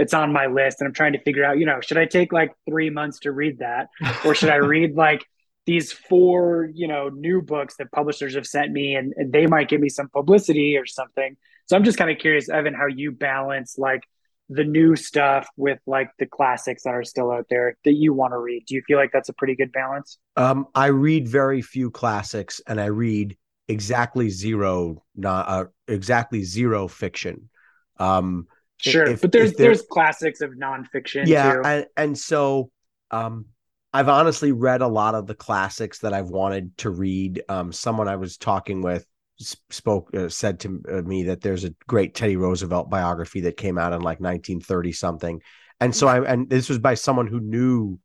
it's 0.00 0.14
on 0.14 0.32
my 0.32 0.46
list, 0.46 0.80
and 0.80 0.88
I'm 0.88 0.94
trying 0.94 1.12
to 1.12 1.20
figure 1.20 1.44
out, 1.44 1.58
you 1.58 1.66
know, 1.66 1.78
should 1.82 1.98
I 1.98 2.06
take 2.06 2.32
like 2.32 2.54
three 2.66 2.88
months 2.88 3.18
to 3.20 3.32
read 3.32 3.58
that, 3.58 3.88
or 4.24 4.34
should 4.34 4.48
I 4.48 4.56
read 4.74 4.94
like 4.96 5.26
these 5.66 5.92
four, 5.92 6.70
you 6.72 6.88
know, 6.88 7.10
new 7.10 7.42
books 7.42 7.76
that 7.76 7.92
publishers 7.92 8.34
have 8.34 8.46
sent 8.46 8.72
me, 8.72 8.94
and, 8.94 9.12
and 9.18 9.30
they 9.30 9.46
might 9.46 9.68
give 9.68 9.78
me 9.78 9.90
some 9.90 10.08
publicity 10.08 10.78
or 10.78 10.86
something. 10.86 11.36
So 11.66 11.76
I'm 11.76 11.84
just 11.84 11.98
kind 11.98 12.10
of 12.10 12.16
curious, 12.16 12.48
Evan, 12.48 12.72
how 12.72 12.86
you 12.86 13.12
balance 13.12 13.76
like 13.76 14.00
the 14.48 14.64
new 14.64 14.96
stuff 14.96 15.46
with 15.58 15.78
like 15.86 16.10
the 16.18 16.24
classics 16.24 16.84
that 16.84 16.94
are 16.94 17.04
still 17.04 17.30
out 17.30 17.44
there 17.50 17.76
that 17.84 17.92
you 17.92 18.14
want 18.14 18.32
to 18.32 18.38
read. 18.38 18.64
Do 18.66 18.74
you 18.74 18.82
feel 18.86 18.96
like 18.96 19.12
that's 19.12 19.28
a 19.28 19.34
pretty 19.34 19.54
good 19.54 19.70
balance? 19.70 20.16
Um, 20.34 20.66
I 20.74 20.86
read 20.86 21.28
very 21.28 21.60
few 21.60 21.90
classics, 21.90 22.62
and 22.66 22.80
I 22.80 22.86
read 22.86 23.36
exactly 23.68 24.30
zero, 24.30 25.04
not 25.14 25.46
uh, 25.46 25.64
exactly 25.88 26.42
zero 26.42 26.88
fiction. 26.88 27.50
Um, 27.98 28.46
Sure, 28.80 29.06
if- 29.06 29.20
but 29.20 29.32
there's 29.32 29.52
there's 29.54 29.82
classics 29.82 30.40
of 30.40 30.52
nonfiction 30.52 31.26
yeah, 31.26 31.54
too. 31.54 31.62
and 31.64 31.86
and 31.96 32.18
so 32.18 32.70
um, 33.10 33.46
I've 33.92 34.08
honestly 34.08 34.52
read 34.52 34.80
a 34.80 34.88
lot 34.88 35.14
of 35.14 35.26
the 35.26 35.34
classics 35.34 35.98
that 36.00 36.14
I've 36.14 36.30
wanted 36.30 36.76
to 36.78 36.90
read. 36.90 37.42
Um, 37.48 37.72
someone 37.72 38.08
I 38.08 38.16
was 38.16 38.36
talking 38.36 38.82
with 38.82 39.06
spoke 39.38 40.14
uh, 40.14 40.28
said 40.28 40.60
to 40.60 40.82
uh, 40.90 41.02
me 41.02 41.24
that 41.24 41.40
there's 41.40 41.64
a 41.64 41.74
great 41.86 42.14
Teddy 42.14 42.36
Roosevelt 42.36 42.90
biography 42.90 43.42
that 43.42 43.56
came 43.56 43.78
out 43.78 43.92
in 43.92 44.00
like 44.00 44.20
1930 44.20 44.92
something, 44.92 45.42
and 45.80 45.94
so 45.94 46.06
I 46.08 46.24
and 46.24 46.48
this 46.48 46.68
was 46.68 46.78
by 46.78 46.94
someone 46.94 47.26
who 47.26 47.40
knew 47.40 47.98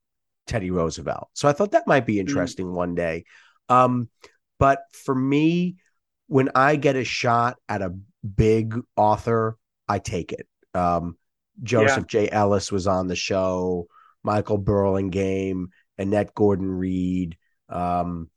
Teddy 0.47 0.71
Roosevelt. 0.71 1.29
So 1.33 1.47
I 1.47 1.53
thought 1.53 1.71
that 1.71 1.87
might 1.87 2.05
be 2.05 2.19
interesting 2.19 2.73
one 2.73 2.95
day. 2.95 3.25
Um, 3.69 4.09
but 4.59 4.79
for 4.91 5.15
me, 5.15 5.77
when 6.27 6.49
I 6.55 6.75
get 6.75 6.95
a 6.95 7.03
shot 7.03 7.57
at 7.69 7.81
a 7.81 7.95
big 8.35 8.79
author, 8.95 9.57
I 9.87 9.99
take 9.99 10.31
it. 10.31 10.47
Um, 10.75 11.17
Joseph 11.63 12.07
J. 12.07 12.29
Ellis 12.29 12.71
was 12.71 12.85
on 12.87 13.07
the 13.07 13.15
show, 13.15 13.87
Michael 14.23 14.57
Burlingame, 14.57 15.67
Annette 15.97 16.33
Gordon 16.35 16.69
Reed, 16.69 17.37
um, 17.69 18.29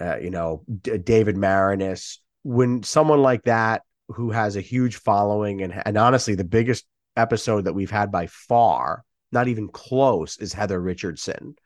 uh, 0.00 0.18
you 0.18 0.30
know, 0.30 0.62
D- 0.82 0.98
David 0.98 1.36
Maraniss. 1.36 2.18
When 2.42 2.82
someone 2.82 3.22
like 3.22 3.42
that 3.44 3.82
who 4.08 4.30
has 4.30 4.56
a 4.56 4.60
huge 4.60 4.96
following 4.96 5.62
and 5.62 5.82
and 5.84 5.96
honestly 5.98 6.34
the 6.34 6.44
biggest 6.44 6.86
episode 7.16 7.64
that 7.64 7.74
we've 7.74 7.90
had 7.90 8.10
by 8.12 8.26
far, 8.28 9.04
not 9.32 9.48
even 9.48 9.68
close, 9.68 10.38
is 10.38 10.52
Heather 10.52 10.80
Richardson. 10.80 11.56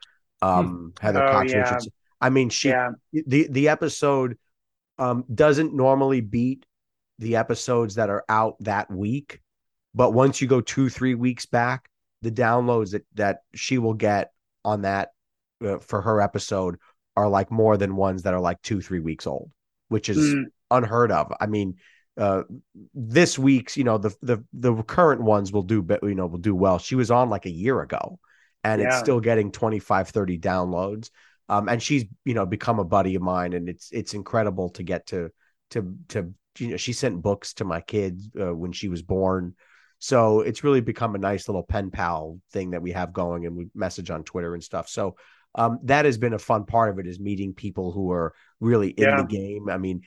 Um, 0.43 0.93
Heather 1.01 1.23
Oh, 1.23 1.31
Cox 1.33 1.53
yeah. 1.53 1.59
Richardson. 1.59 1.93
I 2.21 2.31
mean, 2.31 2.49
she 2.49 2.71
yeah, 2.71 2.91
the 3.13 3.47
the 3.51 3.69
episode 3.69 4.39
um 4.99 5.25
doesn't 5.33 5.75
normally 5.75 6.21
beat 6.23 6.65
the 7.19 7.37
episodes 7.37 7.97
that 7.97 8.11
are 8.11 8.25
out 8.29 8.57
that 8.61 8.91
week 8.91 9.41
but 9.95 10.13
once 10.13 10.41
you 10.41 10.49
go 10.49 10.61
two 10.61 10.89
three 10.89 11.15
weeks 11.15 11.47
back 11.47 11.89
the 12.23 12.31
downloads 12.31 12.93
that 12.93 13.05
that 13.15 13.39
she 13.55 13.79
will 13.79 13.95
get 13.95 14.33
on 14.65 14.83
that 14.83 15.11
uh, 15.65 15.79
for 15.79 16.01
her 16.03 16.21
episode 16.21 16.77
are 17.17 17.29
like 17.29 17.51
more 17.51 17.77
than 17.77 17.95
ones 17.97 18.23
that 18.23 18.35
are 18.35 18.41
like 18.41 18.61
two 18.63 18.81
three 18.81 18.99
weeks 19.01 19.27
old, 19.27 19.53
which 19.89 20.09
is 20.09 20.19
Mm. 20.19 20.45
unheard 20.71 21.13
of. 21.13 21.33
I 21.39 21.47
mean, 21.47 21.77
uh, 22.17 22.43
this 22.95 23.39
week's 23.39 23.77
you 23.77 23.85
know 23.85 23.99
the 23.99 24.15
the 24.23 24.45
the 24.53 24.83
current 24.83 25.21
ones 25.23 25.53
will 25.53 25.63
do 25.63 25.83
but 25.83 26.03
you 26.03 26.15
know 26.15 26.27
will 26.27 26.39
do 26.39 26.55
well. 26.55 26.79
She 26.79 26.95
was 26.95 27.11
on 27.11 27.31
like 27.31 27.47
a 27.47 27.51
year 27.51 27.81
ago, 27.83 28.19
and 28.65 28.81
it's 28.81 28.99
still 28.99 29.21
getting 29.21 29.53
25 29.53 30.09
30 30.09 30.39
downloads. 30.39 31.11
Um, 31.49 31.69
and 31.69 31.83
she's 31.83 32.05
you 32.25 32.35
know 32.35 32.47
become 32.47 32.79
a 32.79 32.85
buddy 32.85 33.15
of 33.15 33.23
mine, 33.23 33.53
and 33.53 33.69
it's 33.69 33.91
it's 33.93 34.15
incredible 34.15 34.71
to 34.71 34.83
get 34.83 35.07
to 35.09 35.31
to 35.71 35.95
to 36.09 36.33
you 36.59 36.69
know 36.69 36.77
she 36.77 36.93
sent 36.93 37.21
books 37.23 37.55
to 37.55 37.65
my 37.65 37.81
kids 37.81 38.31
uh, 38.41 38.55
when 38.55 38.73
she 38.73 38.89
was 38.89 39.03
born. 39.03 39.55
So 40.05 40.41
it's 40.43 40.63
really 40.63 40.83
become 40.83 41.15
a 41.15 41.19
nice 41.19 41.49
little 41.49 41.63
pen 41.63 41.91
pal 41.91 42.39
thing 42.53 42.73
that 42.73 42.83
we 42.83 42.93
have 42.93 43.15
going, 43.15 43.47
and 43.47 43.57
we 43.57 43.69
message 43.75 44.11
on 44.11 44.23
Twitter 44.23 44.53
and 44.53 44.63
stuff. 44.63 44.87
So 44.87 45.17
um, 45.55 45.79
that 45.85 46.05
has 46.05 46.19
been 46.19 46.35
a 46.35 46.39
fun 46.39 46.67
part 46.67 46.91
of 46.91 46.99
it 46.99 47.07
is 47.07 47.19
meeting 47.19 47.55
people 47.55 47.91
who 47.91 48.13
are 48.13 48.35
really 48.61 48.91
in 48.91 49.05
Yeah. 49.05 49.23
the 49.23 49.27
game. 49.27 49.71
I 49.71 49.79
mean, 49.79 50.03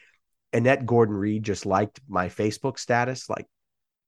Annette 0.53 0.85
Gordon 0.85 1.15
Reed 1.15 1.41
just 1.41 1.65
liked 1.65 1.99
my 2.07 2.29
Facebook 2.29 2.77
status. 2.77 3.27
Like, 3.27 3.47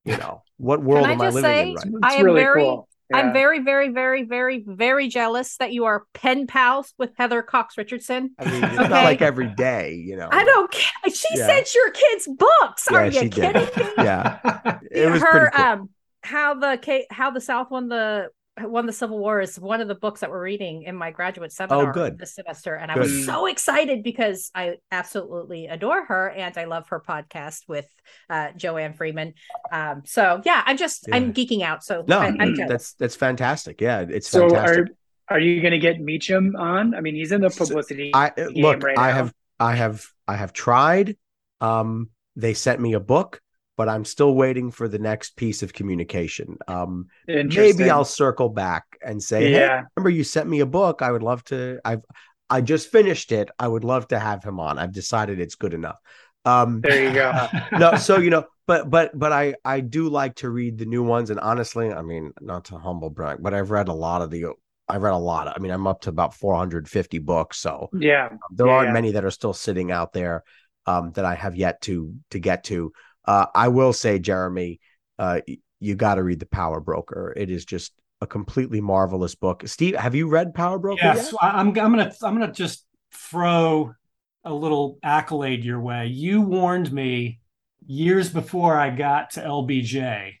you 0.04 0.16
know, 0.22 0.44
what 0.58 0.80
world 0.80 1.08
am 1.08 1.20
I 1.20 1.24
living 1.30 1.42
say- 1.42 1.70
in 1.70 1.74
right 1.74 1.86
It's 1.86 1.96
I 2.04 2.14
am 2.20 2.24
really 2.24 2.40
very- 2.42 2.62
cool. 2.62 2.88
I'm 3.12 3.32
very, 3.32 3.60
very, 3.60 3.88
very, 3.88 4.22
very, 4.24 4.64
very 4.66 5.08
jealous 5.08 5.56
that 5.58 5.72
you 5.72 5.84
are 5.84 6.04
pen 6.14 6.46
pals 6.46 6.94
with 6.98 7.10
Heather 7.16 7.42
Cox 7.42 7.76
Richardson. 7.78 8.30
I 8.38 8.44
mean, 8.50 8.64
it's 8.64 8.78
Okay. 8.78 8.88
not 8.88 9.04
like 9.04 9.20
every 9.22 9.48
day, 9.48 9.94
you 9.94 10.16
know. 10.16 10.28
I 10.30 10.44
don't 10.44 10.70
care. 10.70 11.12
She 11.12 11.28
Yeah. 11.38 11.46
sent 11.46 11.74
your 11.74 11.90
kids 11.90 12.28
books. 12.38 12.88
Yeah, 12.90 12.98
Are 12.98 13.06
you 13.06 13.12
she 13.12 13.28
did. 13.28 13.54
kidding 13.54 13.62
me? 13.86 13.92
Yeah. 13.98 14.78
It 14.90 15.10
was 15.10 15.22
her 15.22 15.30
pretty 15.30 15.56
cool. 15.56 15.64
um 15.64 15.88
how 16.22 16.54
the 16.54 17.04
how 17.10 17.30
the 17.30 17.40
South 17.40 17.70
won 17.70 17.88
the 17.88 18.28
won 18.66 18.86
the 18.86 18.92
Civil 18.92 19.18
War 19.18 19.40
is 19.40 19.58
one 19.58 19.80
of 19.80 19.88
the 19.88 19.94
books 19.94 20.20
that 20.20 20.30
we're 20.30 20.42
reading 20.42 20.82
in 20.84 20.96
my 20.96 21.10
graduate 21.10 21.52
seminar 21.52 21.90
Oh, 21.90 21.92
good. 21.92 22.18
this 22.18 22.34
semester, 22.34 22.74
and 22.74 22.90
I 22.90 22.98
was 22.98 23.24
so 23.26 23.46
excited 23.46 24.02
because 24.02 24.50
I 24.54 24.76
absolutely 24.90 25.66
adore 25.66 26.04
her 26.06 26.28
and 26.30 26.56
I 26.56 26.64
love 26.64 26.88
her 26.88 27.00
podcast 27.06 27.68
with 27.68 27.86
uh, 28.28 28.48
Joanne 28.56 28.94
Freeman. 28.94 29.34
Um, 29.72 30.02
so 30.06 30.40
yeah, 30.44 30.62
I'm 30.66 30.76
just 30.76 31.08
I'm 31.12 31.32
geeking 31.32 31.62
out. 31.62 31.84
So 31.84 32.04
no, 32.06 32.18
I, 32.20 32.26
am 32.28 32.54
that's 32.54 32.94
that's 32.94 33.16
fantastic. 33.16 33.80
Yeah, 33.80 34.00
it's 34.08 34.28
So 34.28 34.48
fantastic. 34.48 34.88
are 35.28 35.36
are 35.36 35.38
you 35.40 35.60
going 35.60 35.72
to 35.72 35.78
get 35.78 36.00
Meacham 36.00 36.56
on? 36.56 36.94
I 36.94 37.00
mean, 37.00 37.14
he's 37.14 37.30
in 37.32 37.40
the 37.40 37.50
So, 37.50 37.64
publicity. 37.66 38.10
I 38.14 38.30
game 38.30 38.52
look, 38.56 38.82
right 38.82 38.98
I 38.98 39.08
now. 39.10 39.16
have 39.16 39.34
I 39.60 39.74
have 39.76 40.04
I 40.26 40.36
have 40.36 40.52
tried. 40.52 41.16
Um, 41.60 42.10
they 42.36 42.54
sent 42.54 42.80
me 42.80 42.94
a 42.94 43.00
book, 43.00 43.40
but 43.80 43.88
I'm 43.88 44.04
still 44.04 44.34
waiting 44.34 44.70
for 44.70 44.88
the 44.88 44.98
next 44.98 45.36
piece 45.36 45.62
of 45.62 45.72
communication. 45.72 46.58
Um, 46.68 47.06
maybe 47.26 47.88
I'll 47.88 48.04
circle 48.04 48.50
back 48.50 48.84
and 49.02 49.22
say, 49.22 49.48
hey, 49.48 49.56
Yeah. 49.56 49.84
remember 49.96 50.10
you 50.10 50.22
sent 50.22 50.50
me 50.50 50.60
a 50.60 50.66
book. 50.66 51.00
I 51.00 51.10
would 51.10 51.22
love 51.22 51.42
to. 51.44 51.80
I've 51.82 52.02
I 52.50 52.60
just 52.60 52.90
finished 52.92 53.32
it. 53.32 53.48
I 53.58 53.66
would 53.66 53.84
love 53.84 54.06
to 54.08 54.18
have 54.18 54.44
him 54.44 54.60
on. 54.60 54.78
I've 54.78 54.92
decided 54.92 55.40
it's 55.40 55.54
good 55.54 55.72
enough. 55.72 55.96
Um, 56.44 56.82
There 56.82 57.08
you 57.08 57.14
go. 57.14 57.48
no, 57.74 57.96
so 57.96 58.18
you 58.18 58.28
know, 58.28 58.44
but 58.66 58.90
but 58.90 59.18
but 59.18 59.32
I 59.32 59.54
I 59.64 59.80
do 59.80 60.10
like 60.10 60.34
to 60.36 60.50
read 60.50 60.76
the 60.76 60.84
new 60.84 61.02
ones, 61.02 61.30
and 61.30 61.40
honestly, 61.40 61.90
I 61.90 62.02
mean, 62.02 62.32
not 62.38 62.66
to 62.66 62.76
humble 62.78 63.08
brag, 63.08 63.38
but 63.40 63.54
I've 63.54 63.70
read 63.70 63.88
a 63.88 63.94
lot 63.94 64.20
of 64.20 64.30
the. 64.30 64.44
I've 64.88 65.00
read 65.02 65.14
a 65.14 65.16
lot. 65.16 65.48
I 65.48 65.58
mean, 65.58 65.70
I'm 65.70 65.86
up 65.86 66.02
to 66.02 66.10
about 66.10 66.34
450 66.34 67.18
books, 67.18 67.56
so 67.58 67.90
Yeah. 67.92 68.28
there 68.50 68.66
Yeah, 68.66 68.72
aren't 68.72 68.88
yeah. 68.88 68.92
many 68.92 69.12
that 69.12 69.24
are 69.24 69.30
still 69.30 69.54
sitting 69.54 69.90
out 69.90 70.12
there 70.12 70.44
um, 70.86 71.12
that 71.12 71.24
I 71.24 71.34
have 71.34 71.56
yet 71.56 71.80
to 71.82 72.14
to 72.30 72.38
get 72.38 72.64
to. 72.64 72.92
Uh, 73.30 73.46
I 73.54 73.68
will 73.68 73.92
say, 73.92 74.18
Jeremy, 74.18 74.80
uh, 75.16 75.40
you 75.78 75.94
got 75.94 76.16
to 76.16 76.24
read 76.24 76.40
the 76.40 76.46
Power 76.46 76.80
Broker. 76.80 77.32
It 77.36 77.48
is 77.48 77.64
just 77.64 77.92
a 78.20 78.26
completely 78.26 78.80
marvelous 78.80 79.36
book. 79.36 79.62
Steve, 79.66 79.94
have 79.94 80.16
you 80.16 80.28
read 80.28 80.52
Power 80.52 80.80
Broker 80.80 80.98
Yes, 81.04 81.30
yet? 81.30 81.34
I'm. 81.40 81.68
I'm 81.68 81.72
gonna. 81.72 82.12
I'm 82.24 82.36
gonna 82.36 82.52
just 82.52 82.84
throw 83.14 83.94
a 84.42 84.52
little 84.52 84.98
accolade 85.04 85.64
your 85.64 85.80
way. 85.80 86.08
You 86.08 86.40
warned 86.40 86.92
me 86.92 87.38
years 87.86 88.30
before 88.30 88.76
I 88.76 88.90
got 88.90 89.30
to 89.34 89.42
LBJ 89.42 90.32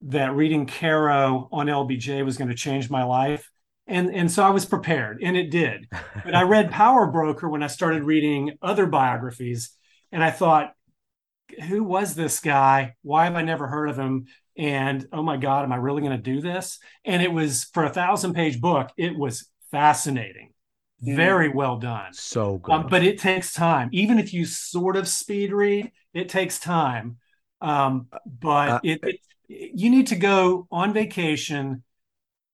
that 0.00 0.34
reading 0.34 0.64
Caro 0.64 1.46
on 1.52 1.66
LBJ 1.66 2.24
was 2.24 2.38
going 2.38 2.48
to 2.48 2.56
change 2.56 2.88
my 2.88 3.02
life, 3.02 3.50
and 3.86 4.14
and 4.14 4.32
so 4.32 4.42
I 4.42 4.50
was 4.50 4.64
prepared, 4.64 5.20
and 5.22 5.36
it 5.36 5.50
did. 5.50 5.88
But 6.24 6.34
I 6.34 6.44
read 6.44 6.70
Power 6.70 7.06
Broker 7.06 7.50
when 7.50 7.62
I 7.62 7.66
started 7.66 8.02
reading 8.02 8.56
other 8.62 8.86
biographies, 8.86 9.72
and 10.10 10.24
I 10.24 10.30
thought, 10.30 10.72
who 11.68 11.82
was 11.84 12.14
this 12.14 12.40
guy? 12.40 12.94
Why 13.02 13.24
have 13.24 13.36
I 13.36 13.42
never 13.42 13.66
heard 13.66 13.88
of 13.90 13.98
him? 13.98 14.26
And 14.56 15.06
oh 15.12 15.22
my 15.22 15.36
God, 15.36 15.64
am 15.64 15.72
I 15.72 15.76
really 15.76 16.02
going 16.02 16.16
to 16.16 16.22
do 16.22 16.40
this? 16.40 16.78
And 17.04 17.22
it 17.22 17.32
was 17.32 17.64
for 17.72 17.84
a 17.84 17.90
thousand 17.90 18.34
page 18.34 18.60
book, 18.60 18.90
it 18.96 19.16
was 19.16 19.48
fascinating, 19.70 20.52
Mm. 21.02 21.10
very 21.14 21.48
well 21.48 21.78
done. 21.78 22.12
so 22.12 22.58
good. 22.58 22.76
Um, 22.76 22.88
but 22.88 23.02
it 23.02 23.18
takes 23.18 23.52
time. 23.52 23.88
Even 23.92 24.18
if 24.18 24.32
you 24.32 24.44
sort 24.44 24.96
of 24.96 25.08
speed 25.08 25.52
read, 25.52 25.90
it 26.14 26.28
takes 26.28 26.58
time. 26.58 27.18
Um, 27.60 28.08
but 28.26 28.76
Uh, 28.76 28.80
it, 28.82 29.00
it 29.02 29.20
you 29.48 29.90
need 29.90 30.08
to 30.08 30.16
go 30.16 30.66
on 30.70 30.92
vacation 30.92 31.82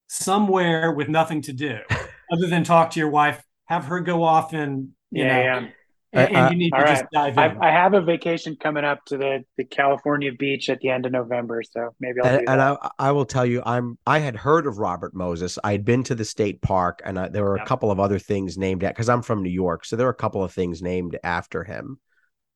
somewhere 0.09 0.93
with 0.93 1.09
nothing 1.09 1.43
to 1.43 1.53
do 1.53 1.79
other 2.33 2.47
than 2.49 2.65
talk 2.65 2.91
to 2.93 3.01
your 3.01 3.11
wife, 3.11 3.43
have 3.67 3.87
her 3.87 4.01
go 4.01 4.23
off 4.23 4.53
and 4.53 4.91
you 5.11 5.25
Yeah, 5.25 5.27
know, 5.27 5.51
yeah. 5.61 5.69
And, 6.13 6.29
and 6.29 6.37
Uh, 6.37 6.51
you 6.51 6.57
need 6.57 6.71
to 6.71 6.77
all 6.77 6.87
just 6.87 7.05
dive 7.13 7.39
I, 7.39 7.47
in. 7.47 7.59
I 7.61 7.71
have 7.71 7.95
a 7.95 8.01
vacation 8.01 8.57
coming 8.61 8.85
up 8.85 9.05
to 9.07 9.17
the, 9.17 9.45
the 9.57 9.65
California 9.65 10.33
beach 10.39 10.69
at 10.71 10.81
the 10.81 10.89
end 10.91 11.07
of 11.07 11.13
November, 11.13 11.63
so 11.63 11.91
maybe 12.01 12.21
I'll 12.23 12.31
do 12.31 12.39
and, 12.39 12.49
and. 12.49 12.63
I, 12.63 12.91
I 12.99 13.13
will 13.13 13.27
tell 13.27 13.47
you, 13.47 13.63
I'm 13.67 13.99
I 14.07 14.19
had 14.21 14.37
heard 14.37 14.67
of 14.67 14.79
Robert 14.79 15.15
Moses. 15.15 15.59
I 15.63 15.73
had 15.73 15.85
been 15.85 16.03
to 16.05 16.15
the 16.15 16.25
state 16.25 16.63
park, 16.63 17.03
and 17.05 17.19
I, 17.19 17.29
there 17.29 17.45
were 17.45 17.57
Yeah. 17.57 17.63
a 17.65 17.67
couple 17.67 17.91
of 17.91 18.01
other 18.01 18.19
things 18.19 18.57
named 18.57 18.85
at 18.85 18.95
because 18.95 19.09
I'm 19.09 19.23
from 19.23 19.43
New 19.43 19.51
York, 19.51 19.85
so 19.85 19.97
there 19.97 20.07
were 20.07 20.13
a 20.13 20.15
couple 20.15 20.43
of 20.43 20.53
things 20.53 20.83
named 20.83 21.19
after 21.23 21.65
him 21.65 21.99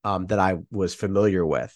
um, 0.04 0.26
that 0.26 0.38
I 0.38 0.58
was 0.70 0.94
familiar 0.94 1.44
with. 1.44 1.74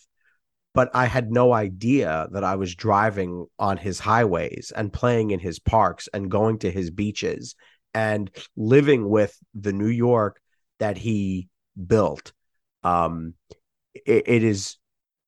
But 0.75 0.91
I 0.93 1.07
had 1.07 1.31
no 1.31 1.53
idea 1.53 2.27
that 2.33 2.43
I 2.43 2.57
was 2.57 2.75
driving 2.75 3.47
on 3.61 3.77
his 3.77 4.01
highways 4.01 4.72
and 4.75 4.93
playing 4.93 5.31
in 5.31 5.39
his 5.39 5.61
parks 5.61 6.09
and 6.12 6.29
going 6.31 6.59
to 6.61 6.70
his 6.70 6.91
beaches 6.91 7.55
and 7.95 8.29
living 8.57 9.09
with 9.09 9.39
the 9.55 9.72
New 9.72 9.87
York 9.89 10.41
that 10.81 10.97
he 10.99 11.49
built. 11.87 12.33
Um, 12.83 13.35
it, 13.95 14.25
it 14.27 14.45
is 14.45 14.77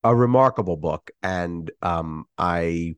a 0.04 0.14
remarkable 0.14 0.76
book, 0.76 1.10
and 1.22 1.70
um, 1.82 2.26
I 2.38 2.96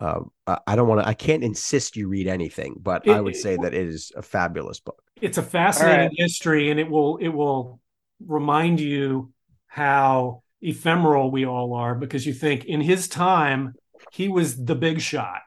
uh, 0.00 0.20
I 0.46 0.58
I 0.66 0.76
don't 0.76 0.88
want 0.88 1.00
to. 1.02 1.08
I 1.08 1.14
can't 1.14 1.44
insist 1.44 1.96
you 1.96 2.08
read 2.08 2.26
anything, 2.28 2.76
but 2.80 3.08
I 3.08 3.16
It- 3.18 3.24
would 3.24 3.34
it- 3.34 3.40
say 3.40 3.56
that 3.56 3.74
it 3.74 3.86
is 3.86 4.12
a 4.16 4.22
fabulous 4.22 4.80
book. 4.80 5.02
it's 5.22 5.38
a 5.38 5.42
fascinating 5.42 5.98
All 6.00 6.06
right. 6.08 6.14
history 6.16 6.70
and 6.70 6.78
it 6.78 6.90
will 6.90 7.16
it 7.18 7.28
will 7.28 7.80
remind 8.26 8.80
you 8.80 9.32
how 9.66 10.42
ephemeral 10.62 11.30
we 11.30 11.44
all 11.46 11.74
are 11.74 11.94
because 11.94 12.26
you 12.26 12.32
think 12.34 12.64
in 12.64 12.80
his 12.80 13.08
time 13.08 13.74
he 14.10 14.28
was 14.28 14.56
the 14.64 14.74
big 14.74 15.00
shot 15.00 15.40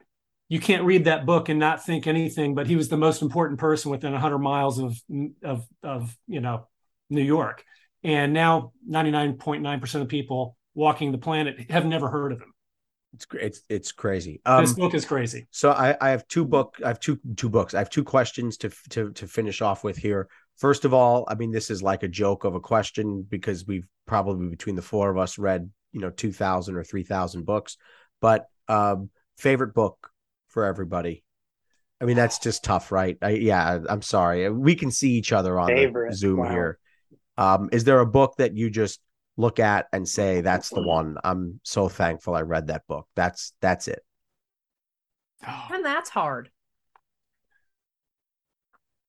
you 0.49 0.59
can't 0.59 0.83
read 0.83 1.05
that 1.05 1.25
book 1.25 1.49
and 1.49 1.59
not 1.59 1.83
think 1.83 2.05
anything 2.07 2.53
but 2.55 2.67
he 2.67 2.75
was 2.75 2.89
the 2.89 2.97
most 2.97 3.21
important 3.23 3.59
person 3.59 3.89
within 3.91 4.11
100 4.11 4.37
miles 4.39 4.77
of 4.79 4.99
of 5.43 5.65
of 5.83 6.15
you 6.27 6.41
know 6.41 6.67
new 7.09 7.23
york 7.23 7.63
and 8.03 8.33
now 8.33 8.71
99.9% 8.89 10.01
of 10.01 10.07
people 10.07 10.55
walking 10.73 11.11
the 11.11 11.17
planet 11.17 11.69
have 11.69 11.85
never 11.85 12.09
heard 12.09 12.31
of 12.31 12.39
him 12.39 12.53
It's 13.13 13.25
it's 13.33 13.61
it's 13.69 13.91
crazy. 13.91 14.39
Um, 14.45 14.63
this 14.63 14.73
book 14.73 14.93
is 14.93 15.05
crazy 15.05 15.47
So 15.51 15.71
I, 15.71 15.97
I 15.99 16.09
have 16.11 16.27
two 16.27 16.45
book 16.45 16.77
I 16.83 16.89
have 16.89 16.99
two 16.99 17.19
two 17.35 17.49
books. 17.49 17.73
I 17.73 17.79
have 17.79 17.89
two 17.89 18.03
questions 18.03 18.57
to 18.57 18.69
to 18.91 19.11
to 19.11 19.27
finish 19.27 19.61
off 19.61 19.83
with 19.83 19.97
here. 19.97 20.27
First 20.57 20.85
of 20.85 20.93
all, 20.93 21.25
I 21.27 21.35
mean 21.35 21.51
this 21.51 21.69
is 21.69 21.81
like 21.81 22.03
a 22.03 22.07
joke 22.07 22.43
of 22.43 22.55
a 22.55 22.59
question 22.59 23.25
because 23.27 23.65
we've 23.65 23.87
probably 24.05 24.47
between 24.49 24.75
the 24.75 24.81
four 24.81 25.09
of 25.09 25.17
us 25.17 25.37
read 25.37 25.69
you 25.91 26.01
know 26.01 26.11
two 26.11 26.31
thousand 26.31 26.75
or 26.75 26.83
three 26.83 27.03
thousand 27.03 27.45
books. 27.45 27.77
But 28.21 28.45
um, 28.67 29.09
favorite 29.37 29.73
book 29.73 30.11
for 30.49 30.65
everybody. 30.65 31.23
I 31.99 32.05
mean 32.05 32.15
that's 32.15 32.39
just 32.39 32.63
tough, 32.63 32.91
right? 32.91 33.17
I, 33.21 33.31
yeah, 33.31 33.79
I'm 33.89 34.03
sorry. 34.03 34.47
We 34.49 34.75
can 34.75 34.91
see 34.91 35.13
each 35.13 35.33
other 35.33 35.59
on 35.59 35.67
Favorite, 35.67 36.13
Zoom 36.13 36.39
wow. 36.39 36.51
here. 36.51 36.79
Um, 37.39 37.69
is 37.71 37.85
there 37.85 38.01
a 38.01 38.05
book 38.05 38.35
that 38.37 38.57
you 38.57 38.69
just 38.69 38.99
look 39.37 39.59
at 39.61 39.87
and 39.93 40.05
say 40.05 40.41
that's 40.41 40.69
the 40.69 40.81
one? 40.81 41.17
I'm 41.23 41.61
so 41.63 41.87
thankful 41.87 42.35
I 42.35 42.41
read 42.41 42.67
that 42.67 42.85
book. 42.85 43.07
That's 43.15 43.53
that's 43.61 43.87
it. 43.87 44.03
And 45.71 45.85
that's 45.85 46.09
hard. 46.09 46.51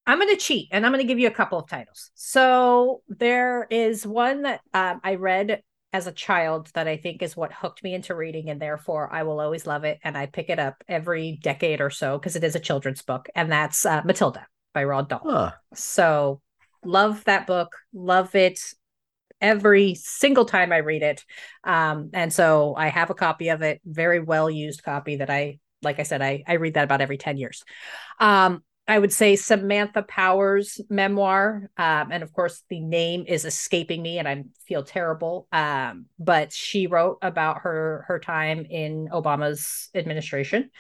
I'm 0.07 0.19
going 0.19 0.31
to 0.31 0.37
cheat 0.37 0.69
and 0.71 0.87
I'm 0.87 0.93
going 0.93 1.03
to 1.05 1.09
give 1.09 1.19
you 1.19 1.27
a 1.27 1.33
couple 1.33 1.59
of 1.59 1.69
titles. 1.69 2.13
So 2.15 3.03
there 3.09 3.67
is 3.69 4.07
one 4.07 4.43
that 4.43 4.61
um, 4.73 5.01
I 5.03 5.17
read 5.17 5.63
as 5.93 6.07
a 6.07 6.13
child 6.13 6.71
that 6.75 6.87
I 6.87 6.97
think 6.97 7.23
is 7.23 7.37
what 7.37 7.53
hooked 7.53 7.83
me 7.83 7.95
into 7.95 8.15
reading, 8.15 8.49
and 8.49 8.63
therefore 8.63 9.13
I 9.13 9.25
will 9.25 9.41
always 9.41 9.67
love 9.67 9.83
it. 9.83 9.99
And 10.05 10.17
I 10.17 10.27
pick 10.27 10.51
it 10.51 10.61
up 10.61 10.85
every 10.89 11.39
decade 11.43 11.81
or 11.81 11.91
so 11.91 12.17
because 12.17 12.37
it 12.37 12.45
is 12.45 12.55
a 12.55 12.61
children's 12.61 13.03
book, 13.03 13.29
and 13.35 13.51
that's 13.51 13.85
uh, 13.85 14.03
Matilda 14.05 14.47
by 14.73 14.85
Roald 14.85 15.09
Dahl. 15.09 15.23
Huh. 15.25 15.53
So 15.75 16.41
love 16.85 17.25
that 17.25 17.47
book, 17.47 17.77
love 17.93 18.35
it 18.35 18.61
every 19.41 19.95
single 19.95 20.45
time 20.45 20.73
I 20.73 20.79
read 20.79 21.03
it. 21.03 21.25
Um, 21.65 22.11
and 22.13 22.33
so 22.33 22.75
I 22.77 22.89
have 22.89 23.11
a 23.11 23.15
copy 23.15 23.49
of 23.49 23.63
it, 23.63 23.81
very 23.85 24.21
well 24.21 24.51
used 24.51 24.83
copy 24.83 25.17
that 25.17 25.31
I, 25.31 25.59
like 25.83 25.99
I 25.99 26.03
said, 26.03 26.21
I, 26.21 26.43
I 26.47 26.55
read 26.55 26.75
that 26.75 26.85
about 26.85 27.01
every 27.01 27.17
10 27.17 27.39
years. 27.39 27.65
Um, 28.19 28.63
I 28.91 28.99
would 28.99 29.13
say 29.13 29.37
Samantha 29.37 30.03
Powers 30.03 30.81
memoir. 30.91 31.71
Um, 31.77 32.11
and 32.11 32.25
of 32.25 32.33
course, 32.33 32.65
the 32.69 32.81
name 32.81 33.25
is 33.27 33.45
escaping 33.45 34.03
me 34.03 34.19
and 34.19 34.27
I 34.27 34.43
feel 34.67 34.83
terrible. 34.83 35.47
Um, 35.53 36.07
but 36.19 36.53
she 36.53 36.89
wrote 36.89 37.19
about 37.23 37.59
her 37.59 38.05
her 38.09 38.19
time 38.19 38.67
in 38.69 39.09
Obama's 39.13 39.91
administration 39.95 40.71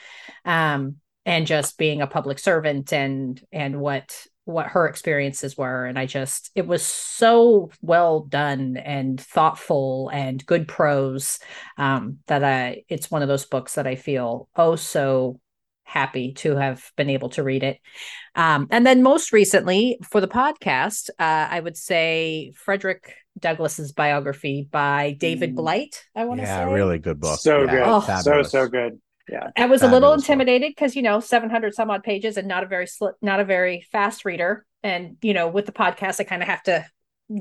um, 0.44 0.96
and 1.24 1.46
just 1.46 1.78
being 1.78 2.02
a 2.02 2.08
public 2.08 2.40
servant 2.40 2.92
and 2.92 3.40
and 3.52 3.80
what 3.80 4.26
what 4.50 4.66
her 4.66 4.86
experiences 4.86 5.56
were 5.56 5.86
and 5.86 5.98
i 5.98 6.06
just 6.06 6.50
it 6.54 6.66
was 6.66 6.84
so 6.84 7.70
well 7.82 8.20
done 8.20 8.76
and 8.76 9.20
thoughtful 9.20 10.10
and 10.12 10.44
good 10.46 10.68
prose 10.68 11.38
um, 11.78 12.18
that 12.26 12.44
i 12.44 12.82
it's 12.88 13.10
one 13.10 13.22
of 13.22 13.28
those 13.28 13.46
books 13.46 13.74
that 13.74 13.86
i 13.86 13.94
feel 13.94 14.48
oh 14.56 14.76
so 14.76 15.40
happy 15.90 16.32
to 16.32 16.54
have 16.54 16.92
been 16.96 17.10
able 17.10 17.28
to 17.30 17.42
read 17.42 17.64
it. 17.64 17.80
Um, 18.36 18.68
and 18.70 18.86
then 18.86 19.02
most 19.02 19.32
recently 19.32 19.98
for 20.08 20.20
the 20.20 20.28
podcast, 20.28 21.10
uh, 21.18 21.48
I 21.50 21.58
would 21.58 21.76
say 21.76 22.52
Frederick 22.54 23.12
Douglass's 23.38 23.92
biography 23.92 24.68
by 24.70 25.16
David 25.18 25.52
mm. 25.52 25.56
Blight. 25.56 26.04
I 26.14 26.24
want 26.26 26.40
to 26.40 26.46
say. 26.46 26.52
yeah, 26.52 26.66
say, 26.66 26.72
really 26.72 26.98
good 26.98 27.20
book. 27.20 27.40
So 27.40 27.64
yeah, 27.64 27.70
good, 27.70 27.82
oh, 27.84 28.20
so 28.22 28.42
so 28.42 28.68
good. 28.68 29.00
Yeah, 29.30 29.50
I 29.56 29.66
was 29.66 29.82
a 29.82 29.88
little 29.88 30.12
intimidated 30.12 30.72
because 30.72 30.96
you 30.96 31.02
know 31.02 31.20
700 31.20 31.74
some 31.74 31.90
odd 31.90 32.02
pages 32.02 32.36
and 32.36 32.48
not 32.48 32.64
a 32.64 32.66
very 32.66 32.86
sl- 32.86 33.16
not 33.22 33.38
a 33.38 33.44
very 33.44 33.86
fast 33.92 34.24
reader. 34.24 34.66
And 34.82 35.16
you 35.22 35.34
know, 35.34 35.48
with 35.48 35.66
the 35.66 35.72
podcast, 35.72 36.20
I 36.20 36.24
kind 36.24 36.42
of 36.42 36.48
have 36.48 36.62
to 36.64 36.84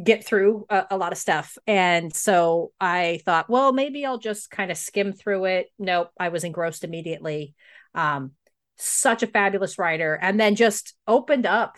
get 0.04 0.24
through 0.24 0.66
a, 0.70 0.86
a, 0.92 0.98
lot 0.98 1.12
of 1.12 1.18
stuff. 1.18 1.58
And 1.66 2.16
so 2.16 2.72
I 2.80 3.22
thought, 3.26 3.50
well, 3.50 3.74
maybe 3.74 4.06
I'll 4.06 4.20
just 4.20 4.52
kind 4.52 4.70
of 4.70 4.78
skim 4.78 5.14
through 5.14 5.46
it. 5.46 5.68
Nope, 5.80 6.12
I 6.20 6.30
was 6.30 6.44
engrossed 6.44 6.84
immediately. 6.84 7.56
Um, 7.96 8.34
such 8.78 9.24
a 9.24 9.28
fabulous 9.28 9.78
writer 9.78 10.18
and 10.22 10.40
then 10.40 10.56
just 10.56 10.96
opened 11.08 11.46
up 11.46 11.78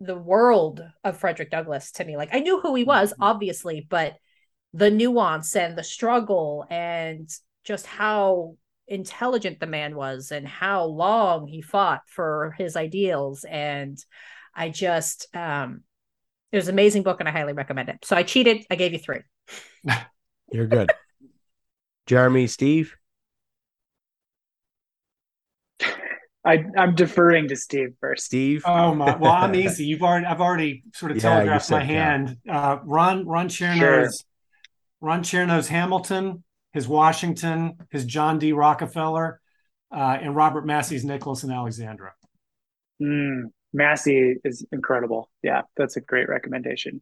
the 0.00 0.16
world 0.16 0.80
of 1.04 1.18
Frederick 1.18 1.50
Douglass 1.50 1.92
to 1.92 2.04
me. 2.04 2.16
Like 2.16 2.30
I 2.32 2.40
knew 2.40 2.60
who 2.60 2.74
he 2.74 2.84
was, 2.84 3.12
mm-hmm. 3.12 3.22
obviously, 3.22 3.86
but 3.88 4.14
the 4.72 4.90
nuance 4.90 5.56
and 5.56 5.76
the 5.76 5.82
struggle 5.82 6.64
and 6.70 7.28
just 7.64 7.86
how 7.86 8.56
intelligent 8.88 9.60
the 9.60 9.66
man 9.66 9.94
was 9.94 10.32
and 10.32 10.46
how 10.46 10.84
long 10.84 11.46
he 11.46 11.62
fought 11.62 12.02
for 12.06 12.54
his 12.58 12.76
ideals. 12.76 13.44
And 13.44 13.98
I 14.54 14.70
just, 14.70 15.26
um, 15.34 15.82
it 16.50 16.56
was 16.56 16.68
an 16.68 16.74
amazing 16.74 17.02
book 17.02 17.20
and 17.20 17.28
I 17.28 17.32
highly 17.32 17.52
recommend 17.52 17.88
it. 17.90 17.98
So 18.04 18.16
I 18.16 18.22
cheated. 18.22 18.64
I 18.70 18.76
gave 18.76 18.92
you 18.92 18.98
three. 18.98 19.20
You're 20.52 20.66
good. 20.66 20.90
Jeremy, 22.06 22.46
Steve? 22.46 22.94
I, 26.44 26.64
I'm 26.78 26.94
deferring 26.94 27.48
to 27.48 27.56
Steve 27.56 27.94
first. 28.00 28.24
Steve. 28.24 28.62
Oh 28.64 28.94
my! 28.94 29.14
Well, 29.16 29.32
I'm 29.32 29.54
easy. 29.54 29.84
You've 29.84 30.02
already 30.02 30.24
I've 30.24 30.40
already 30.40 30.82
sort 30.94 31.10
of 31.12 31.18
yeah, 31.18 31.22
telegraphed 31.22 31.70
my 31.70 31.84
hand. 31.84 32.38
Uh, 32.48 32.78
Ron 32.84 33.26
Ron 33.26 33.48
Chernow's 33.48 33.78
sure. 33.78 34.08
Ron 35.00 35.22
Chernow's 35.22 35.68
Hamilton, 35.68 36.42
his 36.72 36.86
Washington, 36.86 37.78
his 37.90 38.04
John 38.04 38.38
D. 38.38 38.52
Rockefeller, 38.52 39.40
uh, 39.90 40.18
and 40.20 40.36
Robert 40.36 40.66
Massie's 40.66 41.04
Nicholas 41.04 41.42
and 41.42 41.52
Alexandra. 41.52 42.12
Mm, 43.00 43.44
Massie 43.72 44.36
is 44.44 44.66
incredible. 44.72 45.30
Yeah, 45.42 45.62
that's 45.76 45.96
a 45.96 46.00
great 46.00 46.28
recommendation. 46.28 47.00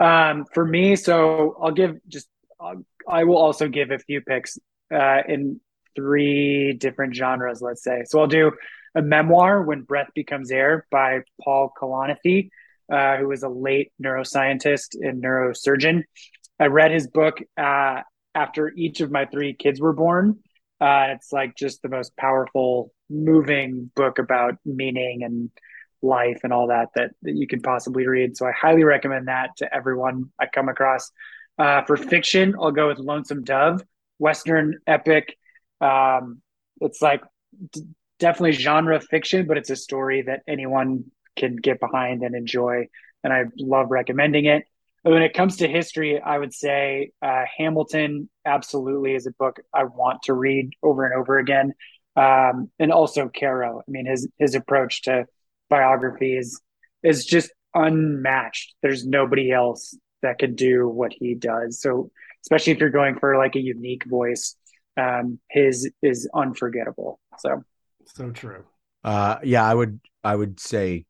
Um, 0.00 0.44
for 0.52 0.64
me, 0.64 0.96
so 0.96 1.56
I'll 1.62 1.72
give 1.72 1.98
just 2.08 2.28
I 3.08 3.24
will 3.24 3.36
also 3.36 3.68
give 3.68 3.90
a 3.90 3.98
few 3.98 4.20
picks 4.22 4.58
uh, 4.92 5.22
in 5.28 5.60
three 5.94 6.72
different 6.72 7.14
genres, 7.14 7.60
let's 7.60 7.82
say. 7.82 8.02
So 8.06 8.20
I'll 8.20 8.26
do 8.26 8.52
a 8.94 9.02
memoir, 9.02 9.62
When 9.62 9.82
Breath 9.82 10.08
Becomes 10.14 10.50
Air, 10.50 10.86
by 10.90 11.20
Paul 11.42 11.72
Kalanithi, 11.80 12.48
uh, 12.90 13.16
who 13.16 13.28
was 13.28 13.42
a 13.42 13.48
late 13.48 13.92
neuroscientist 14.02 14.94
and 15.00 15.22
neurosurgeon. 15.22 16.04
I 16.58 16.66
read 16.66 16.92
his 16.92 17.08
book 17.08 17.38
uh, 17.56 18.02
after 18.34 18.72
each 18.76 19.00
of 19.00 19.10
my 19.10 19.26
three 19.26 19.54
kids 19.54 19.80
were 19.80 19.92
born. 19.92 20.38
Uh, 20.80 21.06
it's 21.10 21.32
like 21.32 21.56
just 21.56 21.82
the 21.82 21.88
most 21.88 22.16
powerful, 22.16 22.92
moving 23.08 23.90
book 23.94 24.18
about 24.18 24.56
meaning 24.64 25.22
and 25.22 25.50
life 26.02 26.40
and 26.44 26.52
all 26.52 26.68
that 26.68 26.88
that, 26.94 27.10
that 27.22 27.34
you 27.34 27.46
can 27.46 27.60
possibly 27.60 28.06
read. 28.06 28.36
So 28.36 28.46
I 28.46 28.52
highly 28.52 28.84
recommend 28.84 29.28
that 29.28 29.50
to 29.58 29.74
everyone 29.74 30.30
I 30.38 30.46
come 30.46 30.68
across. 30.68 31.10
Uh, 31.58 31.82
for 31.84 31.96
fiction, 31.96 32.54
I'll 32.60 32.72
go 32.72 32.88
with 32.88 32.98
Lonesome 32.98 33.44
Dove, 33.44 33.80
Western 34.18 34.78
epic 34.86 35.36
um, 35.80 36.40
it's 36.80 37.02
like 37.02 37.22
d- 37.72 37.82
definitely 38.18 38.52
genre 38.52 39.00
fiction, 39.00 39.46
but 39.46 39.58
it's 39.58 39.70
a 39.70 39.76
story 39.76 40.22
that 40.22 40.42
anyone 40.48 41.04
can 41.36 41.56
get 41.56 41.80
behind 41.80 42.22
and 42.22 42.34
enjoy. 42.34 42.88
And 43.22 43.32
I 43.32 43.44
love 43.58 43.90
recommending 43.90 44.46
it. 44.46 44.64
But 45.04 45.12
when 45.12 45.22
it 45.22 45.34
comes 45.34 45.58
to 45.58 45.68
history, 45.68 46.20
I 46.20 46.38
would 46.38 46.54
say 46.54 47.12
uh, 47.22 47.42
Hamilton 47.58 48.28
absolutely 48.46 49.14
is 49.14 49.26
a 49.26 49.32
book 49.32 49.60
I 49.72 49.84
want 49.84 50.22
to 50.24 50.32
read 50.32 50.70
over 50.82 51.04
and 51.04 51.14
over 51.14 51.38
again. 51.38 51.74
Um, 52.16 52.70
and 52.78 52.90
also 52.90 53.28
Caro. 53.28 53.80
I 53.80 53.90
mean, 53.90 54.06
his 54.06 54.28
his 54.38 54.54
approach 54.54 55.02
to 55.02 55.26
biography 55.68 56.36
is 56.36 56.60
is 57.02 57.26
just 57.26 57.52
unmatched. 57.74 58.74
There's 58.82 59.06
nobody 59.06 59.52
else 59.52 59.96
that 60.22 60.38
could 60.38 60.56
do 60.56 60.88
what 60.88 61.12
he 61.12 61.34
does. 61.34 61.80
So 61.80 62.10
especially 62.44 62.72
if 62.72 62.78
you're 62.78 62.90
going 62.90 63.18
for 63.18 63.36
like 63.36 63.56
a 63.56 63.60
unique 63.60 64.04
voice, 64.06 64.56
um, 64.96 65.38
his 65.50 65.90
is 66.02 66.28
unforgettable. 66.34 67.18
So, 67.38 67.62
so 68.06 68.30
true. 68.30 68.64
Uh, 69.02 69.38
yeah, 69.42 69.64
I 69.64 69.74
would, 69.74 70.00
I 70.22 70.34
would 70.34 70.60
say, 70.60 71.04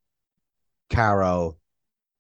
Caro, 0.91 1.57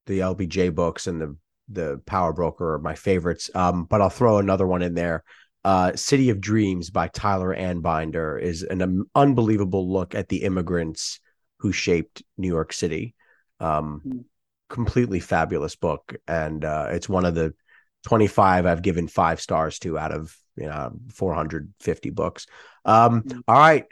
the 0.06 0.20
LBJ 0.20 0.74
books, 0.74 1.06
and 1.06 1.20
the 1.20 1.36
the 1.68 2.00
Power 2.06 2.32
Broker 2.32 2.74
are 2.74 2.78
my 2.78 2.94
favorites. 2.94 3.50
Um, 3.54 3.84
but 3.84 4.00
I'll 4.00 4.10
throw 4.10 4.38
another 4.38 4.66
one 4.66 4.82
in 4.82 4.94
there. 4.94 5.24
Uh, 5.64 5.96
City 5.96 6.28
of 6.30 6.40
Dreams 6.40 6.90
by 6.90 7.08
Tyler 7.08 7.54
Anbinder 7.54 8.40
is 8.40 8.62
an 8.62 8.82
um, 8.82 9.04
unbelievable 9.14 9.90
look 9.90 10.14
at 10.14 10.28
the 10.28 10.42
immigrants 10.42 11.20
who 11.58 11.72
shaped 11.72 12.22
New 12.36 12.48
York 12.48 12.72
City. 12.72 13.14
Um, 13.60 14.02
mm-hmm. 14.04 14.18
completely 14.68 15.20
fabulous 15.20 15.76
book, 15.76 16.16
and 16.28 16.64
uh, 16.64 16.88
it's 16.90 17.08
one 17.08 17.24
of 17.24 17.34
the 17.34 17.54
25 18.04 18.66
I've 18.66 18.82
given 18.82 19.08
five 19.08 19.40
stars 19.40 19.78
to 19.80 19.98
out 19.98 20.12
of 20.12 20.36
you 20.56 20.66
know 20.66 20.92
450 21.12 22.10
books 22.10 22.46
um 22.84 23.22
mm-hmm. 23.22 23.40
all 23.48 23.58
right 23.58 23.86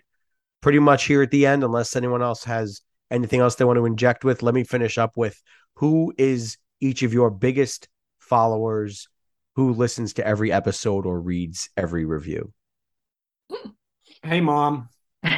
pretty 0.61 0.79
much 0.79 1.05
here 1.05 1.23
at 1.23 1.31
the 1.31 1.47
end 1.47 1.65
unless 1.65 1.97
anyone 1.97 2.23
else 2.23 2.45
has 2.45 2.83
anything 3.11 3.41
else 3.41 3.57
they 3.57 3.65
want 3.65 3.79
to 3.79 3.87
inject 3.87 4.25
with 4.25 4.43
let 4.43 4.55
me 4.55 4.65
finish 4.65 4.99
up 4.99 5.17
with 5.17 5.41
who 5.75 6.13
is 6.17 6.57
each 6.83 7.03
of 7.03 7.13
your 7.13 7.31
biggest 7.31 7.89
followers 8.19 9.09
who 9.57 9.73
listens 9.73 10.15
to 10.15 10.27
every 10.27 10.53
episode 10.53 11.07
or 11.07 11.21
reads 11.21 11.71
every 11.77 12.05
review 12.05 12.53
hey 14.23 14.41
mom 14.41 14.89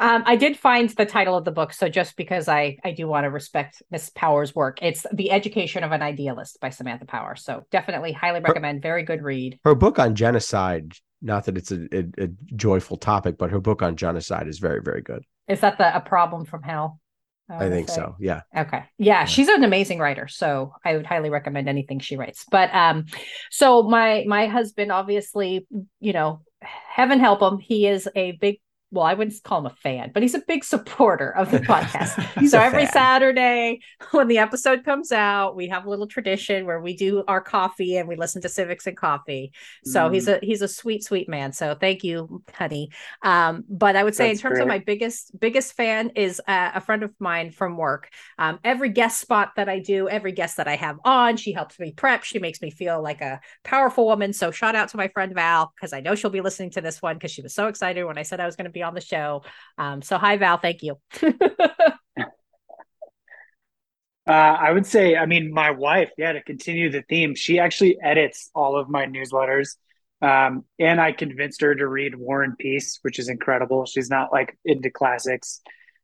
Um, 0.00 0.22
I 0.26 0.36
did 0.36 0.56
find 0.56 0.88
the 0.90 1.06
title 1.06 1.36
of 1.36 1.44
the 1.44 1.50
book, 1.50 1.72
so 1.72 1.88
just 1.88 2.16
because 2.16 2.48
I 2.48 2.76
I 2.84 2.92
do 2.92 3.08
want 3.08 3.24
to 3.24 3.30
respect 3.30 3.82
Miss 3.90 4.10
Powers' 4.10 4.54
work, 4.54 4.78
it's 4.80 5.04
"The 5.12 5.32
Education 5.32 5.82
of 5.82 5.90
an 5.90 6.02
Idealist" 6.02 6.60
by 6.60 6.70
Samantha 6.70 7.04
Power. 7.04 7.34
So 7.34 7.64
definitely, 7.72 8.12
highly 8.12 8.40
recommend. 8.40 8.78
Her, 8.78 8.90
Very 8.90 9.02
good 9.02 9.22
read. 9.22 9.58
Her 9.64 9.74
book 9.74 9.98
on 9.98 10.14
genocide. 10.14 10.92
Not 11.20 11.46
that 11.46 11.58
it's 11.58 11.72
a, 11.72 11.88
a, 11.92 12.04
a, 12.16 12.28
joyful 12.54 12.96
topic, 12.96 13.38
but 13.38 13.50
her 13.50 13.58
book 13.58 13.82
on 13.82 13.96
genocide 13.96 14.46
is 14.46 14.60
very 14.60 14.80
very 14.80 15.02
good. 15.02 15.24
Is 15.48 15.60
that 15.60 15.78
the 15.78 15.96
a 15.96 16.00
problem 16.00 16.44
from 16.44 16.62
hell? 16.62 17.00
I, 17.48 17.66
I 17.66 17.70
think 17.70 17.88
say. 17.88 17.94
so. 17.94 18.16
Yeah. 18.20 18.42
Okay. 18.56 18.84
Yeah, 18.98 19.20
yeah, 19.20 19.24
she's 19.24 19.48
an 19.48 19.64
amazing 19.64 19.98
writer, 19.98 20.28
so 20.28 20.72
I 20.84 20.96
would 20.96 21.06
highly 21.06 21.30
recommend 21.30 21.68
anything 21.68 21.98
she 21.98 22.16
writes. 22.16 22.44
But 22.50 22.74
um, 22.74 23.06
so 23.50 23.82
my 23.82 24.24
my 24.26 24.46
husband, 24.46 24.92
obviously, 24.92 25.66
you 26.00 26.12
know, 26.12 26.42
heaven 26.60 27.20
help 27.20 27.40
him, 27.40 27.58
he 27.58 27.86
is 27.86 28.08
a 28.14 28.32
big 28.32 28.60
well, 28.90 29.04
I 29.04 29.14
wouldn't 29.14 29.42
call 29.42 29.58
him 29.58 29.66
a 29.66 29.74
fan, 29.76 30.12
but 30.14 30.22
he's 30.22 30.34
a 30.34 30.40
big 30.40 30.64
supporter 30.64 31.30
of 31.30 31.50
the 31.50 31.58
podcast. 31.58 32.48
so 32.48 32.60
every 32.60 32.84
fan. 32.84 32.92
Saturday 32.92 33.80
when 34.12 34.28
the 34.28 34.38
episode 34.38 34.84
comes 34.84 35.12
out, 35.12 35.56
we 35.56 35.68
have 35.68 35.84
a 35.84 35.90
little 35.90 36.06
tradition 36.06 36.64
where 36.64 36.80
we 36.80 36.96
do 36.96 37.22
our 37.28 37.40
coffee 37.40 37.96
and 37.96 38.08
we 38.08 38.16
listen 38.16 38.40
to 38.42 38.48
Civics 38.48 38.86
and 38.86 38.96
Coffee. 38.96 39.52
So 39.84 40.08
mm. 40.08 40.14
he's 40.14 40.28
a 40.28 40.38
he's 40.42 40.62
a 40.62 40.68
sweet, 40.68 41.04
sweet 41.04 41.28
man. 41.28 41.52
So 41.52 41.74
thank 41.74 42.02
you, 42.02 42.42
honey. 42.52 42.90
Um, 43.22 43.64
but 43.68 43.96
I 43.96 44.04
would 44.04 44.14
say 44.14 44.28
That's 44.28 44.38
in 44.38 44.42
terms 44.42 44.54
great. 44.54 44.62
of 44.62 44.68
my 44.68 44.78
biggest 44.78 45.38
biggest 45.38 45.74
fan 45.74 46.10
is 46.14 46.40
uh, 46.48 46.70
a 46.74 46.80
friend 46.80 47.02
of 47.02 47.12
mine 47.18 47.50
from 47.50 47.76
work. 47.76 48.08
Um, 48.38 48.58
every 48.64 48.88
guest 48.88 49.20
spot 49.20 49.52
that 49.56 49.68
I 49.68 49.80
do, 49.80 50.08
every 50.08 50.32
guest 50.32 50.56
that 50.56 50.68
I 50.68 50.76
have 50.76 50.98
on, 51.04 51.36
she 51.36 51.52
helps 51.52 51.78
me 51.78 51.92
prep. 51.92 52.24
She 52.24 52.38
makes 52.38 52.62
me 52.62 52.70
feel 52.70 53.02
like 53.02 53.20
a 53.20 53.40
powerful 53.64 54.06
woman. 54.06 54.32
So 54.32 54.50
shout 54.50 54.74
out 54.74 54.88
to 54.90 54.96
my 54.96 55.08
friend 55.08 55.34
Val 55.34 55.72
because 55.76 55.92
I 55.92 56.00
know 56.00 56.14
she'll 56.14 56.30
be 56.30 56.40
listening 56.40 56.70
to 56.70 56.80
this 56.80 57.02
one 57.02 57.16
because 57.16 57.30
she 57.30 57.42
was 57.42 57.54
so 57.54 57.66
excited 57.66 58.04
when 58.04 58.16
I 58.16 58.22
said 58.22 58.40
I 58.40 58.46
was 58.46 58.56
going 58.56 58.64
to 58.64 58.70
be 58.70 58.77
on 58.82 58.94
the 58.94 59.00
show. 59.00 59.42
Um, 59.76 60.02
so 60.02 60.18
hi, 60.18 60.36
Val. 60.36 60.58
Thank 60.58 60.82
you. 60.82 60.96
uh, 61.22 62.26
I 64.26 64.72
would 64.72 64.86
say, 64.86 65.16
I 65.16 65.26
mean, 65.26 65.52
my 65.52 65.70
wife, 65.70 66.10
yeah, 66.18 66.32
to 66.32 66.42
continue 66.42 66.90
the 66.90 67.02
theme, 67.02 67.34
she 67.34 67.58
actually 67.58 67.98
edits 68.02 68.50
all 68.54 68.78
of 68.78 68.88
my 68.88 69.06
newsletters. 69.06 69.76
Um, 70.20 70.64
and 70.78 71.00
I 71.00 71.12
convinced 71.12 71.60
her 71.60 71.74
to 71.74 71.86
read 71.86 72.14
War 72.16 72.42
and 72.42 72.58
Peace, 72.58 72.98
which 73.02 73.18
is 73.18 73.28
incredible. 73.28 73.86
She's 73.86 74.10
not 74.10 74.32
like 74.32 74.58
into 74.64 74.90
classics, 74.90 75.60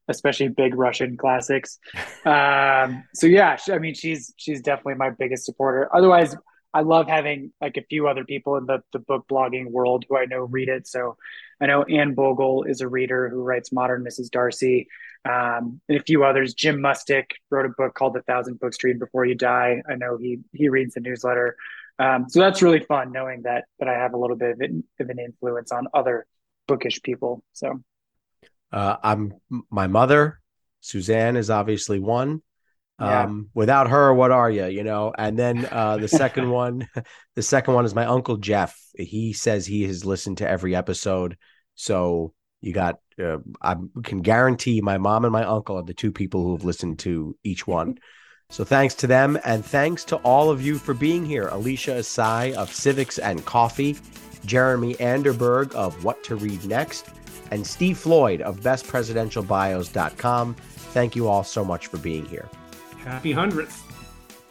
especially 0.09 0.49
big 0.49 0.75
Russian 0.75 1.17
classics. 1.17 1.79
Um, 2.25 3.05
so 3.13 3.27
yeah, 3.27 3.59
I 3.71 3.77
mean, 3.77 3.93
she's 3.93 4.33
she's 4.39 4.63
definitely 4.63 4.95
my 4.95 5.11
biggest 5.11 5.45
supporter. 5.45 5.95
Otherwise, 5.95 6.35
I 6.75 6.81
love 6.81 7.07
having 7.07 7.53
like 7.61 7.77
a 7.77 7.85
few 7.85 8.09
other 8.09 8.25
people 8.25 8.57
in 8.57 8.67
the 8.67 8.83
the 8.93 8.99
book 8.99 9.27
blogging 9.31 9.71
world 9.71 10.05
who 10.09 10.17
I 10.17 10.27
know 10.27 10.41
read 10.41 10.69
it. 10.69 10.89
So 10.89 11.17
I 11.61 11.67
know 11.67 11.85
Anne 11.85 12.15
Bogel 12.15 12.65
is 12.65 12.81
a 12.81 12.89
reader 12.89 13.29
who 13.29 13.43
writes 13.43 13.73
Modern 13.73 14.05
Mrs. 14.05 14.29
Darcy, 14.29 14.89
um, 15.25 15.81
and 15.89 15.99
a 15.99 16.03
few 16.03 16.25
others. 16.25 16.53
Jim 16.53 16.79
Mustich 16.79 17.31
wrote 17.49 17.67
a 17.67 17.69
book 17.71 17.95
called 17.95 18.15
The 18.15 18.23
Thousand 18.23 18.59
Books 18.59 18.77
to 18.79 18.89
Read 18.89 18.99
Before 18.99 19.25
You 19.25 19.37
Die. 19.37 19.83
I 19.89 19.95
know 19.95 20.19
he 20.19 20.41
he 20.53 20.69
reads 20.69 20.95
the 20.95 21.01
newsletter. 21.01 21.57
Um, 22.01 22.29
so 22.29 22.41
that's 22.41 22.61
really 22.61 22.81
fun 22.81 23.13
knowing 23.13 23.43
that 23.43 23.67
that 23.79 23.89
I 23.89 23.95
have 23.95 24.15
a 24.15 24.19
little 24.19 24.37
bit 24.37 24.51
of 24.51 24.61
an, 24.61 24.85
of 24.99 25.09
an 25.09 25.21
influence 25.21 25.71
on 25.71 25.87
other 25.95 26.27
bookish 26.67 27.03
people. 27.03 27.45
So 27.53 27.81
uh, 28.73 28.97
I'm 29.03 29.35
my 29.71 29.87
mother, 29.87 30.41
Suzanne, 30.81 31.37
is 31.37 31.51
obviously 31.51 32.01
one. 32.01 32.43
Yeah. 33.01 33.25
Um, 33.25 33.51
without 33.55 33.91
her, 33.91 34.15
what 34.15 34.31
are 34.31 34.51
you? 34.51 34.67
You 34.67 34.85
know. 34.85 35.13
And 35.17 35.39
then 35.39 35.67
uh, 35.71 35.97
the 35.97 36.09
second 36.09 36.51
one, 36.63 36.89
the 37.35 37.43
second 37.43 37.75
one 37.75 37.85
is 37.85 37.95
my 37.95 38.07
uncle 38.07 38.37
Jeff. 38.37 38.79
He 38.97 39.33
says 39.33 39.67
he 39.67 39.83
has 39.85 40.05
listened 40.05 40.39
to 40.39 40.49
every 40.49 40.77
episode. 40.77 41.37
So 41.75 42.35
you 42.61 42.73
got, 42.73 43.01
uh, 43.23 43.39
I 43.61 43.77
can 44.05 44.23
guarantee 44.23 44.81
my 44.81 44.99
mom 44.99 45.25
and 45.25 45.33
my 45.33 45.45
uncle 45.45 45.77
are 45.77 45.83
the 45.83 45.93
two 45.93 46.13
people 46.13 46.43
who 46.43 46.53
have 46.53 46.65
listened 46.65 47.01
to 47.01 47.37
each 47.45 47.67
one. 47.67 47.99
So 48.51 48.63
thanks 48.63 48.95
to 48.97 49.07
them, 49.07 49.39
and 49.45 49.65
thanks 49.65 50.05
to 50.05 50.17
all 50.17 50.51
of 50.51 50.63
you 50.63 50.79
for 50.79 50.95
being 50.95 51.25
here. 51.25 51.49
Alicia 51.49 51.93
Asai 51.93 52.53
of 52.53 52.73
Civics 52.73 53.19
and 53.19 53.45
Coffee, 53.45 53.97
Jeremy 54.45 54.95
Anderberg 54.97 55.75
of 55.75 56.05
What 56.05 56.23
to 56.25 56.37
Read 56.37 56.65
Next, 56.67 57.09
and 57.51 57.67
Steve 57.67 57.99
Floyd 57.99 58.43
of 58.43 58.61
BestPresidentialBios.com. 58.61 60.55
Thank 60.55 61.17
you 61.17 61.27
all 61.27 61.43
so 61.43 61.65
much 61.65 61.87
for 61.89 61.97
being 61.97 62.27
here. 62.27 62.49
Happy 63.05 63.33
hundredth. 63.33 63.83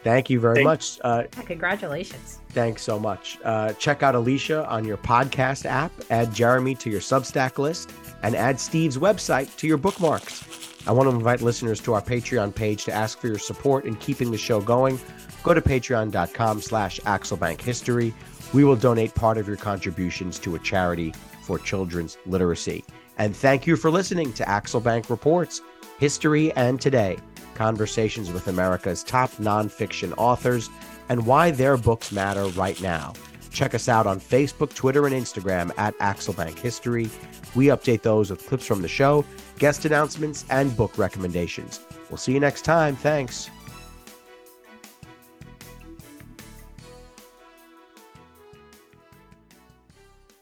Thank 0.04 0.30
you 0.30 0.40
very 0.40 0.56
Thank- 0.56 0.66
much. 0.66 1.00
Uh, 1.04 1.24
Yeah, 1.38 1.44
congratulations. 1.44 2.40
thanks 2.50 2.82
so 2.82 3.00
much. 3.00 3.38
Uh, 3.46 3.72
check 3.74 4.04
out 4.04 4.16
Alicia 4.16 4.68
on 4.68 4.84
your 4.84 4.98
podcast 4.98 5.66
app, 5.66 5.92
add 6.10 6.34
Jeremy 6.34 6.76
to 6.76 6.90
your 6.90 7.00
Substack 7.00 7.58
list, 7.58 7.90
and 8.22 8.36
add 8.36 8.60
Steve's 8.60 8.98
website 8.98 9.56
to 9.58 9.68
your 9.68 9.78
bookmarks. 9.78 10.44
I 10.86 10.92
want 10.92 11.10
to 11.10 11.16
invite 11.16 11.42
listeners 11.42 11.80
to 11.82 11.94
our 11.94 12.02
Patreon 12.02 12.54
page 12.54 12.84
to 12.84 12.92
ask 12.94 13.18
for 13.20 13.28
your 13.28 13.40
support 13.40 13.86
in 13.86 13.96
keeping 13.96 14.30
the 14.32 14.38
show 14.38 14.60
going. 14.60 15.00
Go 15.42 15.54
to 15.54 15.62
patreon.com 15.62 16.62
slash 16.62 17.00
Axelbank 17.02 17.62
History. 17.62 18.14
We 18.54 18.66
will 18.66 18.76
donate 18.76 19.16
part 19.16 19.38
of 19.38 19.48
your 19.48 19.56
contributions 19.58 20.38
to 20.40 20.56
a 20.56 20.60
charity 20.60 21.14
for 21.44 21.58
children's 21.60 22.18
literacy. 22.26 22.84
And 23.18 23.34
thank 23.36 23.66
you 23.66 23.78
for 23.78 23.90
listening 23.90 24.34
to 24.34 24.44
Axelbank 24.44 25.10
Reports, 25.10 25.62
History 26.00 26.52
and 26.54 26.82
Today, 26.82 27.18
conversations 27.56 28.32
with 28.32 28.48
America's 28.48 29.04
top 29.04 29.32
nonfiction 29.34 30.14
authors 30.18 30.70
and 31.10 31.26
why 31.26 31.52
their 31.52 31.78
books 31.78 32.12
matter 32.12 32.46
right 32.50 32.80
now. 32.82 33.14
Check 33.52 33.76
us 33.76 33.88
out 33.88 34.08
on 34.08 34.20
Facebook, 34.20 34.74
Twitter, 34.74 35.06
and 35.06 35.16
Instagram 35.16 35.72
at 35.78 35.98
Axelbank 36.00 36.58
History. 36.58 37.10
We 37.56 37.68
update 37.68 38.02
those 38.02 38.32
with 38.32 38.48
clips 38.48 38.66
from 38.66 38.82
the 38.82 38.88
show, 38.88 39.24
guest 39.60 39.86
announcements, 39.86 40.46
and 40.50 40.76
book 40.76 40.98
recommendations. 40.98 41.80
We'll 42.10 42.18
see 42.18 42.34
you 42.34 42.40
next 42.40 42.64
time. 42.64 42.96
Thanks. 42.96 43.50